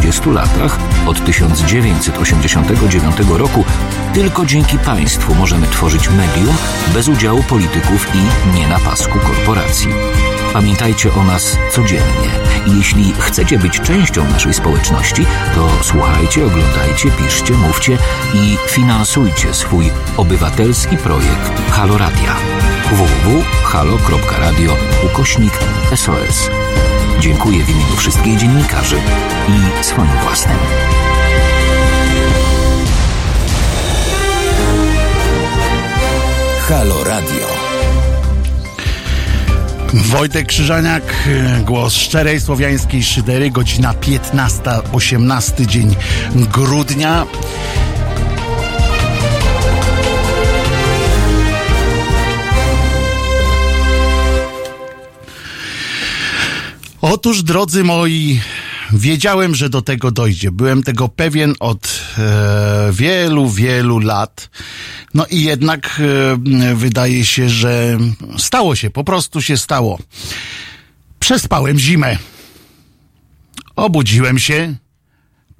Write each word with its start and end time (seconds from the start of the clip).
30 0.00 0.30
latach, 0.30 0.78
od 1.06 1.24
1989 1.24 3.16
roku, 3.30 3.64
tylko 4.14 4.46
dzięki 4.46 4.78
państwu 4.78 5.34
możemy 5.34 5.66
tworzyć 5.66 6.10
medium 6.10 6.56
bez 6.94 7.08
udziału 7.08 7.42
polityków 7.42 8.06
i 8.14 8.54
nie 8.56 8.68
na 8.68 8.78
pasku 8.78 9.18
korporacji. 9.18 9.88
Pamiętajcie 10.52 11.14
o 11.14 11.24
nas 11.24 11.58
codziennie 11.72 12.42
jeśli 12.66 13.12
chcecie 13.18 13.58
być 13.58 13.80
częścią 13.80 14.24
naszej 14.24 14.54
społeczności, 14.54 15.26
to 15.54 15.68
słuchajcie, 15.82 16.46
oglądajcie, 16.46 17.10
piszcie, 17.10 17.54
mówcie 17.54 17.98
i 18.34 18.56
finansujcie 18.68 19.54
swój 19.54 19.90
obywatelski 20.16 20.96
projekt 20.96 21.70
Halo 21.70 21.98
Radia 21.98 22.36
www.halo.radio 22.90 24.76
ukośnik 25.06 25.52
SOS. 25.94 26.50
Dziękuję 27.22 27.64
w 27.64 27.70
imieniu 27.70 27.96
wszystkich 27.96 28.38
dziennikarzy 28.38 28.96
i 29.48 29.84
swoim 29.84 30.08
własnym. 30.22 30.56
Halo 36.68 37.04
Radio. 37.04 37.46
Wojtek 39.94 40.46
Krzyżaniak, 40.46 41.02
głos 41.64 41.94
szczerej 41.94 42.40
słowiańskiej 42.40 43.02
szydery, 43.02 43.50
godzina 43.50 43.94
15, 43.94 44.60
18 44.92 45.66
dzień 45.66 45.96
grudnia. 46.34 47.26
Otóż, 57.02 57.42
drodzy 57.42 57.84
moi, 57.84 58.40
wiedziałem, 58.92 59.54
że 59.54 59.68
do 59.68 59.82
tego 59.82 60.10
dojdzie. 60.10 60.50
Byłem 60.50 60.82
tego 60.82 61.08
pewien 61.08 61.54
od 61.60 62.00
e, 62.18 62.90
wielu, 62.92 63.50
wielu 63.50 63.98
lat. 63.98 64.50
No 65.14 65.26
i 65.30 65.42
jednak 65.42 66.00
e, 66.00 66.74
wydaje 66.74 67.24
się, 67.24 67.48
że 67.48 67.98
stało 68.38 68.76
się, 68.76 68.90
po 68.90 69.04
prostu 69.04 69.42
się 69.42 69.56
stało. 69.56 69.98
Przespałem 71.20 71.78
zimę. 71.78 72.18
Obudziłem 73.76 74.38
się, 74.38 74.74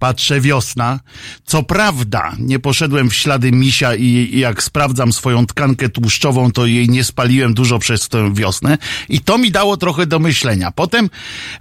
patrzę 0.02 0.40
wiosna. 0.40 1.00
Co 1.44 1.62
prawda, 1.62 2.32
nie 2.38 2.58
poszedłem 2.58 3.10
w 3.10 3.14
ślady 3.14 3.52
misia 3.52 3.94
i, 3.94 4.04
i, 4.04 4.38
jak 4.38 4.62
sprawdzam 4.62 5.12
swoją 5.12 5.46
tkankę 5.46 5.88
tłuszczową, 5.88 6.52
to 6.52 6.66
jej 6.66 6.88
nie 6.88 7.04
spaliłem 7.04 7.54
dużo 7.54 7.78
przez 7.78 8.08
tę 8.08 8.34
wiosnę 8.34 8.78
i 9.08 9.20
to 9.20 9.38
mi 9.38 9.50
dało 9.50 9.76
trochę 9.76 10.06
do 10.06 10.18
myślenia. 10.18 10.70
Potem 10.70 11.10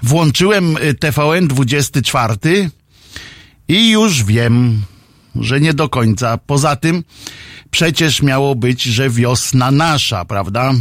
włączyłem 0.04 0.78
y, 0.78 0.94
TVN 0.94 1.48
24 1.48 2.70
i 3.68 3.90
już 3.90 4.24
wiem, 4.24 4.82
że 5.36 5.60
nie 5.60 5.74
do 5.74 5.90
końca. 5.90 6.38
Poza 6.38 6.76
tym 6.76 7.04
przecież 7.72 8.22
miało 8.22 8.56
być, 8.56 8.84
że 8.84 9.10
wiosna 9.10 9.72
nasza, 9.72 10.26
prawda? 10.26 10.74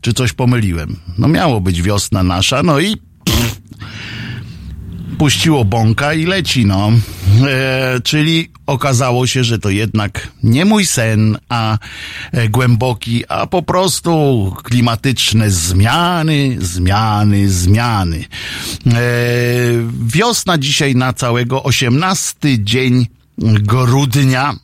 Czy 0.00 0.12
coś 0.12 0.32
pomyliłem? 0.32 0.96
No 1.18 1.28
miało 1.28 1.60
być 1.60 1.82
wiosna 1.82 2.22
nasza, 2.22 2.62
no 2.62 2.80
i 2.80 2.96
pff, 3.24 3.60
puściło 5.18 5.64
bąka 5.64 6.14
i 6.14 6.24
leci, 6.24 6.66
no. 6.66 6.92
E, 7.48 8.00
czyli 8.00 8.50
okazało 8.66 9.26
się, 9.26 9.44
że 9.44 9.58
to 9.58 9.70
jednak 9.70 10.28
nie 10.42 10.64
mój 10.64 10.86
sen, 10.86 11.38
a 11.48 11.78
e, 12.32 12.48
głęboki, 12.48 13.24
a 13.28 13.46
po 13.46 13.62
prostu 13.62 14.12
klimatyczne 14.62 15.50
zmiany, 15.50 16.56
zmiany, 16.60 17.48
zmiany. 17.50 18.24
E, 18.86 18.90
wiosna 20.06 20.58
dzisiaj 20.58 20.94
na 20.94 21.12
całego 21.12 21.62
18 21.62 22.38
dzień 22.64 23.06
grudnia 23.38 24.54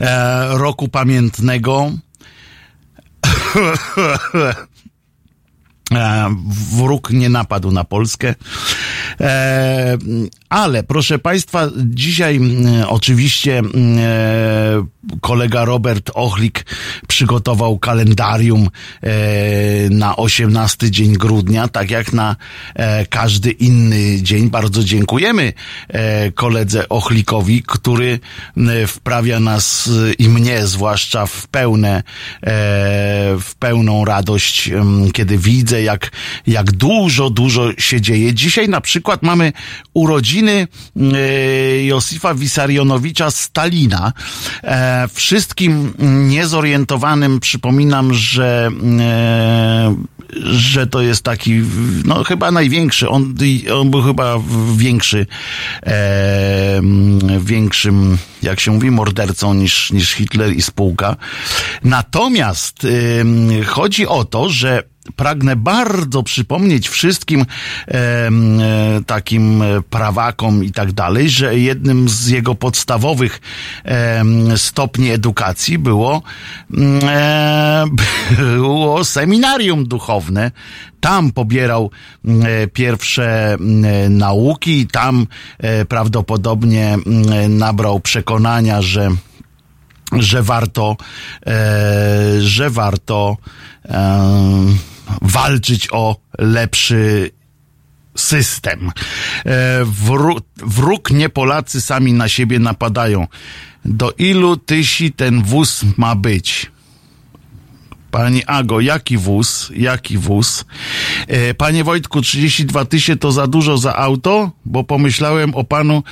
e, 0.00 0.48
roku 0.58 0.88
pamiętnego. 0.88 1.92
E, 5.92 6.34
wróg 6.76 7.10
nie 7.10 7.28
napadł 7.28 7.70
na 7.70 7.84
Polskę. 7.84 8.34
E, 9.20 9.98
ale 10.48 10.82
proszę 10.82 11.18
Państwa, 11.18 11.68
dzisiaj 11.76 12.40
e, 12.80 12.88
oczywiście 12.88 13.62
kolega 15.20 15.64
Robert 15.64 16.10
Ochlik 16.14 16.66
przygotował 17.08 17.78
kalendarium 17.78 18.68
na 19.90 20.16
18 20.16 20.90
dzień 20.90 21.12
grudnia, 21.12 21.68
tak 21.68 21.90
jak 21.90 22.12
na 22.12 22.36
każdy 23.10 23.50
inny 23.50 24.22
dzień. 24.22 24.50
Bardzo 24.50 24.84
dziękujemy 24.84 25.52
koledze 26.34 26.88
Ochlikowi, 26.88 27.62
który 27.66 28.18
wprawia 28.86 29.40
nas 29.40 29.90
i 30.18 30.28
mnie 30.28 30.66
zwłaszcza 30.66 31.26
w 31.26 31.46
pełne, 31.46 32.02
w 33.40 33.50
pełną 33.58 34.04
radość, 34.04 34.70
kiedy 35.12 35.38
widzę, 35.38 35.82
jak, 35.82 36.10
jak 36.46 36.72
dużo, 36.72 37.30
dużo 37.30 37.72
się 37.78 38.00
dzieje. 38.00 38.34
Dzisiaj 38.34 38.68
na 38.68 38.80
przykład 38.80 38.93
mamy 39.22 39.52
urodziny 39.94 40.68
e, 40.96 41.84
Josifa 41.84 42.34
Wisarionowicza 42.34 43.30
Stalina. 43.30 44.12
E, 44.64 45.08
wszystkim 45.12 45.94
niezorientowanym 46.28 47.40
przypominam, 47.40 48.14
że 48.14 48.70
e, 49.00 49.94
że 50.42 50.86
to 50.86 51.02
jest 51.02 51.22
taki, 51.22 51.62
no 52.04 52.24
chyba 52.24 52.50
największy, 52.50 53.08
on, 53.08 53.34
on 53.74 53.90
był 53.90 54.02
chyba 54.02 54.36
większy, 54.76 55.26
e, 55.82 56.80
większym, 57.40 58.18
jak 58.42 58.60
się 58.60 58.70
mówi, 58.70 58.90
mordercą 58.90 59.54
niż, 59.54 59.92
niż 59.92 60.12
Hitler 60.12 60.52
i 60.56 60.62
spółka. 60.62 61.16
Natomiast 61.84 62.86
e, 63.60 63.64
chodzi 63.64 64.06
o 64.06 64.24
to, 64.24 64.48
że 64.48 64.82
pragnę 65.16 65.56
bardzo 65.56 66.22
przypomnieć 66.22 66.88
wszystkim 66.88 67.40
e, 67.40 67.94
e, 67.94 68.30
takim 69.06 69.62
prawakom 69.90 70.64
i 70.64 70.72
tak 70.72 70.92
dalej, 70.92 71.30
że 71.30 71.58
jednym 71.58 72.08
z 72.08 72.28
jego 72.28 72.54
podstawowych 72.54 73.40
e, 73.84 74.24
stopni 74.56 75.10
edukacji 75.10 75.78
było, 75.78 76.22
e, 77.02 77.84
było 78.58 79.04
seminarium 79.04 79.88
duchowne. 79.88 80.50
Tam 81.00 81.32
pobierał 81.32 81.90
e, 82.24 82.66
pierwsze 82.66 83.56
nauki, 84.10 84.86
tam 84.86 85.26
e, 85.58 85.84
prawdopodobnie 85.84 86.96
nabrał 87.48 88.00
przekonania, 88.00 88.82
że 88.82 89.10
że 90.18 90.42
warto, 90.42 90.96
e, 91.46 92.40
że 92.40 92.70
warto 92.70 93.36
e, 93.84 94.93
walczyć 95.22 95.88
o 95.92 96.16
lepszy 96.38 97.30
system. 98.16 98.90
E, 99.46 99.84
wró 99.84 100.36
wróg 100.56 101.10
nie 101.10 101.28
Polacy 101.28 101.80
sami 101.80 102.12
na 102.12 102.28
siebie 102.28 102.58
napadają. 102.58 103.26
Do 103.84 104.12
ilu 104.18 104.56
tysi 104.56 105.12
ten 105.12 105.42
wóz 105.42 105.84
ma 105.96 106.14
być? 106.14 106.70
Pani 108.10 108.44
Ago, 108.46 108.80
jaki 108.80 109.18
wóz? 109.18 109.70
Jaki 109.76 110.18
wóz? 110.18 110.64
E, 111.26 111.54
panie 111.54 111.84
Wojtku, 111.84 112.20
32 112.20 112.84
tysięcy 112.84 113.20
to 113.20 113.32
za 113.32 113.46
dużo 113.46 113.78
za 113.78 113.96
auto? 113.96 114.50
Bo 114.64 114.84
pomyślałem 114.84 115.54
o 115.54 115.64
panu, 115.64 116.02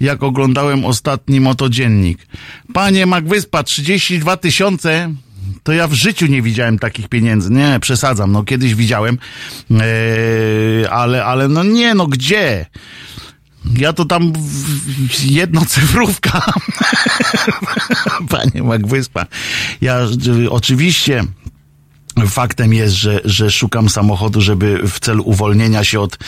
jak 0.00 0.22
oglądałem 0.22 0.84
ostatni 0.84 1.40
motodziennik. 1.40 2.26
Panie 2.72 3.06
Magwyspa, 3.06 3.62
32 3.62 4.36
tysiące 4.36 5.14
to 5.62 5.72
ja 5.72 5.88
w 5.88 5.92
życiu 5.92 6.26
nie 6.26 6.42
widziałem 6.42 6.78
takich 6.78 7.08
pieniędzy. 7.08 7.50
Nie, 7.50 7.78
przesadzam. 7.80 8.32
No 8.32 8.44
kiedyś 8.44 8.74
widziałem, 8.74 9.18
yy, 9.70 9.80
ale, 10.90 11.24
ale 11.24 11.48
no 11.48 11.64
nie, 11.64 11.94
no 11.94 12.06
gdzie? 12.06 12.66
Ja 13.76 13.92
to 13.92 14.04
tam 14.04 14.32
jedno 15.24 15.64
cyfrówka. 15.64 16.52
Panie 18.30 18.62
Magwyspa. 18.62 19.26
Ja 19.80 20.00
oczywiście 20.50 21.24
Faktem 22.26 22.72
jest, 22.72 22.94
że, 22.94 23.20
że 23.24 23.50
szukam 23.50 23.88
samochodu, 23.88 24.40
żeby 24.40 24.80
w 24.88 25.00
celu 25.00 25.22
uwolnienia 25.26 25.84
się 25.84 26.00
od 26.00 26.18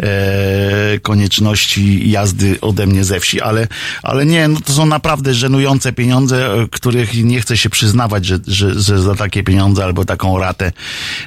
e, 0.00 0.98
konieczności 1.02 2.10
jazdy 2.10 2.60
ode 2.60 2.86
mnie 2.86 3.04
ze 3.04 3.20
wsi, 3.20 3.40
ale, 3.40 3.68
ale 4.02 4.26
nie, 4.26 4.48
no 4.48 4.60
to 4.60 4.72
są 4.72 4.86
naprawdę 4.86 5.34
żenujące 5.34 5.92
pieniądze, 5.92 6.54
e, 6.54 6.66
których 6.70 7.24
nie 7.24 7.40
chcę 7.40 7.56
się 7.56 7.70
przyznawać, 7.70 8.26
że, 8.26 8.38
że, 8.46 8.80
że 8.80 8.98
za 9.02 9.14
takie 9.14 9.42
pieniądze 9.42 9.84
albo 9.84 10.04
taką 10.04 10.38
ratę 10.38 10.72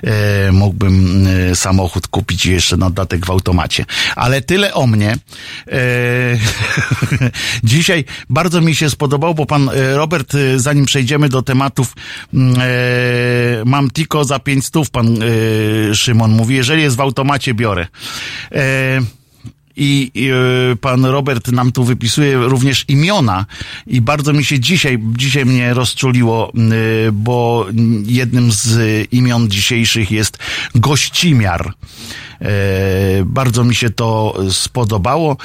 e, 0.03 0.51
mógłbym 0.51 1.27
e, 1.27 1.55
samochód 1.55 2.07
kupić 2.07 2.45
jeszcze 2.45 2.77
na 2.77 2.89
datek 2.89 3.25
w 3.25 3.31
automacie. 3.31 3.85
Ale 4.15 4.41
tyle 4.41 4.73
o 4.73 4.87
mnie. 4.87 5.17
E, 5.67 5.77
dzisiaj 7.63 8.05
bardzo 8.29 8.61
mi 8.61 8.75
się 8.75 8.89
spodobał, 8.89 9.35
bo 9.35 9.45
pan 9.45 9.69
e, 9.69 9.97
Robert, 9.97 10.35
e, 10.35 10.59
zanim 10.59 10.85
przejdziemy 10.85 11.29
do 11.29 11.41
tematów, 11.41 11.93
mm, 12.33 12.55
e, 12.61 12.65
mam 13.65 13.89
tik 13.89 14.08
tylko 14.09 14.23
za 14.23 14.39
pięć 14.39 14.65
stów 14.65 14.89
pan 14.89 15.23
y, 15.23 15.95
Szymon 15.95 16.31
mówi, 16.31 16.55
jeżeli 16.55 16.81
jest 16.81 16.95
w 16.95 17.01
automacie 17.01 17.53
biorę. 17.53 17.87
E, 18.51 19.01
i, 19.75 20.11
i 20.15 20.29
pan 20.81 21.05
Robert 21.05 21.47
nam 21.47 21.71
tu 21.71 21.83
wypisuje 21.83 22.37
również 22.37 22.85
imiona 22.87 23.45
i 23.87 24.01
bardzo 24.01 24.33
mi 24.33 24.45
się 24.45 24.59
dzisiaj, 24.59 24.99
dzisiaj 25.17 25.45
mnie 25.45 25.73
rozczuliło, 25.73 26.51
bo 27.13 27.65
jednym 28.05 28.51
z 28.51 28.77
imion 29.11 29.49
dzisiejszych 29.49 30.11
jest 30.11 30.37
Gościmiar. 30.75 31.73
Bardzo 33.25 33.63
mi 33.63 33.75
się 33.75 33.89
to 33.89 34.37
spodobało, 34.51 35.37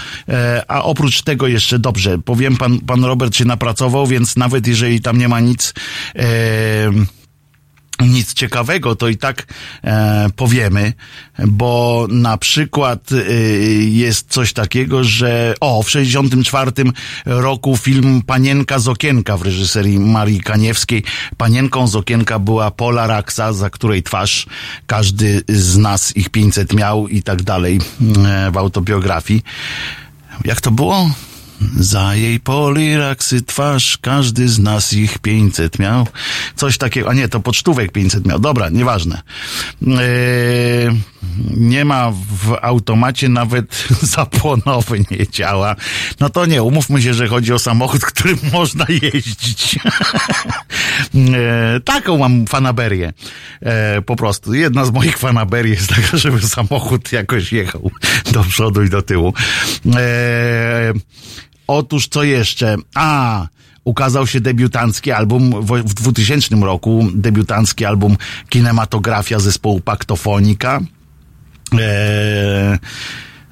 a 0.68 0.82
oprócz 0.82 1.22
tego 1.22 1.46
jeszcze 1.46 1.78
dobrze, 1.78 2.18
powiem, 2.18 2.56
pan, 2.56 2.78
pan 2.78 3.04
Robert 3.04 3.36
się 3.36 3.44
napracował, 3.44 4.06
więc 4.06 4.36
nawet 4.36 4.66
jeżeli 4.66 5.00
tam 5.00 5.18
nie 5.18 5.28
ma 5.28 5.40
nic, 5.40 5.74
nic 8.04 8.34
ciekawego, 8.34 8.96
to 8.96 9.08
i 9.08 9.16
tak 9.16 9.46
e, 9.84 10.26
powiemy, 10.36 10.92
bo 11.46 12.06
na 12.10 12.38
przykład 12.38 13.10
e, 13.12 13.32
jest 13.82 14.30
coś 14.30 14.52
takiego, 14.52 15.04
że 15.04 15.54
o, 15.60 15.82
w 15.82 15.90
64 15.90 16.72
roku 17.26 17.76
film 17.76 18.22
Panienka 18.26 18.78
z 18.78 18.88
okienka 18.88 19.36
w 19.36 19.42
reżyserii 19.42 19.98
Marii 19.98 20.40
Kaniewskiej. 20.40 21.04
Panienką 21.36 21.86
z 21.86 21.96
okienka 21.96 22.38
była 22.38 22.70
Pola 22.70 23.06
Raksa, 23.06 23.52
za 23.52 23.70
której 23.70 24.02
twarz 24.02 24.46
każdy 24.86 25.42
z 25.48 25.76
nas 25.76 26.16
ich 26.16 26.28
500 26.28 26.72
miał 26.72 27.08
i 27.08 27.22
tak 27.22 27.42
dalej 27.42 27.80
e, 28.26 28.50
w 28.50 28.56
autobiografii. 28.56 29.42
Jak 30.44 30.60
to 30.60 30.70
było? 30.70 31.10
Za 31.78 32.14
jej 32.14 32.40
poliraksy 32.40 33.42
twarz 33.42 33.98
każdy 34.00 34.48
z 34.48 34.58
nas 34.58 34.92
ich 34.92 35.18
500 35.18 35.78
miał. 35.78 36.06
Coś 36.56 36.78
takiego, 36.78 37.08
a 37.10 37.14
nie, 37.14 37.28
to 37.28 37.40
pocztówek 37.40 37.92
500 37.92 38.26
miał. 38.26 38.38
Dobra, 38.38 38.68
nieważne. 38.68 39.22
Eee, 39.82 41.00
nie 41.56 41.84
ma 41.84 42.10
w 42.10 42.56
automacie 42.62 43.28
nawet 43.28 43.86
zapłonowy 44.16 45.04
nie 45.10 45.28
działa. 45.28 45.76
No 46.20 46.30
to 46.30 46.46
nie, 46.46 46.62
umówmy 46.62 47.02
się, 47.02 47.14
że 47.14 47.28
chodzi 47.28 47.52
o 47.52 47.58
samochód, 47.58 48.04
którym 48.12 48.38
można 48.52 48.86
jeździć. 48.88 49.78
eee, 51.14 51.80
taką 51.84 52.18
mam 52.18 52.46
fanaberię. 52.46 53.12
Eee, 53.62 54.02
po 54.02 54.16
prostu. 54.16 54.54
Jedna 54.54 54.84
z 54.84 54.90
moich 54.90 55.18
fanaberii 55.18 55.72
jest 55.72 55.88
taka, 55.88 56.16
żeby 56.16 56.40
samochód 56.40 57.12
jakoś 57.12 57.52
jechał 57.52 57.90
do 58.32 58.44
przodu 58.44 58.82
i 58.82 58.90
do 58.90 59.02
tyłu. 59.02 59.34
Eee, 59.86 61.00
Otóż 61.66 62.08
co 62.08 62.22
jeszcze? 62.22 62.76
A, 62.94 63.46
ukazał 63.84 64.26
się 64.26 64.40
debiutancki 64.40 65.12
album 65.12 65.66
w, 65.66 65.72
w 65.72 65.94
2000 65.94 66.56
roku, 66.56 67.08
debiutancki 67.14 67.84
album 67.84 68.16
Kinematografia 68.48 69.38
zespołu 69.38 69.80
Paktofonika. 69.80 70.80
Eee, 71.72 72.78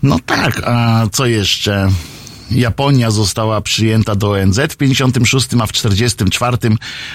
no 0.03 0.19
tak, 0.27 0.63
a 0.65 1.07
co 1.13 1.27
jeszcze? 1.27 1.89
Japonia 2.55 3.11
została 3.11 3.61
przyjęta 3.61 4.15
do 4.15 4.31
ONZ 4.31 4.61
w 4.71 4.77
56, 4.77 5.49
a 5.61 5.67
w 5.67 5.73
44 5.73 6.57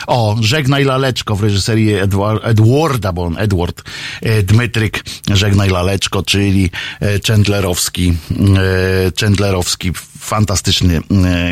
o, 0.07 0.37
Żegnaj 0.41 0.83
Laleczko 0.83 1.35
w 1.35 1.43
reżyserii 1.43 1.93
Edward, 1.93 2.45
Edwarda, 2.45 3.13
bo 3.13 3.23
on 3.23 3.37
Edward 3.37 3.83
e, 4.21 4.43
Dmytryk 4.43 5.03
Żegnaj 5.33 5.69
Laleczko, 5.69 6.23
czyli 6.23 6.69
e, 6.99 7.19
Chandlerowski, 7.27 8.13
e, 8.31 9.11
Chandlerowski 9.19 9.91
fantastyczny 10.19 10.97
e, 10.97 11.01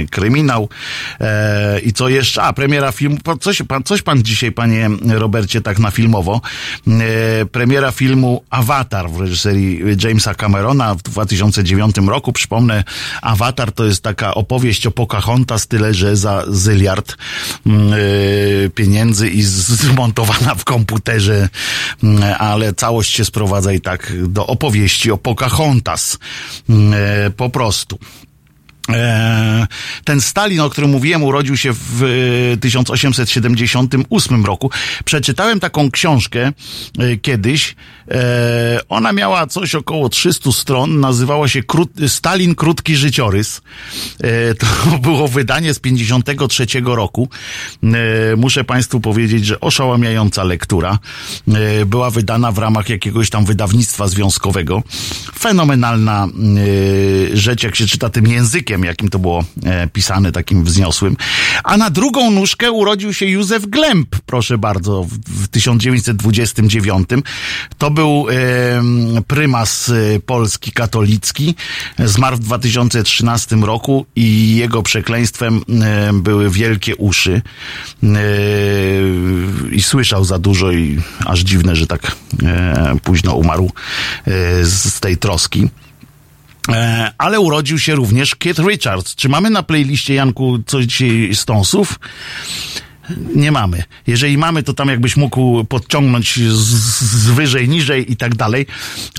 kryminał. 0.06 0.70
E, 1.22 1.80
I 1.80 1.94
co 1.94 2.10
jeszcze? 2.10 2.44
A, 2.44 2.54
premiera 2.54 2.92
filmu, 2.92 3.18
coś 3.42 3.62
pan, 3.62 3.84
coś 3.84 4.02
pan 4.02 4.24
dzisiaj, 4.24 4.52
panie 4.52 4.90
Robercie, 5.08 5.62
tak 5.62 5.80
na 5.80 5.92
filmowo. 5.92 6.42
E, 6.88 7.46
premiera 7.46 7.92
filmu 7.92 8.44
Avatar 8.50 9.10
w 9.10 9.20
reżyserii 9.20 9.80
Jamesa 10.04 10.36
Camerona 10.36 10.96
w 10.96 11.02
2009 11.02 11.96
roku. 12.08 12.34
Przypomnę, 12.34 12.84
Avatar 13.22 13.72
to 13.72 13.86
jest 13.86 14.04
taka 14.04 14.34
opowieść 14.36 14.88
o 14.88 14.92
Pocahontas, 14.92 15.68
tyle 15.68 15.94
że 15.94 16.16
za 16.16 16.44
zyliard 16.48 17.18
pieniędzy 18.76 19.30
i 19.30 19.44
zmontowana 19.44 20.56
w 20.56 20.64
komputerze, 20.64 21.50
ale 22.40 22.74
całość 22.74 23.14
się 23.14 23.26
sprowadza 23.26 23.74
i 23.74 23.82
tak 23.82 24.14
do 24.28 24.48
opowieści 24.48 25.12
o 25.12 25.18
Pocahontas. 25.18 26.18
Po 27.38 27.50
prostu. 27.50 28.00
E, 28.90 29.68
ten 30.04 30.22
Stalin, 30.22 30.60
o 30.60 30.70
którym 30.70 30.90
mówiłem, 30.90 31.24
urodził 31.24 31.58
się 31.58 31.70
w 31.74 32.58
1878 32.62 34.44
e, 34.44 34.48
roku. 34.48 34.72
Przeczytałem 35.06 35.60
taką 35.60 35.92
książkę 35.92 36.52
e. 38.12 38.80
Ona 38.90 39.14
miała 39.14 39.48
coś 39.48 39.76
około 39.76 40.10
300 40.10 40.52
stron. 40.52 41.00
Nazywała 41.00 41.48
się 41.48 41.62
Stalin 42.08 42.56
Krótki 42.56 42.96
Życiorys. 42.96 43.62
To 44.60 44.68
było 45.10 45.28
wydanie 45.28 45.74
z 45.74 45.80
53 45.80 46.66
roku. 46.86 47.30
Muszę 48.38 48.64
Państwu 48.64 49.00
powiedzieć, 49.00 49.46
że 49.46 49.60
oszałamiająca 49.60 50.44
lektura. 50.44 51.00
Była 51.86 52.10
wydana 52.10 52.52
w 52.52 52.58
ramach 52.58 52.90
jakiegoś 52.90 53.30
tam 53.30 53.46
wydawnictwa 53.46 54.08
związkowego. 54.08 54.84
Fenomenalna 55.40 56.28
rzecz, 57.34 57.64
jak 57.64 57.76
się 57.76 57.88
czyta 57.88 58.10
tym 58.10 58.28
językiem 58.28 58.86
jakim 58.86 59.10
to 59.10 59.20
było 59.20 59.44
e, 59.64 59.88
pisane, 59.88 60.32
takim 60.32 60.64
wzniosłym. 60.64 61.18
A 61.64 61.78
na 61.78 61.90
drugą 61.90 62.32
nóżkę 62.32 62.72
urodził 62.72 63.14
się 63.14 63.26
Józef 63.26 63.66
Glemp, 63.66 64.16
proszę 64.26 64.58
bardzo, 64.58 65.04
w, 65.04 65.44
w 65.44 65.48
1929. 65.48 67.10
To 67.78 67.92
był 67.96 68.28
e, 68.30 69.22
prymas 69.28 69.90
e, 69.90 70.20
polski 70.20 70.72
katolicki. 70.72 71.56
Zmarł 72.00 72.38
w 72.38 72.40
2013 72.40 73.56
roku 73.56 74.06
i 74.16 74.56
jego 74.56 74.84
przekleństwem 74.84 75.62
e, 75.82 76.14
były 76.14 76.50
wielkie 76.50 76.96
uszy. 76.96 77.42
E, 78.04 78.10
I 79.72 79.82
słyszał 79.82 80.24
za 80.24 80.40
dużo 80.40 80.72
i 80.72 81.00
aż 81.26 81.40
dziwne, 81.40 81.76
że 81.76 81.88
tak 81.88 82.16
e, 82.44 82.96
późno 83.04 83.36
umarł 83.36 83.72
z, 84.62 84.94
z 84.94 85.00
tej 85.00 85.18
troski. 85.18 85.70
E, 86.70 87.12
ale 87.18 87.40
urodził 87.40 87.80
się 87.80 87.96
również 87.96 88.36
Keith 88.36 88.60
Richards. 88.60 89.16
Czy 89.16 89.30
mamy 89.30 89.50
na 89.50 89.64
playliście, 89.64 90.14
Janku, 90.14 90.60
coś 90.66 90.86
dzisiaj 90.86 91.36
Stonesów? 91.36 92.00
Nie 93.36 93.52
mamy. 93.52 93.84
Jeżeli 94.08 94.38
mamy, 94.38 94.64
to 94.64 94.74
tam 94.74 94.90
jakbyś 94.90 95.18
mógł 95.18 95.64
podciągnąć 95.64 96.40
z, 96.40 96.66
z 97.00 97.30
wyżej, 97.30 97.70
niżej 97.70 98.12
i 98.12 98.18
tak 98.18 98.36
dalej, 98.36 98.66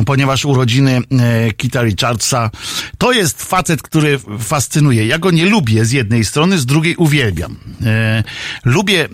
ponieważ 0.06 0.44
urodziny 0.44 1.00
e, 1.20 1.52
Kita 1.52 1.82
Richardsa 1.82 2.50
to 2.98 3.12
jest 3.12 3.42
facet, 3.42 3.82
który 3.82 4.18
fascynuje. 4.38 5.06
Ja 5.06 5.18
go 5.18 5.30
nie 5.30 5.46
lubię 5.46 5.84
z 5.84 5.92
jednej 5.92 6.24
strony, 6.24 6.58
z 6.58 6.66
drugiej 6.66 6.96
uwielbiam. 6.96 7.56
E, 7.82 8.24
lubię, 8.64 9.04
e, 9.04 9.08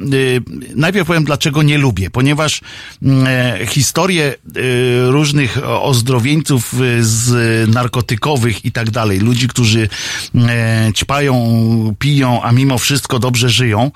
najpierw 0.76 1.06
powiem 1.06 1.24
dlaczego 1.24 1.62
nie 1.62 1.78
lubię, 1.78 2.10
ponieważ 2.10 2.60
mm, 3.02 3.26
e, 3.26 3.66
historie 3.66 4.24
e, 4.24 5.10
różnych 5.10 5.58
ozdrowieńców 5.68 6.74
e, 6.74 6.76
z 7.00 7.68
narkotykowych 7.74 8.64
i 8.64 8.72
tak 8.72 8.90
dalej, 8.90 9.18
ludzi, 9.18 9.48
którzy 9.48 9.88
e, 10.34 10.92
ćpają, 10.94 11.94
piją, 11.98 12.42
a 12.42 12.52
mimo 12.52 12.78
wszystko 12.78 13.18
dobrze 13.18 13.48
żyją, 13.48 13.90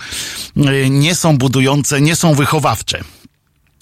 nie 0.90 1.14
są 1.14 1.38
budujące, 1.38 2.00
nie 2.00 2.16
są 2.16 2.34
wychowawcze 2.34 3.04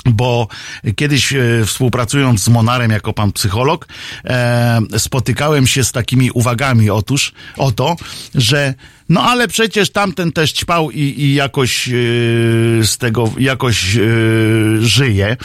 bo 0.05 0.49
kiedyś 0.97 1.33
e, 1.33 1.39
współpracując 1.67 2.43
z 2.43 2.49
Monarem 2.49 2.91
jako 2.91 3.13
pan 3.13 3.33
psycholog, 3.33 3.89
e, 4.25 4.81
spotykałem 4.99 5.67
się 5.67 5.85
z 5.85 5.93
takimi 5.93 6.31
uwagami 6.31 6.91
otóż 6.91 7.33
o 7.57 7.73
to, 7.73 7.97
że 8.35 8.75
no 9.09 9.23
ale 9.23 9.49
przecież 9.49 9.91
tamten 9.91 10.33
też 10.33 10.53
ćpał 10.53 10.91
i, 10.91 11.01
i 11.01 11.35
jakoś 11.35 11.89
e, 11.89 11.93
z 12.83 12.99
tego 12.99 13.33
jakoś 13.39 13.97
e, 13.97 14.01
żyje 14.81 15.37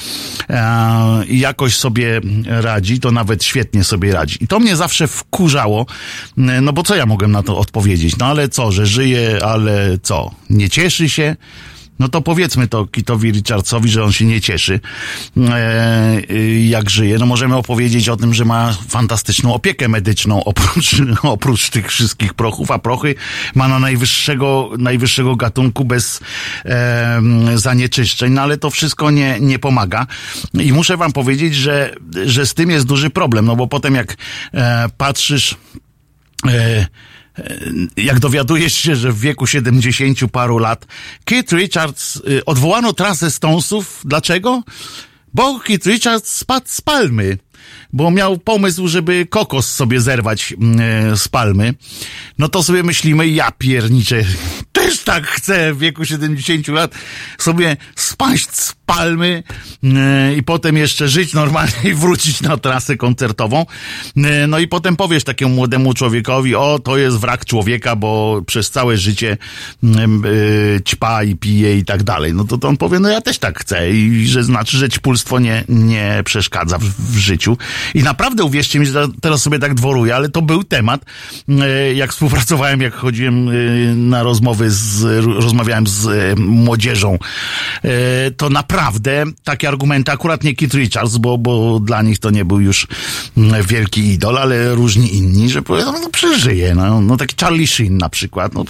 i 1.28 1.40
jakoś 1.40 1.78
sobie 1.78 2.22
radzi, 2.46 3.00
to 3.00 3.12
nawet 3.12 3.44
świetnie 3.44 3.84
sobie 3.84 4.14
radzi. 4.14 4.38
I 4.44 4.48
to 4.48 4.60
mnie 4.60 4.76
zawsze 4.76 5.08
wkurzało, 5.08 5.86
no 6.38 6.74
bo 6.74 6.84
co 6.84 6.96
ja 6.96 7.06
mogłem 7.06 7.32
na 7.32 7.44
to 7.44 7.58
odpowiedzieć? 7.58 8.18
No 8.18 8.26
ale 8.26 8.50
co, 8.50 8.72
że 8.72 8.86
żyje, 8.86 9.40
ale 9.46 9.98
co? 10.04 10.32
Nie 10.50 10.70
cieszy 10.70 11.10
się? 11.10 11.36
No 12.00 12.10
to 12.10 12.22
powiedzmy 12.22 12.68
to 12.68 12.86
Kitowi 12.86 13.32
Richardsowi, 13.32 13.90
że 13.90 14.04
on 14.04 14.12
się 14.12 14.26
nie 14.26 14.42
cieszy, 14.42 14.80
e, 15.38 16.22
jak 16.62 16.90
żyje. 16.90 17.18
No 17.18 17.26
możemy 17.26 17.56
opowiedzieć 17.56 18.10
o 18.10 18.18
tym, 18.18 18.34
że 18.34 18.46
ma 18.46 18.74
fantastyczną 18.88 19.54
opiekę 19.54 19.88
medyczną 19.88 20.44
oprócz, 20.44 20.96
oprócz 21.24 21.70
tych 21.70 21.88
wszystkich 21.88 22.34
prochów, 22.34 22.72
a 22.72 22.80
prochy 22.80 23.16
ma 23.56 23.68
na 23.68 23.80
najwyższego, 23.80 24.70
najwyższego 24.78 25.36
gatunku 25.36 25.86
bez 25.86 26.20
e, 26.66 27.22
zanieczyszczeń, 27.56 28.34
no 28.34 28.42
ale 28.42 28.58
to 28.58 28.70
wszystko 28.70 29.12
nie, 29.12 29.40
nie 29.40 29.60
pomaga. 29.60 30.08
I 30.54 30.74
muszę 30.74 30.98
wam 30.98 31.12
powiedzieć, 31.12 31.56
że, 31.56 31.96
że 32.26 32.46
z 32.46 32.54
tym 32.54 32.70
jest 32.70 32.86
duży 32.86 33.10
problem, 33.10 33.46
no 33.46 33.56
bo 33.56 33.68
potem 33.68 33.96
jak 33.96 34.18
e, 34.54 34.90
patrzysz 34.98 35.58
e, 36.48 36.50
E, 36.50 36.86
jak 37.98 38.20
dowiadujesz 38.20 38.74
się, 38.74 38.96
że 38.96 39.12
w 39.12 39.20
wieku 39.20 39.48
70 39.48 40.20
paru 40.32 40.58
lat 40.58 40.86
Keith 41.26 41.54
Richards 41.54 42.16
y, 42.16 42.46
odwołano 42.46 42.94
trasę 42.94 43.32
Stonesów. 43.32 44.02
Dlaczego? 44.06 44.64
Bo 45.34 45.60
Keith 45.60 45.86
Richards 45.86 46.36
spadł 46.36 46.68
z 46.70 46.82
palmy. 46.82 47.38
bo 47.94 48.12
miał 48.12 48.38
pomysł, 48.38 48.88
żeby 48.88 49.26
kokos 49.30 49.76
sobie 49.76 50.02
zerwać 50.02 50.54
e, 50.54 51.18
z 51.18 51.28
palmy. 51.28 51.74
No 52.38 52.50
to 52.50 52.64
sobie 52.64 52.84
myślimy, 52.84 53.28
ja 53.28 53.52
pierniczę, 53.52 54.24
też 54.72 55.00
tak 55.00 55.28
chcę 55.28 55.74
w 55.74 55.78
wieku 55.78 56.06
70 56.06 56.68
lat 56.68 56.92
sobie 57.38 57.78
spaść 57.96 58.56
z 58.56 58.76
palmy 58.96 59.44
e, 59.84 60.36
i 60.36 60.44
potem 60.44 60.78
jeszcze 60.78 61.08
żyć 61.08 61.34
normalnie 61.34 61.74
i 61.84 61.94
wrócić 61.94 62.42
na 62.42 62.58
trasę 62.58 62.98
koncertową. 62.98 63.66
E, 64.18 64.48
no 64.48 64.60
i 64.60 64.68
potem 64.68 64.96
powiesz 64.96 65.24
takiemu 65.24 65.56
młodemu 65.56 65.94
człowiekowi, 65.94 66.56
o 66.56 66.80
to 66.84 66.98
jest 66.98 67.18
wrak 67.18 67.46
człowieka, 67.46 67.96
bo 67.96 68.42
przez 68.46 68.72
całe 68.72 68.98
życie 68.98 69.38
ćpa 70.86 71.24
i 71.24 71.36
pije 71.36 71.78
i 71.78 71.86
tak 71.86 72.04
dalej. 72.04 72.34
No 72.34 72.44
to, 72.44 72.58
to 72.58 72.68
on 72.68 72.78
powie, 72.78 73.00
no 73.00 73.10
ja 73.10 73.22
też 73.22 73.40
tak 73.40 73.60
chcę 73.60 73.92
i 73.92 74.28
że 74.28 74.44
znaczy, 74.44 74.78
że 74.78 74.90
ćpulstwo 74.90 75.40
nie, 75.40 75.64
nie 75.70 76.22
przeszkadza 76.26 76.78
w, 76.78 76.84
w 76.84 77.18
życiu. 77.18 77.58
I 77.94 78.04
naprawdę 78.04 78.44
uwierzcie 78.44 78.80
mi, 78.80 78.86
że 78.86 79.08
teraz 79.22 79.42
sobie 79.42 79.60
tak 79.60 79.74
dworuję, 79.74 80.16
ale 80.16 80.30
to 80.30 80.42
był 80.42 80.64
temat, 80.64 81.06
e, 81.50 81.94
jak 81.94 82.12
współpracowałem, 82.12 82.82
jak 82.82 82.94
chodziłem 82.94 83.50
e, 83.50 83.52
na 83.96 84.24
rozmowy 84.24 84.72
z, 84.72 85.04
rozmawiałem 85.26 85.88
z 85.88 86.08
e, 86.08 86.36
młodzieżą, 86.36 87.18
to 88.38 88.50
naprawdę 88.50 88.79
takie 89.44 89.68
argumenty, 89.68 90.12
akurat 90.12 90.44
nie 90.44 90.56
Keith 90.56 90.76
Richards, 90.76 91.18
bo, 91.18 91.38
bo 91.38 91.80
dla 91.80 92.02
nich 92.02 92.20
to 92.20 92.30
nie 92.30 92.46
był 92.46 92.60
już 92.60 92.88
wielki 93.68 94.14
idol, 94.14 94.38
ale 94.38 94.76
różni 94.76 95.16
inni, 95.16 95.50
że 95.50 95.62
powiedzą, 95.62 95.92
no, 95.92 96.00
no 96.00 96.10
przeżyje, 96.10 96.76
no, 96.76 97.02
no 97.02 97.18
taki 97.18 97.36
Charlie 97.42 97.68
Sheen 97.68 97.98
na 97.98 98.10
przykład, 98.10 98.54
no, 98.54 98.66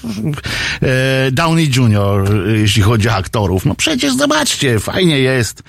Downey 1.32 1.72
Jr., 1.78 2.32
jeśli 2.56 2.82
chodzi 2.82 3.10
o 3.10 3.14
aktorów, 3.14 3.66
no 3.66 3.76
przecież 3.76 4.16
zobaczcie, 4.16 4.80
fajnie 4.80 5.20
jest, 5.20 5.64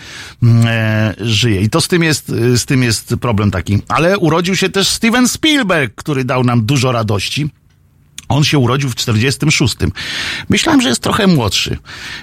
żyje. 1.21 1.61
I 1.61 1.71
to 1.71 1.81
z 1.81 1.89
tym 1.89 2.03
jest, 2.03 2.29
z 2.57 2.65
tym 2.65 2.83
jest 2.83 3.15
problem 3.21 3.51
taki. 3.51 3.79
Ale 3.89 4.19
urodził 4.19 4.57
się 4.57 4.69
też 4.69 4.89
Steven 4.89 5.29
Spielberg, 5.29 5.95
który 5.95 6.25
dał 6.25 6.45
nam 6.45 6.65
dużo 6.65 6.93
radości. 6.93 7.51
On 8.31 8.45
się 8.45 8.59
urodził 8.59 8.91
w 8.91 8.95
46. 8.95 9.77
Myślałem, 10.49 10.81
że 10.81 10.89
jest 10.89 11.03
trochę 11.03 11.27
młodszy, 11.27 11.79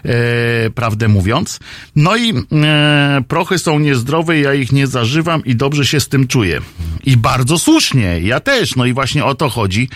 e, 0.05 0.69
prawdę 0.69 1.07
mówiąc. 1.07 1.59
No 1.95 2.17
i 2.17 2.33
e, 2.51 3.21
prochy 3.27 3.59
są 3.59 3.79
niezdrowe, 3.79 4.39
ja 4.39 4.53
ich 4.53 4.71
nie 4.71 4.87
zażywam 4.87 5.45
i 5.45 5.55
dobrze 5.55 5.85
się 5.85 5.99
z 5.99 6.07
tym 6.07 6.27
czuję. 6.27 6.61
I 7.03 7.17
bardzo 7.17 7.59
słusznie, 7.59 8.19
ja 8.21 8.39
też. 8.39 8.75
No 8.75 8.85
i 8.85 8.93
właśnie 8.93 9.25
o 9.25 9.35
to 9.35 9.49
chodzi. 9.49 9.89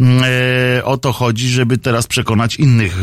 E, 0.00 0.84
o 0.84 0.96
to 0.98 1.12
chodzi, 1.12 1.48
żeby 1.48 1.78
teraz 1.78 2.06
przekonać 2.06 2.56
innych 2.56 2.98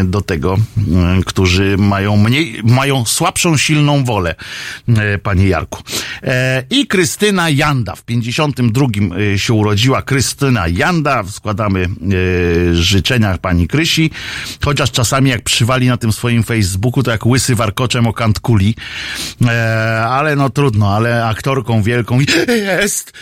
e, 0.00 0.04
do 0.04 0.20
tego, 0.20 0.54
e, 0.54 1.20
którzy 1.26 1.76
mają 1.78 2.16
mniej, 2.16 2.60
mają 2.64 3.04
słabszą, 3.04 3.56
silną 3.56 4.04
wolę, 4.04 4.34
e, 4.88 5.18
panie 5.18 5.48
Jarku. 5.48 5.82
I 6.70 6.86
Krystyna 6.86 7.50
Janda 7.50 7.94
w 7.94 8.02
52 8.02 8.86
się 9.36 9.54
urodziła. 9.54 10.02
Krystyna 10.02 10.68
Janda, 10.68 11.24
składamy 11.24 11.87
e, 12.70 12.74
życzeniach 12.74 13.38
pani 13.38 13.68
Krysi, 13.68 14.10
chociaż 14.64 14.90
czasami 14.90 15.30
jak 15.30 15.42
przywali 15.42 15.88
na 15.88 15.96
tym 15.96 16.12
swoim 16.12 16.42
Facebooku, 16.42 17.02
to 17.02 17.10
jak 17.10 17.26
łysy 17.26 17.54
warkoczem 17.54 18.06
o 18.06 18.12
kant 18.12 18.40
kuli, 18.40 18.74
e, 19.46 20.04
ale 20.08 20.36
no 20.36 20.50
trudno, 20.50 20.94
ale 20.94 21.26
aktorką 21.26 21.82
wielką 21.82 22.20
jest. 22.80 23.12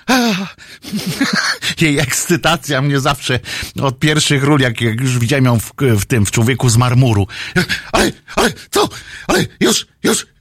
Jej 1.80 1.98
ekscytacja 1.98 2.82
mnie 2.82 3.00
zawsze 3.00 3.40
od 3.82 3.98
pierwszych 3.98 4.44
ról, 4.44 4.60
jak, 4.60 4.80
jak 4.80 5.00
już 5.00 5.18
widziałem 5.18 5.44
ją 5.44 5.60
w, 5.60 5.72
w 5.80 6.04
tym, 6.04 6.26
w 6.26 6.30
Człowieku 6.30 6.68
z 6.68 6.76
marmuru. 6.76 7.26
Ale, 7.92 8.12
ale, 8.36 8.52
co? 8.70 8.88
Ale 9.26 9.46
już, 9.60 9.86
już. 10.02 10.33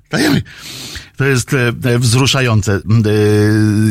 To 1.18 1.26
jest 1.26 1.54
e, 1.54 1.68
e, 1.84 2.00
wzruszające. 2.00 2.74
E, 2.74 2.80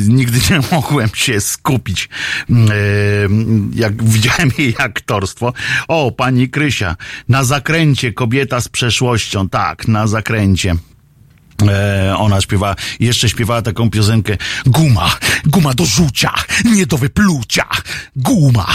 nigdy 0.08 0.38
nie 0.50 0.60
mogłem 0.72 1.08
się 1.14 1.40
skupić, 1.40 2.08
jak 3.74 4.04
widziałem 4.04 4.50
jej 4.58 4.74
aktorstwo. 4.78 5.52
O, 5.88 6.12
pani 6.12 6.48
Krysia, 6.48 6.96
na 7.28 7.44
zakręcie 7.44 8.12
kobieta 8.12 8.60
z 8.60 8.68
przeszłością. 8.68 9.48
Tak, 9.48 9.88
na 9.88 10.06
zakręcie. 10.06 10.74
ona 12.16 12.40
śpiewa, 12.40 12.76
jeszcze 13.00 13.28
śpiewała 13.28 13.62
taką 13.62 13.90
piosenkę 13.90 14.36
Guma, 14.66 15.16
guma 15.44 15.74
do 15.74 15.84
rzucia, 15.84 16.34
nie 16.64 16.86
do 16.86 16.98
wyplucia, 16.98 17.66
guma. 18.16 18.66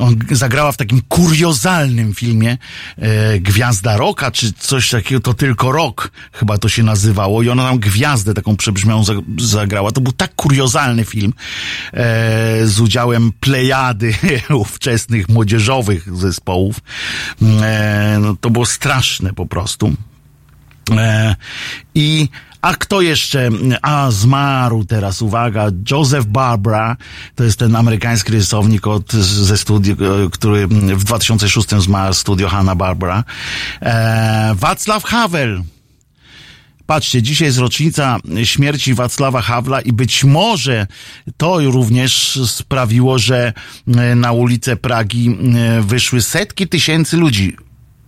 On 0.00 0.16
zagrała 0.30 0.72
w 0.72 0.76
takim 0.76 1.02
kuriozalnym 1.08 2.14
filmie 2.14 2.58
e, 2.98 3.40
Gwiazda 3.40 3.96
Roka, 3.96 4.30
czy 4.30 4.52
coś 4.52 4.90
takiego, 4.90 5.20
to 5.20 5.34
tylko 5.34 5.72
rok 5.72 6.10
chyba 6.32 6.58
to 6.58 6.68
się 6.68 6.82
nazywało 6.82 7.42
i 7.42 7.48
ona 7.48 7.68
tam 7.68 7.78
gwiazdę 7.78 8.34
taką 8.34 8.56
przebrzmiałą 8.56 9.02
zagrała. 9.38 9.92
To 9.92 10.00
był 10.00 10.12
tak 10.12 10.34
kuriozalny 10.34 11.04
film 11.04 11.32
e, 11.92 12.66
z 12.66 12.80
udziałem 12.80 13.32
plejady 13.40 14.14
ówczesnych 14.50 15.28
młodzieżowych 15.28 16.16
zespołów. 16.16 16.80
E, 17.62 18.18
no, 18.20 18.36
to 18.40 18.50
było 18.50 18.66
straszne 18.66 19.32
po 19.32 19.46
prostu. 19.46 19.92
E, 20.90 21.36
I 21.94 22.28
a 22.66 22.74
kto 22.74 23.00
jeszcze? 23.00 23.48
A, 23.82 24.10
zmarł 24.10 24.84
teraz, 24.84 25.22
uwaga, 25.22 25.66
Joseph 25.90 26.26
Barbara, 26.26 26.96
to 27.34 27.44
jest 27.44 27.58
ten 27.58 27.76
amerykański 27.76 28.32
rysownik 28.32 28.86
od, 28.86 29.12
ze 29.12 29.56
studiu, 29.56 29.96
który 30.32 30.66
w 30.66 31.04
2006 31.04 31.68
zmarł, 31.70 32.14
studio 32.14 32.48
Hanna-Barbara. 32.48 33.24
E, 33.82 34.54
Wacław 34.54 35.04
Havel, 35.04 35.62
Patrzcie, 36.86 37.22
dzisiaj 37.22 37.46
jest 37.46 37.58
rocznica 37.58 38.18
śmierci 38.44 38.94
Wacława 38.94 39.40
Hawla 39.40 39.80
i 39.80 39.92
być 39.92 40.24
może 40.24 40.86
to 41.36 41.60
również 41.60 42.40
sprawiło, 42.46 43.18
że 43.18 43.52
na 44.16 44.32
ulice 44.32 44.76
Pragi 44.76 45.36
wyszły 45.80 46.22
setki 46.22 46.68
tysięcy 46.68 47.16
ludzi 47.16 47.56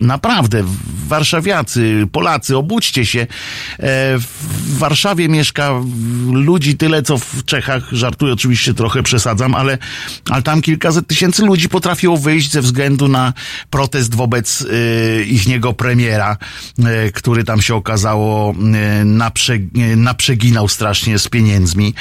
Naprawdę, 0.01 0.65
warszawiacy, 1.09 2.07
Polacy, 2.13 2.57
obudźcie 2.57 3.07
się. 3.07 3.21
E, 3.21 3.27
w 4.19 4.79
Warszawie 4.79 5.29
mieszka 5.29 5.73
ludzi 6.33 6.77
tyle, 6.77 7.03
co 7.03 7.19
w 7.19 7.45
Czechach. 7.45 7.89
Żartuję, 7.93 8.33
oczywiście 8.33 8.75
trochę 8.75 9.03
przesadzam, 9.03 9.55
ale, 9.55 9.79
ale 10.31 10.43
tam 10.43 10.63
kilkaset 10.63 11.07
tysięcy 11.07 11.45
ludzi 11.45 11.69
potrafiło 11.69 12.17
wyjść 12.17 12.51
ze 12.51 12.61
względu 12.61 13.09
na 13.09 13.33
protest 13.71 14.15
wobec 14.15 14.63
e, 14.63 15.23
ich 15.23 15.47
niego 15.47 15.73
premiera, 15.73 16.37
e, 16.85 17.13
który 17.13 17.45
tam 17.45 17.63
się 17.63 17.75
okazało 17.75 18.55
naprze, 19.05 19.59
naprzeginał 19.97 20.69
strasznie 20.69 21.19
z 21.19 21.29
pieniędzmi. 21.29 21.95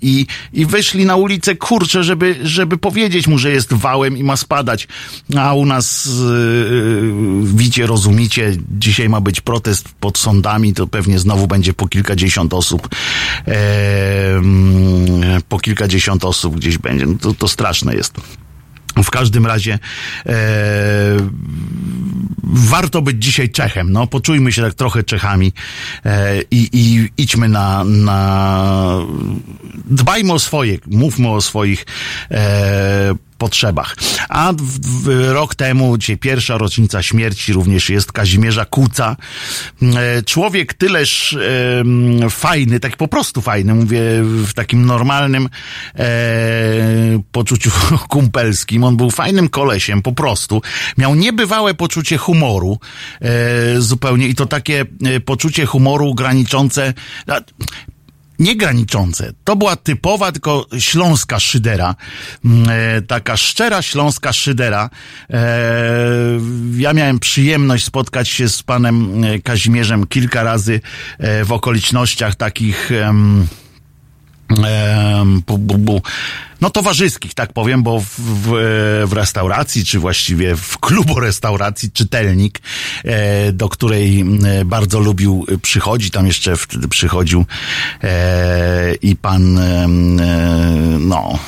I, 0.00 0.26
I 0.52 0.66
wyszli 0.66 1.04
na 1.04 1.16
ulicę, 1.16 1.56
kurczę, 1.56 2.04
żeby, 2.04 2.36
żeby 2.42 2.78
powiedzieć 2.78 3.26
mu, 3.26 3.38
że 3.38 3.50
jest 3.50 3.74
wałem 3.74 4.16
i 4.16 4.24
ma 4.24 4.36
spadać. 4.36 4.88
A 5.36 5.54
u 5.54 5.66
nas 5.66 6.08
widzicie, 7.42 7.86
rozumicie, 7.86 8.52
dzisiaj 8.70 9.08
ma 9.08 9.20
być 9.20 9.40
protest 9.40 9.88
pod 10.00 10.18
sądami, 10.18 10.74
to 10.74 10.86
pewnie 10.86 11.18
znowu 11.18 11.46
będzie 11.46 11.72
po 11.72 11.88
kilkadziesiąt 11.88 12.54
osób, 12.54 12.88
e, 13.48 14.42
po 15.48 15.58
kilkadziesiąt 15.58 16.24
osób 16.24 16.56
gdzieś 16.56 16.78
będzie. 16.78 17.06
No 17.06 17.14
to, 17.20 17.34
to 17.34 17.48
straszne 17.48 17.94
jest. 17.94 18.14
W 18.96 19.10
każdym 19.10 19.46
razie 19.46 19.78
e, 20.26 20.32
warto 22.42 23.02
być 23.02 23.24
dzisiaj 23.24 23.50
Czechem. 23.50 23.92
No, 23.92 24.06
poczujmy 24.06 24.52
się 24.52 24.62
tak 24.62 24.74
trochę 24.74 25.02
Czechami 25.02 25.52
e, 26.04 26.42
i, 26.50 26.68
i 26.72 27.08
idźmy 27.22 27.48
na, 27.48 27.84
na... 27.84 28.98
Dbajmy 29.84 30.32
o 30.32 30.38
swoje, 30.38 30.78
mówmy 30.86 31.28
o 31.28 31.40
swoich 31.40 31.86
e, 32.30 33.14
potrzebach. 33.42 33.96
A 34.28 34.52
w, 34.52 35.02
w, 35.02 35.30
rok 35.32 35.54
temu, 35.54 35.98
dzisiaj 35.98 36.18
pierwsza 36.18 36.58
rocznica 36.58 37.02
śmierci 37.02 37.52
również 37.52 37.90
jest 37.90 38.12
Kazimierza 38.12 38.64
Kuca. 38.64 39.16
E, 39.82 40.22
człowiek 40.22 40.74
tyleż 40.74 41.32
e, 42.22 42.30
fajny, 42.30 42.80
tak 42.80 42.96
po 42.96 43.08
prostu 43.08 43.40
fajny, 43.40 43.74
mówię 43.74 44.00
w 44.22 44.52
takim 44.54 44.86
normalnym 44.86 45.48
e, 45.98 46.08
poczuciu 47.32 47.70
kumpelskim. 48.14 48.84
On 48.84 48.96
był 48.96 49.10
fajnym 49.10 49.48
kolesiem, 49.48 50.02
po 50.02 50.12
prostu. 50.12 50.62
Miał 50.98 51.14
niebywałe 51.14 51.74
poczucie 51.74 52.16
humoru 52.16 52.78
e, 53.20 53.80
zupełnie 53.80 54.28
i 54.28 54.34
to 54.34 54.46
takie 54.46 54.84
e, 55.04 55.20
poczucie 55.20 55.66
humoru 55.66 56.14
graniczące 56.14 56.94
niegraniczące. 58.42 59.32
To 59.44 59.56
była 59.56 59.76
typowa, 59.76 60.32
tylko 60.32 60.66
śląska 60.78 61.40
szydera. 61.40 61.94
Mm, 62.44 62.68
e, 62.68 63.02
taka 63.02 63.36
szczera 63.36 63.82
śląska 63.82 64.32
szydera. 64.32 64.90
E, 65.30 65.40
ja 66.76 66.92
miałem 66.92 67.18
przyjemność 67.18 67.84
spotkać 67.84 68.28
się 68.28 68.48
z 68.48 68.62
panem 68.62 69.24
e, 69.24 69.38
Kazimierzem 69.38 70.06
kilka 70.06 70.42
razy 70.42 70.80
w 71.44 71.52
okolicznościach 71.52 72.34
takich 72.34 72.90
bu, 72.90 73.61
no 76.60 76.70
towarzyskich, 76.70 77.34
tak 77.34 77.52
powiem, 77.52 77.82
bo 77.82 78.00
w, 78.00 78.06
w, 78.06 78.52
w, 79.06 79.12
restauracji, 79.12 79.84
czy 79.84 79.98
właściwie 79.98 80.56
w 80.56 80.78
klubu 80.78 81.20
restauracji 81.20 81.90
Czytelnik, 81.90 82.60
e, 83.04 83.52
do 83.52 83.68
której 83.68 84.24
bardzo 84.64 85.00
lubił 85.00 85.46
przychodzić, 85.62 86.10
tam 86.10 86.26
jeszcze 86.26 86.56
wtedy 86.56 86.88
przychodził 86.88 87.44
e, 88.02 88.94
i 88.94 89.16
pan, 89.16 89.58
e, 89.58 89.88
no, 90.98 91.38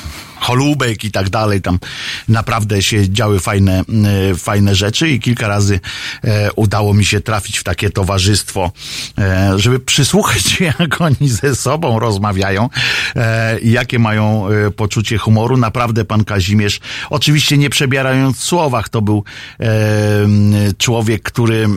Holubek 0.45 1.03
i 1.03 1.11
tak 1.11 1.29
dalej. 1.29 1.61
Tam 1.61 1.79
naprawdę 2.27 2.81
się 2.81 3.09
działy 3.09 3.39
fajne, 3.39 3.83
e, 4.31 4.35
fajne 4.35 4.75
rzeczy 4.75 5.09
i 5.09 5.19
kilka 5.19 5.47
razy 5.47 5.79
e, 6.23 6.53
udało 6.53 6.93
mi 6.93 7.05
się 7.05 7.21
trafić 7.21 7.57
w 7.57 7.63
takie 7.63 7.89
towarzystwo, 7.89 8.71
e, 9.17 9.53
żeby 9.55 9.79
przysłuchać 9.79 10.41
się, 10.41 10.65
jak 10.79 11.01
oni 11.01 11.29
ze 11.29 11.55
sobą 11.55 11.99
rozmawiają 11.99 12.69
jakie 13.63 13.99
mają 13.99 14.47
poczucie 14.75 15.17
humoru. 15.17 15.57
Naprawdę 15.57 16.05
pan 16.05 16.23
Kazimierz, 16.23 16.79
oczywiście 17.09 17.57
nie 17.57 17.69
przebierając 17.69 18.37
w 18.37 18.43
słowach, 18.43 18.89
to 18.89 19.01
był 19.01 19.23
człowiek, 20.77 21.23
który 21.23 21.67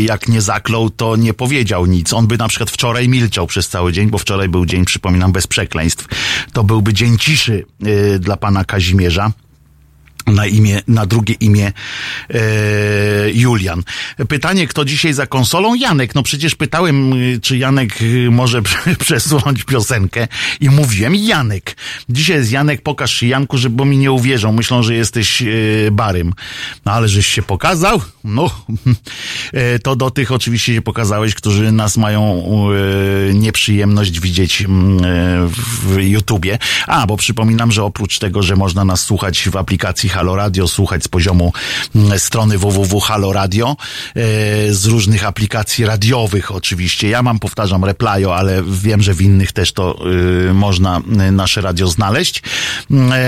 jak 0.00 0.28
nie 0.28 0.40
zaklął, 0.40 0.90
to 0.90 1.16
nie 1.16 1.34
powiedział 1.34 1.86
nic. 1.86 2.12
On 2.12 2.26
by 2.26 2.38
na 2.38 2.48
przykład 2.48 2.70
wczoraj 2.70 3.08
milczał 3.08 3.46
przez 3.46 3.68
cały 3.68 3.92
dzień, 3.92 4.10
bo 4.10 4.18
wczoraj 4.18 4.48
był 4.48 4.66
dzień, 4.66 4.84
przypominam, 4.84 5.32
bez 5.32 5.46
przekleństw. 5.46 6.06
To 6.52 6.64
byłby 6.64 6.94
dzień 6.94 7.18
ciszy 7.18 7.64
dla 8.18 8.36
pana 8.36 8.64
Kazimierza 8.64 9.30
na 10.28 10.46
imię, 10.46 10.80
na 10.88 11.06
drugie 11.06 11.34
imię 11.34 11.72
e, 12.30 12.40
Julian. 13.32 13.82
Pytanie, 14.28 14.66
kto 14.66 14.84
dzisiaj 14.84 15.12
za 15.12 15.26
konsolą? 15.26 15.74
Janek. 15.74 16.14
No 16.14 16.22
przecież 16.22 16.54
pytałem, 16.54 17.14
czy 17.42 17.58
Janek 17.58 17.98
może 18.30 18.62
przesunąć 19.04 19.64
piosenkę 19.64 20.28
i 20.60 20.70
mówiłem 20.70 21.14
Janek. 21.14 21.76
Dzisiaj 22.08 22.36
jest 22.36 22.52
Janek, 22.52 22.82
pokaż 22.82 23.14
się 23.14 23.26
Janku, 23.26 23.58
żeby 23.58 23.76
bo 23.76 23.84
mi 23.84 23.98
nie 23.98 24.12
uwierzą. 24.12 24.52
Myślą, 24.52 24.82
że 24.82 24.94
jesteś 24.94 25.42
e, 25.42 25.46
barym. 25.92 26.34
No 26.84 26.92
ale 26.92 27.08
żeś 27.08 27.26
się 27.26 27.42
pokazał? 27.42 28.00
No. 28.24 28.50
E, 29.52 29.78
to 29.78 29.96
do 29.96 30.10
tych 30.10 30.32
oczywiście 30.32 30.74
się 30.74 30.82
pokazałeś, 30.82 31.34
którzy 31.34 31.72
nas 31.72 31.96
mają 31.96 32.42
e, 33.30 33.34
nieprzyjemność 33.34 34.20
widzieć 34.20 34.62
mm, 34.62 34.98
e, 34.98 35.48
w 35.82 35.96
YouTubie. 35.98 36.58
A, 36.86 37.06
bo 37.06 37.16
przypominam, 37.16 37.72
że 37.72 37.84
oprócz 37.84 38.18
tego, 38.18 38.42
że 38.42 38.56
można 38.56 38.84
nas 38.84 39.00
słuchać 39.00 39.48
w 39.48 39.56
aplikacji 39.56 40.08
Halo 40.18 40.36
Radio, 40.36 40.68
słuchać 40.68 41.04
z 41.04 41.08
poziomu 41.08 41.52
mm, 41.94 42.18
strony 42.18 42.58
www 42.58 43.00
Halo 43.00 43.32
Radio, 43.32 43.76
e, 44.14 44.74
z 44.74 44.84
różnych 44.84 45.24
aplikacji 45.24 45.84
radiowych 45.84 46.50
oczywiście. 46.50 47.08
Ja 47.08 47.22
mam, 47.22 47.38
powtarzam, 47.38 47.84
Replyo, 47.84 48.36
ale 48.36 48.62
wiem, 48.62 49.02
że 49.02 49.14
w 49.14 49.22
innych 49.22 49.52
też 49.52 49.72
to 49.72 49.98
y, 50.50 50.54
można 50.54 51.00
y, 51.28 51.32
nasze 51.32 51.60
radio 51.60 51.88
znaleźć 51.88 52.42
mm, 52.90 53.12
e, 53.12 53.18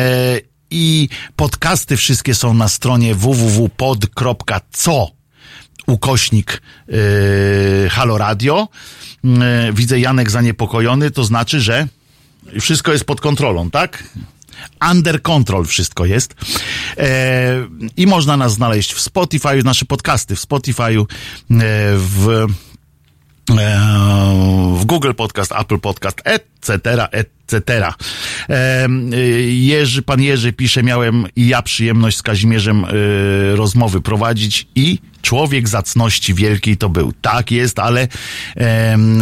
i 0.70 1.08
podcasty 1.36 1.96
wszystkie 1.96 2.34
są 2.34 2.54
na 2.54 2.68
stronie 2.68 3.14
www.pod.co 3.14 5.10
ukośnik 5.86 6.62
yy, 6.88 6.96
Halo 7.90 8.18
Radio. 8.18 8.68
Yy, 9.24 9.32
widzę 9.72 10.00
Janek 10.00 10.30
zaniepokojony, 10.30 11.10
to 11.10 11.24
znaczy, 11.24 11.60
że 11.60 11.88
wszystko 12.60 12.92
jest 12.92 13.04
pod 13.04 13.20
kontrolą, 13.20 13.70
tak? 13.70 14.04
Under 14.90 15.22
control 15.22 15.66
wszystko 15.66 16.04
jest. 16.04 16.34
E, 16.98 17.66
I 17.96 18.06
można 18.06 18.36
nas 18.36 18.52
znaleźć 18.52 18.92
w 18.92 19.00
Spotify, 19.00 19.62
nasze 19.64 19.84
podcasty 19.84 20.36
w 20.36 20.40
Spotify, 20.40 20.82
e, 20.82 21.04
w 21.96 22.28
e, 22.28 22.46
w 24.78 24.84
Google 24.84 25.12
Podcast, 25.16 25.52
Apple 25.52 25.78
Podcast, 25.78 26.22
etc., 26.24 27.08
etc. 27.10 27.92
Jerzy, 29.48 30.02
pan 30.02 30.22
Jerzy 30.22 30.52
pisze, 30.52 30.82
miałem 30.82 31.26
i 31.36 31.48
ja 31.48 31.62
przyjemność 31.62 32.16
z 32.16 32.22
Kazimierzem 32.22 32.86
rozmowy 33.54 34.00
prowadzić 34.00 34.66
i 34.74 34.98
człowiek 35.22 35.68
zacności 35.68 36.34
wielkiej 36.34 36.76
to 36.76 36.88
był. 36.88 37.12
Tak 37.22 37.50
jest, 37.50 37.78
ale, 37.78 38.08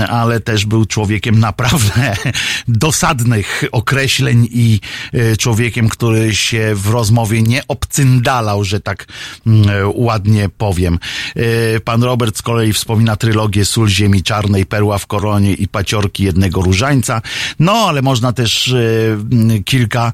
ale 0.08 0.40
też 0.40 0.66
był 0.66 0.84
człowiekiem 0.86 1.38
naprawdę 1.38 2.16
dosadnych 2.68 3.64
określeń 3.72 4.48
i 4.50 4.80
e, 5.12 5.36
człowiekiem, 5.36 5.88
który 5.88 6.34
się 6.34 6.72
w 6.74 6.88
rozmowie 6.88 7.42
nie 7.42 7.62
obcyndalał, 7.68 8.64
że 8.64 8.80
tak 8.80 9.06
mm, 9.46 9.68
ładnie 9.94 10.48
powiem. 10.58 10.98
E, 11.36 11.80
pan 11.80 12.02
Robert 12.02 12.38
z 12.38 12.42
kolei 12.42 12.72
wspomina 12.72 13.16
trylogię 13.16 13.64
Sól 13.64 13.88
Ziemi 13.88 14.22
Czarnej, 14.22 14.66
Perła 14.66 14.98
w 14.98 15.06
Koronie 15.06 15.52
i 15.52 15.68
Paciorki 15.68 16.24
Jednego 16.24 16.62
Różańca. 16.62 17.22
No, 17.58 17.72
ale 17.72 18.02
można 18.02 18.32
też 18.32 18.68
e, 18.68 19.62
kilka, 19.64 20.12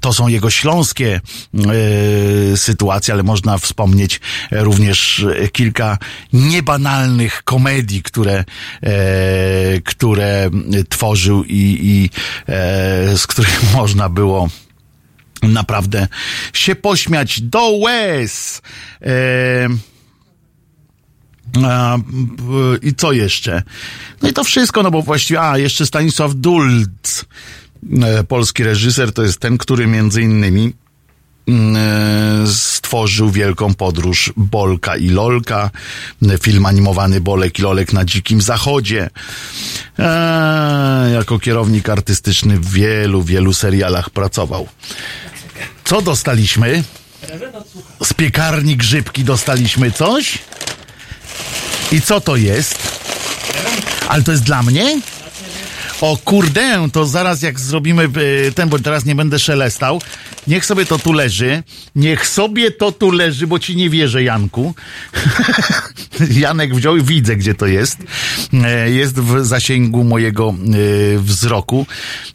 to 0.00 0.12
są 0.12 0.28
jego 0.28 0.50
śląskie 0.50 1.20
sytuacje, 2.56 3.14
ale 3.14 3.22
można 3.22 3.58
wspomnieć 3.58 4.20
również 4.50 5.26
kilka 5.52 5.98
niebanalnych 6.32 7.42
komedii, 7.42 8.02
które, 8.02 8.44
e, 8.82 9.80
które 9.84 10.50
tworzył 10.88 11.44
i, 11.44 11.78
i 11.82 12.10
e, 12.48 13.18
z 13.18 13.26
których 13.26 13.62
można 13.76 14.08
było 14.08 14.48
naprawdę 15.42 16.08
się 16.52 16.74
pośmiać 16.74 17.40
do 17.40 17.68
łez. 17.68 18.62
E, 19.02 19.68
I 22.82 22.94
co 22.94 23.12
jeszcze? 23.12 23.62
No 24.22 24.28
i 24.28 24.32
to 24.32 24.44
wszystko, 24.44 24.82
no 24.82 24.90
bo 24.90 25.02
właściwie, 25.02 25.42
a 25.42 25.58
jeszcze 25.58 25.86
Stanisław 25.86 26.34
Dulc, 26.34 27.24
polski 28.28 28.64
reżyser, 28.64 29.12
to 29.12 29.22
jest 29.22 29.38
ten, 29.38 29.58
który 29.58 29.86
między 29.86 30.22
innymi 30.22 30.72
stworzył 32.46 33.30
wielką 33.30 33.74
podróż 33.74 34.32
Bolka 34.36 34.96
i 34.96 35.08
Lolka, 35.08 35.70
film 36.42 36.66
animowany 36.66 37.20
Bolek 37.20 37.58
i 37.58 37.62
Lolek 37.62 37.92
na 37.92 38.04
Dzikim 38.04 38.40
Zachodzie. 38.40 39.10
Eee, 39.98 41.12
jako 41.12 41.38
kierownik 41.38 41.88
artystyczny 41.88 42.58
w 42.58 42.70
wielu, 42.70 43.22
wielu 43.22 43.52
serialach 43.52 44.10
pracował. 44.10 44.68
Co 45.84 46.02
dostaliśmy? 46.02 46.84
Z 48.02 48.12
piekarni 48.12 48.76
Grzybki 48.76 49.24
dostaliśmy 49.24 49.90
coś? 49.90 50.38
I 51.92 52.00
co 52.00 52.20
to 52.20 52.36
jest? 52.36 52.78
Ale 54.08 54.22
to 54.22 54.32
jest 54.32 54.44
dla 54.44 54.62
mnie? 54.62 55.00
O 56.00 56.16
kurde, 56.24 56.88
to 56.92 57.06
zaraz 57.06 57.42
jak 57.42 57.60
zrobimy 57.60 58.08
e, 58.48 58.52
ten, 58.52 58.68
bo 58.68 58.78
teraz 58.78 59.04
nie 59.04 59.14
będę 59.14 59.38
szelestał, 59.38 60.00
Niech 60.46 60.66
sobie 60.66 60.86
to 60.86 60.98
tu 60.98 61.12
leży. 61.12 61.62
Niech 61.94 62.26
sobie 62.26 62.70
to 62.70 62.92
tu 62.92 63.10
leży, 63.10 63.46
bo 63.46 63.58
ci 63.58 63.76
nie 63.76 63.90
wierzę, 63.90 64.22
Janku. 64.22 64.74
Janek 66.30 66.74
wziął 66.74 66.96
i 66.96 67.02
widzę, 67.02 67.36
gdzie 67.36 67.54
to 67.54 67.66
jest. 67.66 67.98
E, 68.52 68.90
jest 68.90 69.20
w 69.20 69.44
zasięgu 69.44 70.04
mojego 70.04 70.54
e, 71.14 71.18
wzroku. 71.18 71.86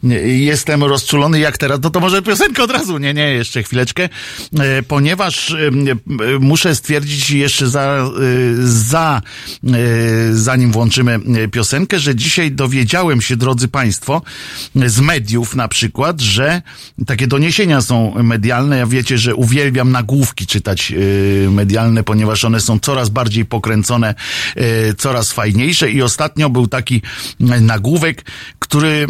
E, 0.04 0.14
jestem 0.28 0.84
rozczulony 0.84 1.38
jak 1.38 1.58
teraz. 1.58 1.80
No 1.82 1.90
to 1.90 2.00
może 2.00 2.22
piosenkę 2.22 2.62
od 2.62 2.70
razu. 2.70 2.98
Nie, 2.98 3.14
nie, 3.14 3.32
jeszcze 3.32 3.62
chwileczkę. 3.62 4.08
Ponieważ 4.88 5.56
muszę 6.40 6.74
stwierdzić 6.74 7.30
jeszcze 7.30 7.68
za, 7.68 8.10
za 8.64 9.22
zanim 10.32 10.72
włączymy 10.72 11.20
piosenkę, 11.52 11.98
że 11.98 12.14
dzisiaj 12.14 12.52
dowiedziałem 12.52 13.20
się, 13.20 13.36
drodzy 13.36 13.68
Państwo, 13.68 14.22
z 14.86 15.00
mediów 15.00 15.56
na 15.56 15.68
przykład, 15.68 16.20
że 16.20 16.62
takie 17.06 17.26
doniesienia 17.26 17.80
są 17.80 18.22
medialne. 18.22 18.78
Ja 18.78 18.86
wiecie, 18.86 19.18
że 19.18 19.34
uwielbiam 19.34 19.92
nagłówki 19.92 20.46
czytać 20.46 20.92
medialne, 21.50 22.02
ponieważ 22.04 22.44
one 22.44 22.60
są 22.60 22.78
coraz 22.78 23.08
bardziej 23.08 23.44
pokręcone, 23.44 23.71
yy, 24.56 24.94
coraz 24.98 25.32
fajniejsze. 25.32 25.90
I 25.90 26.02
ostatnio 26.02 26.50
był 26.50 26.66
taki 26.66 27.02
yy, 27.40 27.60
nagłówek, 27.60 28.24
który 28.58 29.06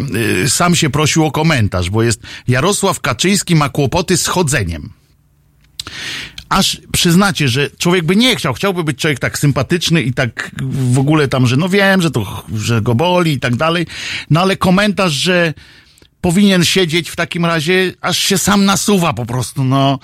sam 0.47 0.75
się 0.75 0.89
prosił 0.89 1.25
o 1.25 1.31
komentarz, 1.31 1.89
bo 1.89 2.03
jest 2.03 2.21
Jarosław 2.47 2.99
Kaczyński 2.99 3.55
ma 3.55 3.69
kłopoty 3.69 4.17
z 4.17 4.27
chodzeniem. 4.27 4.89
Aż 6.49 6.81
przyznacie, 6.91 7.47
że 7.47 7.69
człowiek 7.69 8.05
by 8.05 8.15
nie 8.15 8.35
chciał, 8.35 8.53
chciałby 8.53 8.83
być 8.83 8.97
człowiek 8.97 9.19
tak 9.19 9.39
sympatyczny 9.39 10.01
i 10.01 10.13
tak 10.13 10.51
w 10.91 10.99
ogóle 10.99 11.27
tam, 11.27 11.47
że 11.47 11.57
no 11.57 11.69
wiem, 11.69 12.01
że 12.01 12.11
to, 12.11 12.43
że 12.55 12.81
go 12.81 12.95
boli 12.95 13.33
i 13.33 13.39
tak 13.39 13.55
dalej, 13.55 13.87
no 14.29 14.41
ale 14.41 14.57
komentarz, 14.57 15.13
że 15.13 15.53
powinien 16.21 16.65
siedzieć 16.65 17.09
w 17.09 17.15
takim 17.15 17.45
razie, 17.45 17.93
aż 18.01 18.17
się 18.17 18.37
sam 18.37 18.65
nasuwa 18.65 19.13
po 19.13 19.25
prostu, 19.25 19.63
no. 19.63 19.99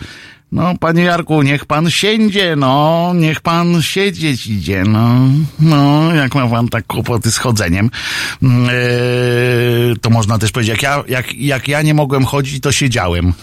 No, 0.51 0.73
panie 0.79 1.03
Jarku, 1.03 1.41
niech 1.41 1.65
pan 1.65 1.89
siędzie, 1.89 2.55
no, 2.55 3.11
niech 3.15 3.41
pan 3.41 3.81
siedzieć 3.81 4.47
idzie, 4.47 4.83
no, 4.83 5.19
no, 5.59 6.13
jak 6.13 6.35
ma 6.35 6.47
pan 6.47 6.67
tak 6.67 6.87
kłopoty 6.87 7.31
z 7.31 7.37
chodzeniem, 7.37 7.89
yy, 8.41 8.49
to 10.01 10.09
można 10.09 10.37
też 10.37 10.51
powiedzieć, 10.51 10.69
jak 10.69 10.83
ja, 10.83 11.03
jak, 11.07 11.33
jak 11.33 11.67
ja 11.67 11.81
nie 11.81 11.93
mogłem 11.93 12.25
chodzić, 12.25 12.63
to 12.63 12.71
siedziałem. 12.71 13.33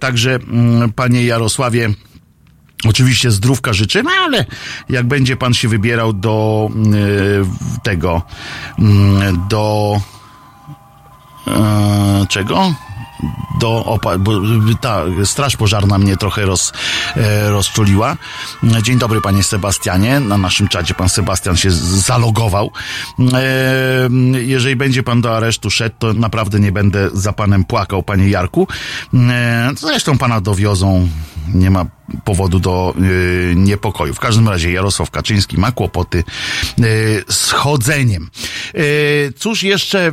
Także, 0.00 0.38
yy, 0.82 0.88
panie 0.96 1.24
Jarosławie, 1.24 1.90
Oczywiście 2.88 3.30
zdrówka 3.30 3.72
życzymy, 3.72 4.10
ale 4.10 4.44
jak 4.88 5.06
będzie 5.06 5.36
pan 5.36 5.54
się 5.54 5.68
wybierał 5.68 6.12
do 6.12 6.68
y, 6.94 7.80
tego, 7.82 8.22
do 9.48 10.00
czego? 12.28 12.74
Do 13.60 13.84
opa- 13.86 14.18
bo 14.18 14.32
ta 14.80 15.02
straż 15.24 15.56
pożarna 15.56 15.98
mnie 15.98 16.16
trochę 16.16 16.44
roz, 16.44 16.72
e, 17.16 17.50
rozczuliła. 17.50 18.16
Dzień 18.82 18.98
dobry 18.98 19.20
panie 19.20 19.42
Sebastianie. 19.42 20.20
Na 20.20 20.38
naszym 20.38 20.68
czacie 20.68 20.94
pan 20.94 21.08
Sebastian 21.08 21.56
się 21.56 21.70
zalogował. 21.70 22.70
E, 23.32 24.08
jeżeli 24.40 24.76
będzie 24.76 25.02
pan 25.02 25.20
do 25.20 25.36
aresztu 25.36 25.70
szedł, 25.70 25.96
to 25.98 26.12
naprawdę 26.12 26.60
nie 26.60 26.72
będę 26.72 27.10
za 27.12 27.32
panem 27.32 27.64
płakał, 27.64 28.02
panie 28.02 28.28
Jarku. 28.28 28.68
E, 29.14 29.70
zresztą 29.76 30.18
pana 30.18 30.40
dowiozą. 30.40 31.08
Nie 31.54 31.70
ma 31.70 31.86
powodu 32.24 32.60
do 32.60 32.94
y, 33.00 33.54
niepokoju. 33.56 34.14
W 34.14 34.20
każdym 34.20 34.48
razie 34.48 34.72
Jarosław 34.72 35.10
Kaczyński 35.10 35.58
ma 35.58 35.72
kłopoty 35.72 36.18
y, 36.18 37.24
z 37.28 37.50
chodzeniem. 37.50 38.30
Y, 38.74 39.32
cóż 39.38 39.62
jeszcze 39.62 40.12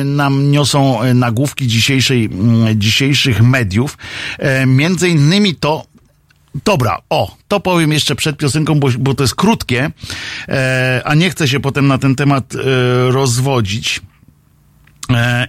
y, 0.00 0.04
nam 0.04 0.50
niosą 0.50 0.98
nagłówki 1.14 1.66
dzisiejszej, 1.66 2.30
y, 2.70 2.76
dzisiejszych 2.76 3.42
mediów? 3.42 3.98
Y, 4.62 4.66
między 4.66 5.08
innymi 5.08 5.54
to, 5.54 5.88
Dobra, 6.64 6.98
o, 7.10 7.36
to 7.48 7.60
powiem 7.60 7.92
jeszcze 7.92 8.14
przed 8.14 8.36
piosenką, 8.36 8.80
bo, 8.80 8.88
bo 8.98 9.14
to 9.14 9.24
jest 9.24 9.34
krótkie, 9.34 9.90
e, 10.48 11.02
a 11.04 11.14
nie 11.14 11.30
chcę 11.30 11.48
się 11.48 11.60
potem 11.60 11.86
na 11.86 11.98
ten 11.98 12.14
temat 12.14 12.54
e, 12.54 12.58
rozwodzić. 13.10 14.00
E, 15.10 15.48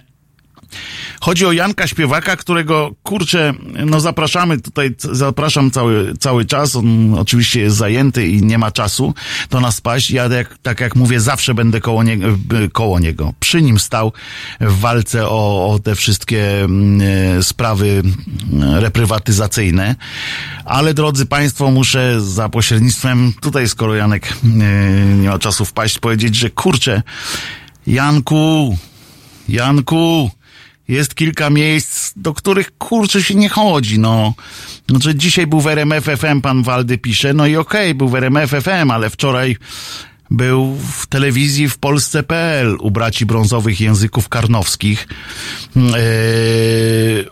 Chodzi 1.20 1.46
o 1.46 1.52
Janka 1.52 1.86
Śpiewaka, 1.86 2.36
którego 2.36 2.90
kurczę, 3.02 3.54
no 3.86 4.00
zapraszamy 4.00 4.60
tutaj, 4.60 4.94
zapraszam 5.12 5.70
cały, 5.70 6.14
cały 6.18 6.44
czas. 6.44 6.76
On 6.76 7.14
oczywiście 7.14 7.60
jest 7.60 7.76
zajęty 7.76 8.28
i 8.28 8.42
nie 8.42 8.58
ma 8.58 8.70
czasu 8.70 9.14
do 9.50 9.60
nas 9.60 9.80
paść. 9.80 10.10
Ja 10.10 10.28
jak, 10.28 10.58
tak 10.58 10.80
jak 10.80 10.96
mówię, 10.96 11.20
zawsze 11.20 11.54
będę 11.54 11.80
koło 11.80 12.02
niego, 12.02 12.26
koło 12.72 12.98
niego. 12.98 13.32
Przy 13.40 13.62
nim 13.62 13.78
stał 13.78 14.12
w 14.60 14.80
walce 14.80 15.28
o, 15.28 15.70
o 15.70 15.78
te 15.78 15.94
wszystkie 15.94 16.66
y, 17.38 17.42
sprawy 17.42 18.02
reprywatyzacyjne. 18.60 19.96
Ale 20.64 20.94
drodzy 20.94 21.26
Państwo, 21.26 21.70
muszę 21.70 22.20
za 22.20 22.48
pośrednictwem, 22.48 23.32
tutaj 23.40 23.68
skoro 23.68 23.94
Janek 23.94 24.32
y, 24.32 24.36
nie 25.16 25.28
ma 25.28 25.38
czasu 25.38 25.64
wpaść, 25.64 25.98
powiedzieć, 25.98 26.34
że 26.34 26.50
kurczę, 26.50 27.02
Janku, 27.86 28.76
Janku, 29.48 30.30
jest 30.90 31.14
kilka 31.14 31.50
miejsc, 31.50 32.12
do 32.16 32.34
których 32.34 32.78
kurczę 32.78 33.22
się 33.22 33.34
nie 33.34 33.48
chodzi, 33.48 33.98
no. 33.98 34.34
Znaczy 34.88 35.14
dzisiaj 35.14 35.46
był 35.46 35.60
w 35.60 35.66
RMF 35.66 36.04
FM, 36.04 36.40
pan 36.40 36.62
Waldy 36.62 36.98
pisze, 36.98 37.34
no 37.34 37.46
i 37.46 37.56
okej, 37.56 37.90
okay, 37.90 37.94
był 37.94 38.08
w 38.08 38.14
RMF 38.14 38.50
FM, 38.50 38.90
ale 38.90 39.10
wczoraj 39.10 39.56
był 40.30 40.76
w 40.92 41.06
telewizji 41.06 41.68
w 41.68 41.78
Polsce.pl 41.78 42.76
u 42.80 42.90
braci 42.90 43.26
brązowych 43.26 43.80
języków 43.80 44.28
karnowskich, 44.28 45.08
yy, 45.76 45.82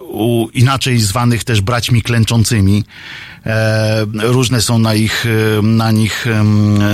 u 0.00 0.48
inaczej 0.54 0.98
zwanych 0.98 1.44
też 1.44 1.60
braćmi 1.60 2.02
klęczącymi. 2.02 2.84
E, 3.46 4.06
różne 4.22 4.62
są 4.62 4.78
na 4.78 4.94
ich, 4.94 5.24
na 5.62 5.90
nich 5.90 6.26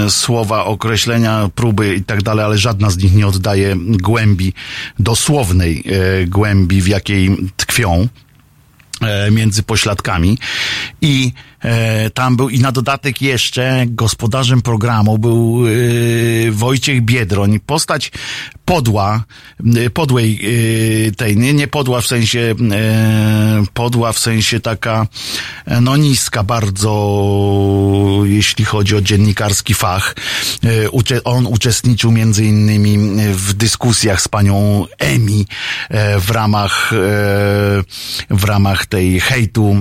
słowa, 0.08 0.64
określenia, 0.64 1.50
próby 1.54 1.94
i 1.94 2.04
tak 2.04 2.22
dalej, 2.22 2.44
ale 2.44 2.58
żadna 2.58 2.90
z 2.90 2.96
nich 2.96 3.14
nie 3.14 3.26
oddaje 3.26 3.76
głębi, 3.78 4.52
dosłownej 4.98 5.84
e, 5.86 6.26
głębi, 6.26 6.82
w 6.82 6.86
jakiej 6.86 7.36
tkwią 7.56 8.08
e, 9.00 9.30
między 9.30 9.62
pośladkami. 9.62 10.38
I 11.00 11.32
e, 11.32 11.53
tam 12.14 12.36
był 12.36 12.48
i 12.48 12.58
na 12.58 12.72
dodatek 12.72 13.22
jeszcze 13.22 13.84
gospodarzem 13.86 14.62
programu 14.62 15.18
był 15.18 15.64
e, 15.66 16.50
Wojciech 16.50 17.02
Biedroń, 17.02 17.60
postać 17.60 18.12
podła, 18.64 19.24
e, 19.76 19.90
podłej 19.90 20.40
e, 21.08 21.12
tej, 21.12 21.36
nie, 21.36 21.54
nie 21.54 21.68
podła 21.68 22.00
w 22.00 22.06
sensie 22.06 22.54
e, 22.72 23.64
podła 23.74 24.12
w 24.12 24.18
sensie 24.18 24.60
taka 24.60 25.06
e, 25.66 25.80
no 25.80 25.96
niska 25.96 26.42
bardzo 26.42 26.94
jeśli 28.24 28.64
chodzi 28.64 28.96
o 28.96 29.00
dziennikarski 29.00 29.74
fach. 29.74 30.14
E, 30.64 31.22
on 31.24 31.46
uczestniczył 31.46 32.12
między 32.12 32.44
innymi 32.44 32.98
w 33.32 33.52
dyskusjach 33.52 34.22
z 34.22 34.28
panią 34.28 34.86
Emi 34.98 35.46
e, 35.88 36.20
w 36.20 36.30
ramach 36.30 36.90
w 38.30 38.44
ramach 38.44 38.86
tej 38.86 39.20
hejtu 39.20 39.76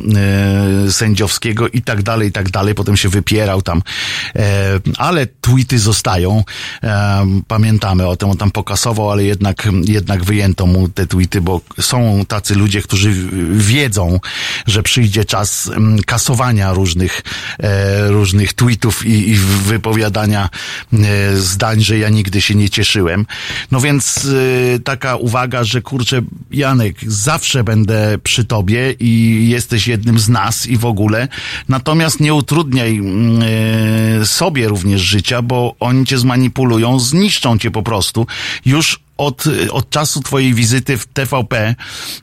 sędziowskiego 0.89 1.67
i 1.74 1.82
tak 1.82 2.04
dalej, 2.04 2.30
i 2.30 2.32
tak 2.32 2.50
dalej. 2.50 2.76
Potem 2.76 2.98
się 2.98 3.10
wypierał 3.10 3.62
tam. 3.62 3.82
E, 4.36 4.80
ale 4.98 5.28
tweety 5.28 5.80
zostają. 5.80 6.44
E, 6.84 7.26
pamiętamy 7.48 8.08
o 8.08 8.16
tym, 8.16 8.30
on 8.30 8.38
tam 8.38 8.52
pokasował, 8.52 9.12
ale 9.12 9.24
jednak, 9.24 9.68
jednak 9.84 10.24
wyjęto 10.24 10.66
mu 10.66 10.90
te 10.90 11.08
tweety, 11.08 11.42
bo 11.42 11.62
są 11.80 12.26
tacy 12.28 12.56
ludzie, 12.56 12.82
którzy 12.82 13.14
wiedzą, 13.52 14.20
że 14.68 14.84
przyjdzie 14.84 15.26
czas 15.26 15.72
kasowania 16.06 16.74
różnych, 16.74 17.22
e, 17.60 18.08
różnych 18.08 18.54
tweetów 18.54 19.06
i, 19.06 19.30
i 19.30 19.36
wypowiadania 19.66 20.50
zdań, 21.36 21.82
że 21.82 21.98
ja 21.98 22.10
nigdy 22.10 22.42
się 22.42 22.56
nie 22.56 22.70
cieszyłem. 22.70 23.26
No 23.72 23.82
więc 23.82 24.28
taka 24.84 25.16
uwaga, 25.16 25.64
że 25.64 25.82
kurczę, 25.82 26.22
Janek, 26.52 26.96
zawsze 27.08 27.64
będę 27.64 28.18
przy 28.24 28.46
tobie 28.46 28.96
i 29.00 29.44
jesteś 29.50 29.88
jednym 29.88 30.20
z 30.20 30.30
nas 30.30 30.68
i 30.68 30.78
w 30.78 30.86
ogóle. 30.86 31.28
Natomiast 31.69 32.19
nie 32.19 32.34
utrudniaj 32.34 32.95
yy, 34.19 34.26
sobie 34.26 34.67
również 34.67 35.02
życia, 35.02 35.41
bo 35.41 35.76
oni 35.80 36.06
cię 36.06 36.17
zmanipulują, 36.17 36.99
zniszczą 36.99 37.58
cię 37.58 37.71
po 37.71 37.84
prostu. 37.84 38.28
Już 38.65 39.03
od, 39.17 39.43
od 39.71 39.89
czasu 39.89 40.21
twojej 40.21 40.54
wizyty 40.54 40.97
w 40.97 41.06
TVP 41.06 41.76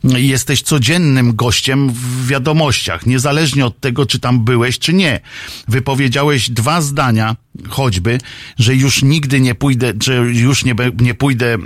jesteś 0.05 0.63
codziennym 0.63 1.37
gościem 1.37 1.91
w 1.91 2.27
wiadomościach, 2.27 3.07
niezależnie 3.07 3.67
od 3.67 3.81
tego, 3.81 4.07
czy 4.07 4.19
tam 4.19 4.45
byłeś, 4.45 4.79
czy 4.79 4.93
nie. 4.93 5.21
Wypowiedziałeś 5.69 6.51
dwa 6.51 6.81
zdania, 6.81 7.37
choćby, 7.69 8.19
że 8.59 8.75
już 8.75 9.03
nigdy 9.03 9.41
nie 9.41 9.55
pójdę, 9.55 9.93
że 10.03 10.15
już 10.17 10.65
nie, 10.65 10.75
nie 11.01 11.15
pójdę 11.15 11.59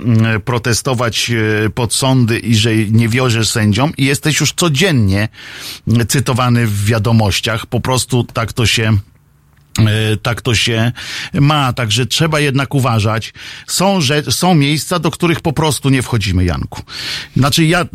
protestować 0.45 1.31
pod 1.75 1.93
sądy 1.93 2.39
i 2.39 2.55
że 2.55 2.75
nie 2.75 3.09
wiorzę 3.09 3.45
sędziom 3.45 3.93
i 3.97 4.05
jesteś 4.05 4.39
już 4.39 4.53
codziennie 4.53 5.29
cytowany 6.07 6.67
w 6.67 6.85
wiadomościach. 6.85 7.65
Po 7.65 7.79
prostu 7.79 8.23
tak 8.23 8.53
to 8.53 8.65
się 8.65 8.97
tak 10.21 10.41
to 10.41 10.55
się 10.55 10.91
ma, 11.33 11.73
także 11.73 12.05
trzeba 12.05 12.39
jednak 12.39 12.75
uważać. 12.75 13.33
Są, 13.67 14.01
że, 14.01 14.23
są 14.23 14.55
miejsca, 14.55 14.99
do 14.99 15.11
których 15.11 15.41
po 15.41 15.53
prostu 15.53 15.89
nie 15.89 16.01
wchodzimy, 16.01 16.45
Janku. 16.45 16.81
Znaczy 17.37 17.65
ja, 17.65 17.85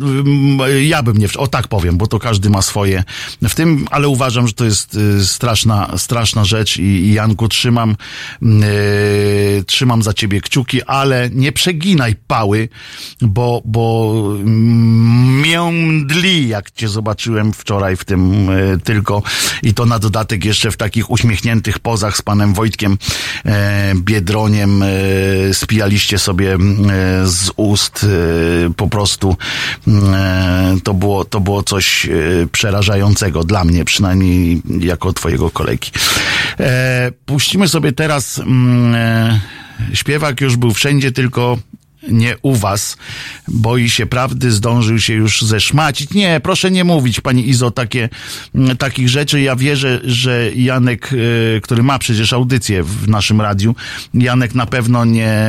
ja 0.82 1.02
bym 1.02 1.16
nie, 1.16 1.28
o 1.36 1.46
tak 1.46 1.68
powiem, 1.68 1.96
bo 1.96 2.06
to 2.06 2.18
każdy 2.18 2.50
ma 2.50 2.62
swoje 2.62 3.04
w 3.42 3.54
tym, 3.54 3.86
ale 3.90 4.08
uważam, 4.08 4.46
że 4.46 4.52
to 4.52 4.64
jest 4.64 4.98
straszna, 5.24 5.90
straszna 5.96 6.44
rzecz 6.44 6.76
i, 6.78 6.82
i 6.82 7.12
Janku 7.12 7.48
trzymam, 7.48 7.96
yy, 8.42 9.64
trzymam 9.66 10.02
za 10.02 10.12
ciebie 10.12 10.40
kciuki, 10.40 10.82
ale 10.82 11.30
nie 11.32 11.52
przeginaj 11.52 12.14
pały, 12.26 12.68
bo, 13.20 13.62
bo 13.64 14.14
międli, 15.42 16.48
jak 16.48 16.70
cię 16.70 16.88
zobaczyłem 16.88 17.52
wczoraj 17.52 17.96
w 17.96 18.04
tym 18.04 18.46
yy, 18.46 18.78
tylko 18.84 19.22
i 19.62 19.74
to 19.74 19.86
na 19.86 19.98
dodatek 19.98 20.44
jeszcze 20.44 20.70
w 20.70 20.76
takich 20.76 21.10
uśmiechniętych 21.10 21.69
tych 21.70 21.78
pozach 21.78 22.16
z 22.16 22.22
panem 22.22 22.54
Wojtkiem 22.54 22.98
e, 23.46 23.92
Biedroniem 23.96 24.82
e, 24.82 24.86
spijaliście 25.54 26.18
sobie 26.18 26.54
e, 26.54 26.58
z 27.26 27.50
ust 27.56 28.06
po 28.76 28.88
prostu 28.88 29.36
to 30.84 30.94
było, 30.94 31.24
to 31.24 31.40
było 31.40 31.62
coś 31.62 32.08
przerażającego 32.52 33.44
dla 33.44 33.64
mnie, 33.64 33.84
przynajmniej 33.84 34.62
jako 34.80 35.12
twojego 35.12 35.50
kolegi. 35.50 35.90
puścimy 37.26 37.68
sobie 37.68 37.92
teraz 37.92 38.38
mm, 38.38 39.40
śpiewak 39.94 40.40
już 40.40 40.56
był 40.56 40.74
wszędzie, 40.74 41.12
tylko 41.12 41.58
nie 42.08 42.36
u 42.42 42.54
was. 42.54 42.96
Boi 43.48 43.90
się 43.90 44.06
prawdy, 44.06 44.50
zdążył 44.50 45.00
się 45.00 45.14
już 45.14 45.42
zeszmacić. 45.42 46.14
Nie, 46.14 46.40
proszę 46.42 46.70
nie 46.70 46.84
mówić, 46.84 47.20
pani 47.20 47.48
Izo, 47.48 47.70
takie, 47.70 48.08
mm, 48.54 48.76
takich 48.76 49.08
rzeczy. 49.08 49.40
Ja 49.40 49.56
wierzę, 49.56 50.00
że 50.04 50.50
Janek, 50.54 51.12
y, 51.12 51.60
który 51.62 51.82
ma 51.82 51.98
przecież 51.98 52.32
audycję 52.32 52.82
w 52.82 53.08
naszym 53.08 53.40
radiu, 53.40 53.74
Janek 54.14 54.54
na 54.54 54.66
pewno 54.66 55.04
nie, 55.04 55.44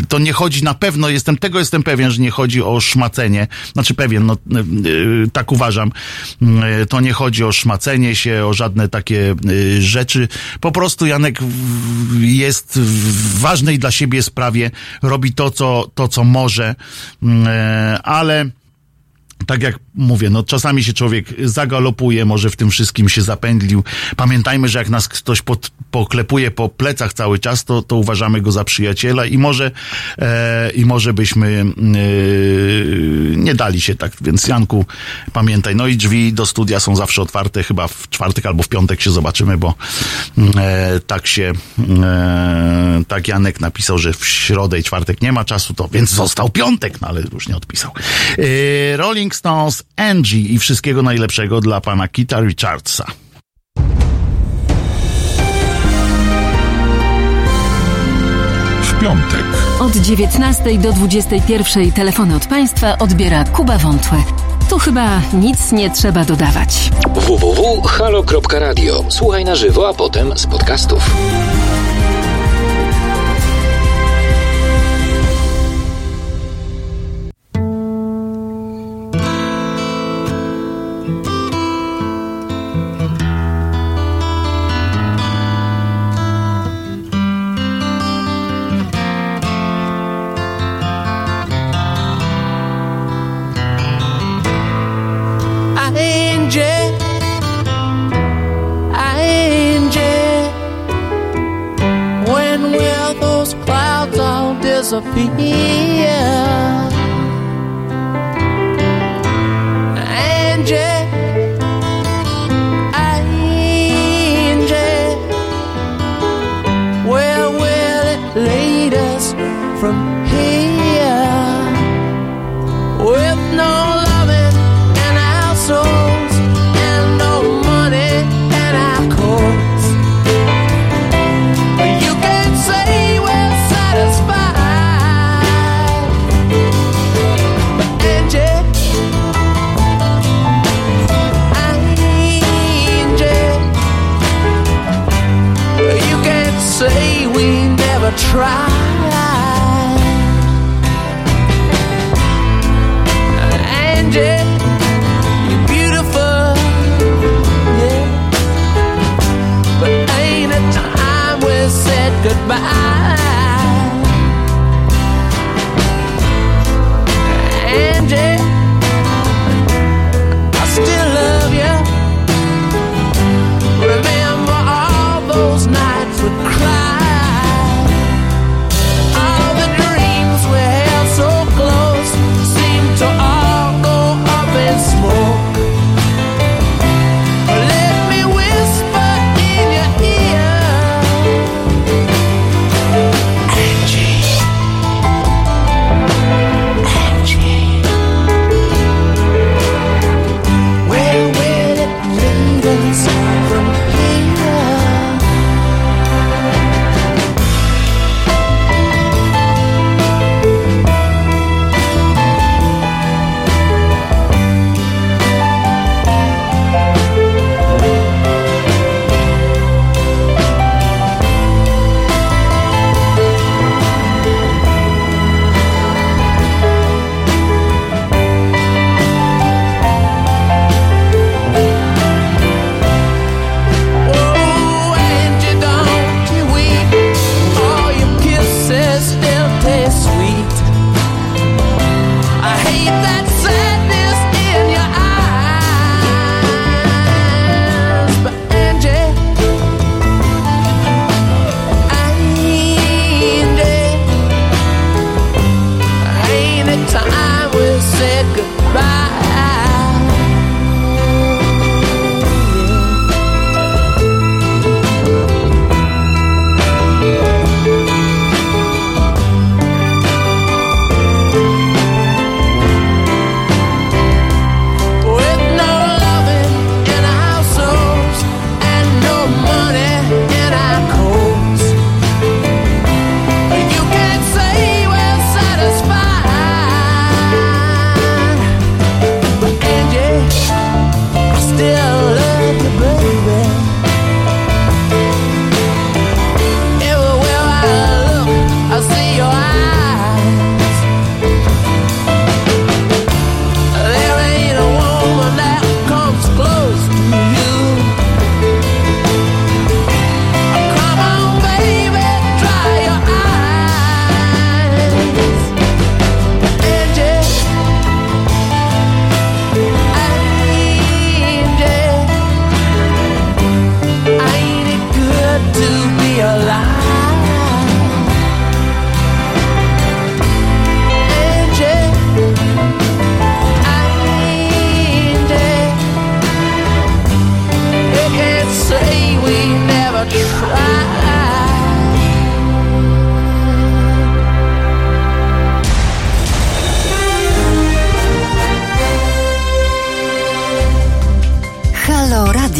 y, 0.00 0.06
to 0.08 0.18
nie 0.18 0.32
chodzi, 0.32 0.64
na 0.64 0.74
pewno 0.74 1.08
jestem, 1.08 1.38
tego 1.38 1.58
jestem 1.58 1.82
pewien, 1.82 2.10
że 2.10 2.22
nie 2.22 2.30
chodzi 2.30 2.62
o 2.62 2.80
szmacenie. 2.80 3.46
Znaczy 3.72 3.94
pewien, 3.94 4.26
no, 4.26 4.36
y, 4.86 5.30
tak 5.32 5.52
uważam. 5.52 5.92
To 6.88 7.00
nie 7.00 7.12
chodzi 7.12 7.44
o 7.44 7.52
szmacenie 7.52 8.16
się, 8.16 8.46
o 8.46 8.54
żadne 8.54 8.88
takie 8.88 9.34
rzeczy. 9.78 10.28
Po 10.60 10.72
prostu 10.72 11.06
Janek 11.06 11.38
jest 12.20 12.78
w 12.78 13.40
ważnej 13.40 13.78
dla 13.78 13.90
siebie 13.90 14.22
sprawie 14.22 14.70
robi 15.02 15.32
to, 15.32 15.50
co, 15.50 15.90
to, 15.94 16.08
co 16.08 16.24
może, 16.24 16.74
mm, 17.22 17.46
e, 17.48 18.02
ale 18.02 18.50
tak 19.46 19.62
jak 19.62 19.83
mówię, 19.94 20.30
no 20.30 20.42
czasami 20.42 20.84
się 20.84 20.92
człowiek 20.92 21.26
zagalopuje, 21.44 22.24
może 22.24 22.50
w 22.50 22.56
tym 22.56 22.70
wszystkim 22.70 23.08
się 23.08 23.22
zapędlił. 23.22 23.84
Pamiętajmy, 24.16 24.68
że 24.68 24.78
jak 24.78 24.88
nas 24.88 25.08
ktoś 25.08 25.42
pod, 25.42 25.70
poklepuje 25.90 26.50
po 26.50 26.68
plecach 26.68 27.12
cały 27.12 27.38
czas, 27.38 27.64
to, 27.64 27.82
to 27.82 27.96
uważamy 27.96 28.40
go 28.40 28.52
za 28.52 28.64
przyjaciela 28.64 29.26
i 29.26 29.38
może, 29.38 29.70
e, 30.18 30.70
i 30.70 30.84
może 30.84 31.14
byśmy 31.14 31.64
e, 31.76 31.84
nie 33.36 33.54
dali 33.54 33.80
się 33.80 33.94
tak. 33.94 34.12
Więc 34.20 34.48
Janku, 34.48 34.86
pamiętaj, 35.32 35.76
no 35.76 35.86
i 35.86 35.96
drzwi 35.96 36.32
do 36.32 36.46
studia 36.46 36.80
są 36.80 36.96
zawsze 36.96 37.22
otwarte, 37.22 37.62
chyba 37.62 37.88
w 37.88 38.08
czwartek 38.08 38.46
albo 38.46 38.62
w 38.62 38.68
piątek 38.68 39.00
się 39.00 39.10
zobaczymy, 39.10 39.58
bo 39.58 39.74
e, 40.56 41.00
tak 41.06 41.26
się, 41.26 41.52
e, 42.02 43.02
tak 43.08 43.28
Janek 43.28 43.60
napisał, 43.60 43.98
że 43.98 44.12
w 44.12 44.26
środę 44.26 44.78
i 44.78 44.82
czwartek 44.82 45.22
nie 45.22 45.32
ma 45.32 45.44
czasu, 45.44 45.74
to 45.74 45.88
więc 45.88 46.10
został 46.10 46.50
piątek, 46.50 47.00
no 47.00 47.08
ale 47.08 47.22
różnie 47.22 47.56
odpisał. 47.56 47.90
E, 48.38 48.96
Rolling 48.96 49.34
Stones, 49.34 49.83
Angie 49.96 50.40
i 50.40 50.58
wszystkiego 50.58 51.02
najlepszego 51.02 51.60
dla 51.60 51.80
pana 51.80 52.08
Kita 52.08 52.40
Richardsa. 52.40 53.06
W 58.82 59.00
piątek. 59.00 59.44
Od 59.80 59.96
19 59.96 60.78
do 60.78 60.92
21 60.92 61.92
telefony 61.92 62.36
od 62.36 62.46
państwa 62.46 62.98
odbiera 62.98 63.44
Kuba 63.44 63.78
Wątłe. 63.78 64.22
Tu 64.70 64.78
chyba 64.78 65.20
nic 65.32 65.72
nie 65.72 65.90
trzeba 65.90 66.24
dodawać. 66.24 66.90
www.halo.radio. 67.14 69.04
Słuchaj 69.08 69.44
na 69.44 69.54
żywo, 69.54 69.88
a 69.88 69.94
potem 69.94 70.38
z 70.38 70.46
podcastów. 70.46 71.10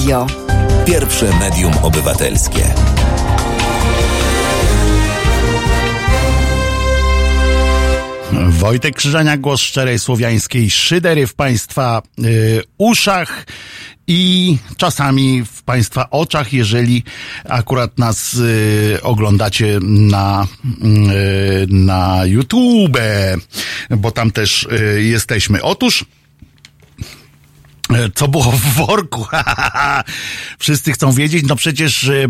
Radio. 0.05 0.27
Pierwsze 0.87 1.39
medium 1.41 1.73
obywatelskie. 1.83 2.75
Wojtek 8.49 8.97
Krzyżania, 8.97 9.37
głos 9.37 9.61
szczerej 9.61 9.99
słowiańskiej 9.99 10.71
szydery 10.71 11.27
w 11.27 11.35
Państwa 11.35 12.03
y, 12.25 12.63
uszach 12.79 13.47
i 14.07 14.57
czasami 14.77 15.45
w 15.45 15.63
Państwa 15.63 16.11
oczach, 16.11 16.53
jeżeli 16.53 17.03
akurat 17.49 17.99
nas 17.99 18.35
y, 18.35 18.99
oglądacie 19.03 19.79
na, 19.83 20.47
y, 20.65 21.67
na 21.69 22.21
YouTube, 22.25 22.99
bo 23.91 24.11
tam 24.11 24.31
też 24.31 24.63
y, 24.63 25.03
jesteśmy. 25.03 25.63
Otóż 25.63 26.05
co 28.15 28.29
było 28.29 28.53
w 28.53 28.75
worku? 28.75 29.27
Wszyscy 30.59 30.93
chcą 30.93 31.13
wiedzieć, 31.13 31.45
no 31.49 31.57
przecież 31.57 32.03
yy, 32.03 32.29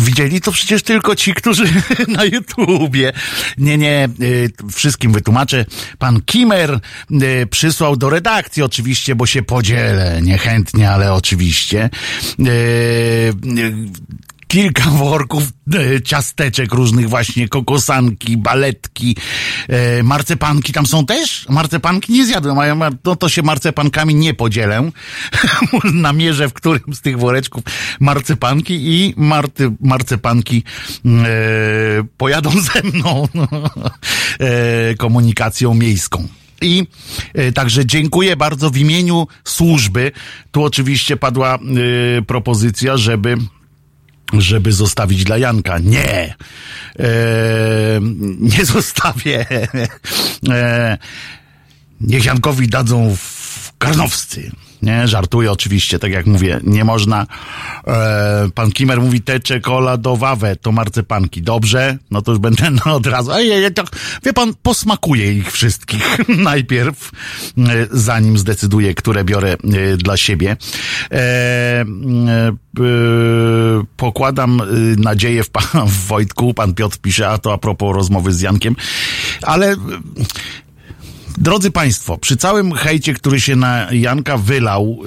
widzieli 0.00 0.40
to 0.40 0.52
przecież 0.52 0.82
tylko 0.82 1.16
ci, 1.16 1.34
którzy 1.34 1.64
na 2.16 2.24
YouTubie. 2.24 3.12
Nie, 3.58 3.78
nie, 3.78 4.08
yy, 4.18 4.50
wszystkim 4.72 5.12
wytłumaczę. 5.12 5.64
Pan 5.98 6.20
Kimer 6.22 6.80
yy, 7.10 7.46
przysłał 7.46 7.96
do 7.96 8.10
redakcji 8.10 8.62
oczywiście, 8.62 9.14
bo 9.14 9.26
się 9.26 9.42
podzielę, 9.42 10.20
niechętnie, 10.22 10.90
ale 10.90 11.12
oczywiście. 11.12 11.90
Kilka 14.48 14.90
worków 15.04 15.42
e, 15.74 16.02
ciasteczek 16.02 16.72
różnych 16.72 17.08
właśnie, 17.08 17.48
kokosanki, 17.48 18.36
baletki, 18.36 19.16
e, 19.68 20.02
marcepanki 20.02 20.72
tam 20.72 20.86
są 20.86 21.06
też? 21.06 21.46
Marcepanki 21.48 22.12
nie 22.12 22.26
zjadłem, 22.26 22.58
a 22.58 22.66
ja, 22.66 22.76
no 23.04 23.16
to 23.16 23.28
się 23.28 23.42
marcepankami 23.42 24.14
nie 24.14 24.34
podzielę. 24.34 24.90
Namierzę 25.92 26.48
w 26.48 26.52
którym 26.52 26.94
z 26.94 27.00
tych 27.00 27.18
woreczków 27.18 27.64
marcepanki 28.00 28.74
i 28.74 29.14
marty, 29.16 29.70
marcepanki 29.80 30.62
e, 31.04 31.10
pojadą 32.16 32.50
ze 32.74 32.82
mną 32.82 33.28
e, 34.40 34.94
komunikacją 34.94 35.74
miejską. 35.74 36.28
I 36.62 36.86
e, 37.34 37.52
także 37.52 37.86
dziękuję 37.86 38.36
bardzo 38.36 38.70
w 38.70 38.76
imieniu 38.76 39.26
służby. 39.44 40.12
Tu 40.50 40.64
oczywiście 40.64 41.16
padła 41.16 41.58
propozycja, 42.26 42.96
żeby 42.96 43.36
żeby 44.32 44.72
zostawić 44.72 45.24
dla 45.24 45.38
Janka. 45.38 45.78
Nie! 45.78 46.34
E, 46.98 47.04
nie 48.40 48.64
zostawię. 48.64 49.46
E, 50.48 50.98
niech 52.00 52.24
Jankowi 52.24 52.68
dadzą 52.68 53.16
w 53.16 53.72
karnowscy. 53.78 54.50
Nie, 54.82 55.08
żartuję 55.08 55.52
oczywiście, 55.52 55.98
tak 55.98 56.12
jak 56.12 56.26
mówię, 56.26 56.60
nie 56.64 56.84
można. 56.84 57.26
E, 57.86 58.48
pan 58.54 58.72
Kimer 58.72 59.00
mówi 59.00 59.20
te 59.20 59.40
czekoladowawe, 59.40 60.56
to 60.56 60.72
marcepanki. 60.72 61.42
Dobrze, 61.42 61.98
no 62.10 62.22
to 62.22 62.32
już 62.32 62.40
będę 62.40 62.70
no, 62.86 62.94
od 62.94 63.06
razu. 63.06 63.32
Ej, 63.32 63.50
ej, 63.50 63.74
tak, 63.74 63.86
wie 64.24 64.32
pan, 64.32 64.54
posmakuję 64.62 65.32
ich 65.32 65.52
wszystkich 65.52 66.18
najpierw, 66.28 67.10
e, 67.58 67.62
zanim 67.90 68.38
zdecyduję, 68.38 68.94
które 68.94 69.24
biorę 69.24 69.52
e, 69.52 69.96
dla 69.96 70.16
siebie. 70.16 70.56
E, 71.10 71.14
e, 71.14 71.84
e, 71.84 72.54
pokładam 73.96 74.62
nadzieję 74.96 75.44
w, 75.44 75.50
pa- 75.50 75.84
w 75.86 76.06
Wojtku. 76.06 76.54
Pan 76.54 76.74
Piotr 76.74 76.98
pisze, 76.98 77.28
a 77.28 77.38
to 77.38 77.52
a 77.52 77.58
propos 77.58 77.94
rozmowy 77.94 78.32
z 78.32 78.40
Jankiem. 78.40 78.76
Ale 79.42 79.76
Drodzy 81.40 81.70
Państwo, 81.70 82.18
przy 82.18 82.36
całym 82.36 82.72
hejcie, 82.72 83.14
który 83.14 83.40
się 83.40 83.56
na 83.56 83.92
Janka 83.92 84.36
wylał, 84.36 84.98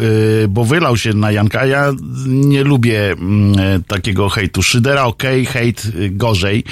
yy, 0.42 0.48
bo 0.48 0.66
wylał 0.66 0.98
się 0.98 1.14
na 1.14 1.32
Janka, 1.32 1.66
ja 1.66 1.92
nie 2.28 2.64
lubię 2.64 3.12
mm, 3.12 3.60
e, 3.60 3.80
takiego 3.88 4.30
hejtu. 4.30 4.64
Szydera 4.64 5.04
okej, 5.04 5.46
hejt 5.46 5.86
y, 5.86 6.10
gorzej. 6.10 6.64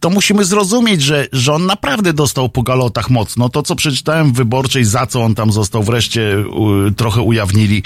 To 0.00 0.10
musimy 0.10 0.44
zrozumieć, 0.44 1.02
że, 1.02 1.26
że 1.32 1.52
on 1.52 1.66
naprawdę 1.66 2.12
dostał 2.12 2.48
po 2.48 2.62
galotach 2.62 3.10
mocno. 3.10 3.48
To, 3.48 3.62
co 3.62 3.76
przeczytałem 3.76 4.32
w 4.32 4.36
Wyborczej, 4.36 4.84
za 4.84 5.06
co 5.06 5.22
on 5.22 5.34
tam 5.34 5.52
został 5.52 5.82
wreszcie 5.82 6.38
y, 6.88 6.94
trochę 6.96 7.20
ujawnili 7.20 7.76
e, 7.76 7.82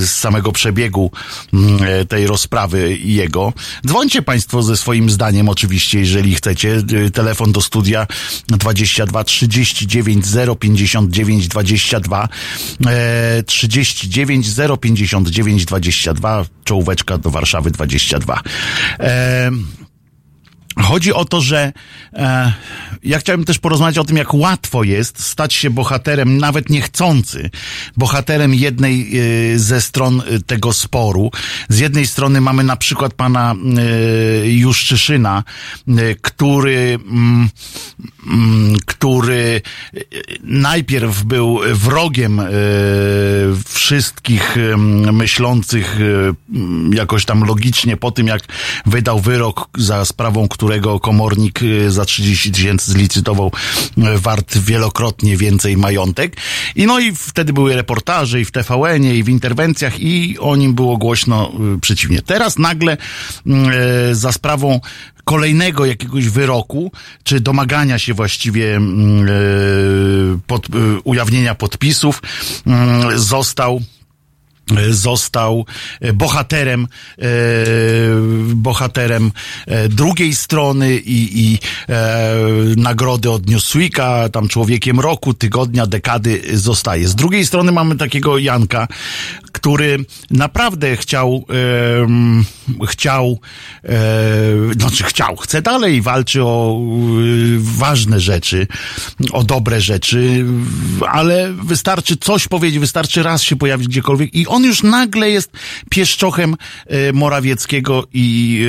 z 0.00 0.10
samego 0.10 0.52
przebiegu 0.52 1.10
mm, 1.52 1.82
e, 1.82 2.04
tej 2.04 2.26
rozprawy 2.26 2.98
jego. 2.98 3.52
Dzwońcie 3.86 4.22
Państwo 4.22 4.62
ze 4.62 4.76
swoim 4.76 5.10
zdaniem 5.10 5.48
oczywiście, 5.48 5.98
jeżeli 5.98 6.34
chcecie. 6.34 6.82
Y, 6.92 7.10
Telefon 7.10 7.52
do 7.52 7.60
studia 7.60 8.06
22 8.48 9.24
39 9.24 10.22
059 10.60 11.48
22 11.48 12.28
e, 12.86 13.42
39 13.42 14.46
059 14.80 15.64
22 15.64 16.44
czołóweczka 16.64 17.18
do 17.18 17.30
Warszawy 17.30 17.70
22. 17.70 18.40
E, 19.00 19.50
Chodzi 20.82 21.12
o 21.12 21.24
to, 21.24 21.40
że 21.40 21.72
e, 22.12 22.52
ja 23.04 23.18
chciałem 23.18 23.44
też 23.44 23.58
porozmawiać 23.58 23.98
o 23.98 24.04
tym, 24.04 24.16
jak 24.16 24.34
łatwo 24.34 24.82
jest 24.82 25.20
stać 25.20 25.54
się 25.54 25.70
bohaterem, 25.70 26.38
nawet 26.38 26.70
niechcący, 26.70 27.50
bohaterem 27.96 28.54
jednej 28.54 29.18
e, 29.54 29.58
ze 29.58 29.80
stron 29.80 30.20
e, 30.26 30.40
tego 30.40 30.72
sporu. 30.72 31.30
Z 31.68 31.78
jednej 31.78 32.06
strony 32.06 32.40
mamy 32.40 32.64
na 32.64 32.76
przykład 32.76 33.14
pana 33.14 33.54
e, 33.54 34.50
Juszczyszyna, 34.50 35.42
który, 36.22 36.98
mm, 37.08 37.48
mm, 38.26 38.76
który 38.86 39.62
najpierw 40.42 41.22
był 41.22 41.60
wrogiem 41.74 42.40
wszystkich 43.66 44.56
myślących 45.12 45.98
jakoś 46.92 47.24
tam 47.24 47.44
logicznie 47.44 47.96
po 47.96 48.10
tym, 48.10 48.26
jak 48.26 48.42
wydał 48.86 49.20
wyrok 49.20 49.68
za 49.76 50.04
sprawą, 50.04 50.48
którego 50.48 51.00
komornik 51.00 51.60
za 51.88 52.04
30 52.04 52.52
tysięcy 52.52 52.93
zlicytował 52.94 53.52
e, 53.98 54.18
wart 54.18 54.58
wielokrotnie 54.58 55.36
więcej 55.36 55.76
majątek. 55.76 56.36
I 56.76 56.86
no 56.86 57.00
i 57.00 57.14
wtedy 57.14 57.52
były 57.52 57.76
reportaże 57.76 58.40
i 58.40 58.44
w 58.44 58.50
TVN-ie 58.50 59.18
i 59.18 59.22
w 59.22 59.28
interwencjach 59.28 60.00
i 60.00 60.38
o 60.38 60.56
nim 60.56 60.74
było 60.74 60.96
głośno 60.96 61.52
e, 61.52 61.80
przeciwnie. 61.80 62.22
Teraz 62.22 62.58
nagle 62.58 62.96
e, 62.96 64.14
za 64.14 64.32
sprawą 64.32 64.80
kolejnego 65.24 65.86
jakiegoś 65.86 66.28
wyroku, 66.28 66.92
czy 67.24 67.40
domagania 67.40 67.98
się 67.98 68.14
właściwie 68.14 68.80
pod, 70.46 70.66
ujawnienia 71.04 71.54
podpisów, 71.54 72.22
został 73.14 73.80
został 74.90 75.66
e, 76.00 76.12
bohaterem, 76.12 76.88
e, 77.18 77.26
bohaterem 78.54 79.32
e, 79.66 79.88
drugiej 79.88 80.34
strony 80.34 80.96
i, 80.96 81.44
i 81.44 81.58
e, 81.88 82.34
nagrody 82.76 83.30
od 83.30 83.46
Newsweeka, 83.46 84.28
tam 84.28 84.48
człowiekiem 84.48 85.00
roku, 85.00 85.34
tygodnia, 85.34 85.86
dekady 85.86 86.42
zostaje. 86.52 87.08
Z 87.08 87.14
drugiej 87.14 87.46
strony 87.46 87.72
mamy 87.72 87.96
takiego 87.96 88.38
Janka, 88.38 88.88
który 89.52 90.04
naprawdę 90.30 90.96
chciał, 90.96 91.46
chciał, 92.88 93.40
e, 93.84 93.88
znaczy 94.78 95.04
chciał, 95.04 95.36
chce 95.36 95.62
dalej, 95.62 96.02
walczy 96.02 96.42
o 96.42 96.78
e, 96.78 96.82
ważne 97.58 98.20
rzeczy, 98.20 98.66
o 99.32 99.44
dobre 99.44 99.80
rzeczy, 99.80 100.44
ale 101.08 101.52
wystarczy 101.52 102.16
coś 102.16 102.48
powiedzieć, 102.48 102.78
wystarczy 102.78 103.22
raz 103.22 103.42
się 103.42 103.56
pojawić 103.56 103.88
gdziekolwiek 103.88 104.34
i 104.34 104.46
on 104.54 104.64
już 104.64 104.82
nagle 104.82 105.30
jest 105.30 105.52
pieszczochem 105.90 106.54
e, 106.86 107.12
Morawieckiego 107.12 108.04
i 108.12 108.60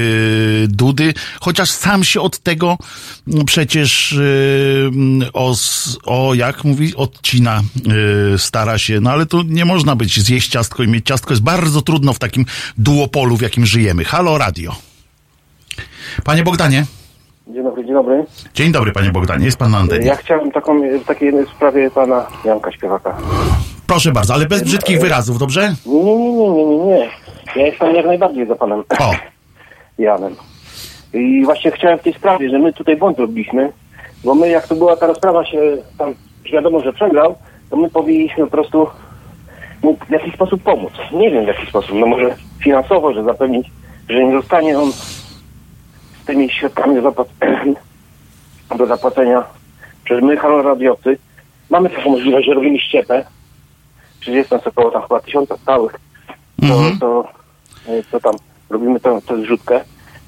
e, 0.64 0.68
Dudy, 0.68 1.14
chociaż 1.42 1.72
sam 1.72 2.04
się 2.04 2.22
od 2.22 2.40
tego 2.40 2.78
przecież 3.46 4.14
e, 4.14 5.32
o, 5.34 5.54
o, 6.06 6.34
jak 6.34 6.64
mówi, 6.64 6.96
odcina, 6.96 7.62
stara 8.38 8.78
się, 8.78 9.00
no 9.02 9.12
ale 9.12 9.26
tu 9.26 9.42
nie 9.42 9.66
można 9.66 9.96
być, 9.96 10.20
zjeść 10.20 10.50
ciastko 10.50 10.84
i 10.84 10.88
mieć 10.88 11.06
ciastko 11.06 11.34
jest 11.34 11.44
bardzo 11.44 11.82
trudno 11.82 12.14
w 12.14 12.20
takim 12.20 12.46
duopolu, 12.78 13.38
w 13.38 13.42
jakim 13.42 13.66
żyjemy. 13.66 14.06
Halo 14.06 14.38
Radio. 14.38 14.76
Panie 16.24 16.44
Bogdanie. 16.44 16.86
Dzień 17.48 17.64
dobry, 17.64 17.86
dzień 17.86 17.94
dobry. 17.94 18.26
Dzień 18.54 18.72
dobry, 18.72 18.92
panie 18.92 19.12
Bogdanie. 19.12 19.46
Jest 19.46 19.58
pan 19.58 19.72
na 19.72 19.78
antenie. 19.78 20.06
Ja 20.06 20.16
chciałem 20.16 20.52
taką, 20.52 20.82
w 21.04 21.06
takiej 21.06 21.32
sprawie 21.56 21.92
pana 21.92 22.28
Janka 22.46 22.72
Śpiewaka. 22.72 23.18
Proszę 23.88 24.12
bardzo, 24.12 24.34
ale 24.34 24.46
bez 24.46 24.64
brzydkich 24.64 25.00
wyrazów, 25.02 25.38
dobrze? 25.38 25.76
Nie, 25.86 26.04
nie, 26.04 26.32
nie, 26.32 26.50
nie, 26.50 26.66
nie, 26.66 26.78
nie. 26.86 27.10
Ja 27.56 27.66
jestem 27.66 27.96
jak 27.96 28.06
najbardziej 28.06 28.48
za 28.48 28.56
panem 28.56 28.84
O, 29.00 29.12
Janem. 30.04 30.36
I 31.14 31.46
właśnie 31.46 31.72
chciałem 31.72 32.00
w 32.00 32.02
tej 32.02 32.14
sprawie, 32.14 32.50
że 32.50 32.60
my 32.60 32.74
tutaj 32.74 32.96
błąd 32.98 33.20
robiliśmy, 33.20 33.72
bo 34.24 34.36
my 34.36 34.50
jak 34.50 34.68
to 34.68 34.76
była 34.76 34.96
ta 34.98 35.08
rozprawa 35.08 35.46
się 35.46 35.60
tam 35.98 36.14
wiadomo, 36.54 36.80
że 36.80 36.94
przegrał, 36.94 37.36
to 37.70 37.78
my 37.78 37.90
powinniśmy 37.90 38.44
po 38.46 38.52
prostu 38.52 38.88
mu 39.84 39.98
w 40.10 40.12
jakiś 40.12 40.34
sposób 40.34 40.64
pomóc. 40.64 40.94
Nie 41.12 41.32
wiem 41.32 41.44
w 41.44 41.48
jaki 41.48 41.66
sposób, 41.68 41.92
no 42.00 42.06
może 42.06 42.36
finansowo, 42.64 43.14
że 43.14 43.24
zapewnić, 43.24 43.68
że 44.10 44.24
nie 44.24 44.32
zostanie 44.42 44.80
on 44.80 44.92
z 44.92 45.26
tymi 46.26 46.50
środkami 46.50 46.96
do, 46.96 47.02
zapłac- 47.12 47.76
do 48.78 48.86
zapłacenia 48.86 49.44
przez 50.04 50.24
my, 50.24 50.38
halo 50.38 50.62
radiocy, 50.62 51.18
mamy 51.70 51.90
taką 51.90 52.10
możliwość, 52.10 52.48
że 52.48 52.54
robimy 52.54 52.80
ściepę 52.80 53.26
30 54.26 54.54
jest 54.56 54.68
około 54.68 54.92
tam 54.92 55.02
chyba 55.02 55.20
tysiąca 55.20 55.58
stałych, 55.58 55.92
to, 56.62 56.66
Mhm. 56.68 57.00
to, 57.00 57.28
e, 57.88 58.04
to 58.12 58.20
tam 58.20 58.36
robimy 58.70 59.00
tę 59.00 59.20
tę 59.28 59.42
zrzutkę. 59.42 59.82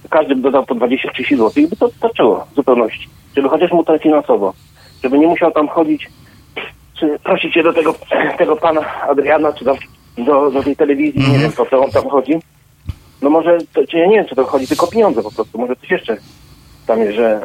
Każdy 0.09 0.35
by 0.35 0.41
dodał 0.41 0.65
po 0.65 0.75
20-30 0.75 1.37
zł 1.37 1.63
i 1.63 1.67
by 1.67 1.75
to 1.75 1.89
starczyło 1.89 2.47
w 2.51 2.55
zupełności. 2.55 3.09
Żeby 3.35 3.49
chociaż 3.49 3.71
mu 3.71 3.83
to 3.83 3.97
finansowo. 3.99 4.53
Żeby 5.03 5.19
nie 5.19 5.27
musiał 5.27 5.51
tam 5.51 5.67
chodzić, 5.67 6.09
czy 6.99 7.19
prosić 7.23 7.53
się 7.53 7.63
do 7.63 7.73
tego, 7.73 7.95
tego 8.37 8.55
pana 8.55 9.01
Adriana, 9.01 9.53
czy 9.53 9.65
tam 9.65 9.75
do, 10.17 10.51
do 10.51 10.63
tej 10.63 10.75
telewizji, 10.75 11.19
Mhm. 11.19 11.33
nie 11.37 11.43
wiem 11.43 11.51
po 11.51 11.65
co 11.65 11.83
on 11.83 11.91
tam 11.91 12.09
chodzi. 12.09 12.33
No 13.21 13.29
może, 13.29 13.57
to, 13.73 13.87
czy 13.87 13.97
ja 13.97 14.05
nie 14.07 14.15
wiem, 14.15 14.25
czy 14.25 14.35
to 14.35 14.45
chodzi 14.45 14.67
tylko 14.67 14.87
pieniądze 14.87 15.23
po 15.23 15.31
prostu. 15.31 15.57
Może 15.57 15.75
coś 15.75 15.91
jeszcze 15.91 16.17
tam 16.87 16.99
jest, 16.99 17.15
że, 17.15 17.41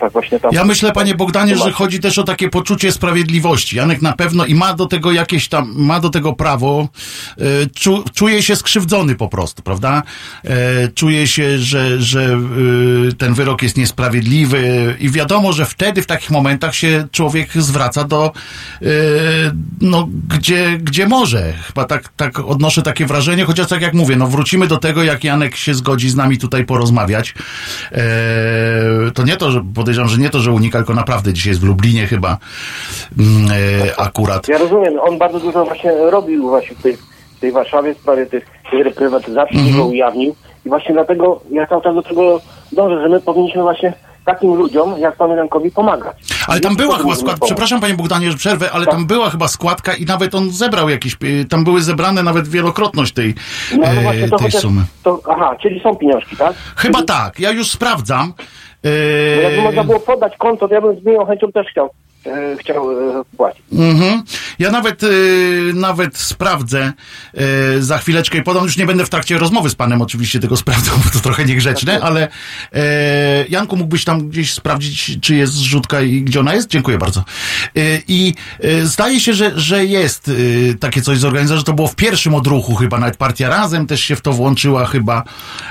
tak 0.00 0.12
właśnie 0.12 0.40
tam... 0.40 0.50
Ja 0.54 0.64
myślę, 0.64 0.92
panie 0.92 1.14
Bogdanie, 1.14 1.56
że 1.56 1.72
chodzi 1.72 2.00
też 2.00 2.18
o 2.18 2.24
takie 2.24 2.48
poczucie 2.48 2.92
sprawiedliwości. 2.92 3.76
Janek 3.76 4.02
na 4.02 4.12
pewno 4.12 4.46
i 4.46 4.54
ma 4.54 4.74
do 4.74 4.86
tego 4.86 5.12
jakieś 5.12 5.48
tam, 5.48 5.72
ma 5.76 6.00
do 6.00 6.10
tego 6.10 6.32
prawo, 6.32 6.88
e, 7.38 7.42
czu, 7.74 8.04
czuje 8.14 8.42
się 8.42 8.56
skrzywdzony 8.56 9.14
po 9.14 9.28
prostu, 9.28 9.62
prawda? 9.62 10.02
E, 10.44 10.88
czuje 10.88 11.26
się, 11.26 11.58
że, 11.58 12.02
że 12.02 12.38
e, 13.08 13.12
ten 13.12 13.34
wyrok 13.34 13.62
jest 13.62 13.76
niesprawiedliwy 13.76 14.96
i 15.00 15.10
wiadomo, 15.10 15.52
że 15.52 15.66
wtedy 15.66 16.02
w 16.02 16.06
takich 16.06 16.30
momentach 16.30 16.74
się 16.74 17.06
człowiek 17.12 17.52
zwraca 17.52 18.04
do, 18.04 18.32
no, 19.80 20.08
gdzie, 20.28 20.78
gdzie 20.82 21.06
może. 21.06 21.52
Chyba 21.66 21.84
tak, 21.84 22.08
tak 22.16 22.38
odnoszę 22.38 22.82
takie 22.82 23.06
wrażenie, 23.06 23.44
chociaż 23.44 23.66
tak 23.66 23.82
jak 23.82 23.94
mówię, 23.94 24.16
no 24.16 24.26
wrócimy 24.26 24.66
do 24.66 24.76
tego, 24.76 25.02
jak 25.02 25.24
Janek 25.24 25.56
się 25.56 25.74
zgodzi 25.74 26.10
z 26.10 26.16
nami 26.16 26.38
tutaj 26.38 26.64
porozmawiać. 26.64 27.34
To 29.14 29.22
nie 29.22 29.36
to, 29.36 29.52
że 29.52 29.62
podejrzewam, 29.74 30.08
że 30.10 30.18
nie 30.18 30.30
to, 30.30 30.40
że 30.40 30.52
unika, 30.52 30.78
tylko 30.78 30.94
naprawdę 30.94 31.32
dzisiaj 31.32 31.50
jest 31.50 31.60
w 31.60 31.64
Lublinie 31.64 32.06
chyba 32.06 32.38
mm, 33.18 33.50
e, 33.90 34.00
akurat. 34.00 34.48
Ja 34.48 34.58
rozumiem, 34.58 34.94
on 35.00 35.18
bardzo 35.18 35.40
dużo 35.40 35.64
właśnie 35.64 35.92
robił 36.10 36.48
właśnie 36.48 36.76
w 36.76 36.82
tej, 36.82 36.96
w 37.36 37.40
tej 37.40 37.52
Warszawie 37.52 37.94
w 37.94 37.98
sprawie 37.98 38.26
tych, 38.26 38.46
tej 38.70 38.82
reprywatyzacji, 38.82 39.58
Mhm. 39.58 39.76
go 39.76 39.86
ujawnił 39.86 40.34
i 40.66 40.68
właśnie 40.68 40.94
dlatego 40.94 41.40
ja 41.50 41.66
cały 41.66 41.82
czas 41.82 41.94
do 41.94 42.02
tego 42.02 42.40
dążę, 42.72 43.02
że 43.02 43.08
my 43.08 43.20
powinniśmy 43.20 43.62
właśnie 43.62 43.92
takim 44.24 44.54
ludziom, 44.54 44.94
jak 44.98 45.16
panu 45.16 45.36
Jankowi, 45.36 45.70
pomagać. 45.70 46.16
Ale 46.46 46.60
tam 46.60 46.76
była 46.76 46.98
chyba 46.98 47.14
składka, 47.14 47.46
przepraszam 47.46 47.80
panie 47.80 47.94
Bogdanie, 47.94 48.30
że 48.30 48.36
przerwę, 48.36 48.70
ale 48.72 48.84
Tak. 48.84 48.94
tam 48.94 49.06
była 49.06 49.30
chyba 49.30 49.48
składka 49.48 49.94
i 49.94 50.04
nawet 50.04 50.34
on 50.34 50.50
zebrał 50.50 50.88
jakieś, 50.88 51.16
tam 51.48 51.64
były 51.64 51.82
zebrane 51.82 52.22
nawet 52.22 52.48
wielokrotność 52.48 53.12
tej, 53.12 53.34
No, 53.72 53.78
no 53.78 53.86
e, 53.86 54.02
właśnie, 54.02 54.28
tej 54.28 54.38
chociaż, 54.38 54.62
sumy. 54.62 54.82
to, 55.02 55.20
aha, 55.30 55.56
czyli 55.62 55.80
są 55.80 55.96
pieniążki, 55.96 56.36
tak? 56.36 56.54
Chyba 56.76 56.98
czyli, 56.98 57.06
tak, 57.08 57.40
ja 57.40 57.50
już 57.50 57.70
sprawdzam. 57.70 58.32
Bo 58.82 59.42
jakby 59.42 59.62
można 59.62 59.84
było 59.84 60.00
podać 60.00 60.36
konto, 60.36 60.68
to 60.68 60.74
ja 60.74 60.80
bym 60.80 61.00
z 61.00 61.04
miłą 61.04 61.26
chęcią 61.26 61.52
też 61.52 61.66
chciał, 61.70 61.90
chciał 62.60 63.10
e, 63.20 63.24
płacić. 63.36 63.62
Mhm. 63.72 64.22
Ja 64.58 64.70
nawet, 64.70 65.02
y, 65.02 65.72
nawet 65.74 66.18
sprawdzę 66.18 66.92
za 67.78 67.98
chwileczkę 67.98 68.38
i 68.38 68.42
podam, 68.42 68.64
już 68.64 68.76
nie 68.76 68.86
będę 68.86 69.06
w 69.06 69.10
trakcie 69.10 69.38
rozmowy 69.38 69.70
z 69.70 69.74
panem 69.74 70.02
oczywiście 70.02 70.40
tego 70.40 70.56
sprawdzał, 70.56 70.94
bo 71.04 71.10
to 71.10 71.20
trochę 71.20 71.44
niegrzeczne, 71.44 72.00
ale 72.00 72.28
e, 72.72 73.46
Janku, 73.48 73.76
mógłbyś 73.76 74.04
tam 74.04 74.28
gdzieś 74.28 74.54
sprawdzić, 74.54 75.18
czy 75.20 75.36
jest 75.36 75.52
zrzutka 75.52 76.00
i 76.00 76.22
gdzie 76.22 76.40
ona 76.40 76.54
jest? 76.54 76.70
Dziękuję 76.70 76.98
bardzo. 76.98 77.24
I 78.08 78.34
zdaje 78.82 79.20
się, 79.20 79.34
że, 79.34 79.52
że 79.60 79.84
jest 79.84 80.30
takie 80.80 81.02
coś 81.02 81.18
zorganizowane, 81.18 81.58
że 81.58 81.64
to 81.64 81.72
było 81.72 81.88
w 81.88 81.96
pierwszym 81.96 82.34
odruchu 82.34 82.74
chyba, 82.74 82.98
nawet 82.98 83.16
Partia 83.16 83.48
Razem 83.48 83.86
też 83.86 84.00
się 84.00 84.16
w 84.16 84.20
to 84.20 84.32
włączyła 84.32 84.86
chyba. 84.86 85.24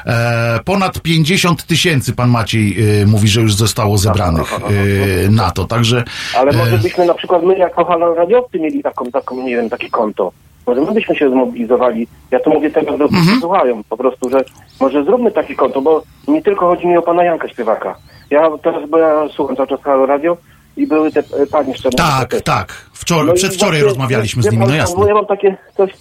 E, 0.06 0.60
ponad 0.66 1.02
50 1.02 1.64
tysięcy, 1.64 2.14
pan 2.14 2.30
Maciej 2.30 2.78
mówi, 3.06 3.28
że 3.28 3.42
już 3.42 3.56
zostało 3.56 3.98
zebranych 3.98 4.54
y, 4.72 5.28
na 5.32 5.52
to, 5.52 5.66
także... 5.66 6.04
Ale 6.38 6.52
może 6.52 6.78
byśmy 6.78 7.06
na 7.06 7.14
przykład 7.14 7.44
my 7.44 7.58
jako 7.58 7.86
halo 7.86 8.14
radiowcy 8.14 8.60
mieli 8.60 8.84
taką, 8.84 9.06
taką, 9.12 9.36
nie 9.44 9.56
wiem, 9.56 9.70
takie 9.70 9.90
konto. 9.90 10.32
Może 10.68 10.82
my 10.82 10.92
byśmy 10.92 11.16
się 11.16 11.30
zmobilizowali. 11.30 12.08
Ja 12.32 12.40
to 12.40 12.50
mówię 12.50 12.70
teraz 12.72 12.98
do 12.98 13.06
Mhm. 13.06 13.40
słuchają 13.40 13.84
po 13.90 13.98
prostu, 13.98 14.30
że 14.30 14.38
może 14.80 15.04
zróbmy 15.04 15.32
takie 15.32 15.56
konto, 15.56 15.82
bo 15.82 16.04
nie 16.28 16.42
tylko 16.42 16.68
chodzi 16.68 16.88
mi 16.88 16.98
o 16.98 17.02
pana 17.02 17.24
Janka 17.24 17.48
śpiewaka. 17.48 17.96
Ja 18.30 18.50
teraz, 18.64 18.90
bo 18.90 18.98
ja 18.98 19.24
słucham 19.36 19.56
cały 19.56 19.68
czas 19.68 19.82
halo 19.82 20.06
radio 20.06 20.38
i 20.78 20.88
były 20.88 21.12
te 21.12 21.20
e, 21.20 21.48
panie 21.52 21.74
szczerze. 21.78 21.98
Tak, 21.98 22.42
tak. 22.42 22.74
Wczor- 22.96 23.26
No 23.26 23.34
przedwczoraj 23.34 23.72
właśnie, 23.72 23.88
rozmawialiśmy 23.88 24.44
z 24.44 24.52
nimi, 24.52 24.66
no 24.68 24.76
jasne. 24.76 25.08
Ja 25.08 25.14
mam 25.14 25.26
takie 25.26 25.58
coś, 25.78 25.92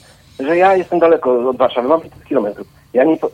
że 0.40 0.56
ja 0.56 0.76
jestem 0.76 0.98
daleko 0.98 1.48
od 1.48 1.56
Warszawy, 1.56 1.88
mam 1.88 2.00
500 2.00 2.24
kilometrów. 2.24 2.66
Ja 2.94 3.04
nie, 3.04 3.16
po, 3.16 3.30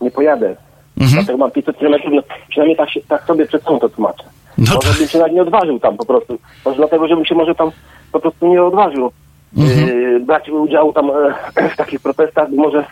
nie 0.00 0.10
pojadę. 0.10 0.56
Mhm. 1.00 1.12
Dlatego 1.12 1.38
mam 1.38 1.50
500 1.50 1.78
kilometrów, 1.78 2.12
no, 2.14 2.22
przynajmniej 2.48 2.76
tak, 2.76 2.90
się, 2.90 3.00
tak 3.08 3.24
sobie 3.26 3.46
przed 3.46 3.62
sobą 3.62 3.78
to 3.78 3.88
tłumaczę. 3.88 4.24
No 4.68 4.74
może 4.74 4.88
tak. 4.88 4.98
bym 4.98 5.08
się 5.08 5.18
nawet 5.18 5.32
nie 5.32 5.42
odważył 5.42 5.80
tam 5.80 5.96
po 5.96 6.04
prostu. 6.04 6.38
Może 6.64 6.76
dlatego, 6.76 7.08
żebym 7.08 7.24
się 7.24 7.34
może 7.34 7.54
tam 7.54 7.70
po 8.12 8.20
prostu 8.20 8.46
nie 8.46 8.62
odważył 8.62 9.12
Mhm. 9.56 9.88
yy, 9.88 10.20
brać 10.20 10.48
udziału 10.48 10.92
tam 10.92 11.10
e, 11.10 11.68
w 11.74 11.76
takich 11.76 12.00
protestach, 12.00 12.48
może 12.50 12.84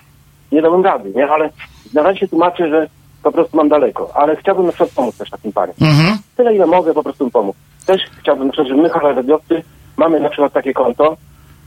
nie 0.53 0.63
dałbym 0.63 0.85
rady, 0.85 1.13
nie? 1.17 1.29
Ale 1.29 1.51
na 1.95 2.03
razie 2.03 2.21
się 2.21 2.29
tłumaczę, 2.29 2.69
że 2.69 2.89
po 3.23 3.33
prostu 3.33 3.57
mam 3.57 3.69
daleko. 3.69 4.11
Ale 4.15 4.37
chciałbym 4.37 4.67
na 4.67 4.73
przykład 4.73 4.91
pomóc 4.91 5.19
też 5.19 5.31
takim 5.31 5.53
paniom. 5.53 5.77
Mhm. 5.81 6.19
Tyle 6.37 6.55
ile 6.55 6.67
mogę, 6.67 6.95
po 6.95 7.03
prostu 7.03 7.25
im 7.25 7.31
pomóc. 7.31 7.57
Też 7.87 8.03
chciałbym 8.21 8.47
na 8.47 8.53
przykład, 8.53 8.69
żeby 8.69 8.83
my, 8.83 8.89
Halo 8.91 9.15
Radiowcy, 9.15 9.63
mamy 9.97 10.21
na 10.21 10.29
przykład 10.29 10.53
takie 10.53 10.73
konto, 10.73 11.17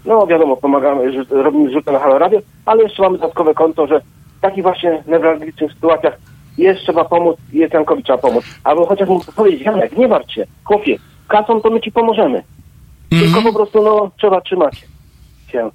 no 0.06 0.28
wiadomo, 0.28 0.58
pomagamy, 0.58 1.12
że 1.12 1.24
robimy 1.30 1.70
zrzuty 1.70 1.92
na 1.92 2.00
Halo 2.00 2.18
Radio, 2.18 2.40
ale 2.66 2.84
jeszcze 2.84 3.04
mamy 3.04 3.18
dodatkowe 3.18 3.54
konto, 3.54 3.88
że 3.88 4.00
w 4.38 4.42
takich 4.42 4.64
właśnie 4.64 5.04
newralgicznych 5.08 5.74
sytuacjach 5.74 6.18
jest 6.58 6.82
trzeba 6.82 7.06
pomóc, 7.06 7.38
jest 7.54 7.74
Jankowi 7.74 8.04
trzeba 8.04 8.18
pomóc. 8.18 8.44
Albo 8.64 8.86
chociaż 8.86 9.10
mu 9.10 9.22
powiedzieć, 9.36 9.62
Janek, 9.62 9.98
nie 9.98 10.08
martw 10.08 10.32
się, 10.34 10.46
chłopie, 10.64 10.98
kasą 11.28 11.62
to 11.62 11.70
my 11.70 11.82
ci 11.82 11.92
pomożemy. 11.92 12.44
Tylko 13.10 13.26
Mhm. 13.26 13.44
po 13.44 13.54
prostu, 13.54 13.84
no, 13.84 14.12
trzeba 14.18 14.42
trzymać 14.42 14.86
się. 15.52 15.70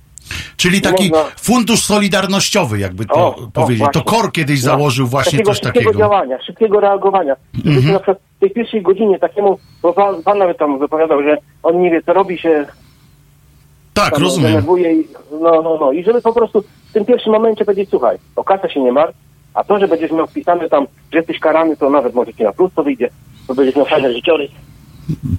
Czyli 0.56 0.80
taki 0.80 1.10
Można- 1.10 1.24
fundusz 1.40 1.82
solidarnościowy, 1.84 2.78
jakby 2.78 3.04
to 3.06 3.14
O, 3.14 3.36
o, 3.36 3.48
powiedzieć. 3.52 3.86
to 3.92 4.00
właśnie. 4.00 4.20
KOR 4.22 4.32
kiedyś 4.32 4.62
No, 4.62 4.70
założył 4.70 5.06
właśnie 5.06 5.30
takiego 5.32 5.50
coś 5.50 5.56
szybkiego 5.62 5.84
takiego. 5.90 5.98
działania, 5.98 6.42
szybkiego 6.42 6.80
reagowania. 6.80 7.36
Żebyśmy 7.54 7.72
Mhm. 7.76 7.92
na 7.92 7.98
przykład 8.00 8.18
w 8.36 8.40
tej 8.40 8.50
pierwszej 8.50 8.82
godzinie 8.82 9.18
takiemu, 9.18 9.58
bo 9.82 9.92
pan, 9.92 10.22
pan 10.22 10.38
nawet 10.38 10.58
tam 10.58 10.78
wypowiadał, 10.78 11.22
że 11.22 11.36
on 11.62 11.80
nie 11.82 11.90
wie 11.90 12.02
co 12.02 12.12
robi 12.12 12.38
się, 12.38 12.66
Tak, 13.94 14.10
tam 14.14 14.22
rozumiem. 14.22 14.50
denerwuje 14.50 14.92
i 15.00 15.06
no, 15.40 15.62
no, 15.62 15.76
no. 15.80 15.92
I 15.92 16.04
żeby 16.04 16.22
po 16.22 16.32
prostu 16.32 16.62
w 16.90 16.92
tym 16.92 17.04
pierwszym 17.04 17.32
momencie 17.32 17.64
powiedzieć, 17.64 17.90
słuchaj, 17.90 18.16
o 18.36 18.44
kasę 18.44 18.70
się 18.70 18.80
nie 18.80 18.92
martw, 18.92 19.18
a 19.58 19.64
to, 19.64 19.78
że 19.78 19.88
będziesz 19.88 20.10
miał 20.10 20.26
wpisane 20.26 20.68
tam, 20.68 20.86
że 21.12 21.18
jesteś 21.18 21.38
karany, 21.38 21.76
to 21.76 21.90
nawet 21.90 22.14
może 22.14 22.34
ci 22.34 22.42
na 22.42 22.52
plus 22.52 22.72
to 22.74 22.82
wyjdzie, 22.82 23.10
to 23.46 23.54
będziesz 23.54 23.76
miał 23.76 23.86
fajny 23.86 24.12
życiorys. 24.12 24.50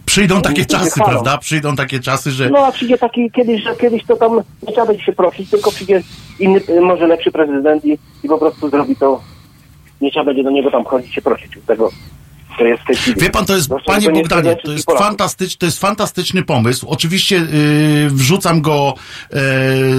Przyjdą 0.06 0.42
takie 0.42 0.66
czasy, 0.66 1.00
prawda? 1.06 1.38
Przyjdą 1.38 1.76
takie 1.76 2.00
czasy, 2.00 2.32
że... 2.32 2.50
No 2.50 2.66
a 2.66 2.72
przyjdzie 2.72 2.98
taki 2.98 3.32
kiedyś, 3.32 3.64
że 3.64 3.76
kiedyś 3.76 4.06
to 4.06 4.16
tam 4.16 4.42
nie 4.68 4.74
trzeba 4.74 4.88
będzie 4.88 5.04
się 5.04 5.14
prosić, 5.14 5.50
tylko 5.50 5.72
przyjdzie 5.72 6.02
inny, 6.40 6.62
może 6.82 7.08
lepszy 7.08 7.32
prezydent 7.32 7.86
i, 7.86 7.98
i 8.24 8.28
po 8.28 8.38
prostu 8.38 8.70
zrobi 8.70 8.96
to, 8.96 9.22
nie 10.02 10.12
trzeba 10.12 10.26
będzie 10.26 10.44
do 10.44 10.52
niego 10.52 10.72
tam 10.72 10.86
chodzić 10.86 11.14
się 11.14 11.22
prosić 11.22 11.52
tego, 11.68 11.90
jest. 12.66 12.84
Wie 13.18 13.30
pan, 13.30 13.45
to 13.45 13.55
jest, 13.55 13.66
Zwłaszcza, 13.66 13.91
panie 13.91 14.05
to 14.05 14.12
nie 14.12 14.22
Bogdanie, 14.22 14.55
to 14.55 14.72
jest, 14.72 14.91
fantastycz, 14.99 15.57
to 15.57 15.66
jest 15.66 15.80
fantastyczny 15.80 16.43
pomysł. 16.43 16.88
Oczywiście 16.88 17.36
yy, 17.36 18.10
wrzucam 18.10 18.62
go 18.62 18.93
yy, 19.34 19.39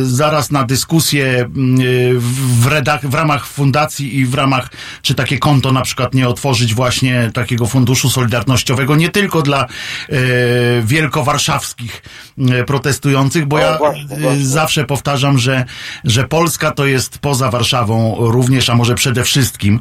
zaraz 0.02 0.50
na 0.50 0.64
dyskusję 0.64 1.24
yy, 1.24 2.20
w, 2.20 2.66
redak- 2.66 3.06
w 3.06 3.14
ramach 3.14 3.46
fundacji 3.46 4.18
i 4.18 4.26
w 4.26 4.34
ramach, 4.34 4.70
czy 5.02 5.14
takie 5.14 5.38
konto 5.38 5.72
na 5.72 5.82
przykład 5.82 6.14
nie 6.14 6.28
otworzyć 6.28 6.74
właśnie 6.74 7.30
takiego 7.34 7.66
funduszu 7.66 8.10
solidarnościowego, 8.10 8.96
nie 8.96 9.08
tylko 9.08 9.42
dla 9.42 9.66
yy, 10.08 10.18
wielkowarszawskich 10.84 12.02
yy, 12.38 12.64
protestujących, 12.64 13.46
bo 13.46 13.56
O, 13.56 13.58
ja 13.58 13.78
właśnie, 13.78 14.14
yy, 14.14 14.20
właśnie. 14.20 14.46
zawsze 14.46 14.84
powtarzam, 14.84 15.38
że, 15.38 15.64
że 16.04 16.24
Polska 16.24 16.70
to 16.70 16.86
jest 16.86 17.18
poza 17.18 17.50
Warszawą 17.50 18.16
również, 18.18 18.70
a 18.70 18.74
może 18.74 18.94
przede 18.94 19.24
wszystkim. 19.24 19.80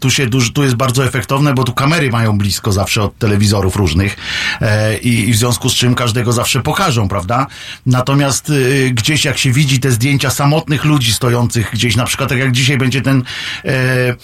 Tu 0.00 0.10
się 0.10 0.28
tu 0.54 0.62
jest 0.62 0.74
bardzo 0.74 1.04
efektowne, 1.04 1.53
bo 1.54 1.64
tu 1.64 1.72
kamery 1.72 2.10
mają 2.10 2.38
blisko 2.38 2.72
zawsze 2.72 3.02
od 3.02 3.18
telewizorów 3.18 3.76
różnych 3.76 4.16
e, 4.60 4.98
i, 4.98 5.28
i 5.28 5.32
w 5.32 5.36
związku 5.36 5.68
z 5.68 5.74
czym 5.74 5.94
każdego 5.94 6.32
zawsze 6.32 6.60
pokażą, 6.60 7.08
prawda? 7.08 7.46
Natomiast 7.86 8.50
e, 8.50 8.90
gdzieś 8.90 9.24
jak 9.24 9.38
się 9.38 9.52
widzi 9.52 9.80
te 9.80 9.90
zdjęcia 9.90 10.30
samotnych 10.30 10.84
ludzi 10.84 11.12
stojących 11.12 11.70
gdzieś, 11.72 11.96
na 11.96 12.04
przykład 12.04 12.28
tak 12.28 12.38
jak 12.38 12.52
dzisiaj 12.52 12.78
będzie 12.78 13.02
ten 13.02 13.22
e, 13.64 13.70
e, 13.70 14.16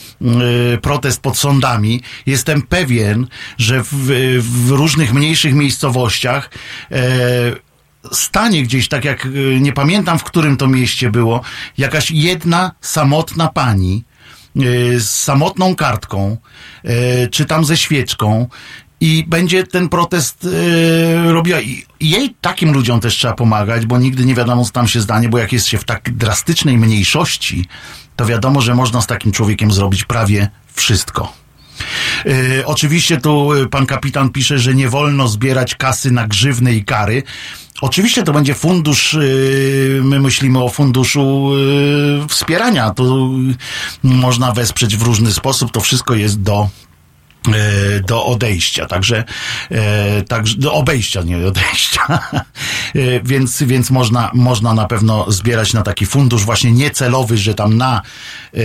protest 0.82 1.20
pod 1.20 1.38
sądami, 1.38 2.02
jestem 2.26 2.62
pewien, 2.62 3.26
że 3.58 3.82
w, 3.82 3.94
w 4.40 4.70
różnych 4.70 5.14
mniejszych 5.14 5.54
miejscowościach 5.54 6.50
e, 6.92 7.70
stanie 8.12 8.62
gdzieś, 8.62 8.88
tak 8.88 9.04
jak 9.04 9.26
y, 9.26 9.58
nie 9.60 9.72
pamiętam 9.72 10.18
w 10.18 10.24
którym 10.24 10.56
to 10.56 10.66
mieście 10.66 11.10
było, 11.10 11.40
jakaś 11.78 12.10
jedna 12.10 12.72
samotna 12.80 13.48
pani 13.48 14.04
y, 14.04 14.09
z 14.98 15.10
samotną 15.10 15.74
kartką, 15.74 16.36
y, 16.84 17.28
czy 17.28 17.44
tam 17.44 17.64
ze 17.64 17.76
świeczką 17.76 18.48
i 19.00 19.24
będzie 19.28 19.66
ten 19.66 19.88
protest 19.88 20.44
y, 20.44 21.32
robiła. 21.32 21.60
I 21.60 21.84
jej 22.00 22.34
takim 22.40 22.72
ludziom 22.72 23.00
też 23.00 23.14
trzeba 23.14 23.34
pomagać, 23.34 23.86
bo 23.86 23.98
nigdy 23.98 24.24
nie 24.24 24.34
wiadomo, 24.34 24.64
co 24.64 24.70
tam 24.70 24.88
się 24.88 25.00
zdanie, 25.00 25.28
bo 25.28 25.38
jak 25.38 25.52
jest 25.52 25.66
się 25.66 25.78
w 25.78 25.84
tak 25.84 26.16
drastycznej 26.16 26.78
mniejszości, 26.78 27.66
to 28.16 28.26
wiadomo, 28.26 28.60
że 28.60 28.74
można 28.74 29.00
z 29.00 29.06
takim 29.06 29.32
człowiekiem 29.32 29.72
zrobić 29.72 30.04
prawie 30.04 30.50
wszystko. 30.72 31.39
Y, 32.26 32.62
oczywiście 32.66 33.20
tu 33.20 33.52
y, 33.52 33.68
pan 33.68 33.86
kapitan 33.86 34.30
pisze, 34.30 34.58
że 34.58 34.74
nie 34.74 34.88
wolno 34.88 35.28
zbierać 35.28 35.74
kasy 35.74 36.10
na 36.10 36.26
grzywny 36.26 36.74
i 36.74 36.84
kary. 36.84 37.22
Oczywiście 37.80 38.22
to 38.22 38.32
będzie 38.32 38.54
fundusz, 38.54 39.14
y, 39.14 40.00
my 40.04 40.20
myślimy 40.20 40.62
o 40.62 40.68
funduszu 40.68 41.50
wspierania. 42.28 42.90
To 42.90 43.30
można 44.02 44.52
wesprzeć 44.52 44.96
w 44.96 45.02
różny 45.02 45.32
sposób. 45.32 45.72
To 45.72 45.80
wszystko 45.80 46.14
jest 46.14 46.42
do 46.42 46.62
e, 46.62 46.89
do 48.06 48.26
odejścia, 48.26 48.86
także, 48.86 49.24
e, 49.70 50.22
także 50.22 50.56
do 50.58 50.72
obejścia, 50.72 51.22
nie 51.22 51.46
odejścia. 51.46 52.00
E, 52.94 53.20
więc, 53.24 53.62
więc 53.62 53.90
można, 53.90 54.30
można 54.34 54.74
na 54.74 54.86
pewno 54.86 55.32
zbierać 55.32 55.72
na 55.72 55.82
taki 55.82 56.06
fundusz 56.06 56.44
właśnie 56.44 56.72
niecelowy, 56.72 57.38
że 57.38 57.54
tam 57.54 57.76
na, 57.76 58.02
e, 58.54 58.60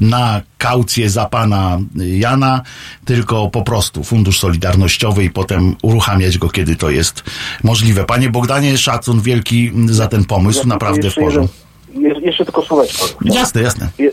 na 0.00 0.40
kaucję 0.58 1.10
za 1.10 1.26
pana 1.26 1.78
Jana, 1.96 2.60
tylko 3.04 3.48
po 3.48 3.62
prostu 3.62 4.04
fundusz 4.04 4.38
solidarnościowy 4.38 5.24
i 5.24 5.30
potem 5.30 5.76
uruchamiać 5.82 6.38
go, 6.38 6.48
kiedy 6.48 6.76
to 6.76 6.90
jest 6.90 7.22
możliwe. 7.62 8.04
Panie 8.04 8.30
Bogdanie, 8.30 8.78
szacun 8.78 9.20
wielki 9.20 9.72
za 9.86 10.08
ten 10.08 10.24
pomysł, 10.24 10.58
Ja 10.58 10.66
naprawdę 10.66 11.10
w 11.10 11.14
porządku. 11.14 11.61
Je- 11.94 12.20
Jeszcze 12.20 12.44
tylko 12.44 12.62
słóweczko. 12.62 13.04
Jasne, 13.24 13.62
jasne. 13.62 13.88
Je- 13.98 14.10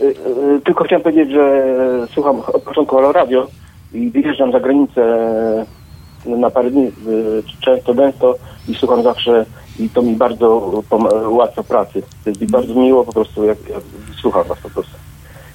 Tylko 0.64 0.84
chciałem 0.84 1.02
powiedzieć, 1.02 1.30
że 1.30 1.66
słucham 2.14 2.40
od 2.52 2.62
początku 2.62 2.96
Halo 2.96 3.12
Radio 3.12 3.46
i 3.94 4.10
wyjeżdżam 4.10 4.52
za 4.52 4.60
granicę 4.60 5.02
e, 6.26 6.36
na 6.36 6.50
parę 6.50 6.70
dni, 6.70 6.90
często, 7.60 7.94
gęsto 7.94 8.34
i 8.68 8.74
słucham 8.74 9.02
zawsze 9.02 9.46
i 9.78 9.88
to 9.88 10.02
mi 10.02 10.14
bardzo 10.16 10.56
ułatwia 11.30 11.62
pracy. 11.62 12.02
To 12.24 12.30
jest 12.30 12.40
mi 12.40 12.46
bardzo 12.46 12.74
miło 12.74 13.04
po 13.04 13.12
prostu, 13.12 13.44
jak, 13.44 13.68
jak 13.68 13.80
słucham 14.20 14.44
was 14.44 14.58
po 14.62 14.70
prostu. 14.70 14.92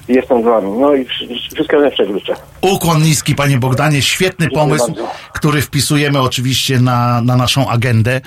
Jestem 0.08 0.42
z 0.42 0.44
wami. 0.44 0.70
No 0.80 0.94
i 0.94 1.04
wsz- 1.04 1.54
wszystkiego 1.54 1.80
najlepszego 1.82 2.18
życzę. 2.18 2.34
Ukłon 2.60 3.02
niski, 3.02 3.34
panie 3.34 3.58
Bogdanie. 3.58 4.02
Świetny 4.02 4.46
Dziękuję 4.46 4.64
pomysł, 4.66 4.86
bardzo. 4.86 5.08
który 5.32 5.62
wpisujemy 5.62 6.20
oczywiście 6.20 6.80
na, 6.80 7.20
na 7.20 7.36
naszą 7.36 7.68
agendę. 7.68 8.20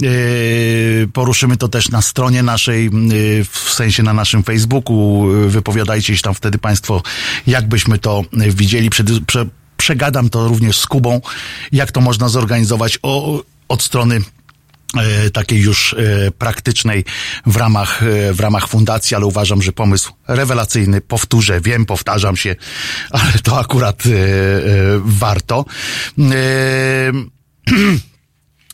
Yy, 0.00 1.08
poruszymy 1.12 1.56
to 1.56 1.68
też 1.68 1.88
na 1.90 2.02
stronie 2.02 2.42
naszej, 2.42 2.84
yy, 2.84 3.44
w 3.44 3.70
sensie 3.72 4.02
na 4.02 4.12
naszym 4.12 4.42
Facebooku. 4.42 5.26
Yy, 5.32 5.48
Wypowiadajcie 5.48 6.16
się 6.16 6.22
tam 6.22 6.34
wtedy 6.34 6.58
państwo, 6.58 7.02
jakbyśmy 7.46 7.98
to 7.98 8.22
widzieli. 8.32 8.90
Przed, 8.90 9.06
prze, 9.26 9.46
przegadam 9.76 10.30
to 10.30 10.48
również 10.48 10.78
z 10.78 10.86
Kubą, 10.86 11.20
jak 11.72 11.92
to 11.92 12.00
można 12.00 12.28
zorganizować 12.28 12.98
o, 13.02 13.42
od 13.68 13.82
strony 13.82 14.20
takiej 15.32 15.60
już 15.60 15.94
e, 15.94 16.30
praktycznej 16.30 17.04
w 17.46 17.56
ramach, 17.56 18.02
e, 18.02 18.32
w 18.32 18.40
ramach 18.40 18.68
fundacji, 18.68 19.16
ale 19.16 19.26
uważam, 19.26 19.62
że 19.62 19.72
pomysł 19.72 20.12
rewelacyjny. 20.28 21.00
Powtórzę, 21.00 21.60
wiem, 21.60 21.86
powtarzam 21.86 22.36
się, 22.36 22.56
ale 23.10 23.32
to 23.42 23.58
akurat 23.60 24.02
e, 24.06 24.10
e, 24.10 24.20
warto. 25.04 25.64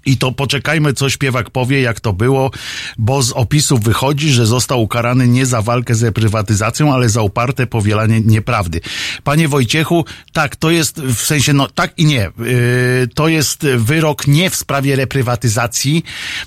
E, 0.08 0.10
I 0.10 0.16
to 0.16 0.32
poczekajmy, 0.32 0.92
co 0.92 1.10
śpiewak 1.10 1.50
powie, 1.50 1.80
jak 1.80 2.00
to 2.00 2.12
było, 2.12 2.50
bo 2.98 3.22
z 3.22 3.32
opisów 3.32 3.80
wychodzi, 3.80 4.30
że 4.30 4.46
został 4.46 4.82
ukarany 4.82 5.28
nie 5.28 5.46
za 5.46 5.62
walkę 5.62 5.94
z 5.94 6.02
reprywatyzacją, 6.02 6.94
ale 6.94 7.08
za 7.08 7.22
uparte 7.22 7.66
powielanie 7.66 8.20
nieprawdy. 8.20 8.80
Panie 9.24 9.48
Wojciechu, 9.48 10.04
tak, 10.32 10.56
to 10.56 10.70
jest 10.70 11.00
w 11.00 11.20
sensie, 11.20 11.52
no 11.52 11.68
tak 11.68 11.92
i 11.96 12.04
nie. 12.04 12.30
Yy, 12.38 13.08
to 13.14 13.28
jest 13.28 13.66
wyrok 13.66 14.26
nie 14.26 14.50
w 14.50 14.56
sprawie 14.56 14.96
reprywatyzacji, 14.96 16.04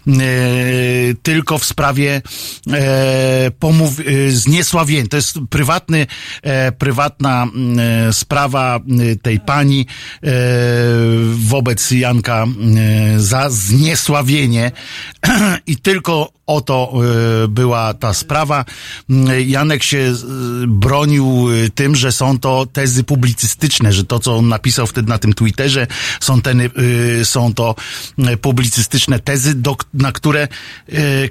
yy, 0.08 0.16
tylko 1.24 1.58
w 1.58 1.66
sprawie 1.66 2.22
yy, 2.68 2.74
pomów, 3.60 4.06
yy, 4.06 4.32
zniesławień. 4.32 5.08
To 5.08 5.18
jest 5.18 5.40
prywatny, 5.50 6.08
e, 6.42 6.72
prywatna 6.72 7.48
yy, 8.06 8.14
sprawa 8.14 8.80
yy, 8.88 9.16
tej 9.16 9.40
pani 9.40 9.86
yy, 10.24 10.32
wobec 11.36 11.92
Janka 11.92 12.46
yy, 13.14 13.20
za 13.20 13.51
zniesławienie 13.52 14.72
i 15.68 15.78
tylko 15.78 16.32
o 16.48 16.62
to 16.62 16.94
y, 17.44 17.48
była 17.48 17.94
ta 17.94 18.14
sprawa. 18.14 18.66
Y, 19.10 19.44
Janek 19.44 19.84
się 19.84 20.14
bronił 20.68 21.52
y, 21.52 21.70
tym, 21.70 21.96
że 21.96 22.12
są 22.12 22.40
to 22.40 22.66
tezy 22.74 23.04
publicystyczne, 23.04 23.94
że 23.94 24.04
to, 24.04 24.20
co 24.20 24.38
on 24.38 24.48
napisał 24.48 24.88
wtedy 24.88 25.10
na 25.10 25.18
tym 25.18 25.34
Twitterze, 25.34 25.88
są, 26.20 26.42
ten, 26.42 26.62
y, 26.62 26.70
są 27.24 27.54
to 27.54 27.76
publicystyczne 28.42 29.20
tezy, 29.20 29.56
do, 29.56 29.76
na 29.94 30.12
które 30.12 30.48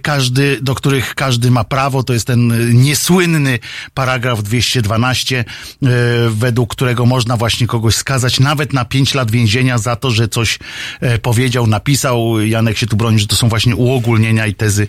każdy, 0.03 0.59
do 0.62 0.75
których 0.75 1.14
każdy 1.14 1.51
ma 1.51 1.64
prawo. 1.64 2.03
To 2.03 2.12
jest 2.12 2.27
ten 2.27 2.73
niesłynny 2.83 3.59
paragraf 3.95 4.43
212, 4.43 5.45
y, 5.83 5.87
według 6.31 6.71
którego 6.71 7.07
można 7.07 7.37
właśnie 7.37 7.66
kogoś 7.66 7.95
skazać 7.95 8.41
nawet 8.41 8.73
na 8.73 8.85
5 8.85 9.14
lat 9.14 9.31
więzienia 9.31 9.79
za 9.79 9.97
to, 9.97 10.11
że 10.11 10.29
coś 10.29 10.59
e, 11.01 11.18
powiedział, 11.18 11.66
napisał. 11.66 12.00
Janek 12.45 12.77
się 12.77 12.87
tu 12.87 12.97
broni, 12.97 13.19
że 13.19 13.27
to 13.27 13.37
są 13.37 13.49
właśnie 13.49 13.77
uogólnienia 13.77 14.47
i 14.47 14.55
tezy 14.55 14.87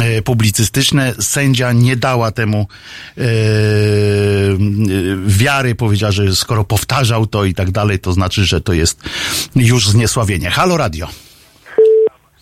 e, 0.00 0.22
publicystyczne. 0.22 1.14
Sędzia 1.18 1.72
nie 1.72 1.96
dała 1.96 2.30
temu 2.30 2.66
e, 3.18 3.22
e, 3.22 3.26
wiary, 5.26 5.74
powiedziała, 5.74 6.12
że 6.12 6.34
skoro 6.34 6.64
powtarzał 6.64 7.26
to 7.26 7.44
i 7.44 7.54
tak 7.54 7.70
dalej, 7.70 7.98
to 7.98 8.12
znaczy, 8.12 8.44
że 8.44 8.60
to 8.60 8.72
jest 8.72 9.02
już 9.56 9.88
zniesławienie. 9.88 10.50
Halo 10.50 10.76
Radio. 10.76 11.08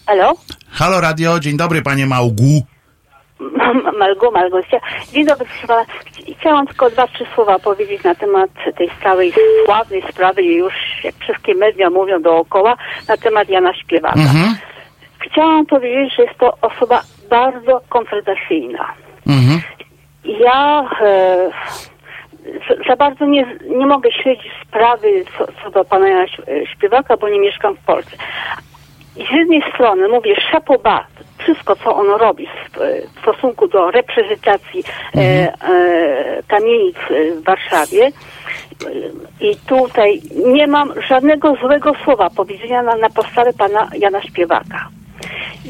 Halo? 0.07 0.35
Halo 0.71 1.01
Radio, 1.01 1.41
dzień 1.41 1.57
dobry 1.57 1.83
panie 1.83 2.07
Małgu. 2.07 2.63
M- 3.93 3.99
Malgo, 3.99 4.31
Malgosia. 4.31 4.81
Dzień 5.13 5.27
dobry, 5.27 5.47
proszę 5.67 5.85
Chciałam 6.41 6.67
tylko 6.67 6.91
dwa, 6.91 7.07
trzy 7.07 7.27
słowa 7.35 7.59
powiedzieć 7.59 8.05
na 8.05 8.15
temat 8.15 8.51
tej 8.77 8.91
całej 9.03 9.33
sławnej 9.65 10.03
sprawy 10.13 10.43
i 10.43 10.55
już 10.57 10.75
jak 11.05 11.15
wszystkie 11.15 11.55
media 11.55 11.91
mówią 11.91 12.23
dookoła, 12.23 12.77
na 13.09 13.17
temat 13.17 13.49
Jana 13.49 13.75
Śpiewaka. 13.75 14.21
Mhm. 14.21 14.55
Chciałam 15.19 15.67
powiedzieć, 15.67 16.15
że 16.17 16.23
jest 16.23 16.39
to 16.39 16.57
osoba 16.61 17.03
bardzo 17.31 17.81
kontrowersyjna. 17.89 18.93
Mhm. 19.29 19.61
Ja 20.25 20.89
e, 21.01 21.51
za- 22.69 22.85
za 22.89 22.97
bardzo 22.97 23.27
nie, 23.27 23.47
nie 23.69 23.87
mogę 23.87 24.13
śledzić 24.13 24.53
sprawy 24.69 25.25
co, 25.39 25.47
co 25.65 25.71
do 25.71 25.85
pana 25.85 26.09
Jana 26.09 26.27
Śpiewaka, 26.75 27.17
bo 27.17 27.29
nie 27.29 27.41
mieszkam 27.41 27.75
w 27.77 27.85
Polsce. 27.85 28.17
I 29.17 29.27
z 29.27 29.31
jednej 29.31 29.63
strony 29.75 30.09
mówię 30.09 30.35
szapoba, 30.51 31.07
wszystko 31.39 31.77
co 31.77 31.97
on 31.97 32.07
robi 32.07 32.47
w, 32.47 32.79
w 33.17 33.21
stosunku 33.21 33.69
do 33.69 33.91
reprezentacji 33.91 34.85
e, 35.17 35.19
e, 35.19 36.43
kamienic 36.49 36.97
e, 36.97 37.31
w 37.35 37.45
Warszawie. 37.45 38.07
E, 38.07 38.11
I 39.41 39.57
tutaj 39.57 40.21
nie 40.47 40.67
mam 40.67 41.03
żadnego 41.09 41.55
złego 41.55 41.93
słowa 42.05 42.31
powiedzenia 42.31 42.83
na, 42.83 42.97
na 42.97 43.11
podstawie 43.11 43.53
pana 43.53 43.89
Jana 43.99 44.23
Śpiewaka. 44.23 44.89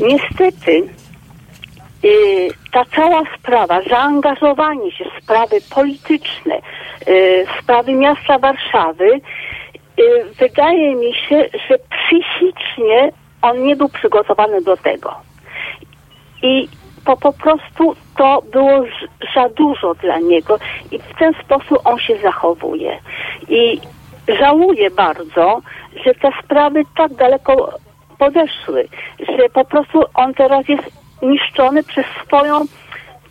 Niestety 0.01 0.89
y, 2.05 2.49
ta 2.73 2.85
cała 2.97 3.23
sprawa, 3.39 3.83
zaangażowanie 3.91 4.93
się 4.93 5.05
w 5.05 5.23
sprawy 5.23 5.57
polityczne, 5.75 6.59
w 7.47 7.63
sprawy 7.63 7.93
miasta 7.95 8.39
Warszawy, 8.39 9.21
wydaje 10.39 10.95
mi 10.95 11.15
się, 11.15 11.49
że 11.69 11.79
psychicznie 11.79 13.13
on 13.43 13.65
nie 13.65 13.77
był 13.77 13.89
przygotowany 13.89 14.61
do 14.63 14.77
tego. 14.77 15.15
I 16.43 16.69
po, 17.05 17.17
po 17.17 17.33
prostu 17.33 17.97
to 18.17 18.43
było 18.53 18.85
za 19.35 19.49
dużo 19.49 19.95
dla 19.95 20.19
niego 20.19 20.59
i 20.91 20.99
w 20.99 21.19
ten 21.19 21.35
sposób 21.45 21.79
on 21.85 21.99
się 21.99 22.17
zachowuje. 22.17 22.99
I 23.49 23.81
żałuję 24.29 24.91
bardzo, 24.91 25.61
że 26.05 26.15
te 26.15 26.31
sprawy 26.45 26.83
tak 26.97 27.15
daleko 27.15 27.79
podeszły, 28.19 28.89
że 29.19 29.49
po 29.49 29.65
prostu 29.65 30.05
on 30.15 30.35
teraz 30.35 30.69
jest 30.69 30.91
niszczony 31.23 31.83
przez 31.83 32.07
swoją, 32.27 32.61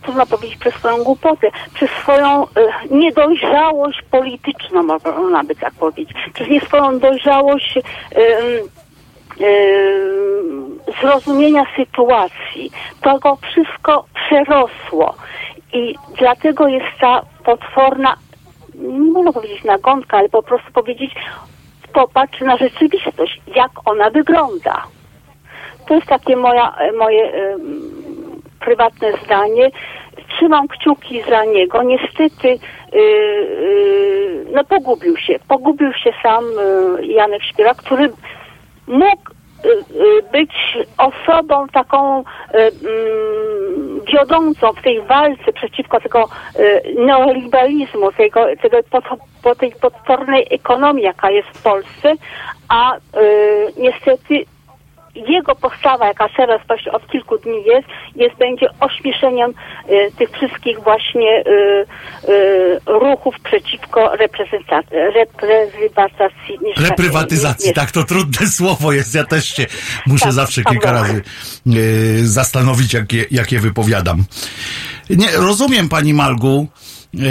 trudno 0.01 0.26
powiedzieć, 0.26 0.57
przez 0.57 0.74
swoją 0.74 1.03
głupotę, 1.03 1.47
przez 1.74 1.89
swoją 1.89 2.43
e, 2.43 2.47
niedojrzałość 2.91 4.01
polityczną, 4.12 4.84
można 4.84 5.43
by 5.43 5.55
tak 5.55 5.74
powiedzieć, 5.74 6.18
przez 6.34 6.47
nie 6.47 6.62
swoją 6.62 6.99
dojrzałość 6.99 7.80
zrozumienia 11.01 11.65
sytuacji. 11.75 12.71
To 13.01 13.19
go 13.19 13.35
wszystko 13.35 14.05
przerosło 14.13 15.15
i 15.73 15.95
dlatego 16.17 16.67
jest 16.67 16.99
ta 17.01 17.21
potworna, 17.45 18.15
nie 18.75 19.11
można 19.11 19.33
powiedzieć 19.33 19.63
nagonka, 19.63 20.17
ale 20.17 20.29
po 20.29 20.43
prostu 20.43 20.71
powiedzieć 20.71 21.15
popatrz 21.93 22.41
na 22.41 22.57
rzeczywistość, 22.57 23.41
jak 23.55 23.71
ona 23.85 24.09
wygląda. 24.09 24.83
To 25.87 25.95
jest 25.95 26.07
takie 26.07 26.35
moja, 26.35 26.75
e, 26.77 26.91
moje 26.91 27.33
em, 27.33 27.59
prywatne 28.59 29.13
zdanie. 29.25 29.71
Trzymam 30.27 30.67
kciuki 30.67 31.23
za 31.29 31.45
niego. 31.45 31.83
Niestety 31.83 32.47
y, 32.47 32.97
y, 32.97 34.45
no 34.53 34.63
pogubił 34.63 35.17
się. 35.17 35.39
Pogubił 35.47 35.93
się 35.93 36.13
sam 36.23 36.43
y, 36.99 37.05
Janek 37.05 37.43
Śpiewak, 37.43 37.77
który 37.77 38.09
mógł 38.91 39.31
y, 39.65 40.23
być 40.31 40.51
osobą 40.97 41.67
taką 41.67 42.19
y, 42.19 42.23
mm, 42.53 44.01
wiodącą 44.13 44.73
w 44.73 44.81
tej 44.81 45.01
walce 45.01 45.53
przeciwko 45.53 45.99
tego 45.99 46.29
y, 46.59 46.95
neoliberalizmu, 46.97 48.11
tego, 48.11 48.45
tego 48.61 48.77
po, 49.43 49.55
tej 49.55 49.71
potwornej 49.71 50.47
ekonomii, 50.49 51.03
jaka 51.03 51.31
jest 51.31 51.47
w 51.49 51.63
Polsce, 51.63 52.13
a 52.69 52.95
y, 52.95 52.99
niestety 53.77 54.45
jego 55.16 55.55
postawa, 55.55 56.07
jaka 56.07 56.30
teraz 56.38 56.62
właśnie 56.68 56.91
od 56.91 57.07
kilku 57.07 57.38
dni 57.38 57.64
jest, 57.66 57.88
jest 58.16 58.36
będzie 58.36 58.68
ośmieszeniem 58.80 59.53
y, 59.89 60.12
tych 60.18 60.30
wszystkich 60.30 60.80
właśnie 60.80 61.43
y, 61.47 61.86
y, 62.30 62.80
ruchów 62.86 63.36
przeciwko 63.43 64.16
Reprywatyzacji, 66.78 67.70
mieszka- 67.70 67.82
tak, 67.82 67.91
to 67.91 68.03
trudne 68.03 68.47
słowo 68.57 68.91
jest. 68.91 69.16
Ja 69.16 69.24
też 69.24 69.45
się 69.55 69.66
muszę 70.05 70.26
Tak, 70.26 70.34
zawsze 70.34 70.62
tak, 70.62 70.74
kilka 70.74 70.88
tak. 70.88 71.01
razy 71.01 71.22
zastanowić, 72.24 72.93
jak 72.93 73.14
je, 73.14 73.26
jak 73.32 73.51
je 73.51 73.59
wypowiadam. 73.59 74.24
Nie, 75.09 75.28
rozumiem 75.38 75.89
pani 75.89 76.14
Malgu. 76.14 76.68
E, 77.20 77.24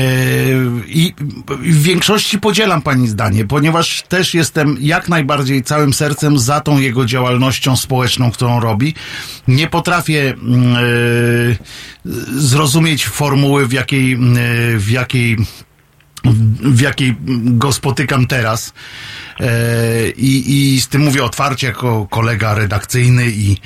I 0.86 1.14
w 1.48 1.82
większości 1.82 2.38
podzielam 2.38 2.82
pani 2.82 3.08
zdanie, 3.08 3.44
ponieważ 3.44 4.02
też 4.02 4.34
jestem 4.34 4.76
jak 4.80 5.08
najbardziej 5.08 5.62
całym 5.62 5.92
sercem 5.92 6.38
za 6.38 6.60
tą 6.60 6.78
jego 6.78 7.06
działalnością 7.06 7.76
społeczną, 7.76 8.30
którą 8.30 8.60
robi. 8.60 8.94
Nie 9.48 9.66
potrafię 9.66 10.30
e, 10.30 10.34
zrozumieć 12.32 13.06
formuły, 13.06 13.66
w 13.66 13.72
jakiej, 13.72 14.12
e, 14.12 14.18
w 14.78 14.90
jakiej 14.90 15.36
w 16.62 16.80
jakiej 16.80 17.16
go 17.40 17.72
spotykam 17.72 18.26
teraz. 18.26 18.72
I, 20.16 20.74
I 20.74 20.80
z 20.80 20.88
tym 20.88 21.02
mówię 21.02 21.24
otwarcie 21.24 21.66
jako 21.66 22.06
kolega 22.10 22.54
redakcyjny 22.54 23.30
i, 23.30 23.56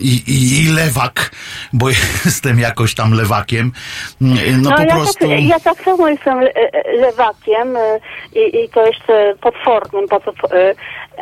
i, 0.00 0.22
i, 0.26 0.64
i 0.64 0.72
lewak, 0.72 1.30
bo 1.72 1.88
jestem 2.24 2.58
jakoś 2.58 2.94
tam 2.94 3.12
lewakiem. 3.12 3.72
No, 4.20 4.70
po 4.70 4.82
ja, 4.82 4.94
prostu. 4.94 5.28
tak, 5.28 5.42
ja 5.42 5.60
tak 5.60 5.84
samo 5.84 6.08
jestem 6.08 6.40
le- 6.40 6.54
e, 6.54 6.92
lewakiem 6.92 7.76
e, 7.76 8.00
i, 8.34 8.64
i 8.64 8.68
to 8.68 8.86
jeszcze 8.86 9.34
potwornym, 9.40 10.08
po, 10.08 10.16
e, 10.16 10.74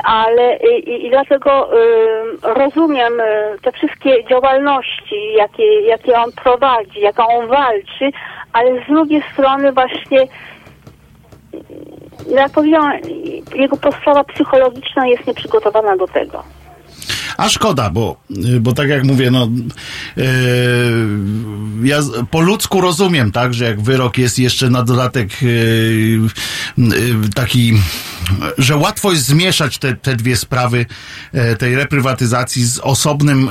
ale 0.05 0.57
i, 0.57 1.07
i, 1.07 1.11
dlatego 1.11 1.51
e, 1.73 2.55
rozumiem 2.55 3.21
e, 3.21 3.59
te 3.63 3.73
wszystkie 3.73 4.25
działalności, 4.25 5.33
jakie, 5.37 5.81
jakie 5.81 6.19
on 6.19 6.33
prowadzi, 6.33 7.01
jaką 7.01 7.29
on 7.29 7.49
walczy, 7.49 8.11
ale 8.53 8.85
z 8.85 8.87
drugiej 8.87 9.23
strony 9.33 9.73
właśnie 9.73 10.27
no 12.31 12.41
jak 12.41 12.53
powiedziałam, 12.53 12.93
jego 13.55 13.77
postawa 13.77 14.25
psychologiczna 14.25 15.07
jest 15.07 15.27
nieprzygotowana 15.27 15.97
do 15.97 16.07
tego. 16.07 16.56
A 17.37 17.49
szkoda, 17.49 17.91
bo, 17.91 18.21
bo 18.61 18.73
tak 18.73 18.89
jak 18.89 19.05
mówię, 19.05 19.31
no 19.31 19.49
yy, 20.17 20.25
ja 21.83 22.01
po 22.31 22.41
ludzku 22.41 22.81
rozumiem, 22.81 23.33
tak, 23.33 23.55
że 23.55 23.65
jak 23.65 23.81
wyrok 23.81 24.19
jest 24.19 24.39
jeszcze 24.39 24.71
na 24.71 24.83
dodatek 24.83 25.43
yy, 25.43 25.51
yy, 26.79 26.91
taki, 27.35 27.75
że 28.59 28.77
łatwo 28.77 29.13
jest 29.13 29.27
zmieszać 29.27 29.79
te, 29.79 29.97
te 29.97 30.17
dwie 30.17 30.37
sprawy 30.37 30.87
e, 31.33 31.57
tej 31.57 31.77
reprywatyzacji 31.77 32.65
z 32.65 32.79
osobnym, 32.79 33.49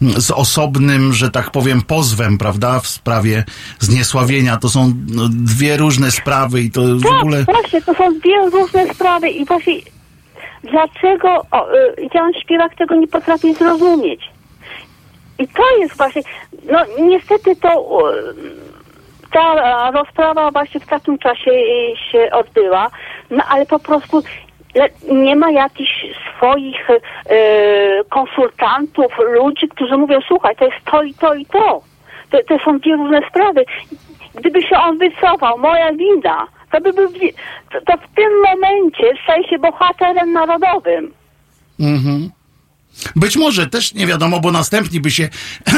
yy, 0.00 0.20
z 0.20 0.30
osobnym, 0.30 1.12
że 1.14 1.30
tak 1.30 1.50
powiem, 1.50 1.82
pozwem, 1.82 2.38
prawda, 2.38 2.80
w 2.80 2.88
sprawie 2.88 3.44
zniesławienia. 3.80 4.56
To 4.56 4.68
są 4.68 4.94
no, 5.08 5.28
dwie 5.28 5.76
różne 5.76 6.10
sprawy 6.10 6.62
i 6.62 6.70
to 6.70 6.82
w 6.82 7.02
Tak, 7.02 7.12
ogóle... 7.12 7.44
właśnie, 7.44 7.82
to 7.82 7.94
są 7.94 8.18
dwie 8.18 8.50
różne 8.50 8.94
sprawy 8.94 9.30
i 9.30 9.44
właśnie 9.44 9.74
dlaczego 10.64 11.42
o, 11.50 11.74
y, 11.74 12.08
Jan 12.14 12.32
Śpiewak 12.32 12.74
tego 12.74 12.94
nie 12.94 13.08
potrafi 13.08 13.54
zrozumieć? 13.54 14.30
I 15.38 15.48
to 15.48 15.62
jest 15.78 15.96
właśnie, 15.96 16.22
no 16.70 16.78
niestety 16.98 17.56
to 17.56 18.00
y, 18.10 18.34
ta 19.32 19.90
rozprawa 19.90 20.50
właśnie 20.50 20.80
w 20.80 20.86
takim 20.86 21.18
czasie 21.18 21.50
y, 21.50 21.94
się 22.10 22.30
odbyła, 22.32 22.90
no 23.30 23.44
ale 23.48 23.66
po 23.66 23.78
prostu 23.78 24.22
nie 25.12 25.36
ma 25.36 25.50
jakichś 25.50 26.06
swoich 26.36 26.90
y, 26.90 27.00
konsultantów, 28.08 29.12
ludzi, 29.18 29.68
którzy 29.68 29.96
mówią, 29.96 30.18
słuchaj, 30.28 30.56
to 30.56 30.64
jest 30.64 30.84
to 30.90 31.02
i 31.02 31.14
to 31.14 31.34
i 31.34 31.46
to. 31.46 31.82
To, 32.30 32.38
to 32.48 32.58
są 32.64 32.78
dwie 32.78 32.96
różne 32.96 33.20
sprawy. 33.30 33.64
Gdyby 34.34 34.62
się 34.62 34.76
on 34.76 34.98
wycofał, 34.98 35.58
moja 35.58 35.92
wina, 35.92 36.46
to 36.72 36.80
by 36.80 36.92
był, 36.92 37.12
to, 37.72 37.80
to 37.86 37.92
w 37.96 38.14
tym 38.16 38.30
momencie 38.50 39.22
staje 39.24 39.48
się 39.48 39.58
bohaterem 39.58 40.32
narodowym. 40.32 41.12
Mhm. 41.80 42.30
Być 43.16 43.36
może 43.36 43.66
też 43.66 43.94
nie 43.94 44.06
wiadomo, 44.06 44.40
bo 44.40 44.52
następni 44.52 45.00
by 45.00 45.10
się 45.10 45.28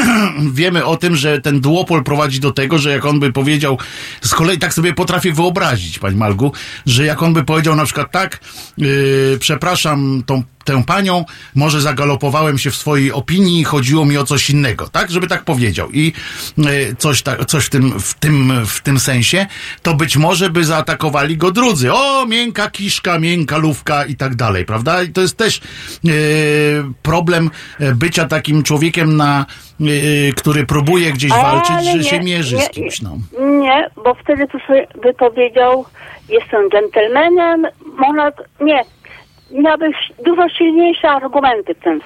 wiemy 0.53 0.85
o 0.85 0.97
tym, 0.97 1.15
że 1.15 1.41
ten 1.41 1.61
duopol 1.61 2.03
prowadzi 2.03 2.39
do 2.39 2.51
tego, 2.51 2.77
że 2.77 2.91
jak 2.91 3.05
on 3.05 3.19
by 3.19 3.31
powiedział, 3.31 3.77
z 4.21 4.35
kolei 4.35 4.57
tak 4.57 4.73
sobie 4.73 4.93
potrafię 4.93 5.33
wyobrazić, 5.33 5.99
pani 5.99 6.15
Malgu, 6.15 6.51
że 6.85 7.05
jak 7.05 7.23
on 7.23 7.33
by 7.33 7.43
powiedział 7.43 7.75
na 7.75 7.85
przykład 7.85 8.11
tak, 8.11 8.39
yy, 8.77 9.37
przepraszam 9.39 10.23
tą 10.25 10.43
tę 10.65 10.83
panią, 10.83 11.25
może 11.55 11.81
zagalopowałem 11.81 12.57
się 12.57 12.71
w 12.71 12.75
swojej 12.75 13.11
opinii, 13.11 13.63
chodziło 13.63 14.05
mi 14.05 14.17
o 14.17 14.23
coś 14.23 14.49
innego, 14.49 14.87
tak? 14.87 15.11
Żeby 15.11 15.27
tak 15.27 15.43
powiedział. 15.43 15.91
I 15.91 16.13
y, 16.59 16.95
coś, 16.97 17.21
ta, 17.21 17.45
coś 17.45 17.65
w, 17.65 17.69
tym, 17.69 17.99
w, 17.99 18.13
tym, 18.13 18.65
w 18.65 18.81
tym 18.81 18.99
sensie, 18.99 19.45
to 19.81 19.93
być 19.93 20.17
może 20.17 20.49
by 20.49 20.63
zaatakowali 20.63 21.37
go 21.37 21.51
drudzy. 21.51 21.93
O, 21.93 22.25
miękka 22.25 22.69
kiszka, 22.69 23.19
miękka 23.19 23.57
lówka 23.57 24.05
i 24.05 24.15
tak 24.15 24.35
dalej, 24.35 24.65
prawda? 24.65 25.03
I 25.03 25.09
to 25.09 25.21
jest 25.21 25.37
też 25.37 25.61
y, 26.05 26.83
problem 27.01 27.51
y, 27.81 27.95
bycia 27.95 28.25
takim 28.25 28.63
człowiekiem, 28.63 29.17
na, 29.17 29.45
który 30.35 30.65
próbuje 30.65 31.11
gdzieś 31.11 31.31
walczyć, 31.31 31.85
że 31.85 31.97
nie, 31.97 32.03
się 32.03 32.19
mierzy 32.19 32.55
nie, 32.55 32.61
z 32.61 32.69
kimś. 32.69 33.01
No. 33.01 33.17
Nie, 33.39 33.89
bo 34.03 34.13
wtedy 34.13 34.47
by 35.01 35.13
powiedział, 35.13 35.85
jestem 36.29 36.69
dżentelmenem, 36.69 37.67
można, 37.97 38.31
nie, 38.61 38.83
miałbyś 39.51 39.95
dużo 40.25 40.49
silniejsze 40.49 41.09
argumenty 41.09 41.73
w 41.75 41.79
tym, 41.79 42.01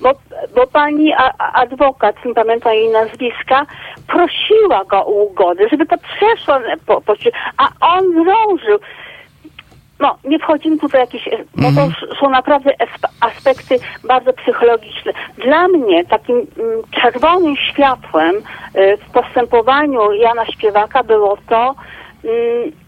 bo, 0.00 0.10
bo, 0.54 0.66
pani 0.66 1.12
adwokat, 1.54 2.24
nie 2.24 2.34
pamiętam 2.34 2.72
jej 2.72 2.88
nazwiska, 2.88 3.66
prosiła 4.06 4.84
go 4.84 5.06
o 5.06 5.10
ugodę, 5.10 5.64
żeby 5.70 5.86
to 5.86 5.96
przeszło, 5.98 6.54
po, 6.86 7.00
po, 7.00 7.14
a 7.58 7.68
on 7.96 8.04
zdążył. 8.12 8.78
No, 10.00 10.16
nie 10.24 10.38
wchodzimy 10.38 10.78
tutaj 10.78 11.00
jakieś, 11.00 11.28
bo 11.56 11.62
to 11.72 11.80
s- 11.82 12.18
są 12.20 12.30
naprawdę 12.30 12.70
aspekty 13.20 13.76
bardzo 14.04 14.32
psychologiczne. 14.32 15.12
Dla 15.38 15.68
mnie 15.68 16.04
takim 16.04 16.36
mm, 16.36 16.46
czerwonym 17.02 17.56
światłem 17.56 18.34
y, 18.36 18.96
w 18.96 19.10
postępowaniu 19.12 20.12
Jana 20.12 20.46
Śpiewaka 20.46 21.02
było 21.02 21.38
to, 21.48 21.74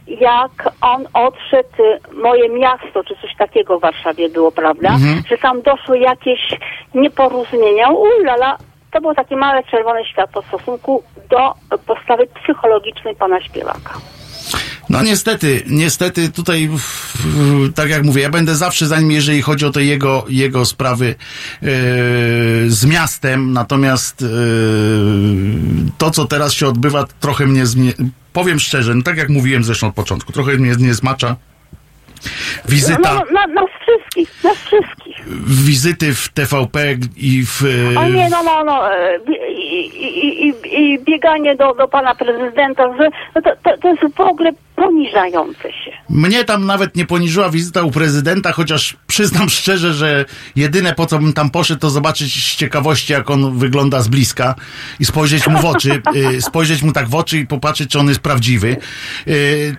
jak 0.07 0.73
on 0.81 1.07
odszedł, 1.15 1.83
y, 1.83 2.15
moje 2.15 2.49
miasto, 2.49 3.05
czy 3.05 3.15
coś 3.23 3.37
takiego 3.37 3.79
w 3.79 3.83
Warszawie 3.83 4.29
było, 4.29 4.53
prawda? 4.53 4.97
Że 5.29 5.39
tam 5.39 5.63
doszło 5.63 5.95
jakieś 5.95 6.59
nieporozumienia. 6.95 7.89
Ulala, 7.89 8.57
to 8.91 9.01
było 9.01 9.15
takie 9.15 9.37
małe 9.37 9.63
czerwone 9.63 10.05
światło 10.05 10.43
w 10.43 10.47
stosunku 10.47 11.03
do 11.31 11.55
postawy 11.87 12.27
psychologicznej 12.27 13.17
pana 13.17 13.41
Śpiewaka. 13.41 13.95
No 14.91 15.03
niestety, 15.03 15.63
niestety 15.67 16.29
tutaj, 16.29 16.71
tak 17.75 17.91
jak 17.91 18.05
mówię, 18.05 18.23
ja 18.23 18.31
będę 18.31 18.57
zawsze 18.57 18.87
za 18.87 19.01
nim, 19.01 19.11
jeżeli 19.11 19.43
chodzi 19.43 19.67
o 19.67 19.71
te 19.71 19.85
jego, 19.85 20.25
jego 20.29 20.65
sprawy 20.65 21.07
yy, 21.07 21.69
z 22.67 22.85
miastem, 22.85 23.53
natomiast 23.53 24.21
yy, 24.21 24.29
to, 25.99 26.11
co 26.11 26.25
teraz 26.25 26.53
się 26.53 26.67
odbywa, 26.67 27.07
trochę 27.21 27.47
mnie, 27.47 27.63
powiem 28.33 28.61
szczerze, 28.61 28.95
no 28.95 29.03
tak 29.03 29.17
jak 29.17 29.29
mówiłem 29.29 29.65
zresztą 29.65 29.87
od 29.87 29.95
początku, 29.95 30.33
trochę 30.33 30.53
mnie 30.53 30.73
nie 30.79 30.95
zmacza. 30.95 31.37
Wizyta, 32.69 33.15
No, 33.15 33.15
no, 33.15 33.33
na, 33.33 33.47
nas 33.47 33.71
wszystkich, 34.13 34.45
nas 34.45 34.57
wszystkich. 34.59 35.17
wizyty 35.47 36.15
w 36.15 36.29
TVP 36.29 36.95
i 37.17 37.47
w... 37.47 37.63
yy, 37.63 37.99
O 37.99 38.09
nie, 38.09 38.29
no, 38.29 38.43
no, 38.43 38.65
no, 38.65 38.95
e, 38.95 39.19
i, 39.53 39.87
i, 39.87 40.49
i, 40.49 40.55
i 40.81 40.99
bieganie 41.05 41.57
do, 41.57 41.75
do 41.75 41.89
pana 41.89 42.15
prezydenta, 42.15 42.97
że 42.97 43.09
no 43.35 43.43
to, 43.43 43.51
to, 43.65 43.79
to 43.79 43.89
jest 43.89 44.17
w 44.17 44.21
ogóle 44.21 44.51
poniżające 44.77 45.63
się. 45.63 45.93
Mnie 46.11 46.45
tam 46.45 46.67
nawet 46.67 46.97
nie 46.97 47.07
poniżyła 47.07 47.51
wizyta 47.51 47.83
u 47.83 47.91
prezydenta, 47.91 48.53
chociaż 48.53 48.97
przyznam 49.07 49.49
szczerze, 49.59 49.93
że 49.93 50.25
jedyne 50.57 50.95
po 50.95 51.07
co 51.07 51.19
bym 51.19 51.33
tam 51.33 51.51
poszedł, 51.51 51.81
to 51.81 51.91
zobaczyć 51.91 52.53
z 52.53 52.57
ciekawości, 52.57 53.13
jak 53.13 53.31
on 53.31 53.59
wygląda 53.59 54.01
z 54.01 54.09
bliska 54.09 54.55
i 55.01 55.05
spojrzeć 55.05 55.49
mu 55.49 55.59
w 55.59 55.65
oczy, 55.65 56.03
y, 56.37 56.43
spojrzeć 56.51 56.83
mu 56.83 56.93
tak 56.93 57.09
w 57.09 57.15
oczy 57.15 57.39
i 57.39 57.47
popatrzeć, 57.47 57.91
czy 57.91 57.99
on 57.99 58.09
jest 58.09 58.21
prawdziwy. 58.21 58.77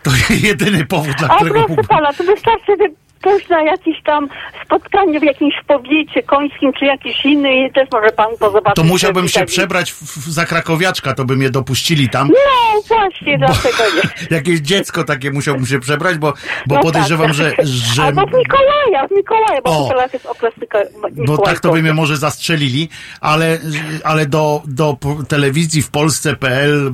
To 0.03 0.11
jedyny 0.47 0.85
powód, 0.85 1.15
dla 1.17 1.27
A 1.27 1.35
którego... 1.35 1.65
proszę 1.65 1.83
pana, 1.87 2.13
to 2.13 2.23
wystarczy, 2.23 2.75
wy, 2.77 3.02
pójść 3.23 3.49
na 3.49 3.61
jakieś 3.61 4.03
tam 4.03 4.27
spotkanie 4.65 5.19
w 5.19 5.23
jakimś 5.23 5.53
powiecie 5.67 6.23
końskim, 6.23 6.73
czy 6.79 6.85
jakiś 6.85 7.25
inny 7.25 7.65
i 7.65 7.71
też 7.71 7.87
może 7.91 8.09
pan 8.09 8.27
to 8.39 8.51
zobaczyć. 8.51 8.75
To 8.75 8.83
musiałbym 8.83 9.27
się 9.27 9.39
Tak. 9.39 9.47
przebrać 9.47 9.91
w, 9.91 10.01
w, 10.01 10.31
za 10.31 10.45
krakowiaczka, 10.45 11.13
to 11.13 11.25
by 11.25 11.35
mnie 11.35 11.49
dopuścili 11.49 12.09
tam. 12.09 12.27
No 12.27 12.81
właśnie, 12.87 13.37
dlatego 13.37 13.83
nie. 13.95 14.11
Jakieś 14.37 14.59
dziecko 14.59 15.03
takie 15.03 15.31
musiałbym 15.31 15.65
się 15.65 15.79
przebrać, 15.79 16.17
bo, 16.17 16.33
bo 16.67 16.75
No 16.75 16.81
podejrzewam, 16.81 17.27
tak, 17.27 17.35
że, 17.35 17.51
tak. 17.51 17.65
że 17.67 18.03
Albo 18.03 18.21
w 18.27 18.33
Mikołaja, 18.33 19.07
w 19.07 19.11
Mikołaja, 19.11 19.61
bo 19.63 19.85
O. 19.85 19.89
teraz 19.89 20.13
jest 20.13 20.25
okres 20.25 20.53
Miko- 20.61 21.25
bo 21.25 21.37
tak 21.37 21.59
to 21.59 21.67
by 21.69 21.73
mnie 21.73 21.81
Mikołajkowy. 21.81 21.93
może 21.93 22.17
zastrzelili, 22.17 22.89
ale, 23.21 23.59
ale 24.03 24.25
do, 24.25 24.61
do 24.65 24.97
telewizji 25.27 25.81
w 25.81 25.91
Polsce.pl 25.91 26.87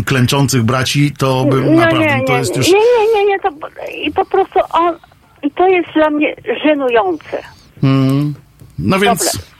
y, 0.00 0.04
klęczących 0.04 0.62
braci 0.62 1.12
to 1.18 1.44
bym 1.44 1.64
No 1.74 1.80
naprawdę, 1.80 2.06
nie, 2.06 2.16
nie, 2.18 2.24
to 2.24 2.36
jest 2.36 2.56
już... 2.56 2.66
nie, 2.68 2.72
nie, 2.78 3.14
nie, 3.14 3.24
nie, 3.26 3.40
to, 3.40 3.48
i 4.02 4.10
po 4.12 4.24
prostu 4.24 4.58
on, 4.72 4.94
i 5.44 5.50
to 5.50 5.68
jest 5.68 5.88
dla 5.94 6.10
mnie 6.10 6.34
żenujące. 6.64 7.38
Mm, 7.82 8.34
no 8.78 8.98
więc... 8.98 9.53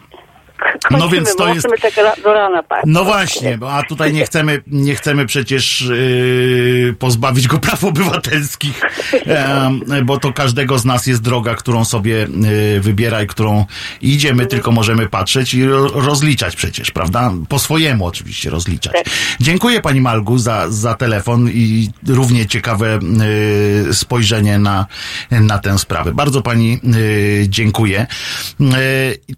K- 0.59 0.73
Kończymy, 0.89 1.11
więc 1.11 1.37
to 1.37 1.55
jest- 1.55 1.67
tak 1.83 2.23
do 2.23 2.33
rana 2.35 2.63
tak. 2.63 2.83
No 2.87 3.05
właśnie, 3.05 3.59
bo- 3.59 3.73
a 3.73 3.83
tutaj 3.83 4.13
nie 4.13 4.25
chcemy, 4.25 4.63
nie 4.67 4.95
chcemy 4.95 5.27
przecież 5.27 5.81
yy, 5.81 6.95
pozbawić 6.99 7.49
go 7.49 7.59
praw 7.59 7.85
obywatelskich, 7.85 8.81
em, 9.27 9.81
bo 10.05 10.19
to 10.19 10.33
każdego 10.33 10.79
z 10.79 10.85
nas 10.85 11.07
jest 11.07 11.23
droga, 11.23 11.55
którą 11.55 11.85
sobie 11.85 12.15
yy, 12.15 12.81
wybiera 12.81 13.23
i 13.23 13.27
którą 13.27 13.65
idzie. 14.03 14.35
My 14.35 14.47
tylko 14.47 14.73
możemy 14.73 15.09
patrzeć 15.09 15.55
i 15.55 15.65
ro, 15.65 15.89
rozliczać 15.89 16.57
przecież, 16.57 16.91
prawda? 16.91 17.33
Po 17.49 17.59
swojemu 17.59 18.07
oczywiście 18.07 18.51
rozliczać. 18.51 18.93
Tak. 18.93 19.05
Dziękuję 19.41 19.81
Pani 19.81 20.01
Malgu 20.01 20.39
za, 20.39 20.71
za 20.71 20.95
telefon 20.95 21.49
i 21.51 21.91
równie 22.09 22.47
ciekawe 22.47 22.99
yy, 23.87 23.95
spojrzenie 23.95 24.59
na, 24.59 24.87
na 25.31 25.59
tę 25.59 25.79
sprawę. 25.79 26.13
Bardzo 26.13 26.43
Pani 26.43 26.81
yy, 26.83 27.49
dziękuję. 27.49 28.07
Yy, 28.61 28.67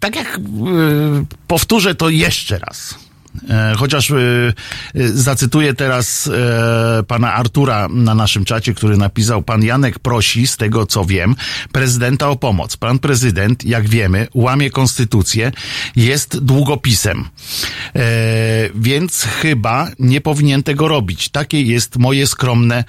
tak 0.00 0.16
jak 0.16 0.38
yy, 0.66 1.15
powtórzę 1.46 1.94
to 1.94 2.08
jeszcze 2.08 2.58
raz. 2.58 3.05
E, 3.50 3.74
Chociaż 3.76 4.10
e, 4.10 4.16
e, 4.94 5.08
zacytuję 5.08 5.74
teraz 5.74 6.30
pana 7.08 7.32
Artura 7.34 7.88
na 7.88 8.14
naszym 8.14 8.44
czacie, 8.44 8.74
który 8.74 8.96
napisał: 8.96 9.42
Pan 9.42 9.64
Janek 9.64 9.98
prosi, 9.98 10.46
z 10.46 10.56
tego 10.56 10.86
co 10.86 11.04
wiem, 11.04 11.36
prezydenta 11.72 12.28
o 12.28 12.36
pomoc. 12.36 12.76
Pan 12.76 12.98
prezydent, 12.98 13.64
jak 13.64 13.88
wiemy, 13.88 14.28
łamie 14.34 14.70
konstytucję, 14.70 15.52
jest 15.96 16.38
długopisem. 16.38 17.24
Więc 18.74 19.22
chyba 19.22 19.88
nie 19.98 20.20
powinien 20.20 20.62
tego 20.62 20.88
robić. 20.88 21.28
Takie 21.28 21.62
jest 21.62 21.96
moje 21.96 22.26
skromne 22.26 22.84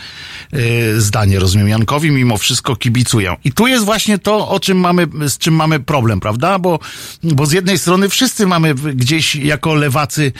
zdanie. 0.97 1.39
Rozumiem, 1.39 1.67
Jankowi 1.67 2.11
mimo 2.11 2.37
wszystko 2.37 2.75
kibicuję. 2.75 3.35
I 3.43 3.51
tu 3.51 3.67
jest 3.67 3.85
właśnie 3.85 4.17
to, 4.17 4.49
o 4.49 4.59
czym 4.59 4.77
mamy, 4.79 5.07
z 5.29 5.37
czym 5.37 5.55
mamy 5.55 5.79
problem, 5.79 6.19
prawda? 6.19 6.59
Bo, 6.59 6.79
bo 7.23 7.45
z 7.45 7.51
jednej 7.51 7.79
strony 7.79 8.09
wszyscy 8.09 8.47
mamy 8.47 8.75
gdzieś 8.75 9.35
jako 9.35 9.75
lewacy 9.75 10.31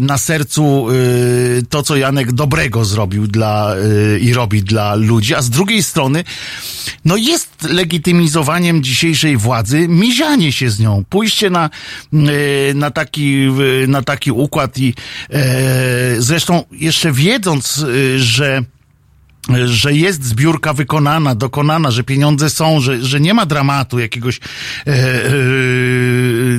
na 0.00 0.18
sercu 0.18 0.86
e, 0.90 1.62
to, 1.68 1.82
co 1.82 1.96
Janek 1.96 2.32
dobrego 2.32 2.84
zrobił 2.84 3.26
dla 3.26 3.74
e, 3.74 4.18
i 4.18 4.32
robi 4.32 4.62
dla 4.62 4.94
ludzi, 4.94 5.34
a 5.34 5.42
z 5.42 5.50
drugiej 5.50 5.82
strony 5.82 6.24
no 7.04 7.16
jest 7.16 7.62
legitymizowaniem 7.62 8.82
dzisiejszej 8.82 9.36
władzy 9.36 9.88
mizianie 9.88 10.52
się 10.52 10.70
z 10.70 10.80
nią, 10.80 11.04
pójście 11.08 11.50
na, 11.50 11.70
e, 12.12 12.74
na, 12.74 12.90
taki, 12.90 13.48
na 13.88 14.02
taki 14.02 14.32
układ 14.32 14.78
i 14.78 14.94
zresztą 16.18 16.62
jeszcze 16.72 17.12
wiedząc, 17.12 17.84
że 18.16 18.64
że 19.64 19.92
jest 19.92 20.24
zbiórka 20.24 20.72
wykonana, 20.72 21.34
dokonana, 21.34 21.90
że 21.90 22.04
pieniądze 22.04 22.50
są, 22.50 22.80
że, 22.80 23.02
że 23.02 23.20
nie 23.20 23.34
ma 23.34 23.46
dramatu 23.46 23.98
jakiegoś 23.98 24.38
e, 24.38 24.90
e, 24.90 25.30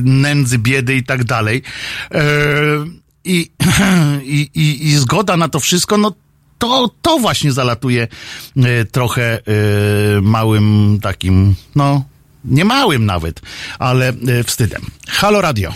nędzy, 0.03 0.57
biedy 0.57 0.95
i 0.95 1.03
tak 1.03 1.23
dalej. 1.23 1.61
E, 2.11 2.21
i, 3.25 3.51
i, 4.23 4.49
i, 4.55 4.87
I 4.87 4.95
zgoda 4.95 5.37
na 5.37 5.49
to 5.49 5.59
wszystko, 5.59 5.97
no 5.97 6.11
to, 6.57 6.89
to 7.01 7.17
właśnie 7.19 7.51
zalatuje 7.51 8.07
e, 8.57 8.85
trochę 8.85 9.33
e, 9.33 9.41
małym 10.21 10.99
takim, 11.01 11.55
no 11.75 12.03
nie 12.45 12.65
małym 12.65 13.05
nawet, 13.05 13.41
ale 13.79 14.09
e, 14.09 14.43
wstydem. 14.43 14.81
Halo 15.07 15.41
Radio. 15.41 15.73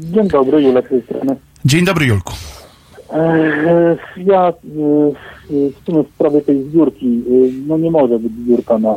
Dzień 0.00 0.28
dobry, 0.28 0.62
Julek 0.62 0.86
z 0.86 0.88
tej 0.88 1.02
strony. 1.02 1.36
Dzień 1.64 1.84
dobry 1.84 2.06
Julku. 2.06 2.32
E, 3.12 3.96
Ja 4.16 4.48
y, 4.50 4.52
w 5.50 5.86
sumie 5.86 6.02
w 6.02 6.08
sprawie 6.14 6.40
tej 6.40 6.62
zbiórki, 6.62 7.06
y, 7.06 7.52
no 7.66 7.78
nie 7.78 7.90
może 7.90 8.18
być 8.18 8.32
zbiórka 8.32 8.78
na, 8.78 8.94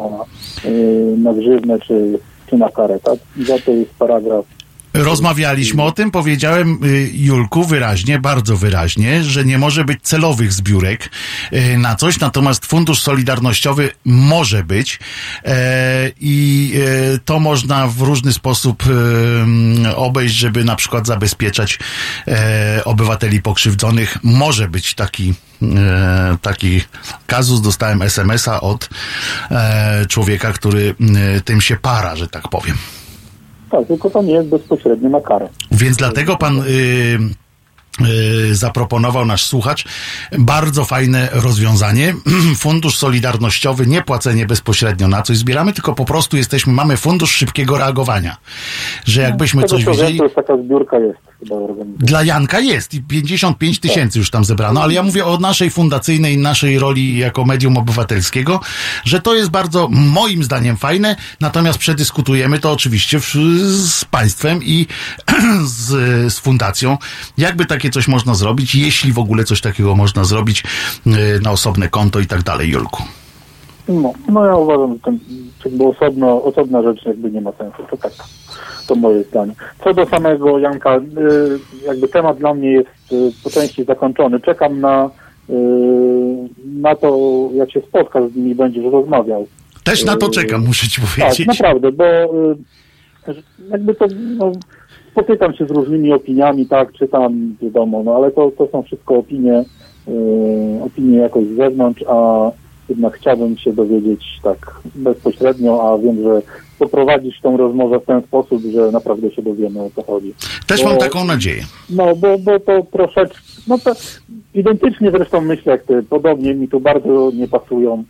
y, 0.65 1.15
na 1.17 1.33
grzywnę 1.33 1.79
czy, 1.79 2.19
czy 2.47 2.57
na 2.57 2.69
karę, 2.69 2.99
tak? 2.99 3.17
Za 3.47 3.59
to 3.59 3.71
jest 3.71 3.93
paragraf. 3.99 4.45
Rozmawialiśmy 5.03 5.83
o 5.83 5.91
tym, 5.91 6.11
powiedziałem 6.11 6.79
y, 6.83 7.11
Julku 7.13 7.65
wyraźnie, 7.65 8.19
bardzo 8.19 8.57
wyraźnie, 8.57 9.23
że 9.23 9.45
nie 9.45 9.57
może 9.57 9.85
być 9.85 9.99
celowych 10.01 10.53
zbiórek 10.53 11.09
y, 11.53 11.77
na 11.77 11.95
coś, 11.95 12.19
natomiast 12.19 12.65
Fundusz 12.65 13.01
Solidarnościowy 13.01 13.91
może 14.05 14.63
być 14.63 14.99
e, 15.45 16.11
i 16.19 16.73
to 17.25 17.39
można 17.39 17.87
w 17.87 18.01
różny 18.01 18.33
sposób 18.33 18.83
obejść, 19.95 20.35
żeby 20.35 20.63
na 20.63 20.75
przykład 20.75 21.07
zabezpieczać 21.07 21.79
obywateli 22.85 23.41
pokrzywdzonych. 23.41 24.17
Może 24.23 24.67
być 24.67 24.93
taki, 24.93 25.33
taki 26.41 26.81
kazus. 27.27 27.61
Dostałem 27.61 28.01
SMS-a 28.01 28.61
od 28.61 28.89
człowieka, 30.09 30.53
który 30.53 30.95
tym 31.45 31.61
się 31.61 31.77
para, 31.77 32.15
że 32.15 32.27
tak 32.27 32.47
powiem. 32.47 32.77
Tak, 33.71 33.87
tylko 33.87 34.09
to 34.09 34.21
nie 34.21 34.33
jest 34.33 34.47
bezpośrednio 34.47 35.09
na 35.09 35.21
karę. 35.21 35.49
Więc 35.71 35.97
dlatego 35.97 36.37
pan 36.37 36.59
y, 36.59 36.63
y, 38.51 38.55
zaproponował 38.55 39.25
nasz 39.25 39.45
słuchacz 39.45 39.85
bardzo 40.39 40.85
fajne 40.85 41.29
rozwiązanie. 41.31 42.15
Fundusz 42.57 42.97
Solidarnościowy, 42.97 43.87
nie 43.87 44.01
płacenie 44.01 44.45
bezpośrednio 44.45 45.07
na 45.07 45.21
coś 45.21 45.37
zbieramy, 45.37 45.73
tylko 45.73 45.93
po 45.93 46.05
prostu 46.05 46.37
jesteśmy, 46.37 46.73
mamy 46.73 46.97
fundusz 46.97 47.31
szybkiego 47.31 47.77
reagowania. 47.77 48.37
Że 49.05 49.21
jakbyśmy 49.21 49.63
coś 49.63 49.85
wiedzieli. 49.85 50.17
to 50.17 50.23
jest 50.23 50.35
taka 50.35 50.57
zbiórka 50.57 50.99
jest 50.99 51.28
chyba 51.39 51.55
organizowana. 51.55 52.05
Dla 52.05 52.23
Janka 52.23 52.59
jest 52.59 52.93
i 52.93 53.01
55 53.01 53.79
tysięcy 53.79 54.19
już 54.19 54.29
tam 54.31 54.45
zebrano, 54.45 54.83
ale 54.83 54.93
ja 54.93 55.03
mówię 55.03 55.25
o 55.25 55.37
naszej 55.37 55.69
fundacyjnej, 55.69 56.37
naszej 56.37 56.79
roli 56.79 57.17
jako 57.17 57.45
medium 57.45 57.77
obywatelskiego, 57.77 58.61
że 59.05 59.21
to 59.21 59.35
jest 59.35 59.49
bardzo 59.49 59.87
moim 59.91 60.43
zdaniem 60.43 60.77
fajne, 60.77 61.15
natomiast 61.39 61.79
przedyskutujemy 61.79 62.59
to 62.59 62.71
oczywiście 62.71 63.19
w, 63.19 63.35
z 63.67 64.05
państwem 64.05 64.63
i 64.63 64.87
z, 65.65 65.87
z 66.33 66.39
fundacją, 66.39 66.97
jakby 67.37 67.65
takie 67.65 67.89
coś 67.89 68.07
można 68.07 68.35
zrobić, 68.35 68.75
jeśli 68.75 69.13
w 69.13 69.19
ogóle 69.19 69.43
coś 69.43 69.61
takiego 69.61 69.95
można 69.95 70.23
zrobić 70.23 70.63
y, 71.07 71.39
na 71.41 71.51
osobne 71.51 71.89
konto 71.89 72.19
i 72.19 72.25
tak 72.25 72.43
dalej, 72.43 72.69
Julku. 72.69 73.03
No, 73.89 74.13
no 74.29 74.45
ja 74.45 74.55
uważam, 74.55 74.93
że 74.93 74.99
ten, 74.99 75.19
jakby 75.65 75.85
osobno, 75.85 76.43
osobna 76.43 76.83
rzecz 76.83 77.05
jakby 77.05 77.31
nie 77.31 77.41
ma 77.41 77.51
sensu. 77.51 77.77
To 77.91 77.97
tak, 77.97 78.11
to 78.87 78.95
moje 78.95 79.23
zdanie. 79.23 79.53
Co 79.83 79.93
do 79.93 80.05
samego 80.05 80.59
Janka, 80.59 80.97
y, 80.97 81.01
jakby 81.87 82.07
temat 82.07 82.37
dla 82.37 82.53
mnie 82.53 82.71
jest 82.71 82.89
y, 83.11 83.31
po 83.43 83.49
części 83.49 83.83
zakończony. 83.83 84.39
Czekam 84.39 84.79
na, 84.79 85.09
y, 85.49 85.53
na 86.65 86.95
to, 86.95 87.19
jak 87.53 87.71
się 87.71 87.81
spotkasz 87.81 88.31
z 88.31 88.35
nim 88.35 88.47
i 88.47 88.55
będziesz 88.55 88.85
rozmawiał. 88.91 89.47
Też 89.83 90.05
na 90.05 90.15
to 90.15 90.29
czekam, 90.29 90.65
muszę 90.65 90.87
ci 90.87 91.01
Tak, 91.01 91.09
powiedzieć. 91.09 91.47
naprawdę, 91.47 91.91
bo 91.91 92.03
jakby 93.71 93.95
to, 93.95 94.05
no, 94.37 94.51
spotykam 95.11 95.53
się 95.53 95.65
z 95.65 95.71
różnymi 95.71 96.13
opiniami, 96.13 96.65
tak, 96.65 96.93
czytam, 96.93 97.55
wiadomo, 97.61 98.03
no 98.03 98.15
ale 98.15 98.31
to, 98.31 98.51
to 98.57 98.67
są 98.71 98.83
wszystko 98.83 99.15
opinie, 99.15 99.63
opinie 100.85 101.17
jakoś 101.17 101.45
z 101.45 101.55
zewnątrz, 101.55 102.03
a 102.07 102.51
jednak 102.89 103.17
chciałbym 103.17 103.57
się 103.57 103.73
dowiedzieć 103.73 104.39
tak 104.43 104.81
bezpośrednio, 104.95 105.93
a 105.93 105.97
wiem, 105.97 106.23
że 106.23 106.41
poprowadzisz 106.79 107.41
tą 107.41 107.57
rozmowę 107.57 107.99
w 107.99 108.05
ten 108.05 108.21
sposób, 108.21 108.61
że 108.73 108.91
naprawdę 108.91 109.31
się 109.31 109.41
dowiemy 109.41 109.81
o 109.81 109.89
co 109.95 110.03
chodzi. 110.03 110.33
Też 110.67 110.83
bo- 110.83 110.89
mam 110.89 110.97
taką 110.97 111.25
nadzieję. 111.25 111.63
No, 111.89 112.15
bo, 112.15 112.37
bo 112.37 112.59
to 112.59 112.83
troszeczkę, 112.91 113.39
no 113.67 113.77
to 113.77 113.91
identycznie 114.53 115.11
zresztą 115.11 115.41
myślę 115.41 115.71
jak 115.71 115.83
ty, 115.83 116.03
podobnie 116.09 116.53
mi 116.53 116.67
tu 116.67 116.79
bardzo 116.79 117.31
nie 117.33 117.47
pasują 117.47 118.03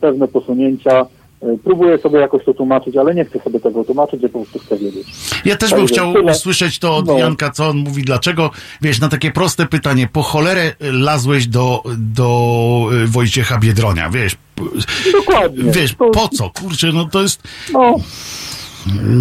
pewne 0.00 0.28
posunięcia. 0.28 1.06
Y, 1.42 1.58
Próbuję 1.64 1.98
sobie 1.98 2.18
jakoś 2.20 2.44
to 2.44 2.54
tłumaczyć, 2.54 2.96
ale 2.96 3.14
nie 3.14 3.24
chcę 3.24 3.40
sobie 3.40 3.60
tego 3.60 3.84
tłumaczyć, 3.84 4.22
ja 4.22 4.28
po 4.28 4.38
prostu 4.40 4.58
chcę 4.58 4.76
wiedzieć. 4.78 5.06
Ja 5.44 5.56
też 5.56 5.70
bym 5.70 5.78
Także 5.78 5.94
chciał 5.94 6.12
tyle. 6.12 6.32
usłyszeć 6.32 6.78
to 6.78 6.96
od 6.96 7.06
No. 7.06 7.18
Janka, 7.18 7.50
co 7.50 7.68
on 7.68 7.76
mówi, 7.76 8.02
dlaczego, 8.02 8.50
wiesz, 8.82 9.00
na 9.00 9.08
takie 9.08 9.30
proste 9.30 9.66
pytanie, 9.66 10.08
po 10.12 10.22
cholerę 10.22 10.72
lazłeś 10.80 11.46
do, 11.46 11.82
do 11.98 12.88
y, 13.04 13.06
Wojciecha 13.06 13.58
Biedronia, 13.58 14.10
wiesz, 14.10 14.36
Dokładnie. 15.12 15.72
wiesz, 15.72 15.94
To- 15.94 16.10
po 16.10 16.28
co, 16.28 16.50
kurczę, 16.50 16.90
no 16.92 17.04
to 17.04 17.22
jest, 17.22 17.42
No, 17.72 17.94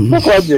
Dokładnie. 0.09 0.55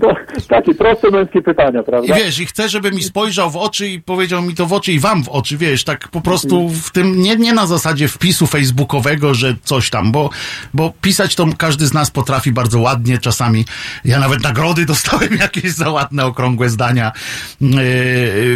To 0.00 0.14
takie 0.48 0.74
proste 0.74 1.10
męskie 1.10 1.42
pytania, 1.42 1.80
I 1.80 1.84
prawda? 1.84 2.14
wiesz, 2.14 2.38
i 2.38 2.46
chcę, 2.46 2.68
żeby 2.68 2.92
mi 2.92 3.02
spojrzał 3.02 3.50
w 3.50 3.56
oczy 3.56 3.88
i 3.88 4.00
powiedział 4.00 4.42
mi 4.42 4.54
to 4.54 4.66
w 4.66 4.72
oczy 4.72 4.92
i 4.92 4.98
wam 4.98 5.24
w 5.24 5.28
oczy, 5.28 5.56
wiesz, 5.56 5.84
tak 5.84 6.08
po 6.08 6.20
prostu 6.20 6.68
w 6.68 6.90
tym, 6.90 7.22
nie, 7.22 7.36
nie 7.36 7.52
na 7.52 7.66
zasadzie 7.66 8.08
wpisu 8.08 8.46
facebookowego, 8.46 9.34
że 9.34 9.56
coś 9.64 9.90
tam, 9.90 10.12
bo, 10.12 10.30
bo 10.74 10.92
pisać 11.00 11.34
to 11.34 11.46
każdy 11.58 11.86
z 11.86 11.92
nas 11.92 12.10
potrafi 12.10 12.52
bardzo 12.52 12.80
ładnie, 12.80 13.18
czasami 13.18 13.64
ja 14.04 14.20
nawet 14.20 14.42
nagrody 14.42 14.86
dostałem 14.92 15.36
jakieś 15.36 15.72
za 15.72 15.90
ładne, 15.90 16.26
okrągłe 16.26 16.68
zdania, 16.68 17.12
yy, 17.60 17.78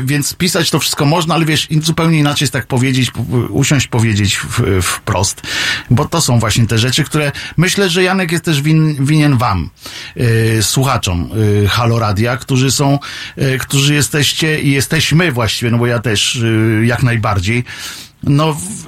więc 0.05 0.34
pisać 0.34 0.70
to 0.70 0.78
wszystko 0.78 1.05
można, 1.05 1.34
ale 1.34 1.44
wiesz, 1.44 1.68
zupełnie 1.82 2.18
inaczej 2.18 2.44
jest 2.44 2.53
tak 2.53 2.66
powiedzieć, 2.66 3.11
usiąść 3.50 3.86
powiedzieć 3.86 4.36
w, 4.36 4.82
wprost, 4.82 5.42
bo 5.90 6.05
to 6.05 6.20
są 6.20 6.38
właśnie 6.38 6.66
te 6.66 6.78
rzeczy, 6.78 7.05
które 7.05 7.32
myślę, 7.57 7.90
że 7.90 8.03
Janek 8.03 8.32
jest 8.32 8.44
też 8.44 8.62
win, 8.62 9.07
winien 9.07 9.36
wam, 9.36 9.70
słuchaczom 10.62 11.30
yy, 11.34 11.68
Halo 11.68 11.99
Radia, 11.99 12.36
którzy 12.36 12.70
są, 12.70 12.99
yy, 13.36 13.59
którzy 13.59 13.95
jesteście 13.95 14.61
i 14.61 14.70
jesteśmy 14.70 15.32
właściwie, 15.32 15.70
no 15.70 15.78
bo 15.78 15.86
ja 15.86 15.99
też 15.99 16.43
jak 16.82 17.03
najbardziej, 17.03 17.64
no, 18.23 18.53
w, 18.53 18.87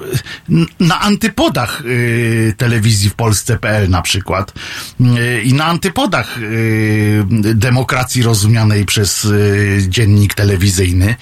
na 0.80 1.00
antypodach 1.00 1.82
y, 1.86 2.54
telewizji 2.56 3.10
w 3.10 3.14
Polsce.pl 3.14 3.90
na 3.90 4.02
przykład 4.02 4.52
y, 5.00 5.42
i 5.42 5.54
na 5.54 5.64
antypodach 5.64 6.38
y, 6.38 7.24
demokracji 7.54 8.22
rozumianej 8.22 8.84
przez 8.84 9.24
y, 9.24 9.84
dziennik 9.88 10.34
telewizyjny 10.34 11.16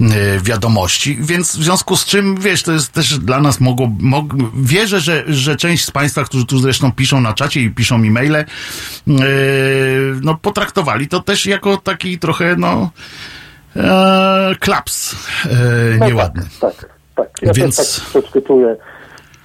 y, 0.00 0.06
wiadomości, 0.42 1.18
więc 1.20 1.56
w 1.56 1.62
związku 1.62 1.96
z 1.96 2.04
czym, 2.04 2.40
wiesz, 2.40 2.62
to 2.62 2.72
jest 2.72 2.92
też 2.92 3.18
dla 3.18 3.40
nas 3.40 3.60
mogło, 3.60 3.90
mog, 3.98 4.34
wierzę, 4.62 5.00
że, 5.00 5.24
że 5.28 5.56
część 5.56 5.84
z 5.84 5.90
Państwa, 5.90 6.24
którzy 6.24 6.46
tu 6.46 6.58
zresztą 6.58 6.92
piszą 6.92 7.20
na 7.20 7.32
czacie 7.32 7.60
i 7.60 7.70
piszą 7.70 7.98
mi 7.98 8.10
maile, 8.10 8.36
y, 8.36 8.44
no 10.22 10.34
potraktowali 10.34 11.08
to 11.08 11.20
też 11.20 11.46
jako 11.46 11.76
taki 11.76 12.18
trochę, 12.18 12.56
no, 12.56 12.90
e, 13.76 14.54
klaps 14.60 15.16
e, 16.00 16.06
nieładny. 16.06 16.42
Tak, 16.60 16.76
tak. 16.76 16.97
Ja 17.42 17.52
Więc- 17.52 17.76
też 17.76 18.00
tak 18.12 18.24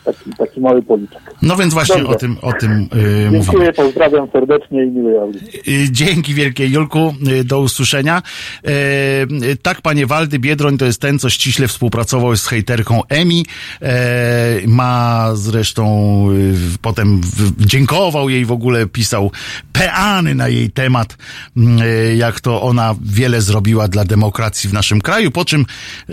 taki, 0.05 0.29
taki 0.37 0.61
mały 0.61 0.81
policzek. 0.81 1.21
No 1.41 1.55
więc 1.55 1.73
właśnie 1.73 1.95
Dobrze. 1.95 2.11
o 2.11 2.15
tym, 2.15 2.37
o 2.41 2.53
tym 2.53 2.71
yy, 2.71 3.25
mówimy. 3.25 3.39
Dziękuję, 3.39 3.73
pozdrawiam 3.73 4.27
serdecznie 4.31 4.85
i 4.85 4.91
miłej 4.91 5.17
audycji. 5.17 5.83
Y, 5.83 5.91
Dzięki 5.91 6.33
wielkie 6.33 6.67
Julku, 6.67 7.13
y, 7.27 7.43
do 7.43 7.59
usłyszenia. 7.59 8.21
E, 8.67 9.55
tak, 9.61 9.81
panie 9.81 10.07
Waldy, 10.07 10.39
Biedroń 10.39 10.77
to 10.77 10.85
jest 10.85 11.01
ten, 11.01 11.19
co 11.19 11.29
ściśle 11.29 11.67
współpracował 11.67 12.35
z 12.35 12.47
hejterką 12.47 13.01
Emi. 13.09 13.45
E, 13.81 14.67
ma 14.67 15.29
zresztą 15.33 15.83
potem 16.81 17.21
w, 17.21 17.65
dziękował 17.65 18.29
jej 18.29 18.45
w 18.45 18.51
ogóle, 18.51 18.87
pisał 18.87 19.31
peany 19.73 20.35
na 20.35 20.47
jej 20.47 20.71
temat, 20.71 21.17
jak 22.15 22.41
to 22.41 22.61
ona 22.61 22.95
wiele 23.01 23.41
zrobiła 23.41 23.87
dla 23.87 24.05
demokracji 24.05 24.69
w 24.69 24.73
naszym 24.73 25.01
kraju, 25.01 25.31
po 25.31 25.45
czym 25.45 25.65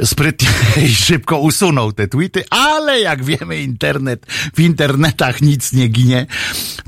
sprytnie 0.05 0.49
i 0.87 0.89
szybko 0.89 1.39
usunął 1.39 1.93
te 1.93 2.09
tweety, 2.09 2.45
ale 2.51 3.01
jak 3.01 3.25
wiemy, 3.25 3.57
internet, 3.81 4.27
w 4.55 4.61
internetach 4.61 5.43
nic 5.43 5.73
nie 5.73 5.89
ginie, 5.89 6.27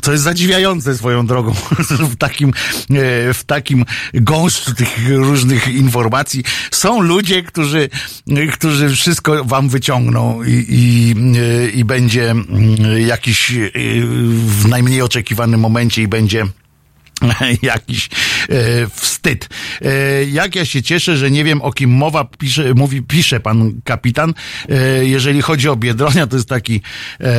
co 0.02 0.12
jest 0.12 0.24
zadziwiające 0.24 0.96
swoją 0.96 1.26
drogą 1.26 1.54
w 2.12 2.16
takim, 2.16 2.48
e, 2.48 3.34
w 3.34 3.44
takim 3.46 3.84
gąszczu 4.14 4.74
tych 4.74 5.08
różnych 5.08 5.68
informacji. 5.68 6.44
Są 6.70 7.00
ludzie, 7.00 7.42
którzy, 7.42 7.88
którzy 8.52 8.90
wszystko 8.90 9.44
wam 9.44 9.68
wyciągną 9.68 10.42
i, 10.42 10.66
i, 10.68 11.14
e, 11.38 11.70
i 11.70 11.84
będzie 11.84 12.30
mm, 12.30 12.46
jakiś 13.06 13.52
e, 13.52 13.70
w 14.46 14.68
najmniej 14.68 15.02
oczekiwanym 15.02 15.60
momencie 15.60 16.02
i 16.02 16.08
będzie 16.08 16.46
jakiś 17.62 18.08
e, 18.48 18.88
wstyd. 18.94 19.48
E, 19.82 20.24
jak 20.24 20.54
ja 20.54 20.64
się 20.64 20.82
cieszę, 20.82 21.16
że 21.16 21.30
nie 21.30 21.44
wiem 21.44 21.62
o 21.62 21.72
kim 21.72 21.90
mowa, 21.90 22.24
pisze, 22.24 22.74
mówi, 22.74 23.02
pisze 23.02 23.40
pan 23.40 23.72
kapitan. 23.84 24.34
E, 24.68 25.04
jeżeli 25.04 25.42
chodzi 25.42 25.68
o 25.68 25.76
Biedronia, 25.76 26.26
to 26.26 26.36
jest 26.36 26.48
taki 26.48 26.80
e, 27.20 27.32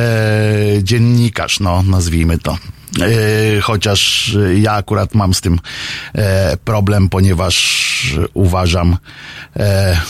dziennikarz, 0.82 1.60
no 1.60 1.82
nazwijmy 1.82 2.38
to. 2.38 2.58
E, 3.00 3.60
chociaż 3.60 4.32
ja 4.56 4.72
akurat 4.72 5.14
mam 5.14 5.34
z 5.34 5.40
tym 5.40 5.60
e, 6.14 6.56
problem, 6.56 7.08
ponieważ 7.08 8.16
uważam 8.34 8.96
e, 9.56 10.00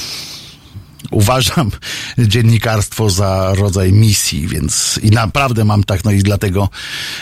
uważam 1.11 1.71
dziennikarstwo 2.19 3.11
za 3.11 3.55
rodzaj 3.55 3.93
misji, 3.93 4.49
więc 4.49 5.01
i 5.03 5.11
naprawdę 5.11 5.65
mam 5.65 5.85
tak, 5.85 6.05
no 6.05 6.11
i 6.11 6.23
dlatego 6.23 6.69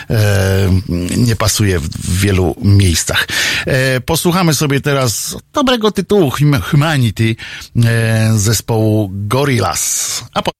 e, 0.09 0.69
nie 1.17 1.35
pasuje 1.35 1.79
w, 1.79 1.89
w 1.89 2.19
wielu 2.19 2.55
miejscach. 2.61 3.27
E, 3.65 4.01
posłuchamy 4.01 4.53
sobie 4.53 4.81
teraz 4.81 5.37
dobrego 5.53 5.91
tytułu 5.91 6.31
Hum- 6.31 6.61
Humanity 6.61 7.35
e, 7.85 8.31
zespołu 8.35 9.09
Gorillaz. 9.13 10.23
A 10.33 10.41
po 10.41 10.51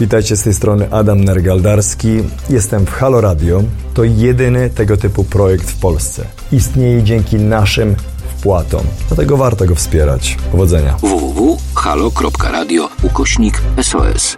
Witajcie 0.00 0.36
z 0.36 0.42
tej 0.42 0.54
strony 0.54 0.88
Adam 0.90 1.24
Nergaldarski. 1.24 2.08
Jestem 2.50 2.86
w 2.86 2.90
Halo 2.90 3.20
Radio. 3.20 3.62
To 3.94 4.04
jedyny 4.04 4.70
tego 4.70 4.96
typu 4.96 5.24
projekt 5.24 5.70
w 5.70 5.80
Polsce. 5.80 6.24
Istnieje 6.52 7.02
dzięki 7.02 7.36
naszym 7.36 7.96
wpłatom. 8.36 8.86
Dlatego 9.08 9.36
warto 9.36 9.66
go 9.66 9.74
wspierać. 9.74 10.38
Powodzenia. 10.52 10.96
www.halo.radio 10.96 12.88
ukośnik 13.02 13.62
SOS. 13.82 14.36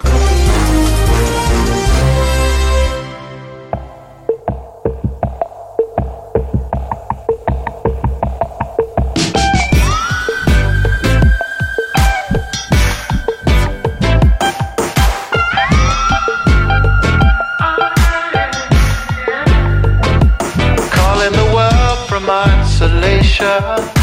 Cause 23.39 23.95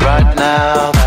right 0.00 0.34
now 0.36 1.05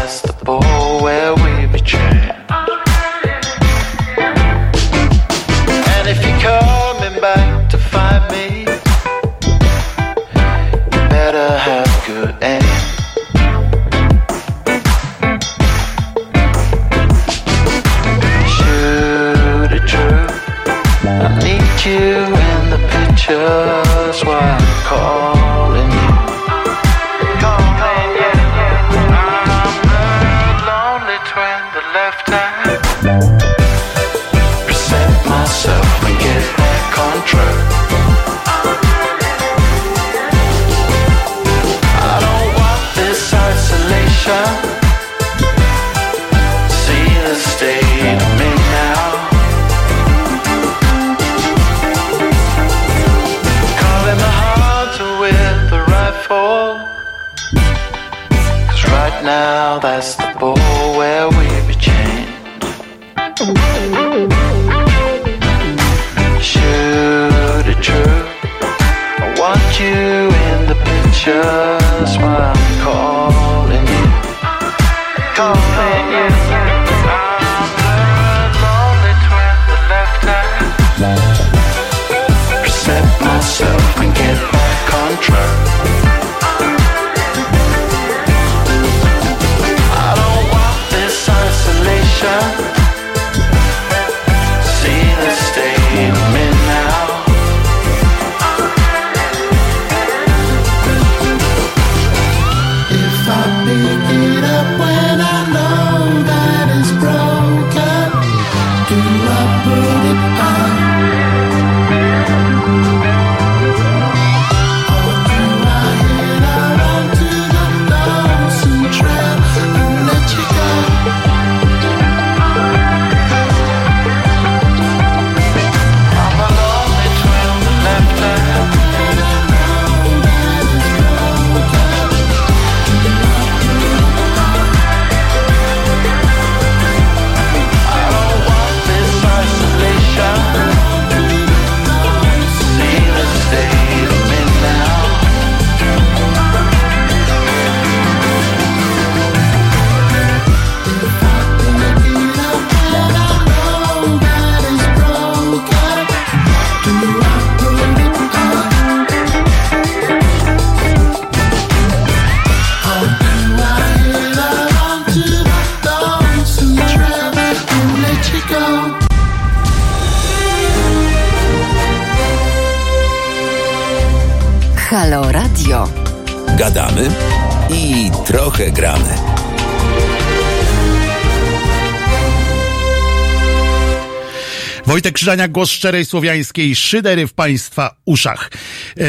Wojtek 184.89 185.15
Krzyżaniak, 185.15 185.51
głos 185.51 185.71
szczerej 185.71 186.05
słowiańskiej 186.05 186.75
szydery 186.75 187.27
w 187.27 187.33
Państwa 187.33 187.95
uszach. 188.05 188.51
E, 188.97 189.03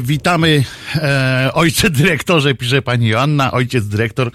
witamy, 0.00 0.64
e, 0.94 1.50
ojcze 1.54 1.90
dyrektorze, 1.90 2.54
pisze 2.54 2.82
pani 2.82 3.08
Joanna, 3.08 3.52
ojciec 3.52 3.86
dyrektor 3.86 4.30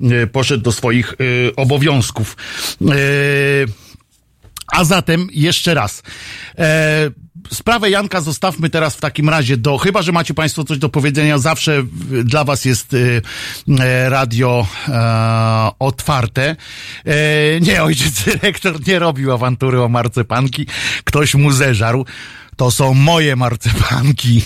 e, 0.00 0.26
poszedł 0.26 0.62
do 0.62 0.72
swoich 0.72 1.12
e, 1.12 1.56
obowiązków. 1.56 2.36
E, 2.82 2.94
a 4.72 4.84
zatem 4.84 5.28
jeszcze 5.32 5.74
raz. 5.74 6.02
Sprawę 7.52 7.90
Janka 7.90 8.20
zostawmy 8.20 8.70
teraz 8.70 8.96
w 8.96 9.00
takim 9.00 9.28
razie 9.28 9.56
do, 9.56 9.78
chyba 9.78 10.02
że 10.02 10.12
macie 10.12 10.34
Państwo 10.34 10.64
coś 10.64 10.78
do 10.78 10.88
powiedzenia, 10.88 11.38
zawsze 11.38 11.82
dla 12.24 12.44
Was 12.44 12.64
jest 12.64 12.94
e, 12.94 12.98
e, 13.84 14.08
radio 14.10 14.66
e, 14.88 15.70
otwarte. 15.78 16.56
E, 17.04 17.60
nie, 17.60 17.82
ojciec 17.82 18.24
dyrektor 18.24 18.86
nie 18.86 18.98
robił 18.98 19.32
awantury 19.32 19.82
o 19.82 19.88
marcepanki, 19.88 20.66
ktoś 21.04 21.34
mu 21.34 21.52
zeżarł. 21.52 22.06
To 22.56 22.70
są 22.70 22.94
moje 22.94 23.36
marcepanki. 23.36 24.42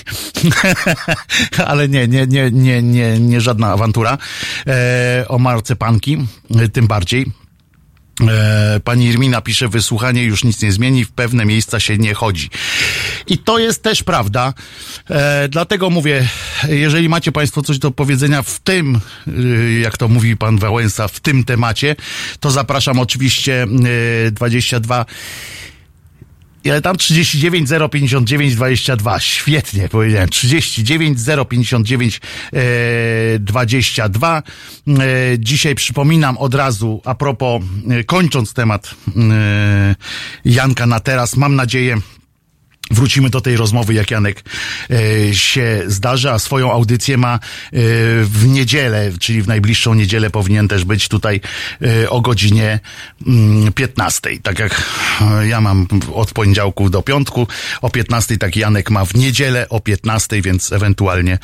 Ale 1.66 1.88
nie, 1.88 2.09
nie, 2.09 2.26
nie, 2.26 2.51
nie, 2.51 2.82
nie, 2.82 3.20
nie 3.20 3.40
żadna 3.40 3.72
awantura 3.72 4.18
e, 4.66 5.24
o 5.28 5.38
marcepanki, 5.38 6.26
e, 6.57 6.68
tym 6.68 6.86
bardziej. 6.86 7.26
E, 8.29 8.81
Pani 8.85 9.07
Irmina 9.07 9.41
pisze, 9.41 9.68
wysłuchanie 9.68 10.25
już 10.25 10.45
nic 10.45 10.62
nie 10.62 10.73
zmieni, 10.73 11.05
w 11.05 11.12
pewne 11.12 11.47
miejsca 11.47 11.81
się 11.81 11.99
nie 11.99 12.14
chodzi. 12.14 12.51
I 13.27 13.39
to 13.39 13.59
jest 13.59 13.83
też 13.83 14.03
prawda. 14.03 14.55
E, 15.11 15.49
dlatego 15.49 15.91
mówię, 15.91 16.29
jeżeli 16.68 17.09
macie 17.09 17.33
Państwo 17.33 17.62
coś 17.62 17.79
do 17.79 17.91
powiedzenia 17.91 18.43
w 18.43 18.61
tym, 18.61 19.01
y, 19.29 19.81
jak 19.83 19.97
to 19.97 20.09
mówi 20.09 20.37
Pan 20.37 20.59
Wałęsa, 20.59 21.09
w 21.09 21.21
tym 21.21 21.45
temacie, 21.45 21.97
to 22.41 22.51
zapraszam 22.51 22.99
oczywiście 22.99 23.66
y, 24.27 24.31
22 24.31 25.07
ale 26.68 26.82
tam 26.82 26.96
39 26.96 27.70
059 27.90 28.54
22. 28.54 29.20
Świetnie 29.20 29.88
powiedziałem. 29.88 30.28
39 30.28 31.18
059 31.48 32.20
e, 32.52 33.38
22. 33.38 34.42
E, 34.42 34.42
dzisiaj 35.38 35.74
przypominam 35.74 36.38
od 36.38 36.54
razu, 36.54 37.00
a 37.04 37.14
propos, 37.14 37.62
e, 37.90 38.04
kończąc 38.04 38.54
temat 38.54 38.94
e, 39.16 39.94
Janka 40.44 40.86
na 40.86 41.00
teraz, 41.00 41.36
mam 41.36 41.56
nadzieję, 41.56 41.96
Wrócimy 42.91 43.30
do 43.30 43.41
tej 43.41 43.57
rozmowy, 43.57 43.95
jak 43.95 44.11
Janek 44.11 44.45
e, 44.91 45.34
się 45.34 45.82
zdarzy, 45.86 46.30
a 46.30 46.38
swoją 46.38 46.72
audycję 46.72 47.16
ma 47.16 47.34
e, 47.34 47.38
w 48.24 48.47
niedzielę, 48.47 49.12
czyli 49.20 49.43
w 49.43 49.49
najbliższą 49.49 49.95
niedzielę 49.95 50.30
powinien 50.30 50.68
też 50.68 50.84
być 50.84 51.09
tutaj 51.09 51.41
e, 51.82 52.11
o 52.11 52.20
godzinie 52.20 52.80
mm, 53.26 53.72
15. 53.72 54.30
Tak 54.43 54.59
jak 54.59 54.82
ja 55.43 55.61
mam 55.61 55.86
od 56.14 56.32
poniedziałku 56.32 56.91
do 56.91 57.03
piątku 57.03 57.47
o 57.82 57.91
15, 57.91 58.38
tak 58.38 58.57
Janek 58.57 58.91
ma 58.91 59.05
w 59.05 59.14
niedzielę 59.14 59.68
o 59.68 59.80
15, 59.80 60.43
więc 60.43 60.72
ewentualnie 60.72 61.38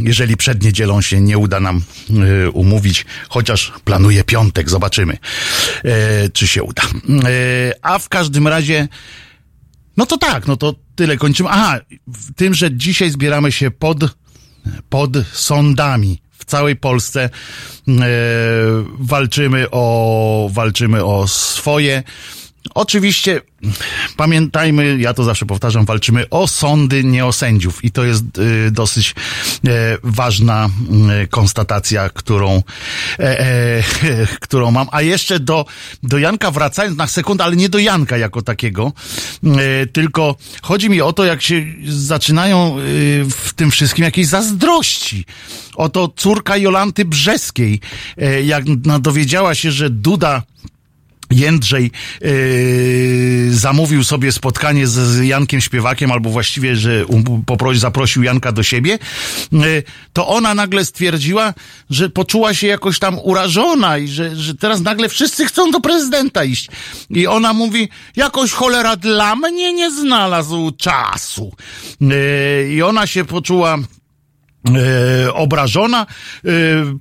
jeżeli 0.00 0.36
przed 0.36 0.62
niedzielą 0.62 1.00
się 1.00 1.20
nie 1.20 1.38
uda 1.38 1.60
nam 1.60 1.82
umówić, 2.52 3.06
chociaż 3.28 3.72
planuję 3.84 4.24
piątek, 4.24 4.70
zobaczymy, 4.70 5.18
czy 6.32 6.46
się 6.46 6.62
uda. 6.62 6.82
A 7.82 7.98
w 7.98 8.08
każdym 8.08 8.48
razie 8.48 8.88
no 9.98 10.06
to 10.06 10.18
tak, 10.18 10.46
no 10.46 10.56
to 10.56 10.74
tyle 10.94 11.16
kończymy. 11.16 11.48
Aha, 11.48 11.80
tym, 12.36 12.54
że 12.54 12.76
dzisiaj 12.76 13.10
zbieramy 13.10 13.52
się 13.52 13.70
pod, 13.70 13.98
pod 14.88 15.10
sądami 15.32 16.22
w 16.32 16.44
całej 16.44 16.76
Polsce. 16.76 17.22
E, 17.24 17.30
walczymy 18.98 19.66
o, 19.70 20.50
walczymy 20.52 21.04
o 21.04 21.28
swoje. 21.28 22.02
Oczywiście 22.74 23.40
pamiętajmy, 24.16 24.98
ja 24.98 25.14
to 25.14 25.24
zawsze 25.24 25.46
powtarzam, 25.46 25.84
walczymy 25.84 26.28
o 26.30 26.48
sądy, 26.48 27.04
nie 27.04 27.26
o 27.26 27.32
sędziów. 27.32 27.84
I 27.84 27.90
to 27.90 28.04
jest 28.04 28.38
y, 28.38 28.70
dosyć 28.70 29.14
e, 29.66 29.98
ważna 30.02 30.70
y, 31.24 31.28
konstatacja, 31.28 32.10
którą, 32.10 32.62
e, 33.18 33.40
e, 33.40 33.82
którą 34.40 34.70
mam. 34.70 34.88
A 34.92 35.02
jeszcze 35.02 35.40
do, 35.40 35.64
do 36.02 36.18
Janka 36.18 36.50
wracając 36.50 36.98
na 36.98 37.06
sekundę, 37.06 37.44
ale 37.44 37.56
nie 37.56 37.68
do 37.68 37.78
Janka 37.78 38.18
jako 38.18 38.42
takiego, 38.42 38.92
e, 39.44 39.86
tylko 39.86 40.36
chodzi 40.62 40.90
mi 40.90 41.00
o 41.00 41.12
to, 41.12 41.24
jak 41.24 41.42
się 41.42 41.64
zaczynają 41.86 42.78
y, 42.78 43.26
w 43.30 43.54
tym 43.54 43.70
wszystkim 43.70 44.04
jakieś 44.04 44.26
zazdrości. 44.26 45.24
Oto 45.74 46.08
córka 46.16 46.56
Jolanty 46.56 47.04
Brzeskiej, 47.04 47.80
e, 48.16 48.42
jak 48.42 48.64
dowiedziała 49.00 49.54
się, 49.54 49.72
że 49.72 49.90
Duda 49.90 50.42
Jędrzej 51.30 51.90
yy, 52.20 53.54
zamówił 53.54 54.04
sobie 54.04 54.32
spotkanie 54.32 54.86
z, 54.86 54.92
z 54.92 55.24
Jankiem 55.24 55.60
Śpiewakiem, 55.60 56.12
albo 56.12 56.30
właściwie, 56.30 56.76
że 56.76 57.06
um, 57.06 57.24
poprosi, 57.46 57.80
zaprosił 57.80 58.22
Janka 58.22 58.52
do 58.52 58.62
siebie, 58.62 58.98
yy, 59.52 59.82
to 60.12 60.28
ona 60.28 60.54
nagle 60.54 60.84
stwierdziła, 60.84 61.54
że 61.90 62.10
poczuła 62.10 62.54
się 62.54 62.66
jakoś 62.66 62.98
tam 62.98 63.18
urażona 63.18 63.98
i 63.98 64.08
że, 64.08 64.36
że 64.36 64.54
teraz 64.54 64.80
nagle 64.80 65.08
wszyscy 65.08 65.46
chcą 65.46 65.70
do 65.70 65.80
prezydenta 65.80 66.44
iść. 66.44 66.68
I 67.10 67.26
ona 67.26 67.52
mówi, 67.52 67.88
jakoś 68.16 68.52
cholera 68.52 68.96
dla 68.96 69.36
mnie 69.36 69.72
nie 69.72 69.90
znalazł 69.90 70.70
czasu. 70.70 71.52
Yy, 72.00 72.74
I 72.74 72.82
ona 72.82 73.06
się 73.06 73.24
poczuła 73.24 73.78
e, 74.76 75.34
obrażona, 75.34 76.06
e, 76.44 76.48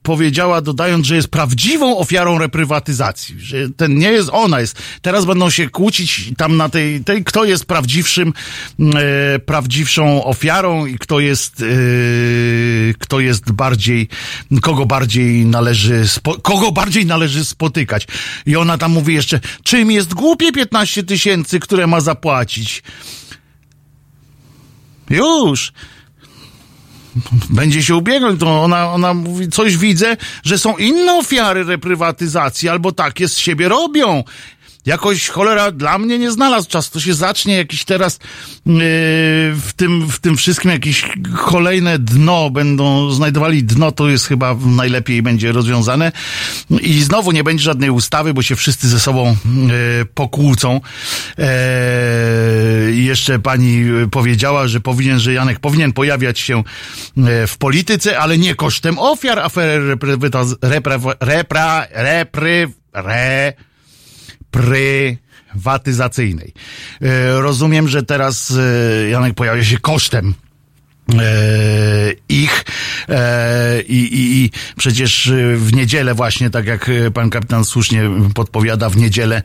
powiedziała, 0.04 0.62
dodając, 0.62 1.06
że 1.06 1.16
jest 1.16 1.28
prawdziwą 1.28 1.98
ofiarą 1.98 2.38
reprywatyzacji, 2.38 3.36
że 3.40 3.70
ten 3.70 3.98
nie 3.98 4.12
jest 4.12 4.30
ona, 4.32 4.62
jest. 4.62 4.82
Teraz 5.02 5.26
będą 5.26 5.50
się 5.50 5.70
kłócić 5.70 6.32
tam 6.38 6.58
na 6.58 6.70
tej, 6.70 7.04
tej 7.04 7.24
kto 7.24 7.46
jest 7.46 7.66
prawdziwszym, 7.66 8.34
e, 8.80 9.40
prawdziwszą 9.40 10.24
ofiarą 10.24 10.86
i 10.86 10.98
kto 10.98 11.20
jest, 11.20 11.62
e, 11.62 11.66
kto 13.00 13.20
jest 13.20 13.52
bardziej, 13.52 14.08
kogo 14.62 14.86
bardziej 14.86 15.46
należy, 15.46 16.08
spo, 16.08 16.36
kogo 16.40 16.72
bardziej 16.72 17.06
należy 17.06 17.46
spotykać. 17.46 18.08
I 18.46 18.56
ona 18.56 18.78
tam 18.78 18.92
mówi 18.92 19.14
jeszcze, 19.14 19.40
czym 19.64 19.92
jest 19.92 20.14
głupie 20.14 20.52
15 20.52 21.04
tysięcy, 21.04 21.60
które 21.60 21.88
ma 21.88 22.02
zapłacić? 22.02 22.84
Już 25.10 25.74
będzie 27.50 27.84
się 27.84 27.96
ubiegał, 27.96 28.38
to 28.38 28.64
ona, 28.64 28.94
ona 28.94 29.14
mówi, 29.14 29.50
coś 29.50 29.78
widzę, 29.78 30.18
że 30.44 30.58
są 30.58 30.78
inne 30.78 31.14
ofiary 31.14 31.64
reprywatyzacji, 31.64 32.70
albo 32.70 32.92
takie 32.92 33.28
z 33.28 33.38
siebie 33.38 33.68
robią. 33.68 34.24
Jakoś 34.88 35.28
cholera 35.28 35.72
dla 35.72 35.98
mnie 35.98 36.20
nie 36.20 36.32
znalazł 36.32 36.70
czasu. 36.70 36.92
To 36.92 37.00
się 37.00 37.14
zacznie 37.14 37.58
jakiś 37.58 37.86
teraz 37.86 38.14
yy, 38.66 38.74
w, 39.54 39.72
tym, 39.76 40.08
w 40.10 40.20
tym 40.20 40.38
wszystkim 40.38 40.72
jakieś 40.72 41.06
kolejne 41.38 42.00
dno, 42.00 42.50
będą 42.50 43.12
znajdowali 43.12 43.64
dno, 43.64 43.92
to 43.92 44.10
jest 44.10 44.28
chyba 44.28 44.56
najlepiej 44.66 45.22
będzie 45.22 45.52
rozwiązane. 45.52 46.12
I 46.82 47.04
znowu 47.04 47.32
nie 47.32 47.44
będzie 47.44 47.64
żadnej 47.64 47.90
ustawy, 47.90 48.34
bo 48.34 48.42
się 48.42 48.56
wszyscy 48.56 48.88
ze 48.88 49.00
sobą 49.00 49.36
yy, 49.46 50.06
pokłócą. 50.06 50.82
Yy, 51.38 51.46
jeszcze 52.96 53.40
pani 53.40 53.84
powiedziała, 54.12 54.68
że 54.68 54.80
powinien, 54.80 55.20
że 55.20 55.34
Janek 55.34 55.60
powinien 55.60 55.94
pojawiać 55.94 56.40
się 56.40 56.64
e, 57.18 57.48
w 57.48 57.58
polityce, 57.58 58.20
ale 58.20 58.38
nie 58.38 58.56
kosztem 58.56 59.00
ofiar 59.00 59.40
afery 59.40 59.96
reprywatyz- 59.96 60.56
repra- 60.62 61.16
repra- 61.20 61.86
repry, 61.92 62.70
re, 62.94 63.54
prywatyzacyjnej. 64.52 66.54
E, 67.02 67.42
Rozumiem, 67.42 67.88
że 67.88 68.04
teraz 68.04 68.52
e, 68.52 68.54
Janek 69.10 69.34
pojawia 69.34 69.64
się 69.64 69.78
kosztem 69.78 70.34
e, 71.14 71.16
ich 72.30 72.66
i, 73.88 73.98
i, 73.98 74.44
i 74.44 74.52
przecież 74.78 75.32
w 75.56 75.74
niedzielę 75.74 76.14
właśnie, 76.14 76.50
tak 76.50 76.66
jak 76.66 76.92
pan 77.14 77.30
kapitan 77.30 77.66
słusznie 77.66 78.10
podpowiada, 78.34 78.90
w 78.90 78.98
niedzielę 78.98 79.42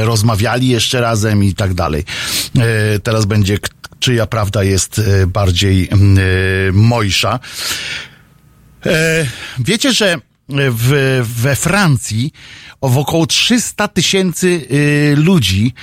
rozmawiali 0.00 0.68
jeszcze 0.68 1.00
razem 1.00 1.44
i 1.44 1.54
tak 1.54 1.74
dalej. 1.74 2.04
Teraz 3.02 3.24
będzie 3.24 3.58
czyja 3.98 4.26
prawda 4.26 4.64
jest 4.64 5.00
bardziej 5.26 5.88
mojsza. 6.72 7.40
Wiecie, 9.58 9.92
że 9.92 10.18
w, 10.48 11.20
we 11.42 11.56
Francji 11.56 12.32
w 12.82 12.98
około 12.98 13.26
300 13.26 13.88
tysięcy 13.88 14.46
y, 14.46 15.14
ludzi 15.16 15.74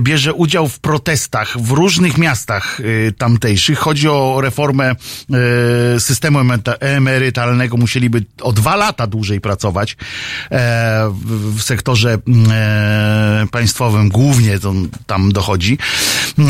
bierze 0.00 0.34
udział 0.34 0.68
w 0.68 0.80
protestach 0.80 1.58
w 1.58 1.70
różnych 1.70 2.18
miastach 2.18 2.80
y, 2.80 3.14
tamtejszych. 3.18 3.78
Chodzi 3.78 4.08
o 4.08 4.40
reformę 4.40 4.92
y, 5.96 6.00
systemu 6.00 6.38
emeryta- 6.38 6.76
emerytalnego. 6.80 7.76
Musieliby 7.76 8.24
o 8.42 8.52
dwa 8.52 8.76
lata 8.76 9.06
dłużej 9.06 9.40
pracować 9.40 9.96
e, 10.50 11.10
w, 11.54 11.62
sektorze 11.62 12.18
e, 12.50 13.46
państwowym. 13.50 14.08
Głównie 14.08 14.58
to 14.58 14.74
tam 15.06 15.32
dochodzi. 15.32 15.78
E, 16.38 16.42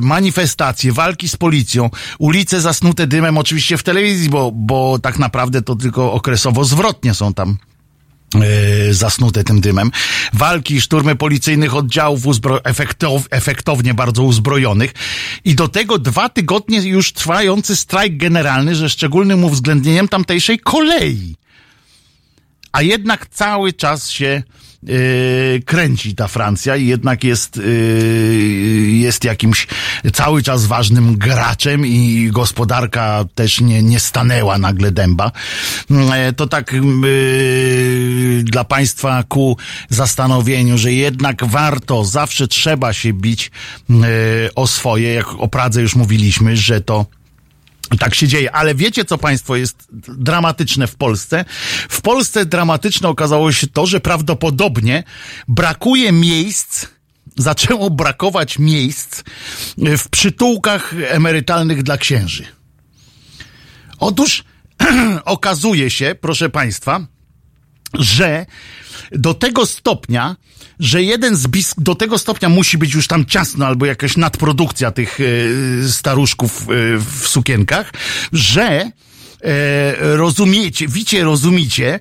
manifestacje, 0.00 0.92
walki 0.92 1.28
z 1.28 1.36
policją, 1.36 1.90
ulice 2.18 2.60
zasnute 2.60 3.06
dymem, 3.06 3.38
oczywiście 3.38 3.76
w 3.76 3.82
telewizji, 3.82 4.30
bo, 4.30 4.52
bo 4.52 4.98
tak 4.98 5.18
naprawdę 5.18 5.62
to 5.62 5.76
tylko 5.76 6.12
okresowo 6.12 6.64
zwrotnie 6.64 7.14
są 7.14 7.34
tam 7.34 7.56
zasnute 8.90 9.44
tym 9.44 9.60
dymem. 9.60 9.90
Walki, 10.32 10.80
szturmy 10.80 11.16
policyjnych 11.16 11.74
oddziałów 11.74 12.24
uzbro- 12.24 12.60
efektow- 12.60 13.26
efektownie 13.30 13.94
bardzo 13.94 14.22
uzbrojonych 14.22 14.94
i 15.44 15.54
do 15.54 15.68
tego 15.68 15.98
dwa 15.98 16.28
tygodnie 16.28 16.80
już 16.80 17.12
trwający 17.12 17.76
strajk 17.76 18.16
generalny 18.16 18.74
ze 18.74 18.88
szczególnym 18.88 19.44
uwzględnieniem 19.44 20.08
tamtejszej 20.08 20.58
kolei. 20.58 21.34
A 22.72 22.82
jednak 22.82 23.26
cały 23.26 23.72
czas 23.72 24.10
się 24.10 24.42
kręci 25.64 26.14
ta 26.14 26.28
Francja 26.28 26.76
i 26.76 26.86
jednak 26.86 27.24
jest, 27.24 27.56
yy, 27.56 27.64
jest 28.90 29.24
jakimś 29.24 29.66
cały 30.12 30.42
czas 30.42 30.66
ważnym 30.66 31.16
graczem 31.16 31.86
i 31.86 32.28
gospodarka 32.32 33.24
też 33.34 33.60
nie, 33.60 33.82
nie 33.82 34.00
stanęła 34.00 34.58
nagle 34.58 34.92
dęba. 34.92 35.32
Yy, 35.90 36.32
to 36.36 36.46
tak 36.46 36.72
yy, 36.72 38.42
dla 38.44 38.64
Państwa 38.64 39.24
ku 39.28 39.56
zastanowieniu, 39.88 40.78
że 40.78 40.92
jednak 40.92 41.44
warto, 41.44 42.04
zawsze 42.04 42.48
trzeba 42.48 42.92
się 42.92 43.12
bić 43.12 43.50
o 44.54 44.66
swoje, 44.66 45.14
jak 45.14 45.26
o 45.38 45.48
Pradze 45.48 45.82
już 45.82 45.96
mówiliśmy, 45.96 46.56
że 46.56 46.80
to 46.80 47.06
tak 47.98 48.14
się 48.14 48.28
dzieje, 48.28 48.52
ale 48.52 48.74
wiecie, 48.74 49.04
co 49.04 49.18
państwo 49.18 49.56
jest 49.56 49.88
dramatyczne 50.08 50.86
w 50.86 50.96
Polsce? 50.96 51.44
W 51.88 52.00
Polsce 52.00 52.46
dramatyczne 52.46 53.08
okazało 53.08 53.52
się 53.52 53.66
to, 53.66 53.86
że 53.86 54.00
prawdopodobnie 54.00 55.04
brakuje 55.48 56.12
miejsc, 56.12 56.86
zaczęło 57.36 57.90
brakować 57.90 58.58
miejsc 58.58 59.22
w 59.78 60.08
przytułkach 60.08 60.94
emerytalnych 61.08 61.82
dla 61.82 61.98
księży. 61.98 62.44
Otóż 63.98 64.44
okazuje 65.24 65.90
się, 65.90 66.14
proszę 66.20 66.50
państwa, 66.50 67.06
że 67.94 68.46
do 69.12 69.34
tego 69.34 69.66
stopnia, 69.66 70.36
że 70.84 71.02
jeden 71.02 71.36
z 71.36 71.46
bis- 71.46 71.74
do 71.78 71.94
tego 71.94 72.18
stopnia 72.18 72.48
musi 72.48 72.78
być 72.78 72.94
już 72.94 73.06
tam 73.06 73.26
ciasno 73.26 73.66
albo 73.66 73.86
jakaś 73.86 74.16
nadprodukcja 74.16 74.90
tych 74.90 75.18
e, 75.20 75.24
staruszków 75.88 76.62
e, 76.62 76.64
w 76.98 77.28
sukienkach, 77.28 77.92
że 78.32 78.62
e, 78.62 78.90
rozumiecie, 80.16 80.88
wicie, 80.88 81.24
rozumicie, 81.24 82.00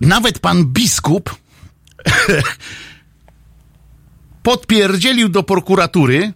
nawet 0.00 0.38
pan 0.38 0.64
biskup 0.64 1.36
podpierdzielił 4.42 5.28
do 5.28 5.42
prokuratury 5.42 6.32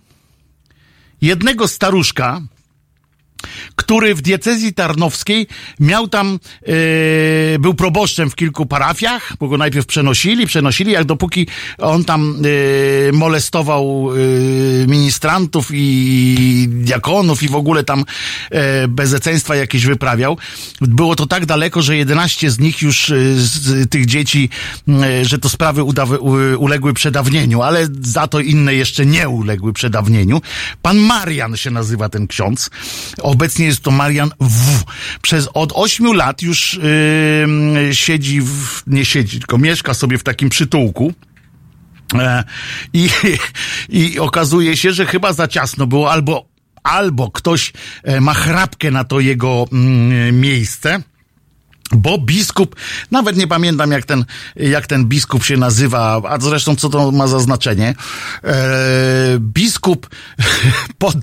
jednego 1.21 1.69
staruszka, 1.69 2.41
który 3.89 4.15
w 4.15 4.23
diecezji 4.23 4.75
tarnowskiej 4.75 5.47
miał 5.81 6.09
tam, 6.09 6.39
e, 6.63 7.59
był 7.59 7.75
proboszczem 7.75 8.31
w 8.31 8.37
kilku 8.37 8.67
parafiach, 8.67 9.33
bo 9.41 9.49
go 9.49 9.59
najpierw 9.59 9.87
przenosili, 9.87 10.47
przenosili, 10.47 10.93
jak 10.93 11.05
dopóki 11.05 11.47
on 11.79 12.05
tam 12.05 12.43
e, 13.09 13.13
molestował 13.13 14.11
e, 14.13 14.87
ministrantów 14.87 15.69
i 15.73 16.67
diakonów 16.69 17.43
i 17.43 17.49
w 17.49 17.55
ogóle 17.55 17.85
tam 17.85 18.05
e, 18.51 18.89
bezeceństwa 18.89 19.57
jakieś 19.57 19.87
wyprawiał. 19.87 20.39
Było 20.81 21.17
to 21.17 21.27
tak 21.27 21.47
daleko, 21.47 21.83
że 21.83 21.97
11 21.97 22.51
z 22.51 22.59
nich 22.59 22.83
już 22.83 23.13
z 23.37 23.91
tych 23.91 24.07
dzieci, 24.07 24.49
że 25.23 25.39
to 25.39 25.49
sprawy 25.49 25.83
udawy, 25.83 26.19
uległy 26.59 26.95
przedawnieniu, 26.95 27.63
ale 27.63 27.89
za 28.01 28.27
to 28.27 28.41
inne 28.41 28.75
jeszcze 28.75 29.07
nie 29.07 29.29
uległy 29.29 29.73
przedawnieniu. 29.73 30.41
Pan 30.83 30.99
Marian 30.99 31.57
się 31.57 31.71
nazywa 31.71 32.09
ten 32.09 32.27
ksiądz. 32.27 32.71
Obecnie 33.23 33.67
jest 33.67 33.78
to 33.81 33.91
Marian 33.91 34.31
W. 34.41 34.85
Przez 35.23 35.49
od 35.55 35.73
ośmiu 35.75 36.13
lat 36.13 36.43
już 36.43 36.81
yy, 37.87 37.95
siedzi, 37.95 38.41
w, 38.41 38.83
nie 38.87 39.05
siedzi, 39.05 39.39
tylko 39.39 39.59
mieszka 39.59 39.95
sobie 39.95 40.19
w 40.19 40.23
takim 40.23 40.49
przytułku. 40.49 41.13
E, 42.15 42.45
I, 42.93 43.09
I 43.89 44.19
okazuje 44.19 44.77
się, 44.77 44.93
że 44.93 45.07
chyba 45.07 45.33
za 45.33 45.49
ciasno 45.49 45.87
było, 45.87 46.13
albo, 46.13 46.45
albo 46.83 47.31
ktoś 47.31 47.73
e, 48.03 48.21
ma 48.21 48.35
chrapkę 48.35 48.91
na 48.91 49.05
to 49.05 49.21
jego 49.21 49.65
mm, 49.73 50.41
miejsce. 50.41 51.03
Bo 51.93 52.19
biskup, 52.19 52.77
nawet 53.11 53.37
nie 53.37 53.47
pamiętam 53.47 53.91
jak 53.91 54.05
ten, 54.05 54.25
jak 54.57 54.87
ten 54.87 55.05
biskup 55.05 55.45
się 55.45 55.57
nazywa, 55.57 56.23
a 56.29 56.41
zresztą 56.41 56.77
co 56.77 56.89
to 56.89 57.13
ma 57.13 57.27
za 57.27 57.39
znaczenie. 57.39 57.95
E, 58.45 58.55
biskup 59.41 60.09
pod, 60.99 61.17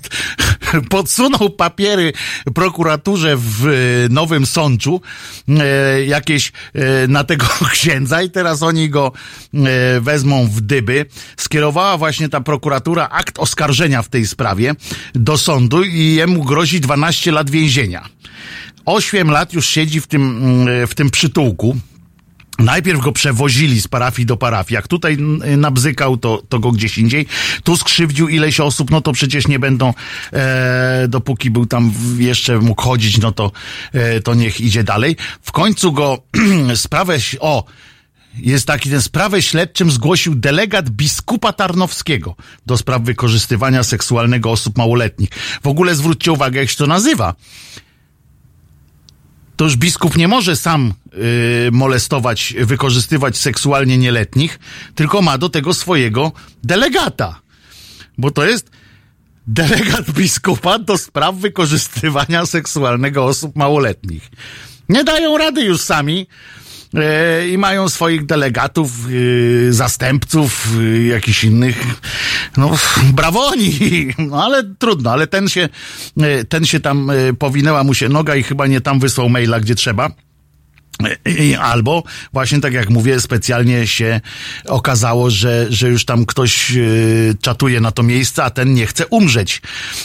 podsunął 0.90 1.50
papiery 1.50 2.12
prokuraturze 2.54 3.36
w 3.36 3.66
Nowym 4.10 4.46
Sączu, 4.46 5.00
e, 5.48 6.04
jakieś 6.04 6.52
e, 6.74 7.08
na 7.08 7.24
tego 7.24 7.46
księdza 7.72 8.22
i 8.22 8.30
teraz 8.30 8.62
oni 8.62 8.90
go 8.90 9.12
e, 9.54 10.00
wezmą 10.00 10.48
w 10.48 10.60
dyby. 10.60 11.06
Skierowała 11.36 11.98
właśnie 11.98 12.28
ta 12.28 12.40
prokuratura 12.40 13.08
akt 13.08 13.38
oskarżenia 13.38 14.02
w 14.02 14.08
tej 14.08 14.26
sprawie 14.26 14.74
do 15.14 15.38
sądu 15.38 15.84
i 15.84 16.14
jemu 16.14 16.44
grozi 16.44 16.80
12 16.80 17.32
lat 17.32 17.50
więzienia. 17.50 18.08
8 18.86 19.30
lat 19.30 19.52
już 19.52 19.68
siedzi 19.68 20.00
w 20.00 20.06
tym, 20.06 20.22
mm, 20.22 20.86
w 20.86 20.94
tym 20.94 21.10
przytułku. 21.10 21.76
Najpierw 22.58 23.00
go 23.00 23.12
przewozili 23.12 23.80
z 23.80 23.88
parafii 23.88 24.26
do 24.26 24.36
parafii. 24.36 24.74
Jak 24.74 24.88
tutaj 24.88 25.14
mm, 25.14 25.60
nabzykał, 25.60 26.16
to, 26.16 26.42
to 26.48 26.58
go 26.58 26.72
gdzieś 26.72 26.98
indziej. 26.98 27.26
Tu 27.64 27.76
skrzywdził 27.76 28.28
ileś 28.28 28.60
osób, 28.60 28.90
no 28.90 29.00
to 29.00 29.12
przecież 29.12 29.48
nie 29.48 29.58
będą, 29.58 29.94
e, 30.32 31.06
dopóki 31.08 31.50
był 31.50 31.66
tam 31.66 31.92
jeszcze 32.18 32.58
mógł 32.58 32.82
chodzić, 32.82 33.18
no 33.18 33.32
to, 33.32 33.52
e, 33.92 34.20
to 34.20 34.34
niech 34.34 34.60
idzie 34.60 34.84
dalej. 34.84 35.16
W 35.42 35.52
końcu 35.52 35.92
go 35.92 36.22
sprawę, 36.74 37.18
o, 37.40 37.64
jest 38.38 38.66
taki 38.66 38.90
ten 38.90 39.02
sprawę 39.02 39.42
śledczym 39.42 39.90
zgłosił 39.90 40.34
delegat 40.34 40.90
biskupa 40.90 41.52
Tarnowskiego 41.52 42.36
do 42.66 42.76
spraw 42.76 43.02
wykorzystywania 43.02 43.82
seksualnego 43.82 44.50
osób 44.50 44.78
małoletnich. 44.78 45.30
W 45.62 45.66
ogóle 45.66 45.94
zwróćcie 45.94 46.32
uwagę, 46.32 46.60
jak 46.60 46.70
się 46.70 46.76
to 46.76 46.86
nazywa 46.86 47.34
to 49.56 49.64
już 49.64 49.76
biskup 49.76 50.16
nie 50.16 50.28
może 50.28 50.56
sam 50.56 50.94
y, 51.14 51.68
molestować, 51.72 52.54
wykorzystywać 52.60 53.36
seksualnie 53.36 53.98
nieletnich, 53.98 54.58
tylko 54.94 55.22
ma 55.22 55.38
do 55.38 55.48
tego 55.48 55.74
swojego 55.74 56.32
delegata. 56.64 57.40
Bo 58.18 58.30
to 58.30 58.44
jest 58.44 58.70
delegat 59.46 60.10
biskupa 60.10 60.78
do 60.78 60.98
spraw 60.98 61.34
wykorzystywania 61.34 62.46
seksualnego 62.46 63.24
osób 63.24 63.56
małoletnich. 63.56 64.30
Nie 64.88 65.04
dają 65.04 65.38
rady 65.38 65.62
już 65.62 65.80
sami 65.80 66.26
i 67.50 67.58
mają 67.58 67.88
swoich 67.88 68.26
delegatów, 68.26 68.90
e, 69.68 69.72
zastępców, 69.72 70.68
e, 70.80 71.06
jakichś 71.06 71.44
innych. 71.44 71.84
No, 72.56 72.70
brawoni, 73.12 73.72
no 74.30 74.44
ale 74.44 74.62
trudno, 74.78 75.10
ale 75.10 75.26
ten 75.26 75.48
się, 75.48 75.68
e, 76.20 76.44
ten 76.44 76.66
się 76.66 76.80
tam 76.80 77.10
e, 77.10 77.32
powinęła 77.32 77.84
mu 77.84 77.94
się 77.94 78.08
noga 78.08 78.36
i 78.36 78.42
chyba 78.42 78.66
nie 78.66 78.80
tam 78.80 79.00
wysłał 79.00 79.28
maila, 79.28 79.60
gdzie 79.60 79.74
trzeba. 79.74 80.10
Albo 81.60 82.02
właśnie 82.32 82.60
tak 82.60 82.72
jak 82.72 82.90
mówię, 82.90 83.20
specjalnie 83.20 83.86
się 83.86 84.20
okazało, 84.66 85.30
że, 85.30 85.66
że 85.70 85.88
już 85.88 86.04
tam 86.04 86.26
ktoś 86.26 86.72
e, 86.72 86.80
czatuje 87.40 87.80
na 87.80 87.90
to 87.90 88.02
miejsce, 88.02 88.44
a 88.44 88.50
ten 88.50 88.74
nie 88.74 88.86
chce 88.86 89.06
umrzeć. 89.06 89.62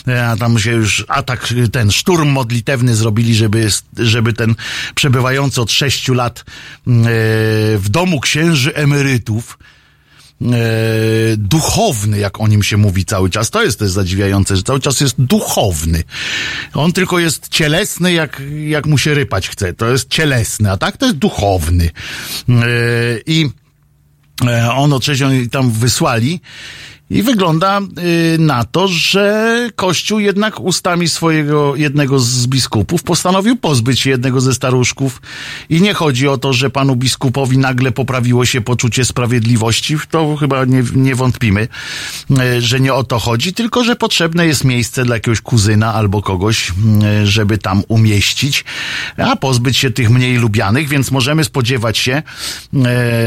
E, 0.08 0.28
A 0.28 0.38
tam 0.38 0.60
się 0.60 0.72
już 0.72 1.06
atak, 1.08 1.54
ten 1.72 1.92
szturm 1.92 2.30
modlitewny 2.30 2.96
zrobili, 2.96 3.36
żeby, 3.36 3.70
żeby 3.98 4.34
ten 4.34 4.56
przebywający 4.96 5.62
od 5.62 5.72
sześciu 5.72 6.14
lat 6.14 6.40
e, 6.40 6.44
w 7.78 7.86
domu 7.90 8.20
księży 8.20 8.76
emerytów, 8.76 9.58
duchowny, 11.38 12.20
jak 12.20 12.42
o 12.42 12.48
nim 12.48 12.64
się 12.64 12.78
mówi 12.78 13.06
cały 13.06 13.30
czas. 13.30 13.50
To 13.50 13.64
jest 13.64 13.80
też 13.80 13.90
zadziwiające, 13.92 14.56
że 14.56 14.64
cały 14.64 14.80
czas 14.80 15.02
jest 15.02 15.16
duchowny. 15.22 16.04
On 16.74 16.94
tylko 16.94 17.20
jest 17.20 17.50
cielesny, 17.50 18.14
jak, 18.14 18.42
jak 18.68 18.86
mu 18.86 18.98
się 18.98 19.14
rypać 19.14 19.50
chce. 19.50 19.74
To 19.74 19.90
jest 19.90 20.10
cielesny, 20.10 20.72
a 20.72 20.78
tak 20.78 20.98
to 20.98 21.06
jest 21.06 21.18
duchowny. 21.18 21.90
E, 22.50 22.64
I 23.26 23.50
e, 24.48 24.72
ono 24.74 25.00
coś 25.00 25.22
oni 25.22 25.50
tam 25.50 25.72
wysłali. 25.72 26.42
I 27.12 27.24
wygląda 27.24 27.80
y, 28.36 28.38
na 28.40 28.64
to, 28.64 28.88
że 28.88 29.70
Kościół 29.76 30.20
jednak 30.20 30.60
ustami 30.60 31.10
swojego 31.10 31.76
jednego 31.76 32.20
z 32.20 32.48
biskupów 32.48 33.04
postanowił 33.04 33.56
pozbyć 33.56 34.00
się 34.00 34.10
jednego 34.10 34.42
ze 34.42 34.54
staruszków. 34.54 35.22
I 35.70 35.82
nie 35.82 35.94
chodzi 35.94 36.28
o 36.28 36.38
to, 36.38 36.54
że 36.54 36.70
panu 36.70 36.96
biskupowi 36.96 37.58
nagle 37.58 37.92
poprawiło 37.92 38.46
się 38.46 38.62
poczucie 38.62 39.06
sprawiedliwości. 39.06 39.98
To 40.10 40.36
chyba 40.36 40.66
nie, 40.66 40.84
nie 40.96 41.16
wątpimy, 41.16 41.68
y, 42.32 42.62
że 42.62 42.80
nie 42.80 42.94
o 42.94 43.04
to 43.04 43.20
chodzi, 43.20 43.54
tylko 43.54 43.84
że 43.84 43.96
potrzebne 43.96 44.48
jest 44.48 44.64
miejsce 44.64 45.06
dla 45.06 45.16
jakiegoś 45.16 45.42
kuzyna 45.42 45.94
albo 45.94 46.22
kogoś, 46.22 46.70
y, 47.24 47.28
żeby 47.28 47.58
tam 47.58 47.84
umieścić, 47.88 48.66
a 49.18 49.36
pozbyć 49.36 49.78
się 49.78 49.92
tych 49.92 50.10
mniej 50.10 50.38
lubianych, 50.38 50.88
więc 50.88 51.12
możemy 51.12 51.44
spodziewać 51.44 51.98
się, 51.98 52.24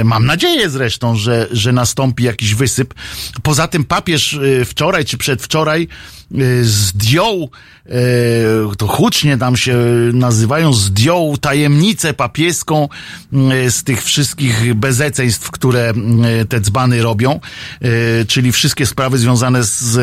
mam 0.05 0.27
nadzieję 0.27 0.71
zresztą, 0.71 1.17
że, 1.17 1.49
że 1.51 1.73
nastąpi 1.73 2.25
jakiś 2.25 2.55
wysyp. 2.55 2.95
Poza 3.43 3.69
tym 3.75 3.85
papież 3.85 4.35
e, 4.35 4.65
wczoraj 4.65 5.05
czy 5.05 5.19
przedwczoraj 5.19 5.89
e, 6.35 6.37
zdjął, 6.63 7.51
e, 7.87 7.91
to 8.79 8.87
hucznie 8.87 9.39
tam 9.39 9.57
się 9.57 9.77
nazywają, 10.13 10.73
zdjął 10.73 11.37
tajemnicę 11.41 12.15
papieską 12.15 12.89
z 13.69 13.85
tych 13.85 14.05
wszystkich 14.05 14.75
bezeceństw, 14.75 15.51
które 15.51 15.93
te 16.49 16.61
dzbany 16.61 17.03
robią, 17.03 17.41
czyli 18.29 18.53
wszystkie 18.53 18.87
sprawy 18.87 19.19
związane 19.19 19.65
z 19.65 19.99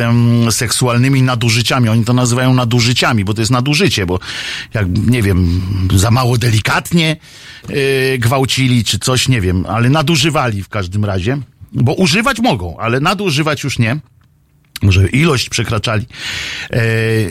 seksualnymi 0.55 1.21
nadużyciami. 1.21 1.89
Oni 1.89 2.05
to 2.05 2.13
nazywają 2.13 2.53
nadużyciami, 2.53 3.25
bo 3.25 3.33
to 3.33 3.41
jest 3.41 3.51
nadużycie, 3.51 4.05
bo 4.05 4.19
jak, 4.73 4.87
nie 4.89 5.23
wiem, 5.23 5.61
za 5.95 6.11
mało 6.11 6.37
delikatnie 6.37 7.17
gwałcili, 8.19 8.83
czy 8.83 8.99
coś, 8.99 9.27
nie 9.27 9.41
wiem, 9.41 9.65
ale 9.65 9.89
nadużywali 9.89 10.63
w 10.63 10.69
każdym 10.69 11.05
razie. 11.05 11.41
Bo 11.71 11.93
używać 11.93 12.39
mogą, 12.39 12.77
ale 12.77 12.99
nadużywać 12.99 13.63
już 13.63 13.79
nie. 13.79 13.99
Może 14.81 15.09
ilość 15.09 15.49
przekraczali. 15.49 16.05
E, 16.69 16.83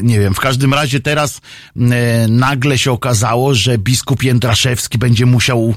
nie 0.02 0.20
wiem, 0.20 0.34
w 0.34 0.40
każdym 0.40 0.74
razie 0.74 1.00
teraz 1.00 1.40
e, 1.76 2.28
nagle 2.28 2.78
się 2.78 2.92
okazało, 2.92 3.54
że 3.54 3.78
biskup 3.78 4.22
Jędraszewski 4.22 4.98
będzie 4.98 5.26
musiał 5.26 5.68
e, 5.68 5.74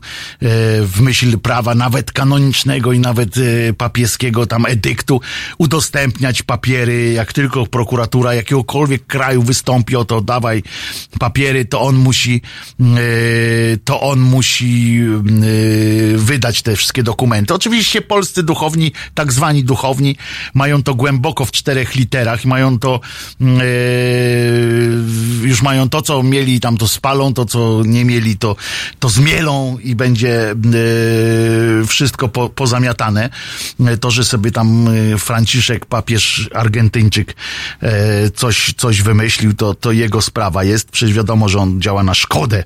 w 0.82 1.02
myśl 1.02 1.38
prawa 1.38 1.76
nawet 1.76 2.12
kanonicznego 2.12 2.94
i 2.94 3.00
nawet 3.00 3.38
e, 3.38 3.74
papieskiego 3.74 4.46
tam 4.46 4.66
edyktu 4.66 5.22
udostępniać 5.58 6.42
papiery, 6.44 7.14
jak 7.14 7.34
tylko 7.34 7.68
prokuratura 7.68 8.34
jakiegokolwiek 8.34 9.08
kraju 9.08 9.44
wystąpi 9.44 9.96
o 9.96 10.06
to, 10.06 10.22
dawaj 10.22 10.64
papiery, 11.20 11.66
to 11.66 11.82
on 11.82 11.96
musi 11.96 12.42
e, 12.80 12.84
to 13.84 14.02
on 14.02 14.20
musi 14.20 15.00
e, 15.02 16.18
wydać 16.18 16.62
te 16.62 16.76
wszystkie 16.76 17.04
dokumenty. 17.04 17.54
Oczywiście 17.54 18.02
polscy 18.02 18.44
duchowni, 18.44 18.92
tak 19.14 19.34
zwani 19.34 19.64
duchowni, 19.64 20.18
mają 20.54 20.84
to 20.84 20.96
głęboko 20.96 21.46
w 21.46 21.52
czterech 21.64 21.96
literach 21.96 22.46
i 22.46 22.48
mają 22.48 22.80
to 22.80 23.00
mm, 23.42 23.62
e, 23.62 23.64
już 25.48 25.62
mają 25.62 25.90
to, 25.90 26.02
co 26.02 26.24
mieli, 26.24 26.60
tam 26.60 26.78
to 26.78 26.88
spalą, 26.88 27.34
to, 27.34 27.46
co 27.46 27.82
nie 27.86 28.06
mieli, 28.06 28.38
to, 28.38 28.56
to 29.00 29.10
zmielą 29.10 29.78
i 29.80 29.96
będzie 29.96 30.52
e, 30.52 30.56
wszystko 31.88 32.28
po, 32.28 32.50
pozamiatane. 32.50 33.30
E, 33.80 33.98
To, 33.98 34.12
że 34.12 34.24
sobie 34.24 34.52
tam 34.52 34.88
Franciszek, 35.18 35.86
papież 35.86 36.50
Argentyńczyk 36.54 37.36
coś, 38.36 38.74
coś 38.78 39.02
wymyślił, 39.02 39.54
to, 39.54 39.74
to 39.74 39.92
jego 39.92 40.22
sprawa 40.22 40.64
jest. 40.64 40.92
Przecież 40.92 41.16
wiadomo, 41.16 41.50
że 41.50 41.60
on 41.60 41.82
działa 41.82 42.04
na 42.04 42.14
szkodę 42.14 42.64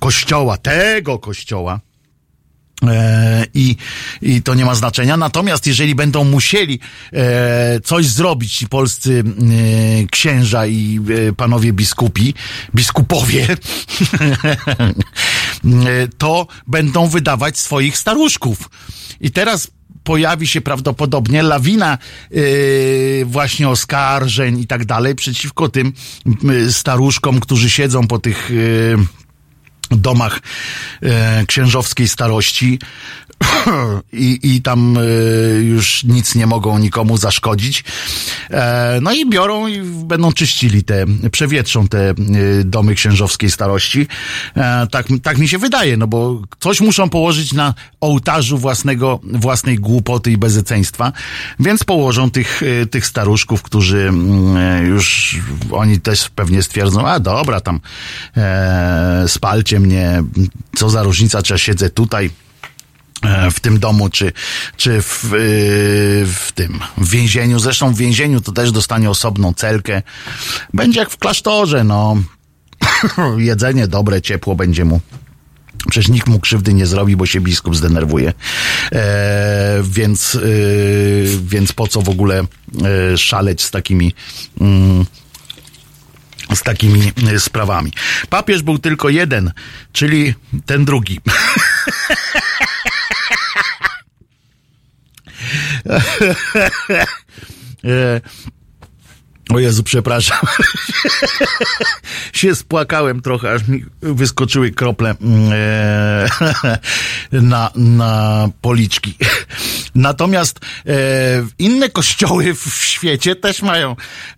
kościoła, 0.00 0.56
tego 0.56 1.18
kościoła. 1.18 1.80
E, 2.82 3.46
I, 3.54 3.76
I 4.22 4.42
to 4.42 4.54
nie 4.54 4.64
ma 4.64 4.74
znaczenia. 4.74 5.16
Natomiast 5.16 5.66
jeżeli 5.66 5.94
będą 5.94 6.24
musieli 6.24 6.80
e, 7.12 7.80
coś 7.80 8.06
zrobić 8.06 8.56
ci 8.56 8.68
polscy 8.68 9.24
e, 10.02 10.06
księża 10.06 10.66
i 10.66 11.00
panowie 11.36 11.72
biskupi, 11.72 12.34
biskupowie, 12.74 13.46
to 16.18 16.46
będą 16.66 17.08
wydawać 17.08 17.58
swoich 17.58 17.98
staruszków. 17.98 18.70
I 19.20 19.30
teraz 19.30 19.70
pojawi 20.04 20.46
się 20.46 20.60
prawdopodobnie 20.60 21.42
lawina 21.42 21.98
właśnie 23.24 23.68
oskarżeń 23.68 24.60
i 24.60 24.66
tak 24.66 24.84
dalej 24.84 25.14
przeciwko 25.14 25.68
tym 25.68 25.92
staruszkom, 26.70 27.40
którzy 27.40 27.70
siedzą 27.70 28.06
po 28.06 28.18
tych 28.18 28.50
domach 29.90 30.40
e, 31.02 31.46
księżowskiej 31.46 32.08
starości 32.08 32.78
i, 34.12 34.38
i 34.42 34.62
tam 34.62 34.98
e, 34.98 35.02
już 35.62 36.04
nic 36.04 36.34
nie 36.34 36.46
mogą 36.46 36.78
nikomu 36.78 37.16
zaszkodzić. 37.16 37.84
E, 38.50 38.98
no 39.02 39.12
i 39.12 39.30
biorą 39.30 39.66
i 39.66 39.80
będą 39.82 40.32
czyścili 40.32 40.84
te, 40.84 41.04
przewietrzą 41.32 41.88
te 41.88 42.10
e, 42.10 42.14
domy 42.64 42.94
księżowskiej 42.94 43.50
starości. 43.50 44.06
E, 44.56 44.86
tak, 44.86 45.06
tak 45.22 45.38
mi 45.38 45.48
się 45.48 45.58
wydaje, 45.58 45.96
no 45.96 46.06
bo 46.06 46.42
coś 46.60 46.80
muszą 46.80 47.08
położyć 47.08 47.52
na 47.52 47.74
ołtarzu 48.00 48.58
własnego, 48.58 49.20
własnej 49.22 49.76
głupoty 49.76 50.30
i 50.30 50.36
bezeceństwa, 50.36 51.12
więc 51.60 51.84
położą 51.84 52.30
tych, 52.30 52.62
e, 52.62 52.86
tych 52.86 53.06
staruszków, 53.06 53.62
którzy 53.62 54.08
mm, 54.08 54.86
już 54.86 55.36
oni 55.70 56.00
też 56.00 56.30
pewnie 56.30 56.62
stwierdzą, 56.62 57.08
a 57.08 57.20
dobra, 57.20 57.60
tam 57.60 57.80
e, 58.36 59.24
spalcie 59.28 59.80
mnie, 59.80 60.22
co 60.76 60.90
za 60.90 61.02
różnica, 61.02 61.42
czy 61.42 61.52
ja 61.54 61.58
siedzę 61.58 61.90
tutaj 61.90 62.30
w 63.50 63.60
tym 63.60 63.78
domu, 63.78 64.08
czy, 64.08 64.32
czy 64.76 65.02
w, 65.02 65.24
e, 65.24 65.28
w 66.26 66.52
tym 66.54 66.80
w 66.98 67.10
więzieniu. 67.10 67.58
Zresztą 67.58 67.94
w 67.94 67.96
więzieniu 67.96 68.40
to 68.40 68.52
też 68.52 68.72
dostanie 68.72 69.10
osobną 69.10 69.54
celkę. 69.54 70.02
Będzie 70.74 71.00
jak 71.00 71.10
w 71.10 71.16
klasztorze, 71.16 71.84
no. 71.84 72.16
Jedzenie 73.36 73.88
dobre, 73.88 74.22
ciepło 74.22 74.56
będzie 74.56 74.84
mu. 74.84 75.00
Przecież 75.90 76.08
nikt 76.08 76.28
mu 76.28 76.40
krzywdy 76.40 76.74
nie 76.74 76.86
zrobi, 76.86 77.16
bo 77.16 77.26
się 77.26 77.40
biskup 77.40 77.76
zdenerwuje. 77.76 78.32
E, 78.92 79.78
więc, 79.82 80.34
e, 80.34 80.38
więc 81.40 81.72
po 81.72 81.88
co 81.88 82.02
w 82.02 82.08
ogóle 82.08 82.40
e, 83.12 83.18
szaleć 83.18 83.62
z 83.62 83.70
takimi. 83.70 84.14
Mm, 84.60 85.06
z 86.54 86.62
takimi 86.62 87.12
e, 87.32 87.40
sprawami. 87.40 87.92
Papież 88.30 88.62
był 88.62 88.78
tylko 88.78 89.08
jeden, 89.08 89.52
czyli 89.92 90.34
ten 90.66 90.84
drugi. 90.84 91.20
E, 97.84 98.20
O 99.50 99.58
Jezu, 99.58 99.82
przepraszam. 99.82 100.38
się 102.32 102.54
spłakałem 102.54 103.22
trochę, 103.22 103.52
aż 103.52 103.68
mi 103.68 103.84
wyskoczyły 104.02 104.70
krople 104.70 105.14
mm, 105.20 105.50
e, 105.52 106.28
na, 107.42 107.70
na 107.74 108.48
policzki. 108.60 109.14
Natomiast 109.94 110.60
e, 110.86 110.92
inne 111.58 111.90
kościoły 111.90 112.54
w 112.54 112.74
świecie 112.74 113.36
też 113.36 113.62
mają 113.62 113.96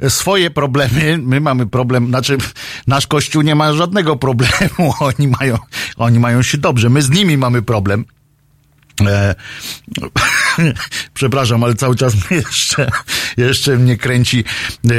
swoje 0.09 0.51
problemy. 0.51 1.19
My 1.23 1.40
mamy 1.40 1.66
problem, 1.66 2.09
znaczy 2.09 2.39
nasz 2.86 3.07
kościół 3.07 3.43
nie 3.43 3.55
ma 3.55 3.73
żadnego 3.73 4.16
problemu. 4.16 4.95
Oni 5.01 5.28
mają, 5.28 5.59
oni 5.97 6.19
mają 6.19 6.43
się 6.43 6.59
dobrze. 6.59 6.89
My 6.90 7.03
z 7.03 7.11
nimi 7.11 7.36
mamy 7.36 7.62
problem. 7.62 8.05
Przepraszam, 11.15 11.65
ale 11.65 11.75
cały 11.75 11.97
czas 11.97 12.15
jeszcze, 12.31 12.91
jeszcze 13.37 13.77
mnie 13.77 13.97
kręci, 13.97 14.45
e, 14.85 14.91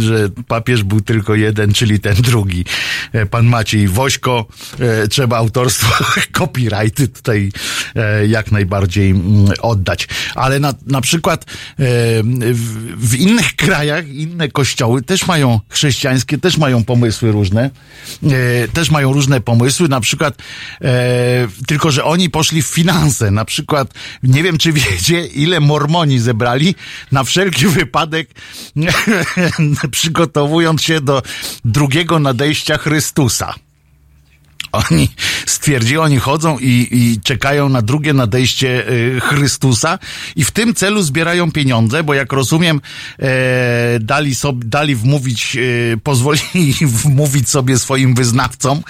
że 0.00 0.28
papież 0.48 0.82
był 0.82 1.00
tylko 1.00 1.34
jeden, 1.34 1.72
czyli 1.72 2.00
ten 2.00 2.14
drugi. 2.14 2.64
E, 3.12 3.26
Pan 3.26 3.46
Maciej 3.46 3.88
Wośko, 3.88 4.46
e, 4.80 5.08
trzeba 5.08 5.36
autorstwo, 5.36 6.04
copyrighty 6.38 7.08
tutaj 7.08 7.52
jak 8.28 8.52
najbardziej 8.52 9.10
mm, 9.10 9.52
oddać. 9.60 10.08
Ale 10.34 10.60
na, 10.60 10.74
na 10.86 11.00
przykład 11.00 11.44
w, 11.78 12.96
w 12.96 13.14
innych 13.14 13.56
krajach, 13.56 14.08
inne 14.08 14.48
kościoły 14.48 15.02
też 15.02 15.26
mają 15.26 15.60
chrześcijańskie, 15.68 16.38
też 16.38 16.58
mają 16.58 16.84
pomysły 16.84 17.32
różne, 17.32 17.70
też 18.72 18.90
mają 18.90 19.12
różne 19.12 19.40
pomysły, 19.40 19.88
na 19.88 20.00
przykład 20.00 20.42
tylko, 21.66 21.90
że 21.90 22.04
oni 22.04 22.30
poszli 22.30 22.62
w 22.62 22.66
finanse, 22.66 23.30
na 23.30 23.44
przykład 23.44 23.94
nie 24.22 24.42
wiem, 24.42 24.57
czy 24.58 24.72
wiecie, 24.72 25.26
ile 25.26 25.60
mormoni 25.60 26.18
zebrali 26.18 26.74
na 27.12 27.24
wszelki 27.24 27.66
wypadek 27.66 28.30
przygotowując 29.90 30.82
się 30.82 31.00
do 31.00 31.22
drugiego 31.64 32.18
nadejścia 32.18 32.78
Chrystusa. 32.78 33.54
Oni 34.72 35.08
stwierdzili, 35.46 35.98
oni 35.98 36.18
chodzą 36.18 36.58
i, 36.58 36.88
i 36.90 37.20
czekają 37.24 37.68
na 37.68 37.82
drugie 37.82 38.12
nadejście 38.12 38.88
y, 38.88 39.20
Chrystusa 39.20 39.98
i 40.36 40.44
w 40.44 40.50
tym 40.50 40.74
celu 40.74 41.02
zbierają 41.02 41.52
pieniądze, 41.52 42.04
bo 42.04 42.14
jak 42.14 42.32
rozumiem, 42.32 42.80
e, 43.18 43.98
dali, 44.00 44.34
sobie, 44.34 44.64
dali 44.64 44.96
wmówić, 44.96 45.56
e, 45.56 45.96
pozwolili 45.96 46.74
wmówić 47.04 47.48
sobie 47.48 47.78
swoim 47.78 48.14
wyznawcom, 48.14 48.82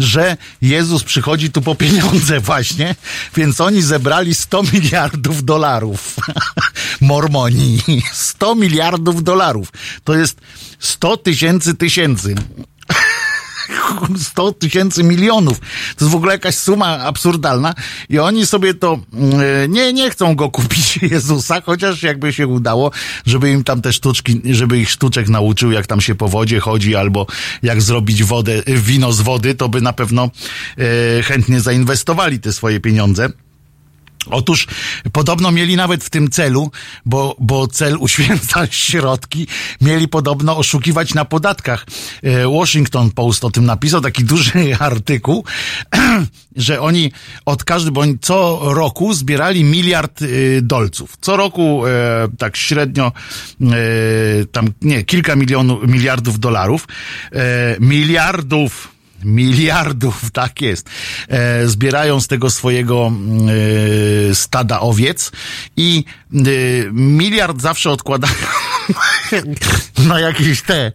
że 0.00 0.36
Jezus 0.62 1.04
przychodzi 1.04 1.50
tu 1.50 1.62
po 1.62 1.74
pieniądze 1.74 2.40
właśnie, 2.40 2.94
więc 3.36 3.60
oni 3.60 3.82
zebrali 3.82 4.34
100 4.34 4.62
miliardów 4.62 5.44
dolarów. 5.44 6.16
Mormoni. 7.00 7.78
100 8.12 8.54
miliardów 8.54 9.22
dolarów. 9.22 9.72
To 10.04 10.14
jest 10.14 10.40
100 10.78 11.16
tysięcy 11.16 11.74
tysięcy. 11.74 12.34
100 14.30 14.52
tysięcy 14.52 15.04
milionów. 15.04 15.60
To 15.96 16.04
jest 16.04 16.12
w 16.12 16.16
ogóle 16.16 16.32
jakaś 16.32 16.54
suma 16.54 16.98
absurdalna 16.98 17.74
i 18.08 18.18
oni 18.18 18.46
sobie 18.46 18.74
to 18.74 18.98
mm, 19.12 19.72
nie, 19.72 19.92
nie 19.92 20.10
chcą 20.10 20.34
go 20.36 20.50
kupić 20.50 20.96
Jezusa, 21.12 21.60
chociaż 21.60 22.02
jakby 22.02 22.32
się 22.32 22.46
udało, 22.46 22.90
żeby 23.26 23.50
im 23.50 23.64
tam 23.64 23.82
te 23.82 23.92
sztuczki, 23.92 24.40
żeby 24.50 24.78
ich 24.78 24.90
sztuczek 24.90 25.28
nauczył, 25.28 25.72
jak 25.72 25.86
tam 25.86 26.00
się 26.00 26.14
po 26.14 26.28
wodzie 26.28 26.60
chodzi, 26.60 26.96
albo 26.96 27.26
jak 27.62 27.82
zrobić 27.82 28.24
wodę, 28.24 28.62
wino 28.66 29.12
z 29.12 29.20
wody, 29.20 29.54
to 29.54 29.68
by 29.68 29.80
na 29.80 29.92
pewno 29.92 30.30
e, 30.78 31.22
chętnie 31.22 31.60
zainwestowali 31.60 32.40
te 32.40 32.52
swoje 32.52 32.80
pieniądze. 32.80 33.43
Otóż 34.30 34.66
podobno 35.12 35.52
mieli 35.52 35.76
nawet 35.76 36.04
w 36.04 36.10
tym 36.10 36.30
celu, 36.30 36.70
bo, 37.06 37.36
bo 37.40 37.66
cel 37.66 37.96
uświęca 38.06 38.66
środki, 38.70 39.46
mieli 39.80 40.08
podobno 40.08 40.56
oszukiwać 40.56 41.14
na 41.14 41.24
podatkach. 41.24 41.86
E, 42.22 42.48
Washington 42.48 43.10
Post 43.10 43.44
o 43.44 43.50
tym 43.50 43.64
napisał, 43.66 44.00
taki 44.00 44.24
duży 44.24 44.52
artykuł, 44.78 45.44
że 46.56 46.80
oni 46.80 47.12
od 47.44 47.64
każdy, 47.64 47.90
bo 47.90 48.02
co 48.20 48.60
roku 48.62 49.14
zbierali 49.14 49.64
miliard 49.64 50.22
y, 50.22 50.60
dolców. 50.62 51.16
Co 51.20 51.36
roku 51.36 51.86
e, 51.86 51.90
tak 52.38 52.56
średnio 52.56 53.12
e, 53.60 53.66
tam, 54.52 54.68
nie, 54.82 55.04
kilka 55.04 55.36
milionów, 55.36 55.88
miliardów 55.88 56.40
dolarów. 56.40 56.88
E, 57.32 57.76
miliardów 57.80 58.93
miliardów, 59.24 60.30
tak 60.30 60.60
jest, 60.60 60.90
e, 61.28 61.68
zbierają 61.68 62.20
z 62.20 62.26
tego 62.26 62.50
swojego 62.50 63.12
e, 64.30 64.34
stada 64.34 64.80
owiec 64.80 65.32
i 65.76 66.04
e, 66.32 66.38
miliard 66.92 67.60
zawsze 67.60 67.90
odkładają 67.90 68.34
na 70.08 70.20
jakieś 70.20 70.62
te, 70.62 70.92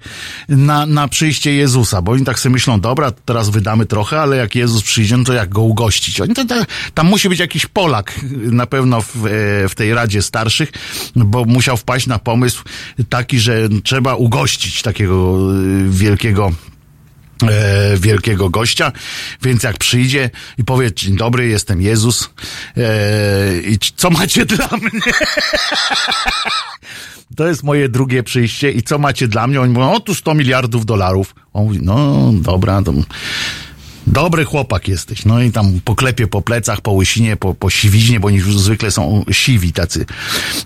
na, 0.50 0.86
na 0.86 1.08
przyjście 1.08 1.54
Jezusa, 1.54 2.02
bo 2.02 2.12
oni 2.12 2.26
tak 2.26 2.40
sobie 2.40 2.54
myślą, 2.54 2.80
dobra, 2.80 3.12
teraz 3.12 3.50
wydamy 3.50 3.86
trochę, 3.86 4.22
ale 4.22 4.38
jak 4.38 4.56
Jezus 4.56 4.84
przyjdzie, 4.84 5.18
no 5.18 5.24
to 5.24 5.34
jak 5.34 5.50
go 5.50 5.62
ugościć? 5.62 6.22
Oni 6.22 6.34
to, 6.34 6.46
to, 6.46 6.56
tam 6.94 7.08
musi 7.08 7.30
być 7.30 7.40
jakiś 7.40 7.66
Polak 7.66 8.20
na 8.32 8.66
pewno 8.66 9.02
w, 9.02 9.08
w 9.70 9.76
tej 9.76 9.94
Radzie 9.94 10.22
Starszych, 10.22 10.72
bo 11.16 11.46
musiał 11.46 11.78
wpaść 11.78 12.08
na 12.08 12.20
pomysł 12.20 12.64
taki, 13.10 13.40
że 13.40 13.70
trzeba 13.84 14.16
ugościć 14.16 14.82
takiego 14.82 15.38
wielkiego 15.90 16.52
e, 17.44 17.98
wielkiego 17.98 18.50
gościa, 18.50 18.92
więc 19.42 19.64
jak 19.64 19.78
przyjdzie 19.78 20.30
i 20.58 20.64
powie, 20.64 20.94
dzień 20.94 21.16
dobry, 21.16 21.48
jestem 21.48 21.82
Jezus 21.82 22.30
e, 22.78 23.62
i 23.62 23.78
co 23.96 24.10
macie 24.10 24.46
dla 24.46 24.70
mnie? 24.78 25.02
To 27.36 27.48
jest 27.48 27.64
moje 27.64 27.90
drugie 27.90 28.24
przyjście 28.24 28.72
i 28.72 28.84
co 28.84 28.98
macie 28.98 29.28
dla 29.28 29.48
mnie? 29.48 29.62
Oni 29.62 29.74
mówią, 29.74 29.92
o 29.92 30.00
tu 30.00 30.16
100 30.16 30.34
miliardów 30.34 30.86
dolarów. 30.86 31.36
On 31.54 31.64
mówi, 31.64 31.80
no 31.82 32.30
dobra, 32.34 32.82
to... 32.82 32.94
Dobry 34.10 34.46
chłopak 34.46 34.88
jesteś. 34.88 35.26
No 35.26 35.42
i 35.42 35.52
tam 35.52 35.80
poklepie 35.86 36.28
po 36.28 36.42
plecach, 36.42 36.82
po 36.82 36.92
łysinie, 36.92 37.38
po, 37.38 37.54
po 37.54 37.70
siwiźnie, 37.70 38.20
bo 38.20 38.28
oni 38.28 38.42
zwykle 38.42 38.92
są 38.92 39.26
siwi 39.32 39.74
tacy 39.74 40.06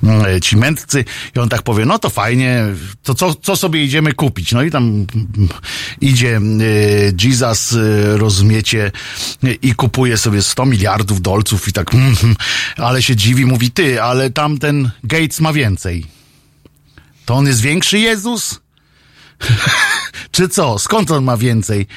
mm, 0.04 0.42
ci 0.42 0.58
mędrcy. 0.58 1.06
I 1.36 1.40
on 1.40 1.50
tak 1.50 1.62
powie, 1.62 1.86
no 1.86 2.00
to 2.00 2.10
fajnie, 2.10 2.66
to 3.04 3.14
co, 3.14 3.36
co 3.36 3.56
sobie 3.56 3.84
idziemy 3.84 4.14
kupić? 4.14 4.52
No 4.52 4.64
i 4.64 4.72
tam 4.72 4.84
mm, 4.84 5.08
idzie 6.02 6.40
y, 6.62 7.16
Jesus, 7.24 7.76
rozumiecie, 8.14 8.92
y, 9.44 9.54
i 9.62 9.76
kupuje 9.76 10.18
sobie 10.18 10.42
100 10.42 10.66
miliardów 10.66 11.22
dolców 11.22 11.68
i 11.68 11.74
tak, 11.74 11.94
mm, 11.94 12.16
ale 12.78 13.04
się 13.04 13.16
dziwi, 13.16 13.46
mówi, 13.46 13.72
ty, 13.72 14.02
ale 14.02 14.30
tamten 14.30 14.92
Gates 15.04 15.40
ma 15.40 15.54
więcej. 15.54 16.06
To 17.26 17.36
on 17.36 17.48
jest 17.48 17.62
większy 17.62 18.00
Jezus? 18.00 18.60
Czy 20.32 20.50
co? 20.50 20.80
Skąd 20.80 21.12
on 21.12 21.24
ma 21.24 21.38
więcej? 21.38 21.88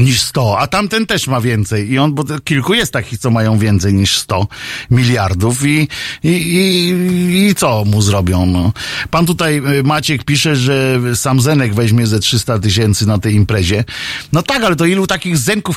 Niż 0.00 0.20
100, 0.20 0.58
a 0.58 0.66
tamten 0.66 1.06
też 1.06 1.26
ma 1.26 1.40
więcej. 1.40 1.90
I 1.90 1.98
on, 1.98 2.14
bo 2.14 2.24
kilku 2.44 2.74
jest 2.74 2.92
takich, 2.92 3.18
co 3.18 3.30
mają 3.30 3.58
więcej 3.58 3.94
niż 3.94 4.18
100 4.18 4.46
miliardów 4.90 5.66
i, 5.66 5.88
i, 6.22 6.28
i, 6.28 7.48
i 7.48 7.54
co 7.54 7.84
mu 7.84 8.02
zrobią? 8.02 8.46
No. 8.46 8.72
Pan 9.10 9.26
tutaj, 9.26 9.62
y, 9.78 9.82
Maciek, 9.82 10.24
pisze, 10.24 10.56
że 10.56 11.00
sam 11.14 11.40
Zenek 11.40 11.74
weźmie 11.74 12.06
ze 12.06 12.20
300 12.20 12.58
tysięcy 12.58 13.06
na 13.06 13.18
tej 13.18 13.34
imprezie. 13.34 13.84
No 14.32 14.42
tak, 14.42 14.64
ale 14.64 14.76
to 14.76 14.86
ilu 14.86 15.06
takich 15.06 15.38
Zenków... 15.38 15.76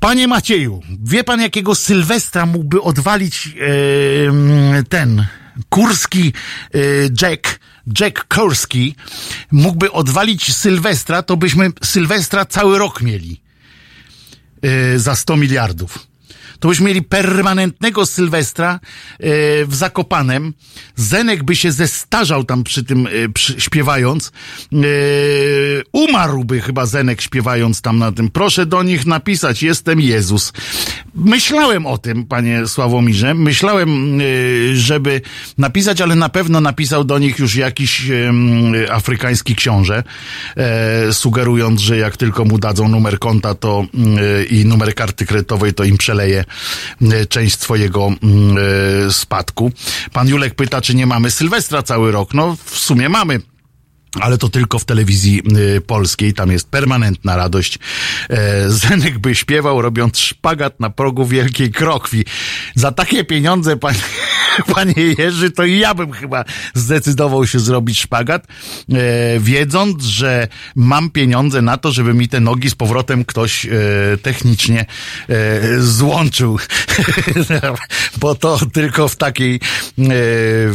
Panie 0.00 0.28
Macieju, 0.28 0.82
wie 1.04 1.24
pan 1.24 1.40
jakiego 1.40 1.74
Sylwestra 1.74 2.46
mógłby 2.46 2.82
odwalić 2.82 3.48
e, 3.48 4.84
ten 4.84 5.26
kurski 5.68 6.32
e, 6.74 6.78
Jack, 7.22 7.60
Jack 8.00 8.34
Kurski 8.34 8.94
mógłby 9.52 9.92
odwalić 9.92 10.54
Sylwestra, 10.54 11.22
to 11.22 11.36
byśmy 11.36 11.70
Sylwestra 11.82 12.44
cały 12.44 12.78
rok 12.78 13.02
mieli 13.02 13.40
e, 14.62 14.98
za 14.98 15.16
100 15.16 15.36
miliardów. 15.36 16.13
To 16.64 16.68
byśmy 16.68 16.86
mieli 16.86 17.02
permanentnego 17.02 18.06
Sylwestra 18.06 18.72
e, 18.72 18.78
w 19.66 19.74
Zakopanem. 19.74 20.54
Zenek 20.96 21.42
by 21.42 21.56
się 21.56 21.72
zestarzał 21.72 22.44
tam 22.44 22.64
przy 22.64 22.84
tym, 22.84 23.06
e, 23.06 23.28
przy, 23.28 23.60
śpiewając. 23.60 24.32
E, 24.72 24.76
umarłby 25.92 26.60
chyba 26.60 26.86
Zenek 26.86 27.20
śpiewając 27.20 27.80
tam 27.80 27.98
na 27.98 28.12
tym. 28.12 28.30
Proszę 28.30 28.66
do 28.66 28.82
nich 28.82 29.06
napisać, 29.06 29.62
jestem 29.62 30.00
Jezus. 30.00 30.52
Myślałem 31.14 31.86
o 31.86 31.98
tym, 31.98 32.24
panie 32.24 32.66
Sławomirze. 32.66 33.34
Myślałem, 33.34 34.20
żeby 34.74 35.20
napisać, 35.58 36.00
ale 36.00 36.14
na 36.14 36.28
pewno 36.28 36.60
napisał 36.60 37.04
do 37.04 37.18
nich 37.18 37.38
już 37.38 37.56
jakiś 37.56 38.02
afrykański 38.90 39.56
książę, 39.56 40.02
sugerując, 41.12 41.80
że 41.80 41.96
jak 41.96 42.16
tylko 42.16 42.44
mu 42.44 42.58
dadzą 42.58 42.88
numer 42.88 43.18
konta 43.18 43.54
to 43.54 43.86
i 44.50 44.64
numer 44.64 44.94
karty 44.94 45.26
kredytowej, 45.26 45.74
to 45.74 45.84
im 45.84 45.98
przeleje 45.98 46.44
część 47.28 47.60
swojego 47.60 48.06
mm, 48.22 48.56
e, 49.08 49.12
spadku. 49.12 49.72
Pan 50.12 50.28
Julek 50.28 50.54
pyta, 50.54 50.80
czy 50.80 50.94
nie 50.94 51.06
mamy 51.06 51.30
Sylwestra 51.30 51.82
cały 51.82 52.12
rok. 52.12 52.34
No, 52.34 52.56
w 52.64 52.78
sumie 52.78 53.08
mamy. 53.08 53.40
Ale 54.20 54.38
to 54.38 54.48
tylko 54.48 54.78
w 54.78 54.84
telewizji 54.84 55.42
y, 55.76 55.80
polskiej, 55.80 56.34
tam 56.34 56.52
jest 56.52 56.68
permanentna 56.68 57.36
radość. 57.36 57.78
E, 58.30 58.70
Zenek 58.70 59.18
by 59.18 59.34
śpiewał, 59.34 59.82
robiąc 59.82 60.18
szpagat 60.18 60.80
na 60.80 60.90
progu 60.90 61.26
Wielkiej 61.26 61.70
Krokwi. 61.70 62.24
Za 62.74 62.92
takie 62.92 63.24
pieniądze, 63.24 63.76
panie, 63.76 63.98
panie 64.74 64.94
Jerzy, 65.18 65.50
to 65.50 65.64
i 65.64 65.78
ja 65.78 65.94
bym 65.94 66.12
chyba 66.12 66.44
zdecydował 66.74 67.46
się 67.46 67.60
zrobić 67.60 68.00
szpagat, 68.00 68.46
e, 68.46 69.40
wiedząc, 69.40 70.04
że 70.04 70.48
mam 70.74 71.10
pieniądze 71.10 71.62
na 71.62 71.76
to, 71.76 71.92
żeby 71.92 72.14
mi 72.14 72.28
te 72.28 72.40
nogi 72.40 72.70
z 72.70 72.74
powrotem 72.74 73.24
ktoś 73.24 73.66
e, 73.66 73.70
technicznie 74.22 74.86
złączył. 75.78 76.58
Bo 78.20 78.34
to 78.34 78.58
tylko 78.72 79.08
w 79.08 79.16
takiej, 79.16 79.60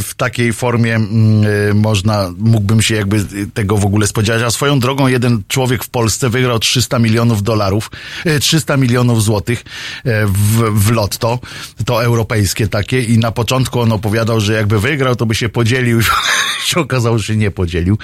w 0.04 0.12
takiej 0.18 0.54
formie 0.54 0.96
mm, 0.96 1.80
można, 1.80 2.32
mógłbym 2.38 2.82
się 2.82 2.96
jakby 2.96 3.29
tego 3.54 3.78
w 3.78 3.86
ogóle 3.86 4.08
spodziewać. 4.08 4.42
A 4.44 4.52
swoją 4.52 4.80
drogą 4.80 5.08
jeden 5.08 5.44
człowiek 5.48 5.84
w 5.84 5.90
Polsce 5.90 6.30
wygrał 6.30 6.60
300 6.60 7.00
milionów 7.00 7.44
dolarów, 7.44 7.92
e, 8.26 8.40
300 8.40 8.78
milionów 8.78 9.24
złotych 9.24 9.64
e, 10.06 10.26
w, 10.26 10.72
w 10.72 10.92
lotto, 10.92 11.40
to 11.86 12.04
europejskie 12.04 12.68
takie 12.68 13.02
i 13.02 13.18
na 13.18 13.32
początku 13.32 13.80
on 13.80 13.92
opowiadał, 13.92 14.40
że 14.40 14.54
jakby 14.54 14.80
wygrał, 14.80 15.16
to 15.16 15.26
by 15.26 15.36
się 15.36 15.50
podzielił 15.50 16.02
się 16.70 16.80
okazało, 16.80 17.18
że 17.18 17.36
nie 17.36 17.52
podzielił 17.52 17.98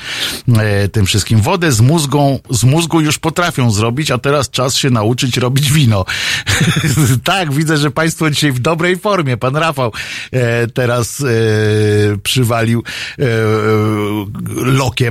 e, 0.58 0.90
tym 0.90 1.06
wszystkim. 1.06 1.42
Wodę 1.42 1.72
z 1.72 1.82
mózgą, 1.82 2.40
z 2.50 2.64
mózgu 2.64 3.02
już 3.02 3.20
potrafią 3.20 3.72
zrobić, 3.72 4.12
a 4.12 4.18
teraz 4.18 4.50
czas 4.50 4.76
się 4.76 4.90
nauczyć 4.90 5.38
robić 5.38 5.72
wino. 5.72 6.06
tak, 7.24 7.54
widzę, 7.54 7.78
że 7.78 7.92
państwo 7.92 8.30
dzisiaj 8.30 8.52
w 8.52 8.60
dobrej 8.60 8.98
formie. 8.98 9.38
Pan 9.38 9.56
Rafał 9.56 9.92
e, 10.32 10.68
teraz 10.68 11.22
e, 11.22 11.26
przywalił 12.24 12.84
e, 13.20 13.26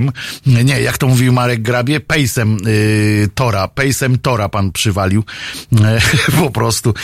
lokiem. 0.05 0.67
Nie, 0.67 0.81
jak 0.81 0.99
to 0.99 1.07
mówił 1.07 1.33
Marek 1.33 1.63
Grabie? 1.63 2.01
Pejsem 2.01 2.57
e, 2.57 3.29
Tora. 3.35 3.69
Pejsem 3.69 4.19
Tora 4.19 4.49
pan 4.49 4.73
przywalił. 4.73 5.25
E, 5.85 6.01
po 6.43 6.51
prostu. 6.51 6.95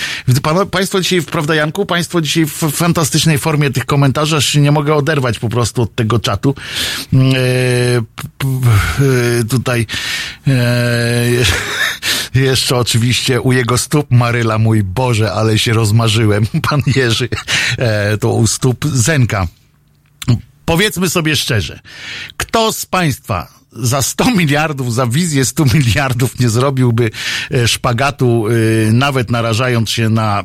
Pan, 0.42 0.66
państwo 0.66 1.00
dzisiaj, 1.00 1.22
prawda 1.22 1.54
Janku? 1.54 1.86
Państwo 1.86 2.20
dzisiaj 2.20 2.46
w 2.46 2.70
fantastycznej 2.72 3.38
formie 3.38 3.70
tych 3.70 3.86
komentarzy, 3.86 4.36
aż 4.36 4.54
nie 4.54 4.72
mogę 4.72 4.94
oderwać 4.94 5.38
po 5.38 5.48
prostu 5.48 5.82
od 5.82 5.94
tego 5.94 6.18
czatu. 6.18 6.54
E, 7.12 8.02
tutaj 9.48 9.86
jeszcze 12.34 12.76
oczywiście 12.76 13.40
u 13.40 13.52
jego 13.52 13.78
stóp 13.78 14.10
Maryla, 14.10 14.58
mój 14.58 14.82
Boże, 14.82 15.32
ale 15.32 15.58
się 15.58 15.72
rozmarzyłem. 15.72 16.46
Pan 16.70 16.82
Jerzy, 16.96 17.28
to 18.20 18.32
u 18.32 18.46
stóp 18.46 18.84
Zenka. 18.84 19.46
Powiedzmy 20.70 21.10
sobie 21.10 21.36
szczerze, 21.36 21.80
kto 22.36 22.72
z 22.72 22.86
Państwa 22.86 23.48
za 23.72 24.02
100 24.02 24.30
miliardów, 24.40 24.94
za 24.94 25.06
wizję 25.06 25.44
100 25.44 25.64
miliardów 25.64 26.38
nie 26.40 26.48
zrobiłby 26.48 27.10
e, 27.50 27.68
szpagatu, 27.68 28.46
e, 28.48 28.92
nawet 28.92 29.30
narażając 29.30 29.90
się 29.90 30.08
na 30.08 30.40
e, 30.40 30.44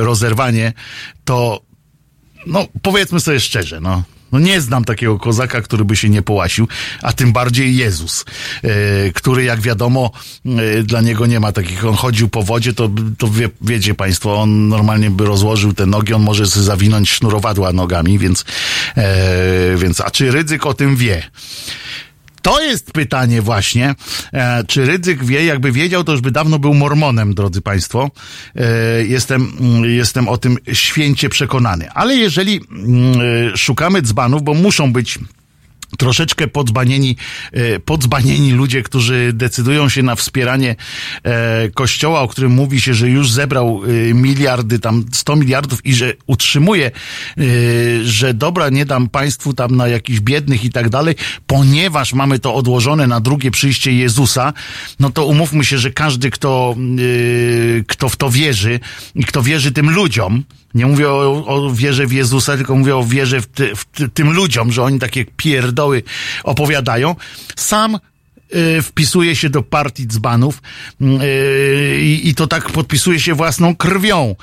rozerwanie, 0.00 0.72
to 1.24 1.60
no 2.46 2.66
powiedzmy 2.82 3.20
sobie 3.20 3.40
szczerze, 3.40 3.80
no. 3.80 4.02
No 4.32 4.38
nie 4.38 4.60
znam 4.60 4.84
takiego 4.84 5.18
kozaka, 5.18 5.60
który 5.60 5.84
by 5.84 5.96
się 5.96 6.08
nie 6.08 6.22
połasił, 6.22 6.68
a 7.02 7.12
tym 7.12 7.32
bardziej 7.32 7.76
Jezus, 7.76 8.24
e, 8.62 9.12
który 9.12 9.44
jak 9.44 9.60
wiadomo 9.60 10.10
e, 10.46 10.82
dla 10.82 11.00
niego 11.00 11.26
nie 11.26 11.40
ma 11.40 11.52
takich, 11.52 11.84
on 11.84 11.94
chodził 11.94 12.28
po 12.28 12.42
wodzie, 12.42 12.72
to, 12.72 12.90
to 13.18 13.28
wie, 13.28 13.48
wiecie 13.60 13.94
państwo, 13.94 14.40
on 14.40 14.68
normalnie 14.68 15.10
by 15.10 15.24
rozłożył 15.24 15.72
te 15.72 15.86
nogi, 15.86 16.14
on 16.14 16.22
może 16.22 16.46
sobie 16.46 16.64
zawinąć 16.64 17.10
sznurowadła 17.10 17.72
nogami, 17.72 18.18
więc, 18.18 18.44
e, 18.96 19.76
więc 19.76 20.00
a 20.00 20.10
czy 20.10 20.30
Rydzyk 20.30 20.66
o 20.66 20.74
tym 20.74 20.96
wie? 20.96 21.30
To 22.42 22.60
jest 22.60 22.92
pytanie 22.92 23.42
właśnie, 23.42 23.94
e, 24.32 24.64
czy 24.64 24.86
Rydzyk 24.86 25.24
wie, 25.24 25.44
jakby 25.44 25.72
wiedział, 25.72 26.04
to 26.04 26.12
już 26.12 26.20
by 26.20 26.30
dawno 26.30 26.58
był 26.58 26.74
mormonem, 26.74 27.34
drodzy 27.34 27.60
Państwo. 27.60 28.10
E, 28.56 28.64
jestem, 29.04 29.52
mm, 29.60 29.84
jestem 29.84 30.28
o 30.28 30.38
tym 30.38 30.56
święcie 30.72 31.28
przekonany. 31.28 31.90
Ale 31.90 32.16
jeżeli 32.16 32.60
mm, 32.70 33.20
e, 33.52 33.56
szukamy 33.56 34.02
dzbanów, 34.02 34.42
bo 34.42 34.54
muszą 34.54 34.92
być 34.92 35.18
troszeczkę 35.98 36.48
podzbanieni, 36.48 37.16
e, 37.52 37.80
podzbanieni 37.80 38.52
ludzie, 38.52 38.82
którzy 38.82 39.30
decydują 39.34 39.88
się 39.88 40.02
na 40.02 40.14
wspieranie 40.14 40.76
e, 41.22 41.68
kościoła, 41.68 42.20
o 42.20 42.28
którym 42.28 42.52
mówi 42.52 42.80
się, 42.80 42.94
że 42.94 43.08
już 43.08 43.30
zebrał 43.30 43.82
e, 43.84 44.14
miliardy, 44.14 44.78
tam 44.78 45.04
100 45.12 45.36
miliardów 45.36 45.86
i 45.86 45.94
że 45.94 46.12
utrzymuje, 46.26 46.90
że 48.02 48.34
dobra, 48.34 48.68
nie 48.68 48.84
dam 48.84 49.08
państwu 49.08 49.54
tam 49.54 49.76
na 49.76 49.88
jakichś 49.88 50.20
biednych 50.20 50.64
i 50.64 50.70
tak 50.70 50.88
dalej, 50.88 51.14
ponieważ 51.46 52.12
mamy 52.12 52.38
to 52.38 52.54
odłożone 52.54 53.06
na 53.06 53.20
drugie 53.20 53.50
przyjście 53.50 53.92
Jezusa, 53.92 54.52
no 55.00 55.10
to 55.10 55.26
umówmy 55.26 55.64
się, 55.64 55.78
że 55.78 55.90
każdy, 55.90 56.30
kto, 56.30 56.76
kto 57.86 58.08
w 58.08 58.16
to 58.16 58.30
wierzy 58.30 58.80
i 59.14 59.24
kto 59.24 59.42
wierzy 59.42 59.72
tym 59.72 59.90
ludziom, 59.90 60.44
nie 60.74 60.86
mówię 60.86 61.08
o, 61.08 61.44
o 61.46 61.70
wierze 61.72 62.06
w 62.06 62.12
Jezusa, 62.12 62.56
tylko 62.56 62.76
mówię 62.76 62.96
o 62.96 63.04
wierze 63.04 63.40
w, 63.40 63.46
ty, 63.46 63.76
w 63.76 63.84
ty, 63.84 64.08
tym 64.08 64.32
ludziom, 64.32 64.72
że 64.72 64.82
oni 64.82 64.98
takie 64.98 65.24
pierdoły 65.36 66.02
opowiadają. 66.44 67.16
Sam 67.56 67.98
y, 68.54 68.82
wpisuje 68.82 69.36
się 69.36 69.50
do 69.50 69.62
partii 69.62 70.06
dzbanów 70.06 70.62
y, 71.02 72.00
i 72.02 72.28
i 72.28 72.34
to 72.34 72.46
tak 72.46 72.70
podpisuje 72.70 73.20
się 73.20 73.34
własną 73.34 73.76
krwią. 73.76 74.36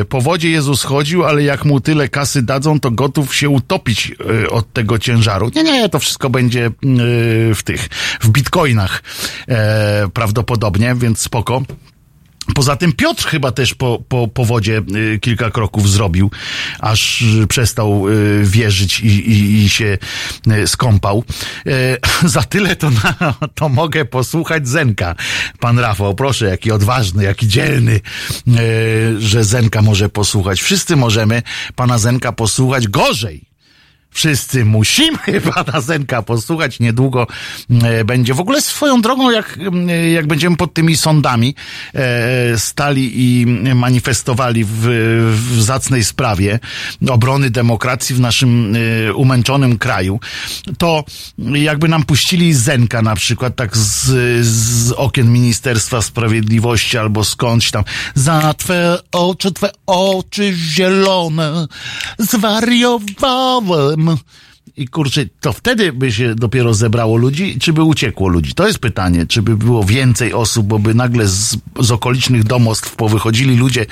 Y, 0.00 0.04
Po 0.04 0.20
wodzie 0.20 0.50
Jezus 0.50 0.82
chodził, 0.82 1.24
ale 1.24 1.42
jak 1.42 1.64
mu 1.64 1.80
tyle 1.80 2.08
kasy 2.08 2.42
dadzą, 2.42 2.80
to 2.80 2.90
gotów 2.90 3.34
się 3.34 3.48
utopić 3.48 4.12
y, 4.44 4.50
od 4.50 4.72
tego 4.72 4.98
ciężaru. 4.98 5.50
Nie, 5.54 5.62
nie, 5.62 5.88
to 5.88 5.98
wszystko 5.98 6.30
będzie 6.30 6.66
y, 6.66 6.70
w 7.54 7.60
tych, 7.64 7.88
w 8.20 8.28
bitcoinach 8.28 9.02
e, 9.48 10.08
prawdopodobnie, 10.14 10.94
więc 10.94 11.18
spoko. 11.20 11.62
Poza 12.54 12.76
tym 12.76 12.92
Piotr 12.92 13.26
chyba 13.26 13.52
też 13.52 13.74
po, 13.74 14.02
po, 14.08 14.28
po 14.28 14.44
wodzie 14.44 14.82
y, 15.14 15.18
kilka 15.18 15.50
kroków 15.50 15.90
zrobił, 15.90 16.30
aż 16.80 17.22
y, 17.22 17.46
przestał 17.46 18.08
y, 18.08 18.42
wierzyć 18.44 19.00
i, 19.00 19.06
i, 19.06 19.64
i 19.64 19.68
się 19.68 19.98
skąpał. 20.66 21.24
Za 22.24 22.42
tyle 22.42 22.76
to, 22.76 22.90
na, 22.90 23.34
to 23.54 23.68
mogę 23.68 24.04
posłuchać 24.04 24.68
Zenka. 24.68 25.14
Pan 25.60 25.78
Rafał, 25.78 26.14
proszę, 26.14 26.46
jaki 26.46 26.72
odważny, 26.72 27.24
jaki 27.24 27.48
dzielny, 27.48 28.00
że 29.18 29.44
Zenka 29.44 29.82
może 29.82 30.08
posłuchać. 30.08 30.62
Wszyscy 30.62 30.96
możemy 30.96 31.42
pana 31.76 31.98
Zenka 31.98 32.32
posłuchać 32.32 32.88
gorzej. 32.88 33.51
Wszyscy 34.12 34.64
musimy 34.64 35.18
pana 35.54 35.80
Zenka 35.80 36.22
posłuchać. 36.22 36.80
Niedługo 36.80 37.26
e, 37.82 38.04
będzie. 38.04 38.34
W 38.34 38.40
ogóle 38.40 38.62
swoją 38.62 39.00
drogą, 39.00 39.30
jak, 39.30 39.58
jak 40.12 40.26
będziemy 40.26 40.56
pod 40.56 40.74
tymi 40.74 40.96
sądami 40.96 41.54
e, 41.94 42.58
stali 42.58 43.12
i 43.14 43.46
manifestowali 43.74 44.64
w, 44.64 44.70
w 45.52 45.62
zacnej 45.62 46.04
sprawie 46.04 46.58
obrony 47.10 47.50
demokracji 47.50 48.16
w 48.16 48.20
naszym 48.20 48.76
e, 49.08 49.14
umęczonym 49.14 49.78
kraju, 49.78 50.20
to 50.78 51.04
jakby 51.38 51.88
nam 51.88 52.04
puścili 52.04 52.54
Zenka 52.54 53.02
na 53.02 53.14
przykład 53.14 53.56
tak 53.56 53.76
z, 53.76 54.46
z 54.46 54.92
okien 54.92 55.32
Ministerstwa 55.32 56.02
Sprawiedliwości 56.02 56.98
albo 56.98 57.24
skądś 57.24 57.70
tam. 57.70 57.84
Za 58.14 58.54
twe 58.54 58.98
oczy, 59.12 59.52
twe 59.52 59.70
oczy 59.86 60.54
zielone 60.54 61.66
I 64.76 64.88
kurczę, 64.88 65.24
to 65.40 65.52
wtedy 65.52 65.92
by 65.92 66.12
się 66.12 66.34
dopiero 66.34 66.74
zebrało 66.74 67.16
ludzi, 67.16 67.58
czy 67.60 67.72
by 67.72 67.82
uciekło 67.82 68.28
ludzi? 68.28 68.54
To 68.54 68.66
jest 68.66 68.78
pytanie, 68.78 69.26
czy 69.26 69.42
by 69.42 69.56
było 69.56 69.84
więcej 69.84 70.32
osób, 70.32 70.66
bo 70.66 70.78
by 70.78 70.94
nagle 70.94 71.28
z, 71.28 71.56
z 71.80 71.90
okolicznych 71.90 72.44
domostw 72.44 72.96
powychodzili 72.96 73.56
ludzie, 73.56 73.86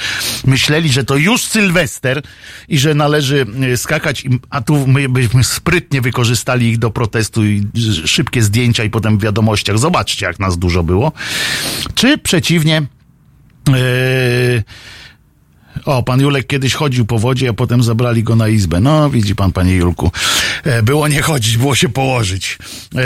myśleli, 0.45 0.89
że 0.89 1.05
to 1.05 1.17
już 1.17 1.45
Sylwester 1.45 2.23
i 2.69 2.79
że 2.79 2.95
należy 2.95 3.47
e, 3.73 3.77
skakać, 3.77 4.25
a 4.51 4.61
tu 4.61 4.87
my 4.87 5.09
byśmy 5.09 5.45
sprytnie 5.45 6.01
wykorzystali 6.01 6.69
ich 6.69 6.79
do 6.79 6.91
protestu 6.91 7.45
i 7.45 7.63
szybkie 8.05 8.43
zdjęcia 8.43 8.85
i 8.85 8.91
potem 8.91 9.19
w 9.19 9.23
wiadomościach. 9.23 9.79
Zobaczcie, 9.79 10.27
jak 10.27 10.39
nas 10.39 10.59
dużo 10.59 10.83
było. 10.83 11.13
Czy 11.95 12.19
przeciwnie, 12.19 12.87
Yy, 13.69 14.63
o, 15.85 16.03
pan 16.03 16.21
Julek 16.21 16.47
kiedyś 16.47 16.75
chodził 16.75 17.05
po 17.07 17.19
wodzie, 17.19 17.49
a 17.49 17.53
potem 17.53 17.83
zabrali 17.83 18.23
go 18.23 18.37
na 18.37 18.49
izbę. 18.49 18.81
No, 18.81 19.11
widzi 19.11 19.35
pan, 19.35 19.53
panie 19.53 19.75
Julku. 19.75 20.11
E, 20.65 20.83
Było 20.83 21.09
nie 21.09 21.23
chodzić, 21.23 21.57
było 21.57 21.75
się 21.75 21.89
położyć. 21.89 22.59
E, 22.95 23.01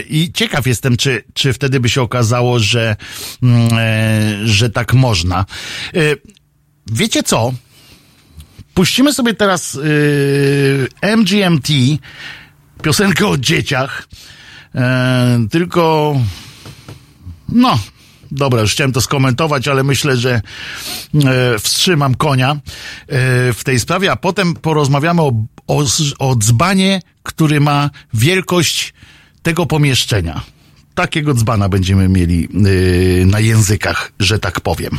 I 0.00 0.32
ciekaw 0.32 0.66
jestem, 0.66 0.96
czy, 0.96 1.24
czy 1.34 1.52
wtedy 1.52 1.80
by 1.80 1.88
się 1.88 2.02
okazało, 2.02 2.58
że, 2.58 2.96
mm, 3.42 3.68
e, 3.78 4.46
że 4.46 4.70
tak 4.70 4.94
można. 4.94 5.44
Wiecie 6.92 7.22
co? 7.22 7.52
Puścimy 8.74 9.12
sobie 9.12 9.34
teraz 9.34 9.78
MGMT, 11.16 11.68
piosenkę 12.82 13.26
o 13.26 13.36
dzieciach. 13.36 14.08
Tylko 15.50 16.14
no, 17.48 17.78
dobra, 18.32 18.60
już 18.60 18.72
chciałem 18.72 18.92
to 18.92 19.00
skomentować, 19.00 19.68
ale 19.68 19.84
myślę, 19.84 20.16
że 20.16 20.40
e, 21.24 21.58
wstrzymam 21.58 22.14
konia 22.14 22.52
e, 22.52 22.58
w 23.52 23.60
tej 23.64 23.80
sprawie, 23.80 24.12
a 24.12 24.16
potem 24.16 24.54
porozmawiamy 24.54 25.22
o, 25.22 25.32
o, 25.66 25.84
o 26.18 26.36
dzbanie, 26.36 27.02
który 27.22 27.60
ma 27.60 27.90
wielkość 28.14 28.94
tego 29.42 29.66
pomieszczenia. 29.66 30.42
Takiego 30.94 31.34
dzbana 31.34 31.68
będziemy 31.68 32.08
mieli 32.08 32.48
e, 33.22 33.26
na 33.26 33.40
językach, 33.40 34.12
że 34.20 34.38
tak 34.38 34.60
powiem. 34.60 34.98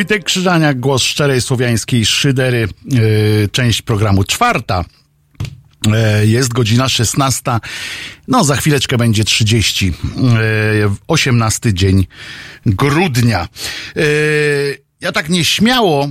Wojtek 0.00 0.24
Krzyżaniak, 0.24 0.80
głos 0.80 1.02
szczerej 1.02 1.40
słowiańskiej 1.40 2.06
szydery, 2.06 2.68
yy, 2.84 3.48
część 3.52 3.82
programu 3.82 4.24
czwarta. 4.24 4.84
E, 5.92 6.26
Jest 6.26 6.52
godzina 6.52 6.88
16. 6.88 7.42
No, 8.28 8.44
za 8.44 8.56
chwileczkę 8.56 8.98
będzie 8.98 9.24
30. 9.24 9.88
e, 9.88 9.92
18 11.08 11.74
dzień 11.74 12.06
grudnia. 12.66 13.48
E, 13.96 14.02
Ja 15.00 15.12
tak 15.12 15.28
nieśmiało 15.28 16.08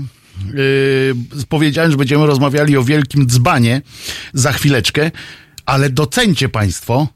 powiedziałem, 1.50 1.92
że 1.92 1.98
będziemy 1.98 2.26
rozmawiali 2.26 2.78
o 2.78 2.84
wielkim 2.84 3.28
dzbanie 3.28 3.82
za 4.34 4.52
chwileczkę, 4.54 5.12
ale 5.66 5.90
docencie 5.90 6.50
Państwo, 6.50 7.08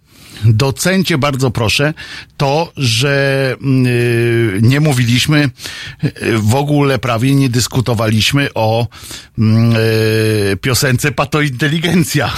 docencie 0.46 1.18
bardzo 1.18 1.52
proszę 1.52 1.94
to, 2.38 2.72
że 2.78 3.56
mm, 3.62 3.86
y, 3.88 4.60
nie 4.62 4.80
mówiliśmy 4.80 5.50
y, 6.04 6.12
w 6.38 6.56
ogóle 6.56 7.00
prawie 7.00 7.36
nie 7.36 7.50
dyskutowaliśmy 7.50 8.50
o 8.56 8.88
mm, 9.38 9.74
y, 9.76 10.58
piosence 10.62 11.12
Patointeligencja. 11.12 12.34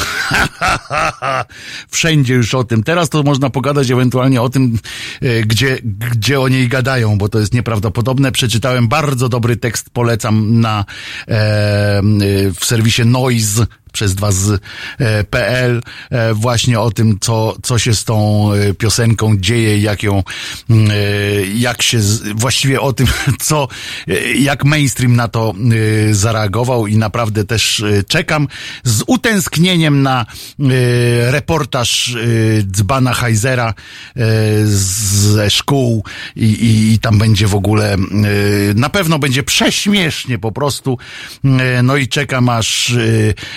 Wszędzie 1.89 2.33
już 2.33 2.53
o 2.53 2.63
tym. 2.63 2.83
Teraz 2.83 3.09
to 3.09 3.23
można 3.23 3.49
pogadać 3.49 3.91
ewentualnie 3.91 4.41
o 4.41 4.49
tym, 4.49 4.77
y, 5.23 5.43
gdzie, 5.47 5.77
gdzie 5.83 6.39
o 6.39 6.47
niej 6.47 6.67
gadają, 6.67 7.17
bo 7.17 7.29
to 7.29 7.39
jest 7.39 7.53
nieprawdopodobne. 7.53 8.31
Przeczytałem 8.31 8.87
bardzo 8.87 9.29
dobry 9.29 9.57
tekst, 9.57 9.89
polecam 9.89 10.59
na 10.59 10.85
e, 11.27 12.01
w 12.59 12.65
serwisie 12.65 13.05
Noise 13.05 13.65
przez 13.95 14.15
dwa 14.15 14.31
z 14.31 14.61
e, 14.99 15.23
PL 15.23 15.81
e, 16.09 16.33
właśnie 16.33 16.79
o 16.79 16.91
tym, 16.91 17.17
co, 17.19 17.55
co 17.63 17.79
się 17.79 17.95
z 17.95 18.03
tą 18.03 18.49
e, 18.53 18.73
piosenką 18.73 19.37
dzieje, 19.37 19.79
jak 19.79 20.03
ją, 20.03 20.23
mm, 20.69 20.91
jak 21.55 21.81
się, 21.81 21.99
właściwie 22.35 22.81
o 22.81 22.93
tym, 22.93 23.07
co, 23.47 23.67
jak 24.39 24.65
mainstream 24.65 25.15
na 25.15 25.27
to 25.27 25.53
zareagował 26.11 26.87
i 26.87 26.97
naprawdę 26.97 27.45
też 27.45 27.83
czekam 28.07 28.47
z 28.83 29.03
utęsknieniem 29.07 30.01
na 30.01 30.25
reportaż 31.29 32.15
Dzbana 32.71 33.13
Heizera 33.13 33.73
ze 34.65 35.49
szkół 35.49 36.03
i, 36.35 36.45
i, 36.45 36.93
i 36.93 36.99
tam 36.99 37.17
będzie 37.17 37.47
w 37.47 37.55
ogóle, 37.55 37.95
na 38.75 38.89
pewno 38.89 39.19
będzie 39.19 39.43
prześmiesznie 39.43 40.39
po 40.39 40.51
prostu, 40.51 40.97
no 41.83 41.95
i 41.95 42.07
czekam 42.07 42.49
aż 42.49 42.95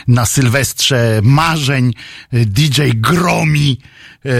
na 0.09 0.27
Sylwestrze 0.29 1.21
Marzeń, 1.23 1.93
e, 2.33 2.45
DJ 2.45 2.83
Gromi, 2.95 3.81
e, 4.25 4.31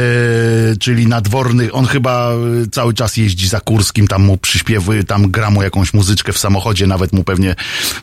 czyli 0.77 1.07
nadworny, 1.07 1.73
on 1.73 1.87
chyba 1.87 2.33
e, 2.33 2.37
cały 2.73 2.95
czas 2.95 3.17
jeździ 3.17 3.49
za 3.49 3.61
Kurskim, 3.61 4.09
tam 4.09 4.23
mu 4.23 4.37
przyśpiewy, 4.37 5.05
tam 5.05 5.31
gra 5.31 5.51
mu 5.51 5.63
jakąś 5.63 5.95
muzyczkę 5.95 6.33
w 6.33 6.39
samochodzie, 6.39 6.87
nawet 6.87 7.13
mu 7.13 7.25
pewnie 7.25 7.55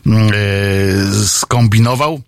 mm, 0.06 0.30
skombinował. 1.26 2.20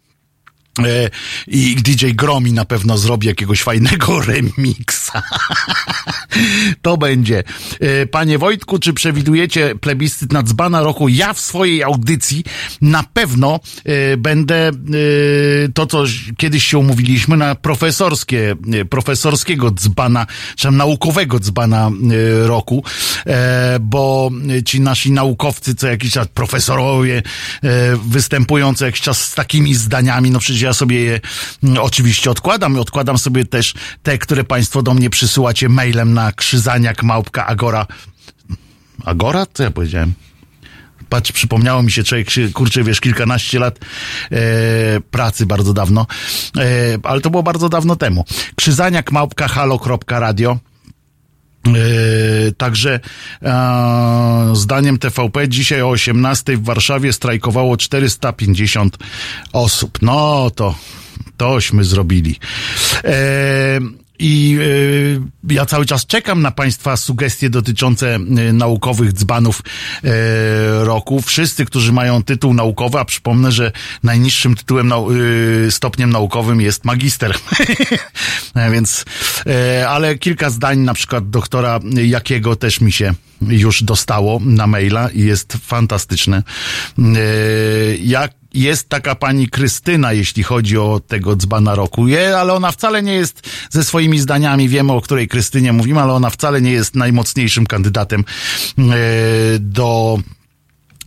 E, 0.86 1.10
I 1.46 1.76
DJ 1.76 2.06
Gromi 2.06 2.52
na 2.52 2.64
pewno 2.64 2.98
zrobi 2.98 3.26
jakiegoś 3.26 3.62
fajnego 3.62 4.20
remiksa. 4.26 5.22
to 6.82 6.96
będzie. 6.96 7.44
E, 7.80 8.06
Panie 8.06 8.38
Wojtku, 8.38 8.78
czy 8.78 8.92
przewidujecie 8.92 9.74
plebiscyt 9.74 10.32
na 10.32 10.42
dzbana 10.42 10.82
roku? 10.82 11.08
Ja 11.08 11.32
w 11.32 11.40
swojej 11.40 11.82
audycji 11.82 12.44
na 12.80 13.02
pewno 13.02 13.60
e, 13.84 14.16
będę 14.16 14.70
to, 15.74 15.86
co 15.86 16.04
kiedyś 16.36 16.64
się 16.64 16.78
umówiliśmy 16.78 17.36
na 17.36 17.54
profesorskie, 17.54 18.56
profesorskiego 18.90 19.70
dzbana, 19.70 20.26
czy 20.56 20.70
naukowego 20.70 21.40
dzbana 21.40 21.90
roku, 22.42 22.84
bo 23.80 24.30
ci 24.64 24.80
nasi 24.80 25.12
naukowcy 25.12 25.74
co 25.74 25.86
jakiś 25.86 26.12
czas, 26.12 26.28
profesorowie 26.28 27.22
występują 28.04 28.74
co 28.74 28.86
jakiś 28.86 29.00
czas 29.00 29.28
z 29.28 29.34
takimi 29.34 29.74
zdaniami, 29.74 30.30
no 30.30 30.38
przecież 30.38 30.62
ja 30.68 30.74
sobie 30.74 31.00
je 31.00 31.20
mm, 31.62 31.78
oczywiście 31.78 32.30
odkładam 32.30 32.78
odkładam 32.78 33.18
sobie 33.18 33.44
też 33.44 33.74
te, 34.02 34.18
które 34.18 34.44
państwo 34.44 34.82
do 34.82 34.94
mnie 34.94 35.10
przysyłacie 35.10 35.68
mailem 35.68 36.14
na 36.14 36.32
krzyzaniak 36.32 37.02
małpka 37.02 37.46
agora. 37.46 37.86
Agora? 39.04 39.46
Co 39.54 39.62
ja 39.62 39.70
powiedziałem? 39.70 40.14
Patrz, 41.08 41.32
przypomniało 41.32 41.82
mi 41.82 41.92
się, 41.92 42.02
człowiek 42.04 42.28
kurczę, 42.54 42.84
wiesz, 42.84 43.00
kilkanaście 43.00 43.58
lat 43.58 43.78
e, 43.78 44.36
pracy 45.00 45.46
bardzo 45.46 45.74
dawno, 45.74 46.06
e, 46.56 46.62
ale 47.02 47.20
to 47.20 47.30
było 47.30 47.42
bardzo 47.42 47.68
dawno 47.68 47.96
temu. 47.96 48.24
Krzyzaniak 48.56 49.12
małpka 49.12 49.48
halo.radio 49.48 50.58
także 52.56 53.00
e, 53.42 54.52
zdaniem 54.52 54.98
TVP 54.98 55.48
dzisiaj 55.48 55.82
o 55.82 55.88
18 55.88 56.56
w 56.56 56.64
Warszawie 56.64 57.12
strajkowało 57.12 57.76
450 57.76 58.98
osób. 59.52 59.98
No 60.02 60.50
to 60.50 60.74
tośmy 61.36 61.84
zrobili. 61.84 62.36
E, 63.04 63.80
i 64.18 64.58
e, 65.48 65.54
ja 65.54 65.66
cały 65.66 65.86
czas 65.86 66.06
czekam 66.06 66.42
na 66.42 66.50
Państwa 66.50 66.96
sugestie 66.96 67.50
dotyczące 67.50 68.14
e, 68.14 68.18
naukowych 68.52 69.12
dzbanów 69.12 69.62
e, 70.04 70.10
roku. 70.84 71.22
Wszyscy, 71.22 71.64
którzy 71.64 71.92
mają 71.92 72.22
tytuł 72.22 72.54
naukowy, 72.54 72.98
a 72.98 73.04
przypomnę, 73.04 73.52
że 73.52 73.72
najniższym 74.02 74.54
tytułem, 74.54 74.88
nau, 74.88 75.08
stopniem 75.70 76.10
naukowym 76.10 76.60
jest 76.60 76.84
magister. 76.84 77.34
Więc, 78.72 79.04
ale 79.88 80.18
kilka 80.18 80.50
zdań, 80.50 80.78
na 80.78 80.94
przykład 80.94 81.30
doktora 81.30 81.80
Jakiego 82.04 82.56
też 82.56 82.80
mi 82.80 82.92
się 82.92 83.14
już 83.42 83.82
dostało 83.82 84.40
na 84.44 84.66
maila 84.66 85.08
i 85.10 85.20
jest 85.20 85.52
fantastyczne. 85.52 86.42
Jak 88.02 88.37
jest 88.54 88.88
taka 88.88 89.14
pani 89.14 89.48
Krystyna, 89.48 90.12
jeśli 90.12 90.42
chodzi 90.42 90.78
o 90.78 91.00
tego 91.06 91.36
dzbana 91.36 91.74
roku. 91.74 92.08
Je, 92.08 92.38
ale 92.38 92.52
ona 92.52 92.72
wcale 92.72 93.02
nie 93.02 93.14
jest 93.14 93.50
ze 93.70 93.84
swoimi 93.84 94.18
zdaniami, 94.18 94.68
wiemy 94.68 94.92
o 94.92 95.00
której 95.00 95.28
Krystynie 95.28 95.72
mówimy, 95.72 96.00
ale 96.00 96.12
ona 96.12 96.30
wcale 96.30 96.62
nie 96.62 96.72
jest 96.72 96.94
najmocniejszym 96.94 97.66
kandydatem 97.66 98.24
e, 98.78 98.84
do 99.58 100.18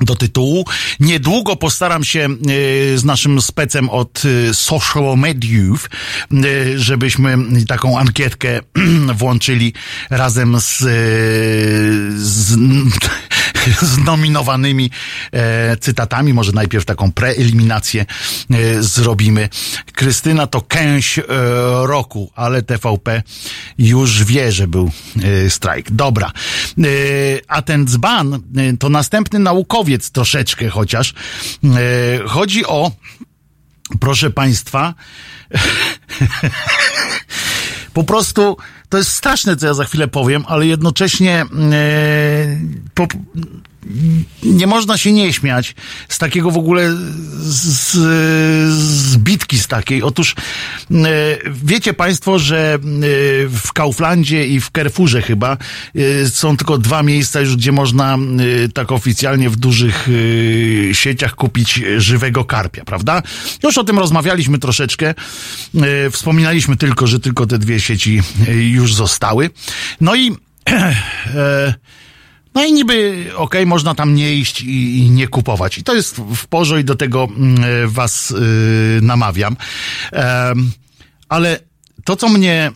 do 0.01 0.15
tytułu. 0.15 0.65
Niedługo 0.99 1.55
postaram 1.55 2.03
się 2.03 2.19
e, 2.19 2.97
z 2.97 3.03
naszym 3.03 3.41
specem 3.41 3.89
od 3.89 4.23
e, 4.25 4.53
social 4.53 5.17
mediów, 5.17 5.89
e, 6.31 6.37
żebyśmy 6.79 7.37
taką 7.67 7.99
ankietkę 7.99 8.59
włączyli 9.19 9.73
razem 10.09 10.59
z, 10.59 10.77
z, 12.17 12.57
z 13.81 13.97
nominowanymi 13.97 14.91
e, 15.31 15.77
cytatami. 15.77 16.33
Może 16.33 16.51
najpierw 16.51 16.85
taką 16.85 17.11
preeliminację 17.11 18.05
e, 18.51 18.83
zrobimy. 18.83 19.49
Krystyna 19.93 20.47
to 20.47 20.61
kęś 20.61 21.19
e, 21.19 21.23
roku, 21.83 22.31
ale 22.35 22.61
TVP 22.61 23.23
już 23.77 24.23
wie, 24.23 24.51
że 24.51 24.67
był 24.67 24.91
e, 25.45 25.49
strajk. 25.49 25.91
Dobra. 25.91 26.27
E, 26.27 26.31
a 27.47 27.61
ten 27.61 27.87
dzban 27.87 28.33
e, 28.33 28.39
to 28.77 28.89
następny 28.89 29.39
naukowiec 29.39 30.11
troszeczkę 30.11 30.69
chociaż. 30.69 31.13
Chodzi 32.27 32.65
o, 32.65 32.91
proszę 33.99 34.29
Państwa, 34.29 34.93
po 37.93 38.03
prostu 38.03 38.57
to 38.91 38.97
jest 38.97 39.11
straszne, 39.11 39.55
co 39.55 39.67
ja 39.67 39.73
za 39.73 39.85
chwilę 39.85 40.07
powiem, 40.07 40.43
ale 40.47 40.67
jednocześnie 40.67 41.45
e, 41.71 42.57
po, 42.93 43.07
nie 44.43 44.67
można 44.67 44.97
się 44.97 45.11
nie 45.11 45.33
śmiać 45.33 45.75
z 46.09 46.17
takiego 46.17 46.51
w 46.51 46.57
ogóle 46.57 46.95
z, 47.39 47.91
z 48.73 49.17
bitki 49.17 49.59
z 49.59 49.67
takiej. 49.67 50.03
Otóż 50.03 50.35
e, 50.91 50.95
wiecie 51.63 51.93
Państwo, 51.93 52.39
że 52.39 52.73
e, 52.73 52.79
w 53.47 53.73
Kauflandzie 53.73 54.47
i 54.47 54.59
w 54.59 54.69
Carrefourze 54.75 55.21
chyba 55.21 55.57
e, 55.95 56.29
są 56.29 56.57
tylko 56.57 56.77
dwa 56.77 57.03
miejsca 57.03 57.39
już, 57.39 57.55
gdzie 57.55 57.71
można 57.71 58.17
tak 58.73 58.91
oficjalnie 58.91 59.49
w 59.49 59.55
dużych 59.55 60.09
sieciach 60.93 61.35
kupić 61.35 61.81
żywego 61.97 62.45
karpia, 62.45 62.85
prawda? 62.85 63.23
Już 63.63 63.77
o 63.77 63.83
tym 63.83 63.99
rozmawialiśmy 63.99 64.59
troszeczkę. 64.59 65.13
Wspominaliśmy 66.11 66.77
tylko, 66.77 67.07
że 67.07 67.19
tylko 67.19 67.47
te 67.47 67.59
dwie 67.59 67.79
sieci 67.79 68.21
e, 68.47 68.53
już 68.81 68.95
zostały. 68.95 69.49
No 70.01 70.15
i 70.15 70.31
e, 71.35 71.73
no 72.55 72.63
i 72.63 72.73
niby, 72.73 73.25
okej, 73.35 73.65
można 73.65 73.95
tam 73.95 74.15
nie 74.15 74.33
iść 74.33 74.61
i, 74.61 74.97
i 74.97 75.09
nie 75.09 75.27
kupować. 75.27 75.77
I 75.77 75.83
to 75.83 75.95
jest 75.95 76.15
w 76.15 76.47
porządku 76.47 76.81
i 76.81 76.83
do 76.83 76.95
tego 76.95 77.27
e, 77.63 77.87
was 77.87 78.31
y, 78.31 78.99
namawiam. 79.01 79.57
Em, 80.11 80.71
ale 81.29 81.59
to, 82.03 82.15
co 82.15 82.29
mnie 82.29 82.71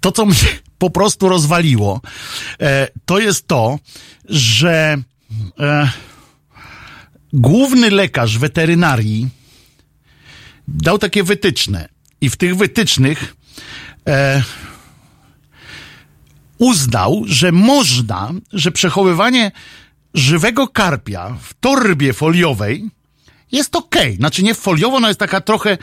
to, 0.00 0.12
co 0.12 0.26
mnie 0.26 0.48
po 0.78 0.90
prostu 0.90 1.28
rozwaliło, 1.28 2.00
e, 2.60 2.88
to 3.04 3.18
jest 3.18 3.46
to, 3.46 3.78
że 4.28 4.96
e, 5.60 5.90
główny 7.32 7.90
lekarz 7.90 8.38
weterynarii 8.38 9.28
dał 10.68 10.98
takie 10.98 11.22
wytyczne. 11.22 11.88
I 12.20 12.30
w 12.30 12.36
tych 12.36 12.56
wytycznych 12.56 13.36
e, 14.08 14.42
uznał, 16.58 17.22
że 17.26 17.52
można, 17.52 18.30
że 18.52 18.72
przechowywanie 18.72 19.52
żywego 20.14 20.68
karpia 20.68 21.36
w 21.42 21.54
torbie 21.54 22.12
foliowej 22.12 22.90
jest 23.52 23.76
okej. 23.76 24.16
Znaczy 24.16 24.42
nie 24.42 24.54
foliowo, 24.54 24.96
ona 24.96 25.08
jest 25.08 25.20
taka 25.20 25.40
trochę 25.40 25.78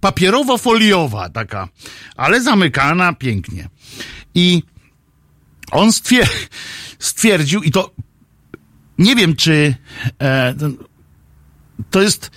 papierowo-foliowa 0.00 1.28
taka, 1.28 1.68
ale 2.16 2.42
zamykana 2.42 3.12
pięknie. 3.12 3.68
I 4.34 4.62
on 5.70 5.92
stwier 5.92 6.28
stwierdził, 6.98 7.62
i 7.62 7.70
to 7.70 7.90
nie 8.98 9.16
wiem, 9.16 9.36
czy 9.36 9.74
e, 10.22 10.54
to 11.90 12.02
jest 12.02 12.30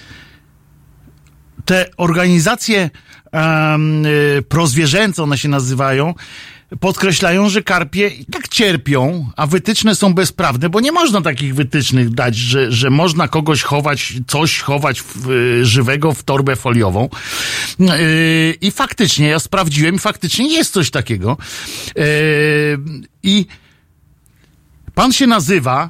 te 1.65 1.85
organizacje 1.97 2.89
y, 4.37 4.41
prozwierzęce, 4.41 5.23
one 5.23 5.37
się 5.37 5.49
nazywają, 5.49 6.13
podkreślają, 6.79 7.49
że 7.49 7.63
karpie 7.63 8.07
i 8.07 8.25
tak 8.25 8.47
cierpią, 8.47 9.29
a 9.35 9.47
wytyczne 9.47 9.95
są 9.95 10.13
bezprawne, 10.13 10.69
bo 10.69 10.79
nie 10.79 10.91
można 10.91 11.21
takich 11.21 11.55
wytycznych 11.55 12.09
dać, 12.09 12.35
że, 12.35 12.71
że 12.71 12.89
można 12.89 13.27
kogoś 13.27 13.61
chować, 13.61 14.13
coś 14.27 14.59
chować 14.59 15.01
w, 15.01 15.29
y, 15.29 15.65
żywego 15.65 16.13
w 16.13 16.23
torbę 16.23 16.55
foliową. 16.55 17.09
Yy, 17.79 17.87
I 18.61 18.71
faktycznie, 18.71 19.27
ja 19.27 19.39
sprawdziłem, 19.39 19.99
faktycznie 19.99 20.53
jest 20.53 20.73
coś 20.73 20.91
takiego. 20.91 21.37
I 23.23 23.45
pan 24.95 25.13
się 25.13 25.27
nazywa, 25.27 25.89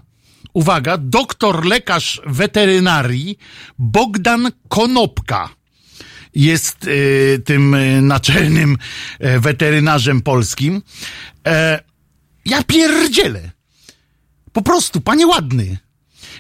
uwaga, 0.54 0.98
doktor 0.98 1.66
lekarz 1.66 2.22
weterynarii 2.26 3.38
Bogdan 3.80 4.52
Konopka 4.68 5.57
jest 6.38 6.88
y, 6.88 7.42
tym 7.46 7.74
y, 7.74 8.02
naczelnym 8.02 8.78
y, 9.22 9.40
weterynarzem 9.40 10.22
polskim. 10.22 10.82
E, 11.48 11.80
ja 12.46 12.64
pierdzielę. 12.64 13.52
Po 14.54 14.62
prostu, 14.62 15.02
panie 15.02 15.28
ładny. 15.28 15.78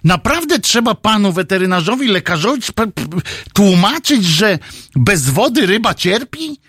Naprawdę 0.04 0.60
trzeba 0.60 0.96
panu 0.96 1.34
weterynarzowi, 1.34 2.08
lekarzowi 2.08 2.62
tłumaczyć, 3.54 4.26
że 4.26 4.60
bez 4.96 5.30
wody 5.30 5.66
ryba 5.66 5.94
cierpi? 5.94 6.60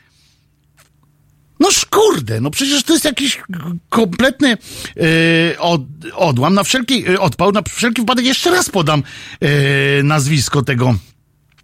No 1.60 1.70
szkurde, 1.70 2.40
no 2.40 2.50
przecież 2.50 2.82
to 2.82 2.92
jest 2.92 3.04
jakiś 3.04 3.42
kompletny 3.88 4.58
e, 4.96 5.58
od, 5.58 5.82
odłam. 6.14 6.54
Na 6.54 6.64
wszelki 6.64 7.08
e, 7.08 7.20
odpał, 7.20 7.52
na 7.52 7.62
wszelki 7.62 8.02
wypadek 8.02 8.24
jeszcze 8.24 8.50
raz 8.50 8.70
podam 8.70 9.02
e, 9.40 10.02
nazwisko 10.02 10.62
tego 10.62 10.94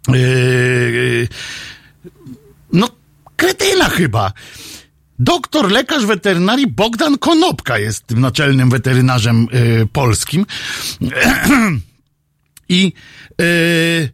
Yy, 0.07 1.27
no, 2.73 2.89
kretyna 3.35 3.89
chyba. 3.89 4.31
Doktor, 5.19 5.71
lekarz 5.71 6.05
weterynarii 6.05 6.67
Bogdan 6.67 7.17
Konopka 7.17 7.77
jest 7.77 8.07
tym 8.07 8.19
naczelnym 8.19 8.69
weterynarzem 8.69 9.47
yy, 9.51 9.87
polskim. 9.93 10.45
I, 12.69 12.93
yy, 13.39 14.09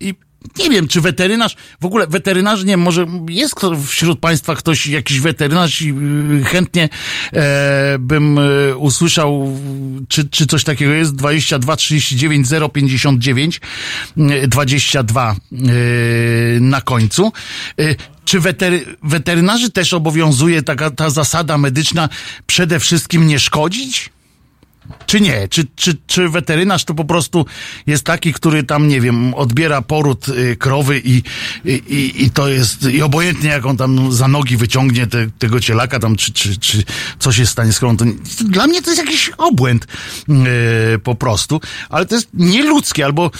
I 0.00 0.14
nie 0.58 0.70
wiem, 0.70 0.88
czy 0.88 1.00
weterynarz, 1.00 1.56
w 1.80 1.84
ogóle 1.84 2.06
weterynarz, 2.06 2.64
nie 2.64 2.76
może 2.76 3.06
jest 3.28 3.54
wśród 3.86 4.20
Państwa 4.20 4.54
ktoś, 4.54 4.86
jakiś 4.86 5.20
weterynarz 5.20 5.80
i 5.80 5.86
yy, 5.86 6.44
chętnie 6.44 6.88
e, 7.32 7.96
bym 7.98 8.38
e, 8.38 8.76
usłyszał, 8.76 9.58
czy, 10.08 10.28
czy 10.28 10.46
coś 10.46 10.64
takiego 10.64 10.92
jest, 10.92 11.16
22 11.16 11.76
39 11.76 12.48
059 12.72 13.60
e, 14.16 14.48
22 14.48 15.30
e, 15.30 15.36
na 16.60 16.80
końcu. 16.80 17.32
E, 17.80 17.94
czy 18.24 18.40
wetery, 18.40 18.84
weterynarzy 19.02 19.70
też 19.70 19.92
obowiązuje 19.92 20.62
taka 20.62 20.90
ta 20.90 21.10
zasada 21.10 21.58
medyczna 21.58 22.08
przede 22.46 22.80
wszystkim 22.80 23.26
nie 23.26 23.38
szkodzić? 23.38 24.10
Czy 25.06 25.20
nie? 25.20 25.48
Czy, 25.48 25.66
czy, 25.76 25.96
czy 26.06 26.28
weterynarz 26.28 26.84
to 26.84 26.94
po 26.94 27.04
prostu 27.04 27.46
jest 27.86 28.04
taki, 28.04 28.32
który 28.32 28.62
tam, 28.62 28.88
nie 28.88 29.00
wiem, 29.00 29.34
odbiera 29.34 29.82
poród 29.82 30.28
y, 30.28 30.56
krowy 30.56 31.02
i, 31.04 31.22
i, 31.64 32.12
i 32.24 32.30
to 32.30 32.48
jest, 32.48 32.90
i 32.90 33.02
obojętnie 33.02 33.50
jak 33.50 33.66
on 33.66 33.76
tam 33.76 34.12
za 34.12 34.28
nogi 34.28 34.56
wyciągnie 34.56 35.06
te, 35.06 35.30
tego 35.38 35.60
cielaka 35.60 35.98
tam, 35.98 36.16
czy, 36.16 36.32
czy, 36.32 36.56
czy 36.58 36.82
coś 37.18 37.36
się 37.36 37.46
stanie 37.46 37.72
z 37.72 37.78
krową, 37.78 37.96
to 37.96 38.04
dla 38.44 38.66
mnie 38.66 38.82
to 38.82 38.90
jest 38.90 39.02
jakiś 39.02 39.30
obłęd 39.38 39.86
y, 40.94 40.98
po 40.98 41.14
prostu, 41.14 41.60
ale 41.88 42.06
to 42.06 42.14
jest 42.14 42.28
nieludzkie, 42.34 43.04
albo 43.04 43.30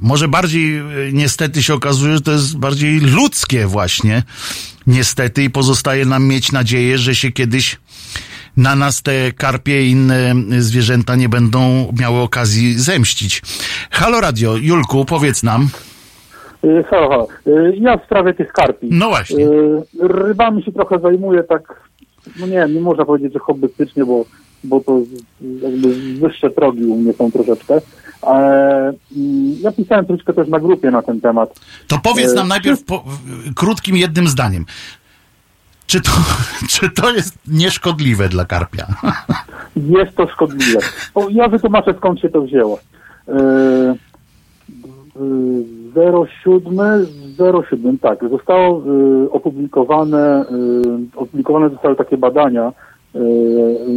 może 0.00 0.28
bardziej 0.28 0.78
y, 0.78 1.10
niestety 1.12 1.62
się 1.62 1.74
okazuje, 1.74 2.14
że 2.14 2.20
to 2.20 2.32
jest 2.32 2.56
bardziej 2.56 3.00
ludzkie 3.00 3.66
właśnie, 3.66 4.22
niestety 4.86 5.44
i 5.44 5.50
pozostaje 5.50 6.06
nam 6.06 6.24
mieć 6.24 6.52
nadzieję, 6.52 6.98
że 6.98 7.14
się 7.14 7.32
kiedyś 7.32 7.78
na 8.56 8.74
nas 8.76 9.02
te 9.02 9.32
karpie 9.32 9.82
i 9.86 9.90
inne 9.90 10.34
zwierzęta 10.58 11.16
nie 11.16 11.28
będą 11.28 11.92
miały 12.00 12.20
okazji 12.20 12.74
zemścić. 12.74 13.42
Halo 13.90 14.20
Radio, 14.20 14.56
Julku, 14.56 15.04
powiedz 15.04 15.42
nam. 15.42 15.68
Y, 16.64 16.84
Halo, 16.90 17.08
halo. 17.08 17.28
Y, 17.46 17.76
Ja 17.76 17.96
w 17.96 18.04
sprawie 18.04 18.34
tych 18.34 18.52
karpi. 18.52 18.88
No 18.90 19.08
właśnie. 19.08 19.44
Y, 19.46 19.82
Rybami 20.00 20.62
się 20.62 20.72
trochę 20.72 20.98
zajmuję 20.98 21.42
tak, 21.42 21.90
no 22.40 22.46
nie 22.46 22.52
wiem, 22.52 22.74
nie 22.74 22.80
można 22.80 23.04
powiedzieć, 23.04 23.32
że 23.32 23.38
hobbystycznie, 23.38 24.04
bo, 24.04 24.24
bo 24.64 24.80
to 24.80 25.00
jakby 25.62 25.94
wyższe 26.20 26.50
progi 26.50 26.84
u 26.84 26.96
mnie 26.96 27.12
są 27.12 27.30
troszeczkę. 27.32 27.80
Ale, 28.22 28.92
mm, 29.16 29.56
ja 29.60 29.72
pisałem 29.72 30.06
troszeczkę 30.06 30.32
też 30.32 30.48
na 30.48 30.60
grupie 30.60 30.90
na 30.90 31.02
ten 31.02 31.20
temat. 31.20 31.60
To 31.86 31.98
powiedz 32.02 32.34
nam 32.34 32.46
Y, 32.46 32.48
najpierw 32.48 32.84
po, 32.84 33.04
krótkim 33.56 33.96
jednym 33.96 34.28
zdaniem. 34.28 34.64
Czy 35.86 36.00
to, 36.00 36.10
czy 36.72 36.90
to 36.90 37.10
jest 37.10 37.38
nieszkodliwe 37.48 38.28
dla 38.28 38.44
karpia? 38.44 38.86
Jest 39.76 40.16
to 40.16 40.28
szkodliwe. 40.28 40.78
O, 41.14 41.28
ja 41.30 41.48
wytłumaczę 41.48 41.94
skąd 41.98 42.20
się 42.20 42.28
to 42.28 42.42
wzięło. 42.42 42.78
Yy, 43.28 43.34
yy, 45.94 46.26
07, 46.44 47.06
07, 47.70 47.98
tak, 47.98 48.28
zostało 48.30 48.82
yy, 48.84 49.30
opublikowane, 49.30 50.44
yy, 50.50 50.98
opublikowane 51.16 51.70
zostały 51.70 51.96
takie 51.96 52.16
badania, 52.16 52.72
yy, 53.14 53.20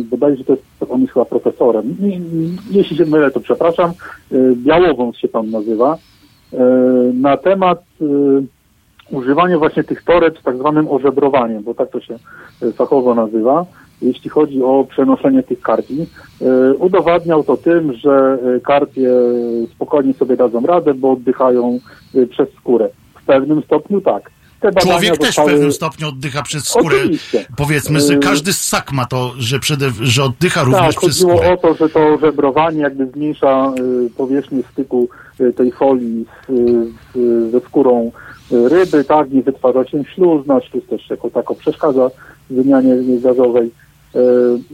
bodajże 0.04 0.44
to 0.44 0.54
jest, 0.54 0.64
on 0.90 1.02
jest 1.02 1.14
chyba 1.14 1.26
profesorem, 1.26 1.96
jeśli 2.72 2.98
się 2.98 3.06
mylę, 3.06 3.32
to 3.32 3.40
przepraszam, 3.40 3.92
Białowąs 4.56 5.18
się 5.18 5.28
pan 5.28 5.50
nazywa, 5.50 5.98
na 7.14 7.38
temat 7.38 7.84
używanie 9.12 9.58
właśnie 9.58 9.84
tych 9.84 10.04
toreb 10.04 10.40
z 10.40 10.44
tak 10.44 10.58
zwanym 10.58 10.88
ożebrowaniem, 10.92 11.64
bo 11.64 11.74
tak 11.74 11.90
to 11.90 12.02
się 12.02 12.16
e, 12.62 12.72
fachowo 12.72 13.16
nazywa, 13.16 13.66
jeśli 14.02 14.30
chodzi 14.30 14.64
o 14.64 14.86
przenoszenie 14.90 15.44
tych 15.44 15.62
karpi. 15.62 16.06
E, 16.42 16.74
Udowadniał 16.74 17.44
to 17.44 17.58
tym, 17.58 17.94
że 17.94 18.38
e, 18.56 18.60
karpie 18.60 19.10
spokojnie 19.76 20.14
sobie 20.14 20.38
dadzą 20.38 20.62
radę, 20.66 20.94
bo 20.94 21.12
oddychają 21.12 21.80
e, 22.16 22.26
przez 22.26 22.50
skórę. 22.60 22.90
W 23.22 23.26
pewnym 23.26 23.64
stopniu 23.64 24.02
tak. 24.02 24.30
Człowiek 24.82 25.18
też 25.18 25.36
w 25.36 25.46
pewnym 25.46 25.72
stopniu 25.72 26.08
oddycha 26.08 26.42
przez 26.44 26.64
skórę. 26.68 26.98
Oczywiście. 27.00 27.46
Powiedzmy, 27.58 28.00
Y- 28.00 28.20
każdy 28.20 28.54
ssak 28.54 28.92
ma 28.92 29.06
to, 29.06 29.32
że, 29.38 29.60
przede, 29.60 29.90
że 30.02 30.24
oddycha 30.24 30.64
również 30.64 30.82
Tak, 30.82 30.90
przez 30.90 31.02
chodziło 31.02 31.32
skórę. 31.38 31.54
o 31.54 31.58
to, 31.58 31.74
że 31.74 31.90
to 31.90 32.18
żebrowanie 32.18 32.80
jakby 32.82 33.06
zmniejsza 33.06 33.74
powierzchnię 34.18 34.64
styku 34.72 35.10
tej 35.56 35.72
folii 35.72 36.26
z, 36.50 36.52
z, 37.16 37.52
ze 37.52 37.60
skórą 37.60 38.12
ryby, 38.52 39.04
tak, 39.04 39.32
nie 39.32 39.42
wytwarza 39.42 39.86
się 39.86 40.04
śluz, 40.04 40.46
śluz 40.72 40.86
też 40.90 41.10
jako 41.10 41.30
tako 41.30 41.56
przeszkadza 41.56 42.10
w 42.50 42.54
wymianie 42.54 42.96
gazowej. 43.22 43.72
Y, 44.16 44.20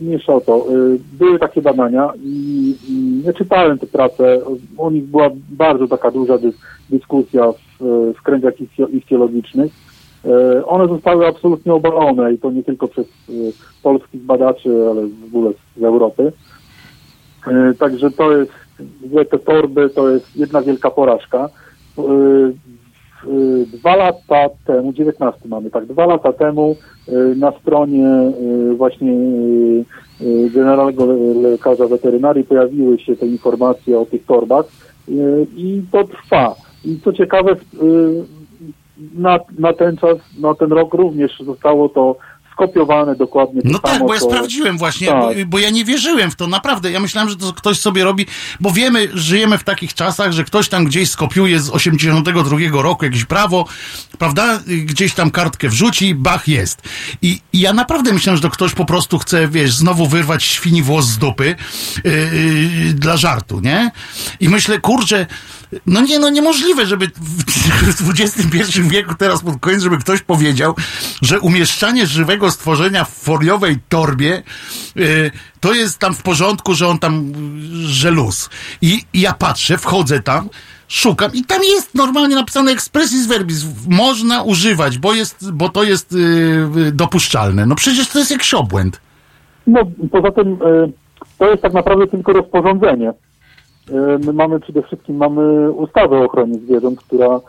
Mniejsza 0.02 0.34
o 0.34 0.41
to. 0.41 0.65
Y, 0.72 0.99
Były 1.14 1.39
takie 1.39 1.61
badania 1.61 2.14
i, 2.23 2.76
i 2.89 3.22
ja 3.23 3.34
czytałem 3.34 3.80
te 3.80 3.88
prace, 3.88 4.41
o 4.77 4.91
nich 4.91 5.03
była 5.03 5.30
bardzo 5.49 5.88
taka 5.88 6.11
duża 6.11 6.38
dys, 6.38 6.56
dyskusja 6.89 7.52
w, 7.52 8.14
w 8.18 8.22
kręgach 8.23 8.53
ichtiologicznych. 8.93 9.72
E, 10.26 10.65
One 10.65 10.88
zostały 10.88 11.27
absolutnie 11.27 11.73
obalone 11.73 12.34
i 12.34 12.38
to 12.38 12.52
nie 12.52 12.64
tylko 12.64 12.88
przez 12.88 13.06
e, 13.06 13.31
polskich 13.84 14.22
badaczy, 14.22 14.69
ale 14.91 15.07
w 15.07 15.26
ogóle 15.26 15.52
z 15.77 15.84
Europy. 15.84 16.31
E, 17.47 17.73
Także 17.80 18.11
to 18.11 18.38
jest, 18.38 18.52
te 19.31 19.39
torby 19.39 19.89
to 19.89 20.10
jest 20.10 20.35
jedna 20.35 20.61
wielka 20.61 20.91
porażka. 20.91 21.49
W- 23.26 23.65
Dwa 23.77 23.95
lata 23.95 24.49
temu, 24.65 24.93
19 24.93 25.47
mamy, 25.49 25.69
tak, 25.69 25.85
dwa 25.85 26.06
lata 26.06 26.34
temu 26.34 26.76
e, 27.07 27.11
na 27.35 27.52
stronie 27.52 28.07
e, 28.07 28.31
właśnie 28.76 29.14
generalnego 30.53 31.06
le- 31.06 31.49
lekarza 31.49 31.88
weterynarii 31.88 32.43
pojawiły 32.43 32.99
się 32.99 33.15
te 33.15 33.27
informacje 33.27 33.99
o 33.99 34.06
tych 34.06 34.26
torbach 34.26 34.65
i 35.57 35.81
to 35.91 36.03
trwa. 36.03 36.56
I 36.85 36.99
co 37.03 37.14
ciekawe, 37.14 37.56
na, 39.15 39.39
na 39.60 39.73
ten 39.73 39.97
czas, 39.97 40.18
na 40.39 40.53
ten 40.53 40.69
rok 40.72 40.93
również 40.93 41.39
zostało 41.45 41.89
to 41.89 42.15
skopiowane 42.56 43.15
dokładnie 43.15 43.61
to 43.61 43.69
No 43.69 43.80
tak, 43.80 43.94
samo, 43.94 44.06
bo 44.06 44.14
ja 44.14 44.19
sprawdziłem 44.19 44.77
właśnie, 44.77 45.07
Tak. 45.07 45.22
bo, 45.22 45.32
bo 45.48 45.60
ja 45.60 45.69
nie 45.69 45.86
wierzyłem 45.86 46.32
w 46.32 46.36
to, 46.36 46.48
naprawdę. 46.48 46.91
Ja 46.91 46.99
myślałem, 46.99 47.30
że 47.30 47.36
to 47.36 47.53
ktoś 47.53 47.80
sobie 47.80 48.03
robi, 48.03 48.26
bo 48.60 48.72
wiemy, 48.72 49.10
żyjemy 49.14 49.57
w 49.57 49.64
takich 49.64 49.94
czasach, 49.94 50.32
że 50.32 50.44
ktoś 50.44 50.69
tam 50.69 50.86
gdzieś 50.86 51.10
skopiuje 51.10 51.60
z 51.60 51.69
82 51.69 52.82
roku 52.82 53.06
jakieś 53.06 53.26
prawo, 53.26 53.65
prawda, 54.19 54.60
gdzieś 54.68 55.14
tam 55.14 55.32
kartkę 55.32 55.69
wrzuci, 55.69 56.15
bach, 56.15 56.48
jest. 56.48 56.82
I, 57.22 57.40
i 57.53 57.60
ja 57.60 57.73
naprawdę 57.73 58.14
myślałem, 58.14 58.38
że 58.38 58.41
to 58.41 58.49
ktoś 58.49 58.73
po 58.73 58.86
prostu 58.86 59.19
chce, 59.19 59.48
wiesz, 59.48 59.73
znowu 59.73 60.07
wyrwać 60.07 60.44
świni 60.44 60.84
włos 60.84 61.06
z 61.06 61.18
dupy 61.18 61.56
yy, 62.03 62.11
yy, 62.11 62.94
dla 62.94 63.18
żartu, 63.18 63.60
nie? 63.60 63.91
I 64.40 64.49
myślę, 64.49 64.80
kurczę, 64.80 65.27
no 65.85 66.02
nie, 66.02 66.19
no 66.19 66.30
niemożliwe, 66.30 66.85
żeby 66.85 67.07
w 67.97 68.10
XXI 68.10 68.81
wieku 68.81 69.15
teraz 69.18 69.41
pod 69.41 69.60
koniec, 69.60 69.81
żeby 69.81 69.97
ktoś 69.97 70.22
powiedział, 70.22 70.76
że 71.22 71.39
umieszczanie 71.39 72.07
żywego 72.07 72.52
stworzenia 72.52 73.06
w 73.06 73.10
foliowej 73.10 73.77
torbie 73.89 74.43
y, 74.97 75.31
to 75.60 75.73
jest 75.73 75.99
tam 75.99 76.14
w 76.14 76.23
porządku, 76.23 76.73
że 76.73 76.88
on 76.88 76.99
tam, 76.99 77.34
że 77.85 78.11
luz. 78.11 78.49
I, 78.81 79.02
I 79.14 79.22
ja 79.22 79.34
patrzę, 79.34 79.77
wchodzę 79.77 80.19
tam, 80.19 80.49
szukam 80.88 81.31
i 81.34 81.43
tam 81.43 81.64
jest 81.64 81.95
normalnie 81.95 82.35
napisane 82.35 82.72
expressis 82.72 83.27
verbis. 83.27 83.65
Można 83.89 84.43
używać, 84.43 84.97
bo 84.97 85.14
jest, 85.14 85.52
bo 85.52 85.69
to 85.69 85.84
jest 85.84 86.14
y, 86.14 86.18
y, 86.77 86.91
dopuszczalne. 86.91 87.65
No 87.65 87.76
przecież 87.76 88.07
to 88.07 88.19
jest 88.19 88.31
jak 88.31 88.41
obłęd. 88.56 89.02
No, 89.68 89.81
poza 90.11 90.31
tym 90.31 90.47
e, 90.53 90.89
to 91.38 91.49
jest 91.49 91.61
tak 91.61 91.73
naprawdę 91.73 92.07
tylko 92.07 92.34
rozporządzenie. 92.34 93.14
E, 93.91 94.18
My 94.26 94.34
mamy 94.34 94.60
przede 94.60 94.84
wszystkim 94.84 95.18
mamy 95.18 95.72
ustawę 95.72 96.18
o 96.18 96.24
ochronie 96.24 96.60
zwierząt, 96.60 96.99
która 97.02 97.28
e, 97.28 97.40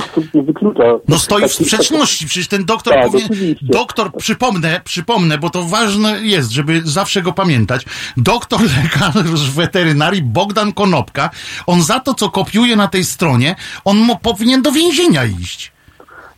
absolutnie 0.00 0.42
wyklucza. 0.52 0.82
No 1.08 1.18
stoi 1.18 1.48
w 1.48 1.52
sprzeczności, 1.52 2.26
przecież 2.26 2.48
ten 2.48 2.64
doktor 2.64 2.94
Tak, 2.94 3.06
powinien, 3.06 3.26
oczywiście. 3.30 3.66
doktor, 3.66 4.12
przypomnę, 4.12 4.80
przypomnę, 4.84 5.38
bo 5.38 5.50
to 5.50 5.62
ważne 5.62 6.20
jest, 6.22 6.50
żeby 6.50 6.80
zawsze 6.84 7.22
go 7.22 7.32
pamiętać, 7.32 7.84
doktor 8.16 8.60
lekarz 8.82 9.50
weterynarii 9.50 10.22
Bogdan 10.22 10.72
Konopka, 10.72 11.30
on 11.66 11.82
za 11.82 12.00
to, 12.00 12.14
co 12.14 12.30
kopiuje 12.30 12.76
na 12.76 12.88
tej 12.88 13.04
stronie, 13.04 13.54
on 13.84 13.96
mo, 13.98 14.16
powinien 14.22 14.62
do 14.62 14.72
więzienia 14.72 15.24
iść. 15.24 15.72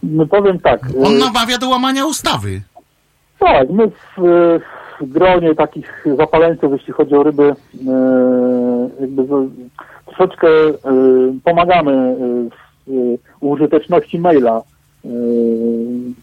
No 0.02 0.26
powiem 0.26 0.58
tak. 0.58 0.80
e, 1.00 1.06
On 1.06 1.18
namawia 1.18 1.58
do 1.58 1.68
łamania 1.68 2.06
ustawy. 2.06 2.62
Tak, 3.38 3.70
my 3.70 3.90
w, 3.90 4.20
w 5.00 5.12
gronie 5.12 5.54
takich 5.54 6.04
zapaleńców, 6.16 6.72
jeśli 6.72 6.92
chodzi 6.92 7.14
o 7.14 7.22
ryby, 7.22 7.42
e, 7.42 7.54
jakby 9.00 9.24
troszeczkę 10.06 10.48
e, 10.48 10.72
pomagamy 11.44 11.92
e, 11.92 12.14
w 13.40 13.46
użyteczności 13.46 14.18
maila 14.18 14.62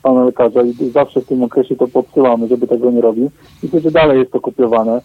pana 0.04 0.24
lekarza 0.24 0.62
i 0.62 0.90
zawsze 0.90 1.22
w 1.22 1.26
tym 1.26 1.44
okresie 1.44 1.76
to 1.76 1.88
podsyłamy, 1.88 2.48
żeby 2.48 2.68
tego 2.68 2.92
nie 2.92 3.02
robił. 3.02 3.32
Myślę, 3.64 3.80
że 3.80 3.92
dalej 3.92 4.20
jest 4.20 4.32
to 4.32 4.40
kopiowane. 4.40 5.02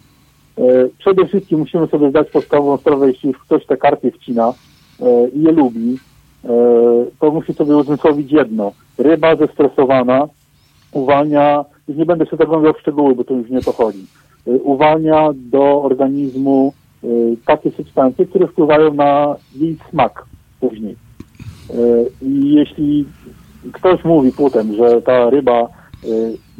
Przede 0.99 1.27
wszystkim 1.27 1.59
musimy 1.59 1.87
sobie 1.87 2.11
zdać 2.11 2.31
podstawową 2.31 2.77
sprawę, 2.77 3.09
jeśli 3.09 3.29
już 3.29 3.39
ktoś 3.39 3.67
te 3.67 3.77
karty 3.77 4.11
wcina 4.11 4.53
i 5.35 5.43
je 5.43 5.53
lubi, 5.53 5.99
to 7.21 7.31
musi 7.31 7.55
sobie 7.55 7.77
uzmysłowić 7.77 8.33
jedno. 8.33 8.73
Ryba 8.99 9.37
zestresowana 9.37 10.29
uwalnia, 10.93 11.65
nie 11.97 12.07
będę 12.07 12.27
się 12.27 12.37
zagłębiał 12.37 12.73
w 12.75 12.81
szczegóły, 12.81 13.15
bo 13.15 13.25
to 13.25 13.35
już 13.35 13.51
nie 13.51 13.63
to 13.63 13.73
chodzi, 13.73 14.07
y, 14.49 14.63
uwalnia 14.63 15.29
do 15.35 15.83
organizmu 15.83 16.73
y, 17.05 17.37
takie 17.47 17.71
substancje, 17.71 18.27
które 18.27 18.47
wpływają 18.47 18.95
na 18.95 19.37
jej 19.57 19.77
smak 19.91 20.25
później. 20.61 20.97
Y, 21.71 22.11
I 22.23 22.55
jeśli 22.55 23.05
ktoś 23.73 24.05
mówi 24.05 24.33
potem, 24.33 24.75
że 24.75 25.03
ta 25.03 25.31
ryba 25.31 25.69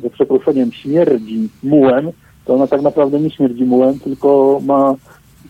ze 0.03 0.11
przeproszeniem 0.11 0.73
śmierdzi 0.73 1.49
mułem, 1.63 2.11
to 2.45 2.55
ona 2.55 2.67
tak 2.67 2.83
naprawdę 2.83 3.21
nie 3.21 3.31
śmierdzi 3.31 3.65
mułem, 3.65 3.99
tylko 3.99 4.61
ma 4.67 4.95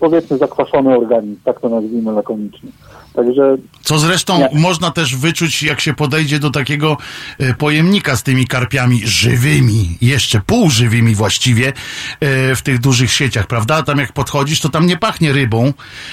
powiedzmy 0.00 0.38
zakwaszony 0.38 0.96
organizm, 0.98 1.40
tak 1.44 1.60
to 1.60 1.68
nazwijmy 1.68 2.12
lakonicznie. 2.12 2.70
Także 3.14 3.56
Co 3.82 3.98
zresztą 3.98 4.38
Nie. 4.38 4.60
można 4.60 4.90
też 4.90 5.16
wyczuć, 5.16 5.62
jak 5.62 5.80
się 5.80 5.94
podejdzie 5.94 6.38
do 6.38 6.50
takiego 6.50 6.96
e, 7.38 7.54
pojemnika 7.54 8.16
z 8.16 8.22
tymi 8.22 8.46
karpiami 8.46 9.00
żywymi, 9.04 9.96
jeszcze 10.02 10.40
półżywymi 10.46 11.14
właściwie, 11.14 11.68
e, 11.68 12.54
w 12.54 12.62
tych 12.62 12.78
dużych 12.80 13.12
sieciach, 13.12 13.46
prawda? 13.46 13.82
Tam 13.82 13.98
jak 13.98 14.12
podchodzisz, 14.12 14.60
to 14.60 14.68
tam 14.68 14.86
nie 14.86 14.96
pachnie 14.96 15.32
rybą, 15.32 15.72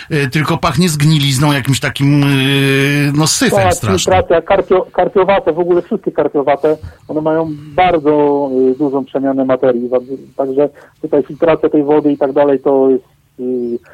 e, 0.09 0.27
tylko 0.27 0.57
pachnie 0.57 0.89
zgnilizną, 0.89 1.51
jakimś 1.51 1.79
takim, 1.79 2.25
no 3.13 3.27
syfem 3.27 3.59
Tak, 3.59 3.73
strasznym. 3.73 3.99
filtracja 4.15 4.41
karpio, 4.41 4.87
karpiowate, 4.93 5.53
w 5.53 5.59
ogóle 5.59 5.81
wszystkie 5.81 6.11
karpiowate, 6.11 6.77
one 7.07 7.21
mają 7.21 7.49
bardzo 7.75 8.49
dużą 8.79 9.05
przemianę 9.05 9.45
materii, 9.45 9.89
także 10.37 10.69
tutaj 11.01 11.23
filtracja 11.23 11.69
tej 11.69 11.83
wody 11.83 12.11
i 12.11 12.17
tak 12.17 12.33
dalej 12.33 12.59
to 12.59 12.89
jest... 12.89 13.16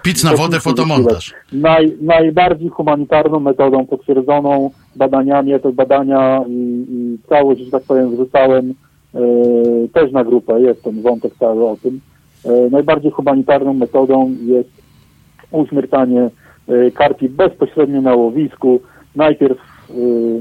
Pic 0.04 0.24
na 0.24 0.36
wodę, 0.36 0.60
fotomontaż. 0.60 1.34
Naj, 1.52 1.98
najbardziej 2.02 2.70
humanitarną 2.70 3.40
metodą, 3.40 3.86
potwierdzoną 3.86 4.70
badaniami, 4.96 5.60
te 5.60 5.72
badania 5.72 6.44
i, 6.48 6.86
i 6.90 7.18
całość, 7.30 7.62
że 7.62 7.72
tak 7.72 7.84
powiem, 7.84 8.12
wrzucałem 8.12 8.74
y, 9.16 9.90
też 9.94 10.12
na 10.12 10.24
grupę, 10.24 10.62
jest 10.62 10.84
ten 10.84 11.02
wątek 11.02 11.34
cały 11.40 11.70
o 11.70 11.78
tym. 11.84 12.00
Y, 12.46 12.70
najbardziej 12.72 13.12
humanitarną 13.12 13.74
metodą 13.74 14.36
jest 14.46 14.70
uśmiercanie 15.52 16.30
y, 16.70 16.92
karpi 16.92 17.30
bezpośrednio 17.30 18.02
na 18.02 18.16
łowisku, 18.16 18.80
najpierw 19.16 19.73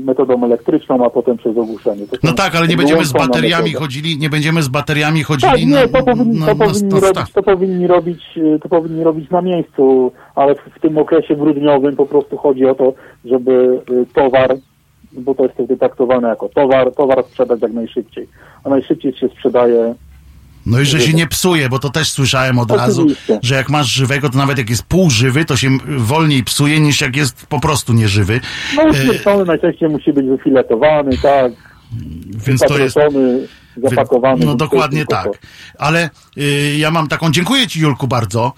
metodą 0.04 0.44
elektryczną, 0.44 1.06
a 1.06 1.10
potem 1.10 1.36
przez 1.36 1.56
ogłuszenie. 1.56 2.06
To 2.06 2.16
No 2.22 2.32
tak, 2.32 2.54
ale 2.56 2.68
nie 2.68 2.76
będziemy 2.76 3.04
z 3.04 3.12
bateriami 3.12 3.64
metoda. 3.64 3.84
chodzili, 3.84 4.18
nie 4.18 4.30
będziemy 4.30 4.62
z 4.62 4.68
bateriami 4.68 5.18
Tak, 5.20 5.26
chodzili 5.26 5.66
nie, 5.66 5.74
na, 5.74 5.88
to 5.88 6.02
powinni, 6.02 6.38
na, 6.40 6.46
to, 6.46 6.54
na, 6.54 6.66
powinni 6.66 6.88
na 6.94 7.00
robić, 7.00 7.32
to 7.32 7.42
powinni 7.42 7.86
robić, 7.86 8.22
y, 8.36 8.58
to 8.62 8.68
powinni 8.68 9.04
robić 9.04 9.30
na 9.30 9.42
miejscu, 9.42 10.12
ale 10.34 10.54
w, 10.54 10.58
w 10.76 10.80
tym 10.80 10.98
okresie 10.98 11.36
grudniowym 11.36 11.96
po 11.96 12.06
prostu 12.06 12.36
chodzi 12.36 12.66
o 12.66 12.74
to, 12.74 12.92
żeby 13.24 13.80
y, 13.90 14.06
towar, 14.14 14.56
bo 15.12 15.34
to 15.34 15.42
jest 15.42 15.54
wtedy 15.54 15.76
traktowane 15.76 16.28
jako 16.28 16.48
towar, 16.48 16.94
towar 16.94 17.24
sprzedać 17.24 17.62
jak 17.62 17.72
najszybciej. 17.72 18.28
A 18.64 18.68
najszybciej 18.68 19.12
się 19.12 19.28
sprzedaje 19.28 19.94
No 20.66 20.80
i 20.80 20.84
że 20.84 21.00
się 21.00 21.12
nie 21.12 21.26
psuje, 21.26 21.68
bo 21.68 21.78
to 21.78 21.90
też 21.90 22.10
słyszałem 22.10 22.58
od 22.58 22.70
razu, 22.70 23.06
że 23.42 23.54
jak 23.54 23.70
masz 23.70 23.86
żywego, 23.88 24.30
to 24.30 24.38
nawet 24.38 24.58
jak 24.58 24.70
jest 24.70 24.82
półżywy, 24.82 25.44
to 25.44 25.56
się 25.56 25.70
wolniej 25.98 26.44
psuje 26.44 26.80
niż 26.80 27.00
jak 27.00 27.16
jest 27.16 27.46
po 27.46 27.60
prostu 27.60 27.92
nieżywy. 27.92 28.40
No 28.76 28.82
E, 28.82 28.90
uśmiercony 28.90 29.44
najczęściej 29.44 29.88
musi 29.88 30.12
być 30.12 30.26
wyfiletowany, 30.26 31.18
tak, 31.22 31.52
Więc 32.46 32.60
to 32.60 32.78
jest. 32.78 32.96
zapakowany. 33.82 34.46
No 34.46 34.54
dokładnie 34.54 34.98
jest 34.98 35.10
tak. 35.10 35.28
Ale 35.78 36.10
y, 36.38 36.74
ja 36.78 36.90
mam 36.90 37.08
taką. 37.08 37.30
Dziękuję 37.30 37.66
Ci, 37.66 37.80
Julku, 37.80 38.08
bardzo. 38.08 38.52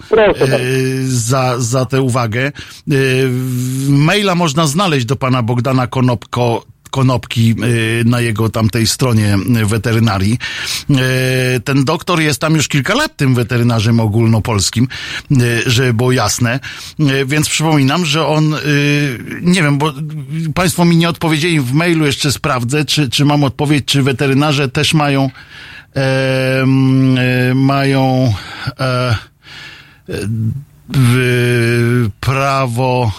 y, 0.59 1.11
za, 1.11 1.59
za 1.59 1.85
tę 1.85 2.01
uwagę. 2.01 2.51
Y, 2.91 3.27
maila 3.89 4.35
można 4.35 4.67
znaleźć 4.67 5.05
do 5.05 5.15
pana 5.15 5.43
Bogdana 5.43 5.87
Konopko. 5.87 6.63
Konopki 6.95 7.55
y, 7.63 8.03
na 8.05 8.21
jego 8.21 8.49
tamtej 8.49 8.87
stronie 8.87 9.37
weterynarii. 9.65 10.37
Y, 10.89 10.95
Ten 11.59 11.85
doktor 11.85 12.21
jest 12.21 12.41
tam 12.41 12.55
już 12.55 12.67
kilka 12.67 12.95
lat 12.95 13.17
tym 13.17 13.35
weterynarzem 13.35 13.99
ogólnopolskim, 13.99 14.87
y, 15.31 15.63
żeby 15.65 15.93
było 15.93 16.11
jasne. 16.11 16.59
Więc 17.25 17.49
przypominam, 17.49 18.05
że 18.05 18.27
on, 18.27 18.55
nie 19.41 19.63
wiem, 19.63 19.77
bo 19.77 19.93
Państwo 20.55 20.85
mi 20.85 20.97
nie 20.97 21.09
odpowiedzieli 21.09 21.59
w 21.59 21.73
mailu, 21.73 22.05
jeszcze 22.05 22.31
sprawdzę, 22.31 22.85
czy, 22.85 23.09
czy 23.09 23.25
mam 23.25 23.43
odpowiedź, 23.43 23.85
czy 23.85 24.03
weterynarze 24.03 24.69
też 24.69 24.93
mają 24.93 25.29
e, 25.95 26.65
mają 27.55 28.33
e, 28.79 29.15
prawo, 32.19 33.11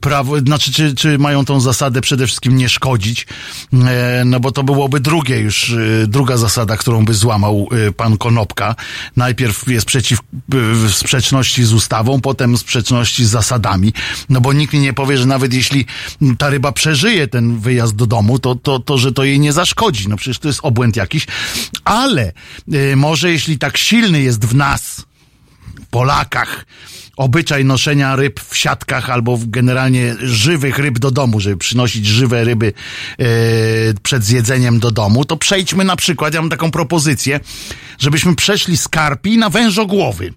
prawo, 0.00 0.38
znaczy, 0.38 0.72
czy, 0.72 0.94
czy 0.94 1.18
mają 1.18 1.44
tą 1.44 1.60
zasadę 1.60 2.00
przede 2.00 2.26
wszystkim 2.26 2.56
nie 2.56 2.68
szkodzić, 2.68 3.26
e, 3.72 4.22
no 4.26 4.40
bo 4.40 4.52
to 4.52 4.62
byłoby 4.62 5.00
drugie 5.00 5.38
już, 5.38 5.70
e, 5.70 6.06
druga 6.06 6.36
zasada, 6.36 6.76
którą 6.76 7.04
by 7.04 7.14
złamał 7.14 7.68
e, 7.88 7.92
pan 7.92 8.18
Konopka. 8.18 8.76
Najpierw 9.16 9.68
jest 9.68 9.86
przeciw, 9.86 10.18
w 10.48 10.90
sprzeczności 10.94 11.64
z 11.64 11.72
ustawą, 11.72 12.20
potem 12.20 12.58
sprzeczności 12.58 13.24
z 13.24 13.28
zasadami, 13.28 13.92
no 14.28 14.40
bo 14.40 14.52
nikt 14.52 14.72
mi 14.72 14.80
nie 14.80 14.92
powie, 14.92 15.18
że 15.18 15.26
nawet 15.26 15.54
jeśli 15.54 15.86
ta 16.38 16.50
ryba 16.50 16.72
przeżyje 16.72 17.28
ten 17.28 17.58
wyjazd 17.58 17.96
do 17.96 18.06
domu, 18.06 18.38
to, 18.38 18.54
to, 18.54 18.78
to 18.78 18.98
że 18.98 19.12
to 19.12 19.24
jej 19.24 19.40
nie 19.40 19.52
zaszkodzi. 19.52 20.08
No 20.08 20.16
przecież 20.16 20.38
to 20.38 20.48
jest 20.48 20.60
obłęd 20.62 20.96
jakiś, 20.96 21.26
ale 21.84 22.32
e, 22.72 22.96
może 22.96 23.30
jeśli 23.30 23.58
tak 23.58 23.76
silny 23.76 24.22
jest 24.22 24.44
w 24.44 24.54
nas, 24.54 25.04
Polakach 25.90 26.66
obyczaj 27.16 27.64
noszenia 27.64 28.16
ryb 28.16 28.40
w 28.40 28.56
siatkach 28.56 29.10
albo 29.10 29.38
generalnie 29.46 30.14
żywych 30.22 30.78
ryb 30.78 30.98
do 30.98 31.10
domu, 31.10 31.40
żeby 31.40 31.56
przynosić 31.56 32.06
żywe 32.06 32.44
ryby 32.44 32.72
e, 33.18 33.24
przed 34.02 34.24
zjedzeniem 34.24 34.80
do 34.80 34.90
domu, 34.90 35.24
to 35.24 35.36
przejdźmy 35.36 35.84
na 35.84 35.96
przykład, 35.96 36.34
ja 36.34 36.40
mam 36.40 36.50
taką 36.50 36.70
propozycję, 36.70 37.40
żebyśmy 37.98 38.34
przeszli 38.34 38.76
z 38.76 38.88
karpi 38.88 39.38
na 39.38 39.50
wężogłowy. 39.50 40.32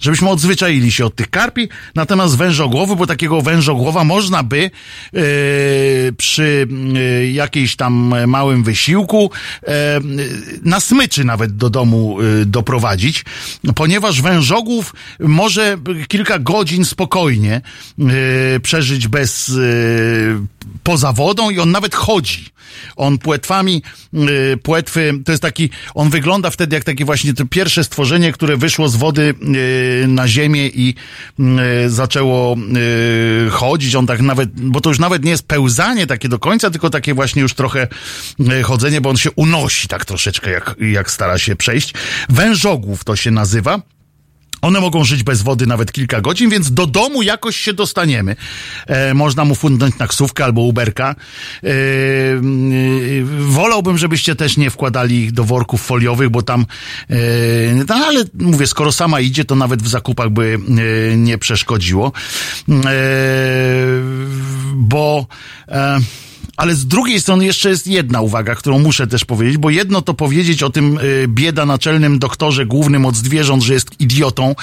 Żebyśmy 0.00 0.28
odzwyczaili 0.28 0.92
się 0.92 1.06
od 1.06 1.16
tych 1.16 1.30
karpi, 1.30 1.68
natomiast 1.94 2.36
wężogłowy, 2.36 2.96
bo 2.96 3.06
takiego 3.06 3.42
wężogłowa 3.42 4.04
można 4.04 4.42
by 4.42 4.70
e, 5.14 5.20
przy 6.16 6.66
e, 6.96 7.26
jakiejś 7.30 7.76
tam 7.76 8.14
małym 8.26 8.62
wysiłku 8.62 9.30
e, 9.62 10.00
na 10.62 10.80
smyczy 10.80 11.24
nawet 11.24 11.56
do 11.56 11.70
domu 11.70 12.18
e, 12.20 12.46
doprowadzić, 12.46 13.24
ponieważ 13.74 14.22
wężogłów 14.22 14.94
może 15.20 15.78
kilka 16.08 16.38
godzin 16.38 16.84
spokojnie 16.84 17.60
przeżyć 18.62 19.08
bez 19.08 19.52
poza 20.82 21.12
wodą 21.12 21.50
i 21.50 21.58
on 21.58 21.70
nawet 21.70 21.94
chodzi. 21.94 22.52
On 22.96 23.18
płetwami, 23.18 23.82
y, 24.14 24.56
płetwy, 24.62 25.14
to 25.24 25.32
jest 25.32 25.42
taki, 25.42 25.70
on 25.94 26.10
wygląda 26.10 26.50
wtedy 26.50 26.76
jak 26.76 26.84
takie 26.84 27.04
właśnie 27.04 27.34
to 27.34 27.46
pierwsze 27.46 27.84
stworzenie, 27.84 28.32
które 28.32 28.56
wyszło 28.56 28.88
z 28.88 28.96
wody 28.96 29.34
y, 30.04 30.06
na 30.08 30.28
ziemię 30.28 30.66
i 30.66 30.94
y, 31.40 31.90
zaczęło 31.90 32.56
y, 33.46 33.50
chodzić. 33.50 33.94
On 33.94 34.06
tak 34.06 34.20
nawet, 34.20 34.50
bo 34.60 34.80
to 34.80 34.90
już 34.90 34.98
nawet 34.98 35.24
nie 35.24 35.30
jest 35.30 35.48
pełzanie 35.48 36.06
takie 36.06 36.28
do 36.28 36.38
końca, 36.38 36.70
tylko 36.70 36.90
takie 36.90 37.14
właśnie 37.14 37.42
już 37.42 37.54
trochę 37.54 37.88
y, 38.40 38.62
chodzenie, 38.62 39.00
bo 39.00 39.10
on 39.10 39.16
się 39.16 39.30
unosi 39.30 39.88
tak 39.88 40.04
troszeczkę, 40.04 40.50
jak, 40.50 40.74
jak 40.92 41.10
stara 41.10 41.38
się 41.38 41.56
przejść. 41.56 41.94
Wężogłów 42.28 43.04
to 43.04 43.16
się 43.16 43.30
nazywa. 43.30 43.91
One 44.62 44.80
mogą 44.80 45.04
żyć 45.04 45.22
bez 45.22 45.42
wody 45.42 45.66
nawet 45.66 45.92
kilka 45.92 46.20
godzin, 46.20 46.50
więc 46.50 46.72
do 46.72 46.86
domu 46.86 47.22
jakoś 47.22 47.56
się 47.56 47.72
dostaniemy. 47.72 48.36
E, 48.86 49.14
można 49.14 49.44
mu 49.44 49.54
fundnąć 49.54 49.96
taksówkę 49.96 50.44
albo 50.44 50.60
Uberka. 50.60 51.14
E, 51.64 51.68
e, 51.68 51.72
wolałbym, 53.38 53.98
żebyście 53.98 54.36
też 54.36 54.56
nie 54.56 54.70
wkładali 54.70 55.16
ich 55.16 55.32
do 55.32 55.44
worków 55.44 55.82
foliowych, 55.82 56.30
bo 56.30 56.42
tam, 56.42 56.66
e, 57.10 57.16
no, 57.88 57.94
ale 57.94 58.24
mówię, 58.34 58.66
skoro 58.66 58.92
sama 58.92 59.20
idzie, 59.20 59.44
to 59.44 59.54
nawet 59.54 59.82
w 59.82 59.88
zakupach 59.88 60.30
by 60.30 60.58
e, 61.12 61.16
nie 61.16 61.38
przeszkodziło. 61.38 62.12
Bo 64.74 65.26
e, 65.68 65.98
ale 66.56 66.74
z 66.74 66.86
drugiej 66.86 67.20
strony 67.20 67.44
jeszcze 67.44 67.68
jest 67.68 67.86
jedna 67.86 68.20
uwaga, 68.20 68.54
którą 68.54 68.78
muszę 68.78 69.06
też 69.06 69.24
powiedzieć, 69.24 69.58
bo 69.58 69.70
jedno 69.70 70.02
to 70.02 70.14
powiedzieć 70.14 70.62
o 70.62 70.70
tym 70.70 70.98
y, 70.98 71.28
bieda 71.28 71.66
naczelnym 71.66 72.18
doktorze 72.18 72.66
głównym 72.66 73.06
od 73.06 73.16
zwierząt, 73.16 73.62
że 73.62 73.74
jest 73.74 74.00
idiotą 74.00 74.54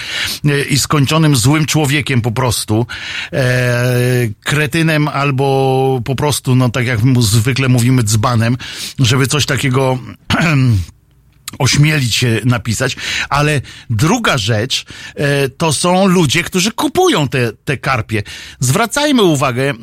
y, 0.46 0.66
i 0.70 0.80
skończonym 0.80 1.36
złym 1.36 1.66
człowiekiem 1.66 2.22
po 2.22 2.32
prostu, 2.32 2.86
e, 3.34 4.30
kretynem 4.44 5.08
albo 5.08 6.02
po 6.06 6.16
prostu, 6.16 6.56
no 6.56 6.70
tak 6.70 6.86
jak 6.86 7.04
mu 7.04 7.22
zwykle 7.22 7.70
mówimy, 7.70 8.04
dzbanem, 8.04 8.58
żeby 9.00 9.28
coś 9.28 9.46
takiego 9.46 10.00
ośmielić 11.60 12.16
się 12.16 12.42
napisać, 12.46 12.96
ale 13.30 13.62
druga 13.90 14.38
rzecz 14.38 14.86
e, 15.16 15.50
to 15.50 15.74
są 15.74 16.08
ludzie, 16.08 16.44
którzy 16.44 16.72
kupują 16.72 17.28
te, 17.28 17.52
te 17.66 17.78
karpie. 17.78 18.24
Zwracajmy 18.60 19.24
uwagę 19.24 19.70
e, 19.70 19.74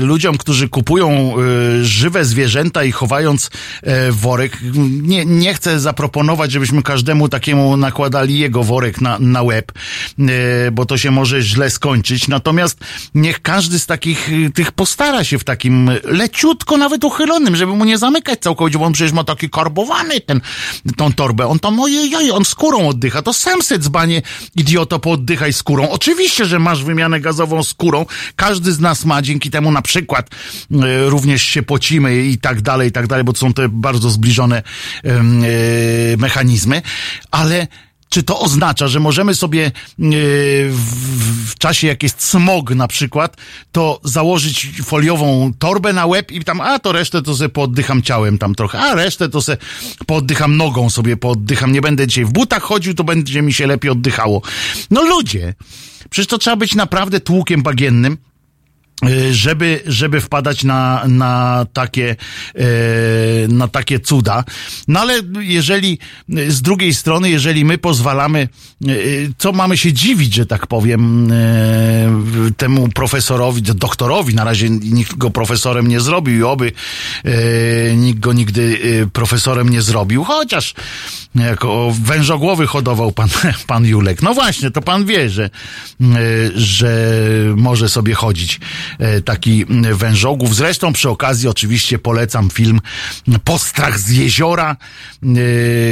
ludziom, 0.00 0.38
którzy 0.38 0.68
kupują 0.68 1.34
e, 1.80 1.84
żywe 1.84 2.24
zwierzęta 2.24 2.84
i 2.84 2.92
chowając 2.92 3.50
e, 3.82 4.12
worek. 4.12 4.58
Nie, 5.02 5.24
nie 5.24 5.54
chcę 5.54 5.80
zaproponować, 5.80 6.52
żebyśmy 6.52 6.82
każdemu 6.82 7.28
takiemu 7.28 7.76
nakładali 7.76 8.38
jego 8.38 8.62
worek 8.64 9.00
na, 9.00 9.18
na 9.18 9.42
łeb, 9.42 9.72
e, 10.18 10.70
bo 10.70 10.86
to 10.86 10.98
się 10.98 11.10
może 11.10 11.42
źle 11.42 11.70
skończyć. 11.70 12.28
Natomiast 12.28 12.80
niech 13.14 13.42
każdy 13.42 13.78
z 13.78 13.86
takich 13.86 14.28
e, 14.32 14.50
tych 14.50 14.72
postara 14.72 15.24
się 15.24 15.38
w 15.38 15.44
takim 15.44 15.90
leciutko 16.04 16.76
nawet 16.76 17.04
uchylonym, 17.04 17.56
żeby 17.56 17.72
mu 17.72 17.84
nie 17.84 17.98
zamykać 17.98 18.40
całkowicie, 18.40 18.78
bo 18.78 18.84
on 18.84 18.92
przecież 18.92 19.12
ma 19.12 19.24
taki 19.24 19.50
karbowany 19.50 20.20
ten 20.20 20.40
tą 21.02 21.12
torbę. 21.12 21.46
On 21.46 21.58
tam, 21.58 21.80
ojej, 21.80 22.30
on 22.30 22.44
skórą 22.44 22.88
oddycha. 22.88 23.22
To 23.22 23.32
sam 23.32 23.62
se 23.62 23.78
dzbanie, 23.78 24.22
idioto, 24.56 24.98
pooddychaj 24.98 25.52
skórą. 25.52 25.88
Oczywiście, 25.88 26.44
że 26.44 26.58
masz 26.58 26.84
wymianę 26.84 27.20
gazową 27.20 27.62
skórą. 27.62 28.06
Każdy 28.36 28.72
z 28.72 28.80
nas 28.80 29.04
ma, 29.04 29.22
dzięki 29.22 29.50
temu 29.50 29.72
na 29.72 29.82
przykład 29.82 30.30
e, 30.30 31.08
również 31.08 31.42
się 31.42 31.62
pocimy 31.62 32.16
i 32.16 32.38
tak 32.38 32.60
dalej, 32.60 32.88
i 32.88 32.92
tak 32.92 33.06
dalej, 33.06 33.24
bo 33.24 33.32
to 33.32 33.38
są 33.38 33.54
te 33.54 33.68
bardzo 33.68 34.10
zbliżone 34.10 34.62
e, 35.04 35.12
mechanizmy. 36.16 36.82
Ale 37.30 37.66
czy 38.12 38.22
to 38.22 38.40
oznacza, 38.40 38.88
że 38.88 39.00
możemy 39.00 39.34
sobie 39.34 39.66
e, 39.66 39.70
w, 39.98 41.54
czasie, 41.58 41.86
jak 41.86 42.02
jest 42.02 42.24
smog 42.24 42.74
na 42.74 42.88
przykład, 42.88 43.36
to 43.72 44.00
założyć 44.04 44.70
foliową 44.84 45.52
torbę 45.58 45.92
na 45.92 46.06
łeb 46.06 46.32
i 46.32 46.44
tam, 46.44 46.60
a 46.60 46.78
to 46.78 46.92
resztę 46.92 47.22
to 47.22 47.36
sobie 47.36 47.48
pooddycham 47.48 48.02
ciałem 48.02 48.38
tam 48.38 48.54
trochę, 48.54 48.78
a 48.78 48.94
resztę 48.94 49.28
to 49.28 49.42
sobie 49.42 49.58
pooddycham 50.06 50.56
nogą 50.56 50.90
sobie 50.90 51.16
pooddycham, 51.16 51.72
nie 51.72 51.80
będę 51.80 52.06
dzisiaj 52.06 52.24
w 52.24 52.32
butach 52.32 52.62
chodził, 52.62 52.94
to 52.94 53.04
będzie 53.04 53.42
mi 53.42 53.52
się 53.52 53.66
lepiej 53.66 53.90
oddychało. 53.90 54.42
No 54.90 55.02
ludzie, 55.02 55.54
przecież 56.10 56.26
to 56.26 56.38
trzeba 56.38 56.56
być 56.56 56.74
naprawdę 56.74 57.20
tłukiem 57.20 57.62
bagiennym, 57.62 58.18
żeby, 59.30 59.80
żeby 59.86 60.20
wpadać 60.20 60.64
na, 60.64 61.04
na 61.08 61.66
takie, 61.72 62.16
e, 62.54 62.64
na 63.48 63.68
takie 63.68 64.00
cuda. 64.00 64.44
No 64.88 65.00
ale 65.00 65.20
jeżeli 65.40 65.98
e, 66.36 66.50
z 66.50 66.62
drugiej 66.62 66.94
strony, 66.94 67.30
jeżeli 67.30 67.64
my 67.64 67.78
pozwalamy, 67.78 68.48
co 69.38 69.52
mamy 69.52 69.76
się 69.76 69.92
dziwić, 69.92 70.34
że 70.34 70.46
tak 70.46 70.66
powiem, 70.66 71.32
temu 72.56 72.88
profesorowi, 72.88 73.62
doktorowi, 73.62 74.34
na 74.34 74.44
razie 74.44 74.70
nikt 74.70 75.14
go 75.14 75.30
profesorem 75.30 75.88
nie 75.88 76.00
zrobił 76.00 76.38
i 76.38 76.42
oby 76.42 76.72
nikt 77.96 78.18
go 78.18 78.32
nigdy 78.32 78.78
profesorem 79.12 79.68
nie 79.68 79.82
zrobił, 79.82 80.24
chociaż 80.24 80.74
jako 81.34 81.94
wężogłowy 82.02 82.66
hodował 82.66 83.12
pan, 83.12 83.28
pan 83.66 83.86
Julek. 83.86 84.22
No 84.22 84.34
właśnie, 84.34 84.70
to 84.70 84.82
pan 84.82 85.04
wie, 85.04 85.30
że, 85.30 85.50
że 86.54 87.16
może 87.56 87.88
sobie 87.88 88.14
chodzić 88.14 88.60
taki 89.24 89.64
wężogłów. 89.92 90.56
Zresztą 90.56 90.92
przy 90.92 91.08
okazji 91.08 91.48
oczywiście 91.48 91.98
polecam 91.98 92.50
film 92.50 92.80
Postrach 93.44 93.98
z 93.98 94.10
jeziora, 94.10 94.76
e, 95.22 95.26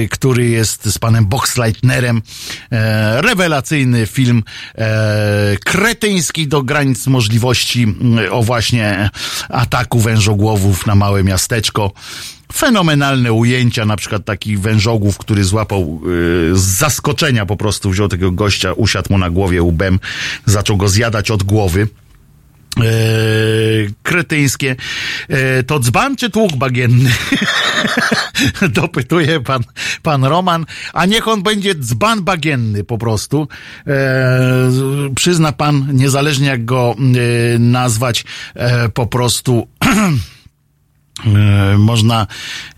który 0.09 0.49
jest 0.49 0.85
z 0.85 0.99
panem 0.99 1.27
Boxleitnerem. 1.27 2.23
E, 2.73 3.23
Rewelacyjny 3.23 4.07
film 4.07 4.43
e, 4.75 5.57
kretyński 5.65 6.49
do 6.49 6.63
granic 6.63 7.07
możliwości 7.07 7.87
o 8.31 8.43
właśnie 8.43 9.11
ataku 9.49 10.01
wężogłowów 10.01 10.87
na 10.87 10.95
małe 10.95 11.25
miasteczko 11.25 11.93
fenomenalne 12.53 13.33
ujęcia, 13.33 13.85
na 13.85 13.97
przykład 13.97 14.25
taki 14.25 14.57
wężogłów, 14.57 15.19
który 15.19 15.45
złapał 15.45 16.01
yy, 16.05 16.57
z 16.57 16.61
zaskoczenia 16.61 17.47
po 17.47 17.57
prostu, 17.57 17.91
wziął 17.91 18.09
tego 18.09 18.33
gościa, 18.33 18.73
usiadł 18.73 19.13
mu 19.13 19.19
na 19.19 19.31
głowie 19.31 19.63
łbem, 19.63 20.01
zaczął 20.47 20.77
go 20.77 20.89
zjadać 20.89 21.31
od 21.31 21.43
głowy. 21.43 21.89
Yy, 22.77 23.93
kretyńskie. 24.03 24.77
Yy, 25.29 25.65
to 25.67 25.81
dzban 25.81 26.17
czy 26.17 26.31
tłuk 26.31 26.57
bagienny? 26.57 27.11
Dopytuje 28.69 29.41
pan, 29.41 29.63
pan 30.03 30.25
Roman, 30.25 30.67
a 30.93 31.07
niech 31.07 31.29
on 31.29 31.43
będzie 31.43 31.75
dzban 31.75 32.23
bagienny 32.23 32.85
po 32.85 32.99
prostu. 32.99 33.49
Yy, 33.87 33.95
przyzna 35.15 35.53
pan, 35.53 35.87
niezależnie 35.93 36.49
jak 36.49 36.65
go 36.65 36.97
nazwać, 37.59 38.25
po 38.95 39.07
prostu 39.07 39.69
E, 39.91 40.13
można, 41.79 42.27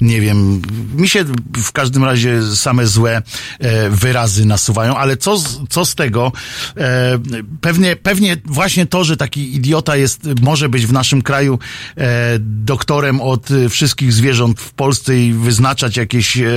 nie 0.01 0.20
wiem, 0.20 0.62
mi 0.97 1.09
się 1.09 1.24
w 1.56 1.73
każdym 1.73 2.05
razie 2.05 2.43
same 2.56 2.86
złe 2.86 3.23
e, 3.59 3.90
wyrazy 3.90 4.44
nasuwają, 4.44 4.97
ale 4.97 5.16
co 5.16 5.36
z, 5.36 5.60
co 5.69 5.85
z 5.85 5.94
tego? 5.94 6.32
E, 6.77 7.19
pewnie, 7.60 7.97
pewnie 7.97 8.36
właśnie 8.44 8.86
to, 8.86 9.05
że 9.05 9.16
taki 9.16 9.55
idiota 9.55 9.97
jest, 9.97 10.28
może 10.43 10.69
być 10.69 10.86
w 10.86 10.93
naszym 10.93 11.23
kraju 11.23 11.59
e, 11.97 12.39
doktorem 12.39 13.20
od 13.20 13.51
e, 13.51 13.69
wszystkich 13.69 14.12
zwierząt 14.12 14.60
w 14.60 14.73
Polsce 14.73 15.19
i 15.19 15.32
wyznaczać 15.32 15.97
jakieś, 15.97 16.39
e, 16.39 16.48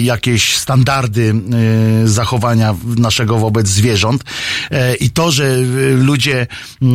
jakieś 0.00 0.56
standardy 0.56 1.34
e, 2.04 2.08
zachowania 2.08 2.74
naszego 2.96 3.38
wobec 3.38 3.68
zwierząt. 3.68 4.24
E, 4.70 4.94
I 4.94 5.10
to, 5.10 5.30
że 5.30 5.44
e, 5.44 5.60
ludzie, 5.94 6.46
e, 6.82 6.86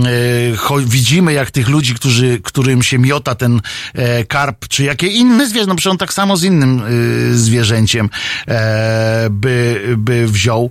widzimy 0.86 1.34
jak 1.34 1.52
tych 1.52 1.69
ludzi, 1.69 1.95
którzy, 1.95 2.40
którym 2.44 2.84
się 2.84 2.99
miota 2.99 3.36
ten 3.36 3.49
e, 3.94 4.26
karp, 4.26 4.68
czy 4.68 4.84
jakie 4.84 5.08
inne 5.08 5.48
zwierzę, 5.48 5.68
no 5.68 5.76
przecież 5.76 5.92
on 5.92 5.98
tak 5.98 6.14
samo 6.14 6.38
z 6.38 6.44
innym 6.44 6.82
e, 6.82 7.34
zwierzęciem 7.34 8.10
e, 8.48 9.28
by, 9.32 9.84
by 9.98 10.28
wziął 10.28 10.70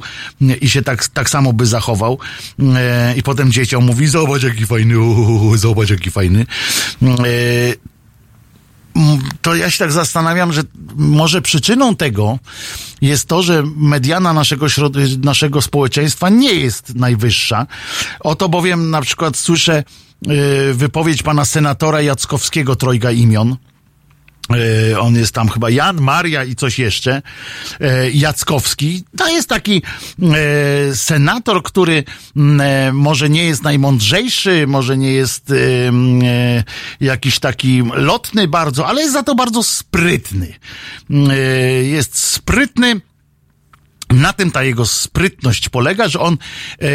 i 0.60 0.70
się 0.70 0.82
tak, 0.82 1.08
tak 1.08 1.30
samo 1.30 1.52
by 1.52 1.66
zachował 1.66 2.18
e, 2.76 3.14
i 3.16 3.22
potem 3.22 3.52
dzieciom 3.52 3.84
mówi, 3.84 4.08
zobacz 4.08 4.42
jaki 4.42 4.66
fajny, 4.66 5.00
uuu, 5.00 5.56
zobacz 5.56 5.90
jaki 5.90 6.10
fajny. 6.10 6.46
E, 7.02 7.98
to 9.42 9.54
ja 9.54 9.70
się 9.70 9.78
tak 9.78 9.92
zastanawiam, 9.92 10.52
że 10.52 10.62
może 10.96 11.42
przyczyną 11.42 11.96
tego 11.96 12.38
jest 13.00 13.28
to, 13.28 13.42
że 13.42 13.62
mediana 13.76 14.32
naszego, 14.32 14.66
naszego 15.24 15.62
społeczeństwa 15.62 16.28
nie 16.28 16.54
jest 16.54 16.94
najwyższa. 16.94 17.66
Oto 18.20 18.48
bowiem 18.48 18.90
na 18.90 19.00
przykład 19.00 19.36
słyszę 19.36 19.84
wypowiedź 20.72 21.22
pana 21.22 21.44
senatora 21.44 22.00
Jackowskiego 22.00 22.76
Trojga 22.76 23.10
Imion, 23.10 23.56
E, 24.56 25.00
On 25.00 25.16
jest 25.16 25.34
tam 25.34 25.48
chyba 25.48 25.70
Jan, 25.70 26.00
Maria 26.00 26.44
i 26.44 26.54
coś 26.54 26.78
jeszcze. 26.78 27.22
E, 27.80 28.10
Jackowski. 28.10 29.04
To 29.16 29.28
jest 29.28 29.48
taki 29.48 29.82
e, 30.22 30.96
senator, 30.96 31.62
który 31.62 32.04
m, 32.36 32.60
e, 32.60 32.92
może 32.92 33.30
nie 33.30 33.44
jest 33.44 33.62
najmądrzejszy, 33.62 34.66
może 34.66 34.96
nie 34.96 35.12
jest 35.12 35.50
e, 35.50 35.88
m, 35.88 36.20
e, 36.22 36.64
jakiś 37.00 37.38
taki 37.38 37.82
lotny 37.94 38.48
bardzo, 38.48 38.86
ale 38.86 39.00
jest 39.00 39.12
za 39.12 39.22
to 39.22 39.34
bardzo 39.34 39.62
sprytny. 39.62 40.54
M, 41.10 41.30
e, 41.30 41.36
Jest 41.82 42.18
sprytny. 42.18 43.00
Na 44.10 44.32
tym 44.32 44.50
ta 44.50 44.62
jego 44.62 44.86
sprytność 44.86 45.68
polega, 45.68 46.08
że 46.08 46.20
on 46.20 46.34
e, 46.34 46.86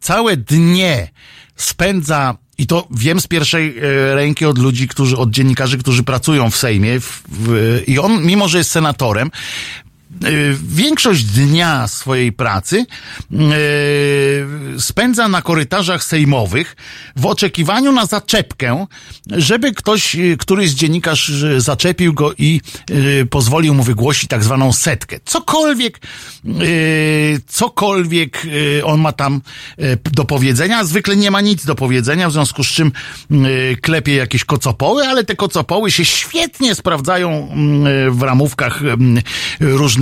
całe 0.00 0.36
dnie 0.36 1.08
spędza 1.56 2.36
i 2.58 2.66
to 2.66 2.86
wiem 2.90 3.20
z 3.20 3.26
pierwszej 3.26 3.78
e, 3.78 4.14
ręki 4.14 4.46
od 4.46 4.58
ludzi, 4.58 4.88
którzy, 4.88 5.16
od 5.16 5.30
dziennikarzy, 5.30 5.78
którzy 5.78 6.02
pracują 6.02 6.50
w 6.50 6.56
Sejmie. 6.56 7.00
W, 7.00 7.22
w, 7.28 7.82
I 7.86 7.98
on, 7.98 8.26
mimo 8.26 8.48
że 8.48 8.58
jest 8.58 8.70
senatorem, 8.70 9.30
większość 10.62 11.24
dnia 11.24 11.88
swojej 11.88 12.32
pracy 12.32 12.86
e, 13.32 13.36
spędza 14.80 15.28
na 15.28 15.42
korytarzach 15.42 16.04
sejmowych 16.04 16.76
w 17.16 17.26
oczekiwaniu 17.26 17.92
na 17.92 18.06
zaczepkę, 18.06 18.86
żeby 19.30 19.72
ktoś, 19.72 20.16
e, 20.16 20.36
któryś 20.38 20.70
z 20.70 20.74
dziennikarz 20.74 21.30
e, 21.30 21.60
zaczepił 21.60 22.14
go 22.14 22.32
i 22.38 22.60
e, 23.20 23.26
pozwolił 23.26 23.74
mu 23.74 23.82
wygłosić 23.82 24.28
tak 24.28 24.44
zwaną 24.44 24.72
setkę. 24.72 25.16
Cokolwiek, 25.24 26.00
e, 26.46 26.50
cokolwiek 27.46 28.46
e, 28.80 28.84
on 28.84 29.00
ma 29.00 29.12
tam 29.12 29.40
e, 29.78 29.96
do 29.96 30.24
powiedzenia, 30.24 30.84
zwykle 30.84 31.16
nie 31.16 31.30
ma 31.30 31.40
nic 31.40 31.64
do 31.64 31.74
powiedzenia, 31.74 32.28
w 32.28 32.32
związku 32.32 32.64
z 32.64 32.68
czym 32.68 32.92
e, 33.30 33.76
klepie 33.76 34.14
jakieś 34.14 34.44
kocopoły, 34.44 35.08
ale 35.08 35.24
te 35.24 35.36
kocopoły 35.36 35.90
się 35.90 36.04
świetnie 36.04 36.74
sprawdzają 36.74 37.52
mm, 37.52 37.86
e, 37.86 38.10
w 38.10 38.22
ramówkach 38.22 38.82
mm, 38.82 39.22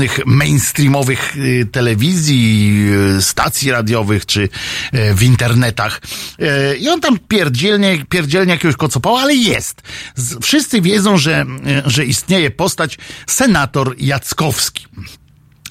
różnych 0.01 0.27
mainstreamowych 0.27 1.36
e, 1.36 1.64
telewizji, 1.64 2.85
e, 3.16 3.22
stacji 3.22 3.70
radiowych 3.70 4.27
czy 4.27 4.48
e, 4.93 5.14
w 5.14 5.22
internetach. 5.22 6.01
E, 6.39 6.77
I 6.77 6.89
on 6.89 7.01
tam 7.01 7.18
pierdzielnie, 7.28 8.05
pierdzielnie 8.09 8.52
jakiegoś 8.52 8.77
kocopoła, 8.77 9.20
ale 9.20 9.35
jest. 9.35 9.82
Wszyscy 10.43 10.81
wiedzą, 10.81 11.16
że, 11.16 11.47
e, 11.66 11.82
że 11.86 12.05
istnieje 12.05 12.51
postać 12.51 12.98
senator 13.27 13.94
Jackowski. 13.98 14.86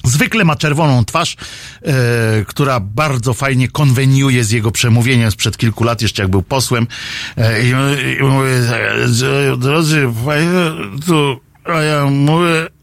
Zwykle 0.04 0.46
ma 0.46 0.56
czerwoną 0.56 1.06
twarz, 1.06 1.36
e, 1.82 2.46
która 2.48 2.80
bardzo 2.80 3.34
fajnie 3.34 3.68
konweniuje 3.68 4.44
z 4.44 4.52
jego 4.52 4.72
przemówieniem 4.72 5.32
sprzed 5.32 5.58
kilku 5.58 5.84
lat, 5.84 6.02
jeszcze 6.02 6.22
jak 6.22 6.32
był 6.32 6.42
posłem. 6.42 6.88
E, 7.38 7.64
i, 7.64 7.70
I 8.20 8.24
mówię, 8.24 8.52
e, 9.54 9.58
drodzy 9.58 10.10
Państwo, 10.26 11.40
a 11.66 11.82
ja 11.82 12.06
mówię, 12.06 12.50
e. 12.50 12.79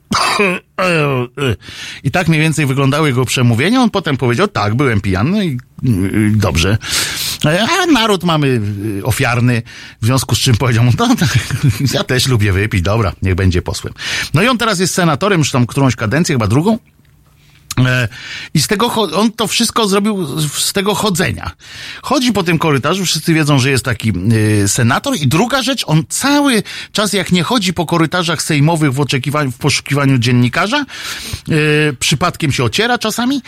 i 2.03 2.11
tak 2.11 2.28
mniej 2.28 2.41
więcej 2.41 2.66
wyglądały 2.66 3.09
jego 3.09 3.24
przemówienia. 3.24 3.83
On 3.83 3.91
potem 3.91 4.16
powiedział, 4.16 4.49
tak, 4.49 4.74
byłem 4.74 5.01
pijany 5.01 5.47
i, 5.47 5.59
i 5.83 6.37
dobrze. 6.37 6.78
E, 7.45 7.66
A 7.83 7.87
naród 7.87 8.24
mamy 8.24 8.61
e, 9.01 9.05
ofiarny, 9.05 9.62
w 10.03 10.07
związku 10.07 10.35
z 10.35 10.39
czym 10.39 10.57
powiedział 10.57 10.85
mu, 10.85 10.93
no, 10.99 11.16
tak, 11.16 11.39
ja 11.95 12.05
też 12.05 12.27
lubię 12.27 12.53
wypić, 12.53 12.83
dobra, 12.83 13.12
niech 13.23 13.35
będzie 13.35 13.62
posłem. 13.62 13.95
No 14.35 14.43
i 14.43 14.49
on 14.49 14.59
teraz 14.59 14.78
jest 14.78 14.95
senatorem, 14.95 15.39
już 15.39 15.51
tam 15.51 15.66
którąś 15.66 15.97
kadencję, 15.97 16.35
chyba 16.35 16.47
drugą. 16.47 16.78
E, 17.85 18.09
I 18.55 18.62
z 18.62 18.66
tego, 18.66 18.93
on 18.94 19.32
to 19.32 19.47
wszystko 19.47 19.89
zrobił 19.89 20.27
z- 20.40 20.73
tego 20.73 20.94
chodzenia. 20.94 21.51
Chodzi 22.03 22.32
po 22.32 22.43
tym 22.43 22.59
korytarzu, 22.59 23.05
wszyscy 23.05 23.35
wiedzą, 23.35 23.59
że 23.59 23.70
jest 23.70 23.85
taki 23.85 24.12
y, 24.62 24.69
senator. 24.69 25.16
I 25.16 25.27
druga 25.28 25.62
rzecz, 25.62 25.85
on 25.86 26.03
cały 26.09 26.62
czas, 26.93 27.12
jak 27.12 27.32
nie 27.32 27.43
chodzi 27.43 27.73
po 27.73 27.86
korytarzach 27.86 28.43
sejmowych 28.43 28.93
w 28.93 29.01
oczekiwaniu, 29.01 29.51
w 29.51 29.59
poszukiwaniu 29.59 30.19
dziennikarza, 30.19 30.85
y, 31.48 31.97
przypadkiem 32.01 32.53
się 32.53 32.65
ociera 32.65 32.98
czasami, 32.98 33.43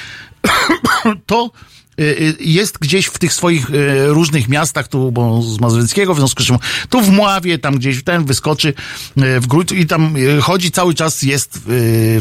to 1.26 1.50
jest 2.40 2.78
gdzieś 2.78 3.06
w 3.06 3.18
tych 3.18 3.32
swoich 3.32 3.70
y, 3.70 4.06
różnych 4.06 4.48
miastach, 4.48 4.88
tu 4.88 5.12
bo 5.12 5.42
z 5.42 5.60
Mazowieckiego, 5.60 6.14
w 6.14 6.18
związku 6.18 6.42
z 6.42 6.46
czym 6.46 6.58
tu 6.88 7.00
w 7.00 7.10
Mławie, 7.10 7.58
tam 7.58 7.74
gdzieś 7.74 8.04
ten 8.04 8.24
wyskoczy 8.24 8.68
y, 8.68 9.40
w 9.40 9.46
Grójcu 9.46 9.74
i 9.74 9.86
tam 9.86 10.16
y, 10.16 10.40
chodzi 10.40 10.70
cały 10.70 10.94
czas, 10.94 11.22
jest 11.22 11.56
y, 11.56 11.60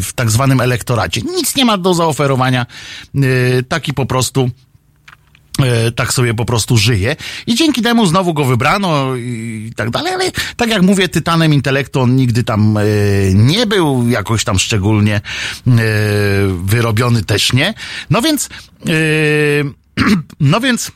w 0.02 0.14
tak 0.16 0.32
zwanym 0.32 0.62
elektoracie. 0.62 1.22
Nic 1.22 1.56
nie 1.56 1.66
ma 1.66 1.78
do 1.78 1.94
zaoferowania, 1.94 2.66
y, 3.16 3.64
taki 3.68 3.94
po 3.94 4.06
prostu 4.06 4.50
tak 5.96 6.14
sobie 6.14 6.34
po 6.34 6.46
prostu 6.46 6.78
żyje. 6.78 7.16
I 7.48 7.56
dzięki 7.56 7.82
temu 7.82 8.06
znowu 8.06 8.34
go 8.34 8.46
wybrano 8.46 9.16
i 9.16 9.72
tak 9.76 9.90
dalej, 9.90 10.14
ale 10.14 10.32
tak 10.56 10.70
jak 10.70 10.82
mówię, 10.82 11.10
tytanem 11.10 11.54
intelektu 11.54 12.02
on 12.02 12.16
nigdy 12.16 12.44
tam 12.44 12.78
e, 12.78 12.84
nie 13.34 13.66
był, 13.66 14.10
jakoś 14.10 14.44
tam 14.44 14.60
szczególnie 14.60 15.16
e, 15.16 15.22
wyrobiony 16.64 17.24
też 17.24 17.54
nie. 17.54 17.74
No 18.10 18.22
więc, 18.22 18.50
e, 18.86 18.92
no 20.40 20.60
więc, 20.60 20.92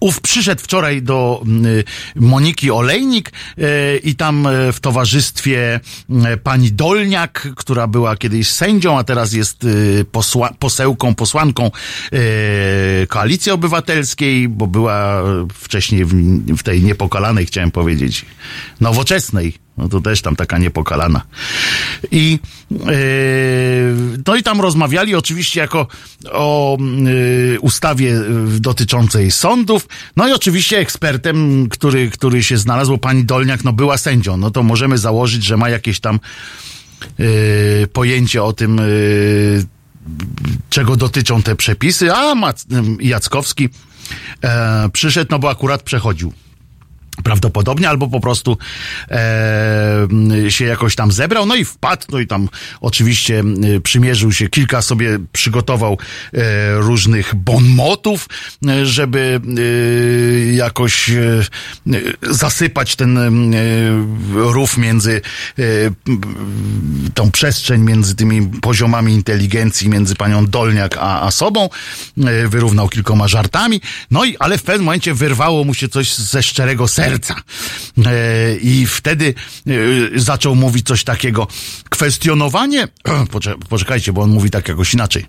Ów 0.00 0.20
przyszedł 0.20 0.62
wczoraj 0.62 1.02
do 1.02 1.42
y, 1.64 1.84
Moniki 2.16 2.70
Olejnik 2.70 3.32
y, 3.58 4.00
i 4.04 4.14
tam 4.14 4.46
y, 4.46 4.72
w 4.72 4.80
towarzystwie 4.80 5.80
y, 6.10 6.36
pani 6.36 6.72
Dolniak, 6.72 7.48
która 7.56 7.86
była 7.86 8.16
kiedyś 8.16 8.50
sędzią, 8.50 8.98
a 8.98 9.04
teraz 9.04 9.32
jest 9.32 9.66
posła, 10.12 10.50
posełką, 10.58 11.14
posłanką 11.14 11.70
Koalicji 13.08 13.52
Obywatelskiej, 13.52 14.48
bo 14.48 14.66
była 14.66 15.22
wcześniej 15.54 16.04
w, 16.04 16.14
w 16.56 16.62
tej 16.62 16.82
niepokalanej, 16.82 17.46
chciałem 17.46 17.70
powiedzieć, 17.70 18.26
nowoczesnej. 18.80 19.67
No 19.78 19.88
to 19.88 20.00
też 20.00 20.22
tam 20.22 20.36
taka 20.36 20.58
niepokalana. 20.58 21.22
I 22.10 22.38
yy, 22.70 24.38
i 24.38 24.42
tam 24.42 24.60
rozmawiali 24.60 25.14
oczywiście 25.14 25.60
jako 25.60 25.86
o 26.32 26.76
yy, 26.80 27.60
ustawie 27.60 28.06
yy, 28.06 28.60
dotyczącej 28.60 29.30
sądów. 29.30 29.88
No 30.16 30.28
i 30.28 30.32
oczywiście 30.32 30.78
ekspertem, 30.78 31.68
który, 31.68 32.10
który 32.10 32.42
się 32.42 32.58
znalazł, 32.58 32.98
pani 32.98 33.24
Dolniak 33.24 33.64
no 33.64 33.72
była 33.72 33.98
sędzią. 33.98 34.36
No 34.36 34.50
to 34.50 34.62
możemy 34.62 34.98
założyć, 34.98 35.44
że 35.44 35.56
ma 35.56 35.68
jakieś 35.68 36.00
tam 36.00 36.20
yy, 37.18 37.26
pojęcie 37.92 38.42
o 38.42 38.52
tym, 38.52 38.80
czego 40.70 40.96
dotyczą 40.96 41.42
te 41.42 41.56
przepisy. 41.56 42.12
A 42.12 42.34
Mac, 42.34 42.64
Jackowski 43.00 43.68
e, 44.44 44.88
przyszedł, 44.92 45.28
no 45.30 45.38
bo 45.38 45.50
akurat 45.50 45.82
przechodził 45.82 46.32
prawdopodobnie, 47.24 47.88
albo 47.88 48.08
po 48.08 48.20
prostu 48.20 48.58
e, 49.10 50.06
się 50.48 50.64
jakoś 50.64 50.94
tam 50.94 51.12
zebrał, 51.12 51.46
no 51.46 51.54
i 51.54 51.64
wpadł, 51.64 52.06
no 52.12 52.18
i 52.18 52.26
tam 52.26 52.48
oczywiście 52.80 53.42
e, 53.76 53.80
przymierzył 53.80 54.32
się, 54.32 54.48
kilka 54.48 54.82
sobie 54.82 55.18
przygotował 55.32 55.98
e, 56.32 56.74
różnych 56.74 57.34
bonmotów, 57.34 58.28
e, 58.68 58.86
żeby 58.86 59.40
e, 59.58 60.54
jakoś 60.54 61.10
e, 61.10 61.44
zasypać 62.22 62.96
ten 62.96 63.18
rów 64.34 64.78
między 64.78 65.20
tą 67.14 67.30
przestrzeń 67.30 67.82
między 67.82 68.14
tymi 68.14 68.46
poziomami 68.60 69.12
inteligencji, 69.12 69.88
między 69.88 70.14
panią 70.14 70.46
Dolniak 70.46 70.96
a, 71.00 71.22
a 71.22 71.30
sobą, 71.30 71.68
wyrównał 72.48 72.88
kilkoma 72.88 73.28
żartami, 73.28 73.80
no 74.10 74.24
i, 74.24 74.36
ale 74.38 74.58
w 74.58 74.62
pewnym 74.62 74.84
momencie 74.84 75.14
wyrwało 75.14 75.64
mu 75.64 75.74
się 75.74 75.88
coś 75.88 76.14
ze 76.14 76.42
szczerego 76.42 76.88
serca. 76.88 77.07
E, 78.06 78.56
I 78.56 78.86
wtedy 78.86 79.34
e, 79.66 80.20
zaczął 80.20 80.54
mówić 80.54 80.86
coś 80.86 81.04
takiego. 81.04 81.46
Kwestionowanie. 81.90 82.88
Poczek- 83.32 83.58
Poczekajcie, 83.68 84.12
bo 84.12 84.22
on 84.22 84.30
mówi 84.30 84.50
tak 84.50 84.68
jakoś 84.68 84.94
inaczej. 84.94 85.26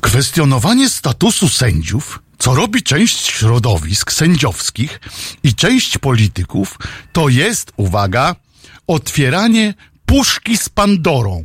Kwestionowanie 0.00 0.90
statusu 0.90 1.48
sędziów, 1.48 2.22
co 2.38 2.54
robi 2.54 2.82
część 2.82 3.26
środowisk 3.26 4.12
sędziowskich 4.12 5.00
i 5.42 5.54
część 5.54 5.98
polityków, 5.98 6.78
to 7.12 7.28
jest, 7.28 7.72
uwaga, 7.76 8.36
otwieranie 8.86 9.74
puszki 10.06 10.56
z 10.56 10.68
Pandorą. 10.68 11.44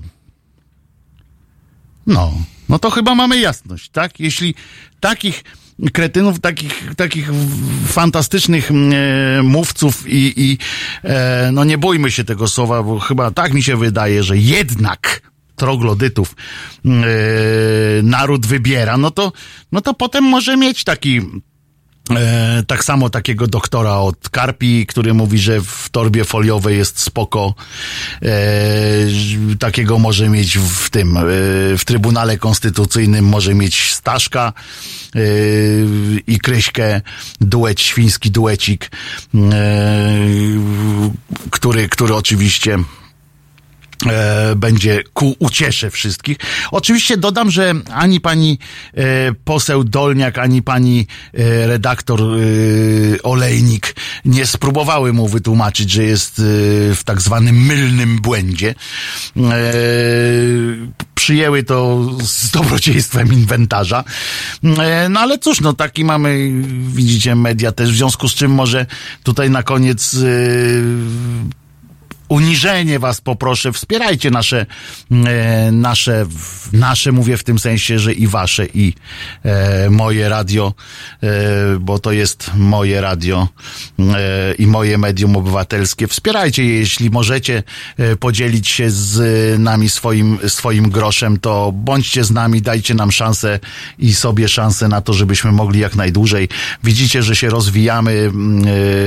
No, 2.07 2.33
no 2.69 2.79
to 2.79 2.89
chyba 2.91 3.15
mamy 3.15 3.39
jasność, 3.39 3.89
tak? 3.89 4.19
Jeśli 4.19 4.55
takich 4.99 5.43
kretynów, 5.93 6.39
takich, 6.39 6.95
takich 6.95 7.29
fantastycznych 7.87 8.71
mm, 8.71 8.93
e, 8.93 9.43
mówców 9.43 10.07
i, 10.07 10.33
i 10.37 10.57
e, 11.03 11.49
no 11.53 11.63
nie 11.63 11.77
bójmy 11.77 12.11
się 12.11 12.23
tego 12.23 12.47
słowa, 12.47 12.83
bo 12.83 12.99
chyba 12.99 13.31
tak 13.31 13.53
mi 13.53 13.63
się 13.63 13.77
wydaje, 13.77 14.23
że 14.23 14.37
jednak 14.37 15.21
troglodytów 15.55 16.35
mm, 16.85 17.03
e, 17.03 17.07
naród 18.03 18.45
wybiera, 18.45 18.97
no 18.97 19.11
to, 19.11 19.31
no 19.71 19.81
to 19.81 19.93
potem 19.93 20.23
może 20.23 20.57
mieć 20.57 20.83
taki 20.83 21.21
E, 22.15 22.63
tak 22.67 22.83
samo 22.83 23.09
takiego 23.09 23.47
doktora 23.47 23.95
od 23.95 24.29
Karpi, 24.29 24.85
który 24.85 25.13
mówi, 25.13 25.39
że 25.39 25.61
w 25.61 25.89
torbie 25.91 26.25
foliowej 26.25 26.77
jest 26.77 26.99
spoko. 26.99 27.53
E, 28.21 28.29
takiego 29.59 29.99
może 29.99 30.29
mieć 30.29 30.57
w 30.57 30.89
tym, 30.89 31.17
e, 31.17 31.21
w 31.77 31.81
Trybunale 31.85 32.37
Konstytucyjnym 32.37 33.25
może 33.25 33.55
mieć 33.55 33.93
Staszka 33.93 34.53
e, 35.15 35.19
i 36.27 36.39
Kryśkę, 36.39 37.01
duet, 37.41 37.81
świński 37.81 38.31
duecik, 38.31 38.91
e, 39.35 40.19
który, 41.51 41.89
który 41.89 42.15
oczywiście 42.15 42.77
będzie 44.55 45.03
ku 45.13 45.35
uciesze 45.39 45.89
wszystkich. 45.91 46.37
Oczywiście 46.71 47.17
dodam, 47.17 47.51
że 47.51 47.73
ani 47.93 48.19
pani 48.19 48.59
e, 48.93 49.03
poseł 49.45 49.83
Dolniak, 49.83 50.37
ani 50.37 50.61
pani 50.61 51.07
e, 51.33 51.67
redaktor 51.67 52.21
e, 52.21 52.25
Olejnik 53.23 53.95
nie 54.25 54.45
spróbowały 54.45 55.13
mu 55.13 55.27
wytłumaczyć, 55.27 55.91
że 55.91 56.03
jest 56.03 56.39
e, 56.39 56.43
w 56.95 57.01
tak 57.05 57.21
zwanym 57.21 57.65
mylnym 57.65 58.21
błędzie. 58.21 58.75
E, 59.37 59.43
przyjęły 61.15 61.63
to 61.63 62.09
z 62.21 62.51
dobrodziejstwem 62.51 63.33
inwentarza. 63.33 64.03
E, 64.63 65.09
No 65.09 65.19
ale 65.19 65.37
cóż, 65.37 65.61
no 65.61 65.73
taki 65.73 66.05
mamy, 66.05 66.51
widzicie, 66.87 67.35
media 67.35 67.71
też, 67.71 67.91
w 67.91 67.95
związku 67.95 68.29
z 68.29 68.35
czym 68.35 68.51
może 68.51 68.85
tutaj 69.23 69.49
na 69.49 69.63
koniec 69.63 70.13
e, 70.13 70.17
uniżenie 72.29 72.99
was 72.99 73.21
poproszę, 73.21 73.71
wspierajcie 73.73 74.31
nasze, 74.31 74.65
e, 75.25 75.71
nasze, 75.71 76.25
w- 76.25 76.73
nasze 76.73 77.11
mówię 77.11 77.37
w 77.37 77.43
tym 77.43 77.59
sensie, 77.59 77.99
że 77.99 78.13
i 78.13 78.27
wasze, 78.27 78.65
i 78.73 78.93
e, 79.45 79.89
moje 79.89 80.29
radio, 80.29 80.73
e, 81.23 81.27
bo 81.79 81.99
to 81.99 82.11
jest 82.11 82.51
moje 82.55 83.01
radio 83.01 83.47
e, 83.99 84.53
i 84.53 84.67
moje 84.67 84.97
medium 84.97 85.35
obywatelskie. 85.37 86.07
Wspierajcie 86.07 86.63
je, 86.65 86.79
jeśli 86.79 87.09
możecie 87.09 87.63
e, 87.97 88.15
podzielić 88.15 88.67
się 88.67 88.89
z 88.91 89.59
nami 89.59 89.89
swoim, 89.89 90.37
swoim 90.47 90.89
groszem, 90.89 91.39
to 91.39 91.71
bądźcie 91.75 92.23
z 92.23 92.31
nami, 92.31 92.61
dajcie 92.61 92.93
nam 92.93 93.11
szansę 93.11 93.59
i 93.99 94.13
sobie 94.13 94.47
szansę 94.47 94.87
na 94.87 95.01
to, 95.01 95.13
żebyśmy 95.13 95.51
mogli 95.51 95.79
jak 95.79 95.95
najdłużej. 95.95 96.49
Widzicie, 96.83 97.23
że 97.23 97.35
się 97.35 97.49
rozwijamy, 97.49 98.11
mm, 98.11 98.63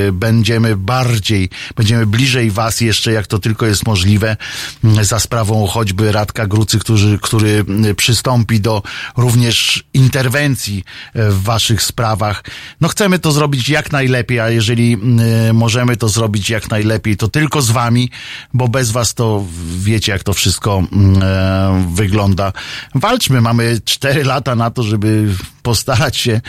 e, 0.09 0.12
będziemy 0.12 0.77
bardziej, 0.77 1.49
będziemy 1.77 2.07
bliżej 2.07 2.51
was 2.51 2.81
jeszcze, 2.81 3.12
jak 3.13 3.27
to 3.27 3.39
tylko 3.39 3.67
jest 3.67 3.87
możliwe, 3.87 4.37
mm, 4.85 5.05
za 5.05 5.21
sprawą 5.21 5.67
choćby 5.67 6.13
Radka 6.13 6.47
Grucy, 6.47 6.79
który, 6.79 7.19
który 7.23 7.65
mm, 7.69 7.95
przystąpi 7.95 8.61
do 8.61 8.83
również 9.17 9.85
interwencji 9.95 10.85
e, 11.15 11.31
w 11.31 11.43
waszych 11.43 11.83
sprawach. 11.83 12.45
No 12.81 12.89
chcemy 12.89 13.19
to 13.19 13.33
zrobić 13.33 13.69
jak 13.69 13.93
najlepiej, 13.93 14.41
a 14.41 14.51
jeżeli 14.51 14.93
mm, 14.93 15.57
możemy 15.57 15.97
to 15.97 16.09
zrobić 16.09 16.51
jak 16.51 16.71
najlepiej, 16.71 17.17
to 17.17 17.29
tylko 17.29 17.63
z 17.63 17.71
wami, 17.71 18.11
bo 18.55 18.69
bez 18.69 18.91
was 18.91 19.15
to 19.15 19.45
wiecie, 19.79 20.13
jak 20.13 20.23
to 20.23 20.33
wszystko 20.33 20.83
e, 21.23 21.89
wygląda. 21.95 22.53
Walczmy, 22.95 23.41
mamy 23.41 23.81
cztery 23.85 24.25
lata 24.25 24.57
na 24.57 24.71
to, 24.71 24.83
żeby 24.83 25.29
postarać 25.63 26.17
się 26.17 26.41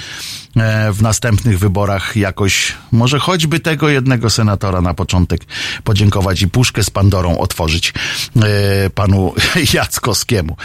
w 0.94 1.02
następnych 1.02 1.60
wyborach 1.60 2.16
jakoś, 2.16 2.74
może 2.92 3.20
choćby 3.20 3.60
tego 3.60 3.90
jednego 3.90 4.30
senatora 4.30 4.82
na 4.82 4.94
początek 4.94 5.42
podziękować 5.84 6.42
i 6.42 6.48
puszkę 6.48 6.84
z 6.84 6.90
Pandorą 6.90 7.38
otworzyć 7.38 7.94
e, 8.36 8.90
panu 8.90 9.34
Jackowskiemu. 9.74 10.58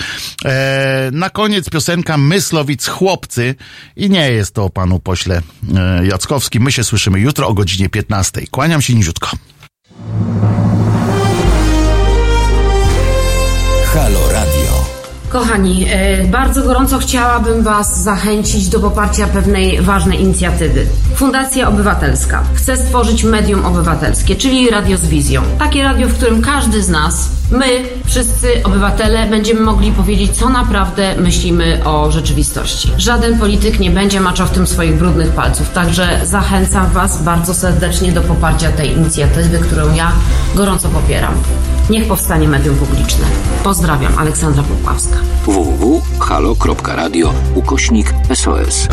E, 0.45 1.11
na 1.13 1.31
koniec 1.31 1.71
piosenka 1.71 2.19
Myslowic 2.19 2.87
Chłopcy 2.87 3.55
i 3.97 4.11
nie 4.11 4.31
jest 4.31 4.55
to 4.55 4.71
panu 4.71 5.01
pośle 5.01 5.43
e, 5.77 6.07
Jackowski. 6.07 6.61
My 6.61 6.73
się 6.73 6.85
słyszymy 6.85 7.21
jutro 7.21 7.49
o 7.49 7.55
godzinie 7.55 7.89
15. 7.89 8.47
Kłaniam 8.51 8.83
się 8.83 8.95
niziutko. 8.95 9.31
Halo. 13.95 14.28
Kochani, 15.29 15.87
e, 15.91 16.25
bardzo 16.25 16.63
gorąco 16.63 16.99
chciałabym 16.99 17.63
Was 17.63 18.03
zachęcić 18.03 18.69
do 18.69 18.81
poparcia 18.81 19.27
pewnej 19.27 19.81
ważnej 19.81 20.21
inicjatywy. 20.21 20.87
Fundacja 21.15 21.69
Obywatelska 21.69 22.43
chce 22.55 22.77
stworzyć 22.77 23.25
medium 23.25 23.67
obywatelskie, 23.67 24.37
czyli 24.37 24.71
radio 24.71 24.97
z 24.97 25.07
wizją. 25.07 25.43
Takie 25.59 25.83
radio, 25.83 26.09
w 26.09 26.15
którym 26.15 26.43
każdy 26.43 26.83
z 26.83 26.89
nas, 26.89 27.29
my, 27.51 27.85
wszyscy 28.05 28.63
obywatele, 28.65 29.27
będziemy 29.27 29.61
mogli 29.61 29.93
powiedzieć, 29.93 30.37
co 30.37 30.49
naprawdę 30.49 31.15
myślimy 31.17 31.85
o 31.85 32.11
rzeczywistości. 32.11 32.93
Żaden 32.97 33.39
polityk 33.39 33.81
nie 33.81 33.91
będzie 33.91 34.21
maczał 34.21 34.47
w 34.47 34.51
tym 34.51 34.67
swoich 34.67 34.99
brudnych 34.99 35.29
palców, 35.29 35.71
także 35.71 36.21
zachęcam 36.25 36.91
Was 36.91 37.23
bardzo 37.23 37.55
serdecznie 37.55 38.13
do 38.13 38.21
poparcia 38.21 38.73
tej 38.73 38.93
inicjatywy, 38.93 39.59
którą 39.59 39.95
ja 39.95 40.13
gorąco 40.55 40.89
popieram. 40.89 41.35
Niech 41.91 42.09
powstanie 42.09 42.49
medium 42.49 42.77
publiczne. 42.77 43.27
Pozdrawiam, 43.65 44.19
Aleksandra 44.19 44.63
Popławska. 44.63 45.17
www.halo.radio 45.47 47.33
ukośnik 47.55 48.15
SOS. 48.35 48.89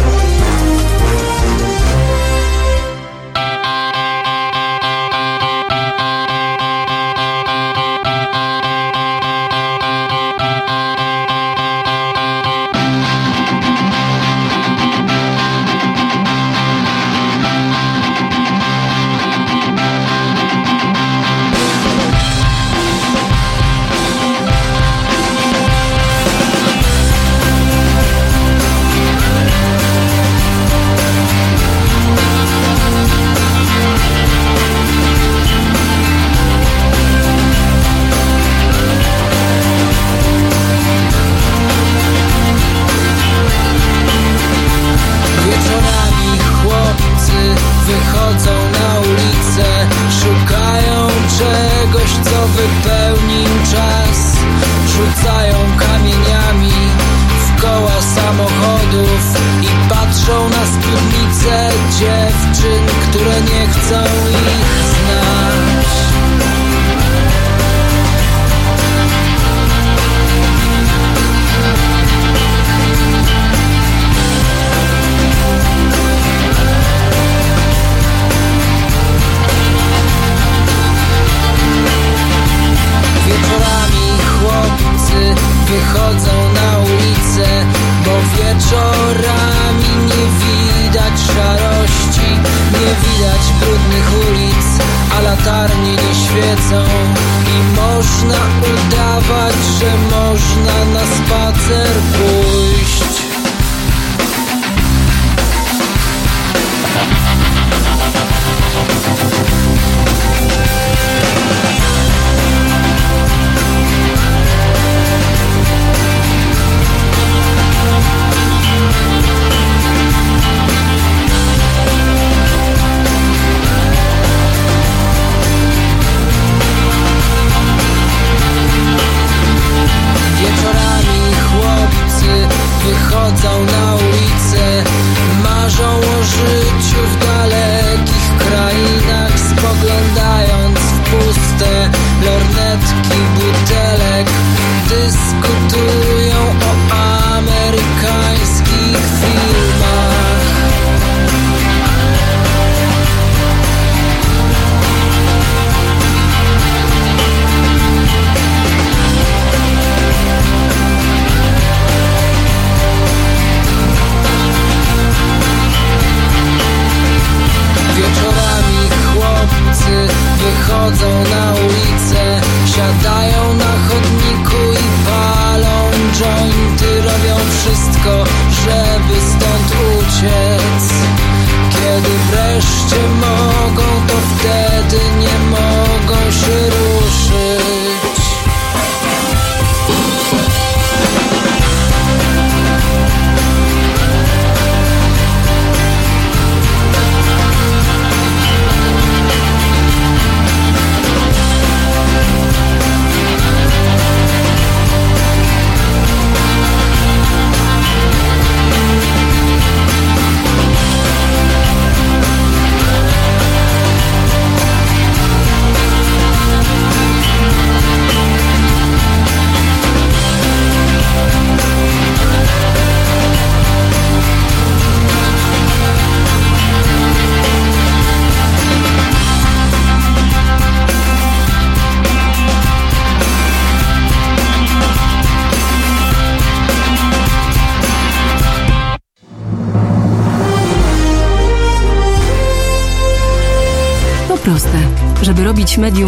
Żeby 245.75 245.87
robić 245.87 245.93
medium 245.93 246.03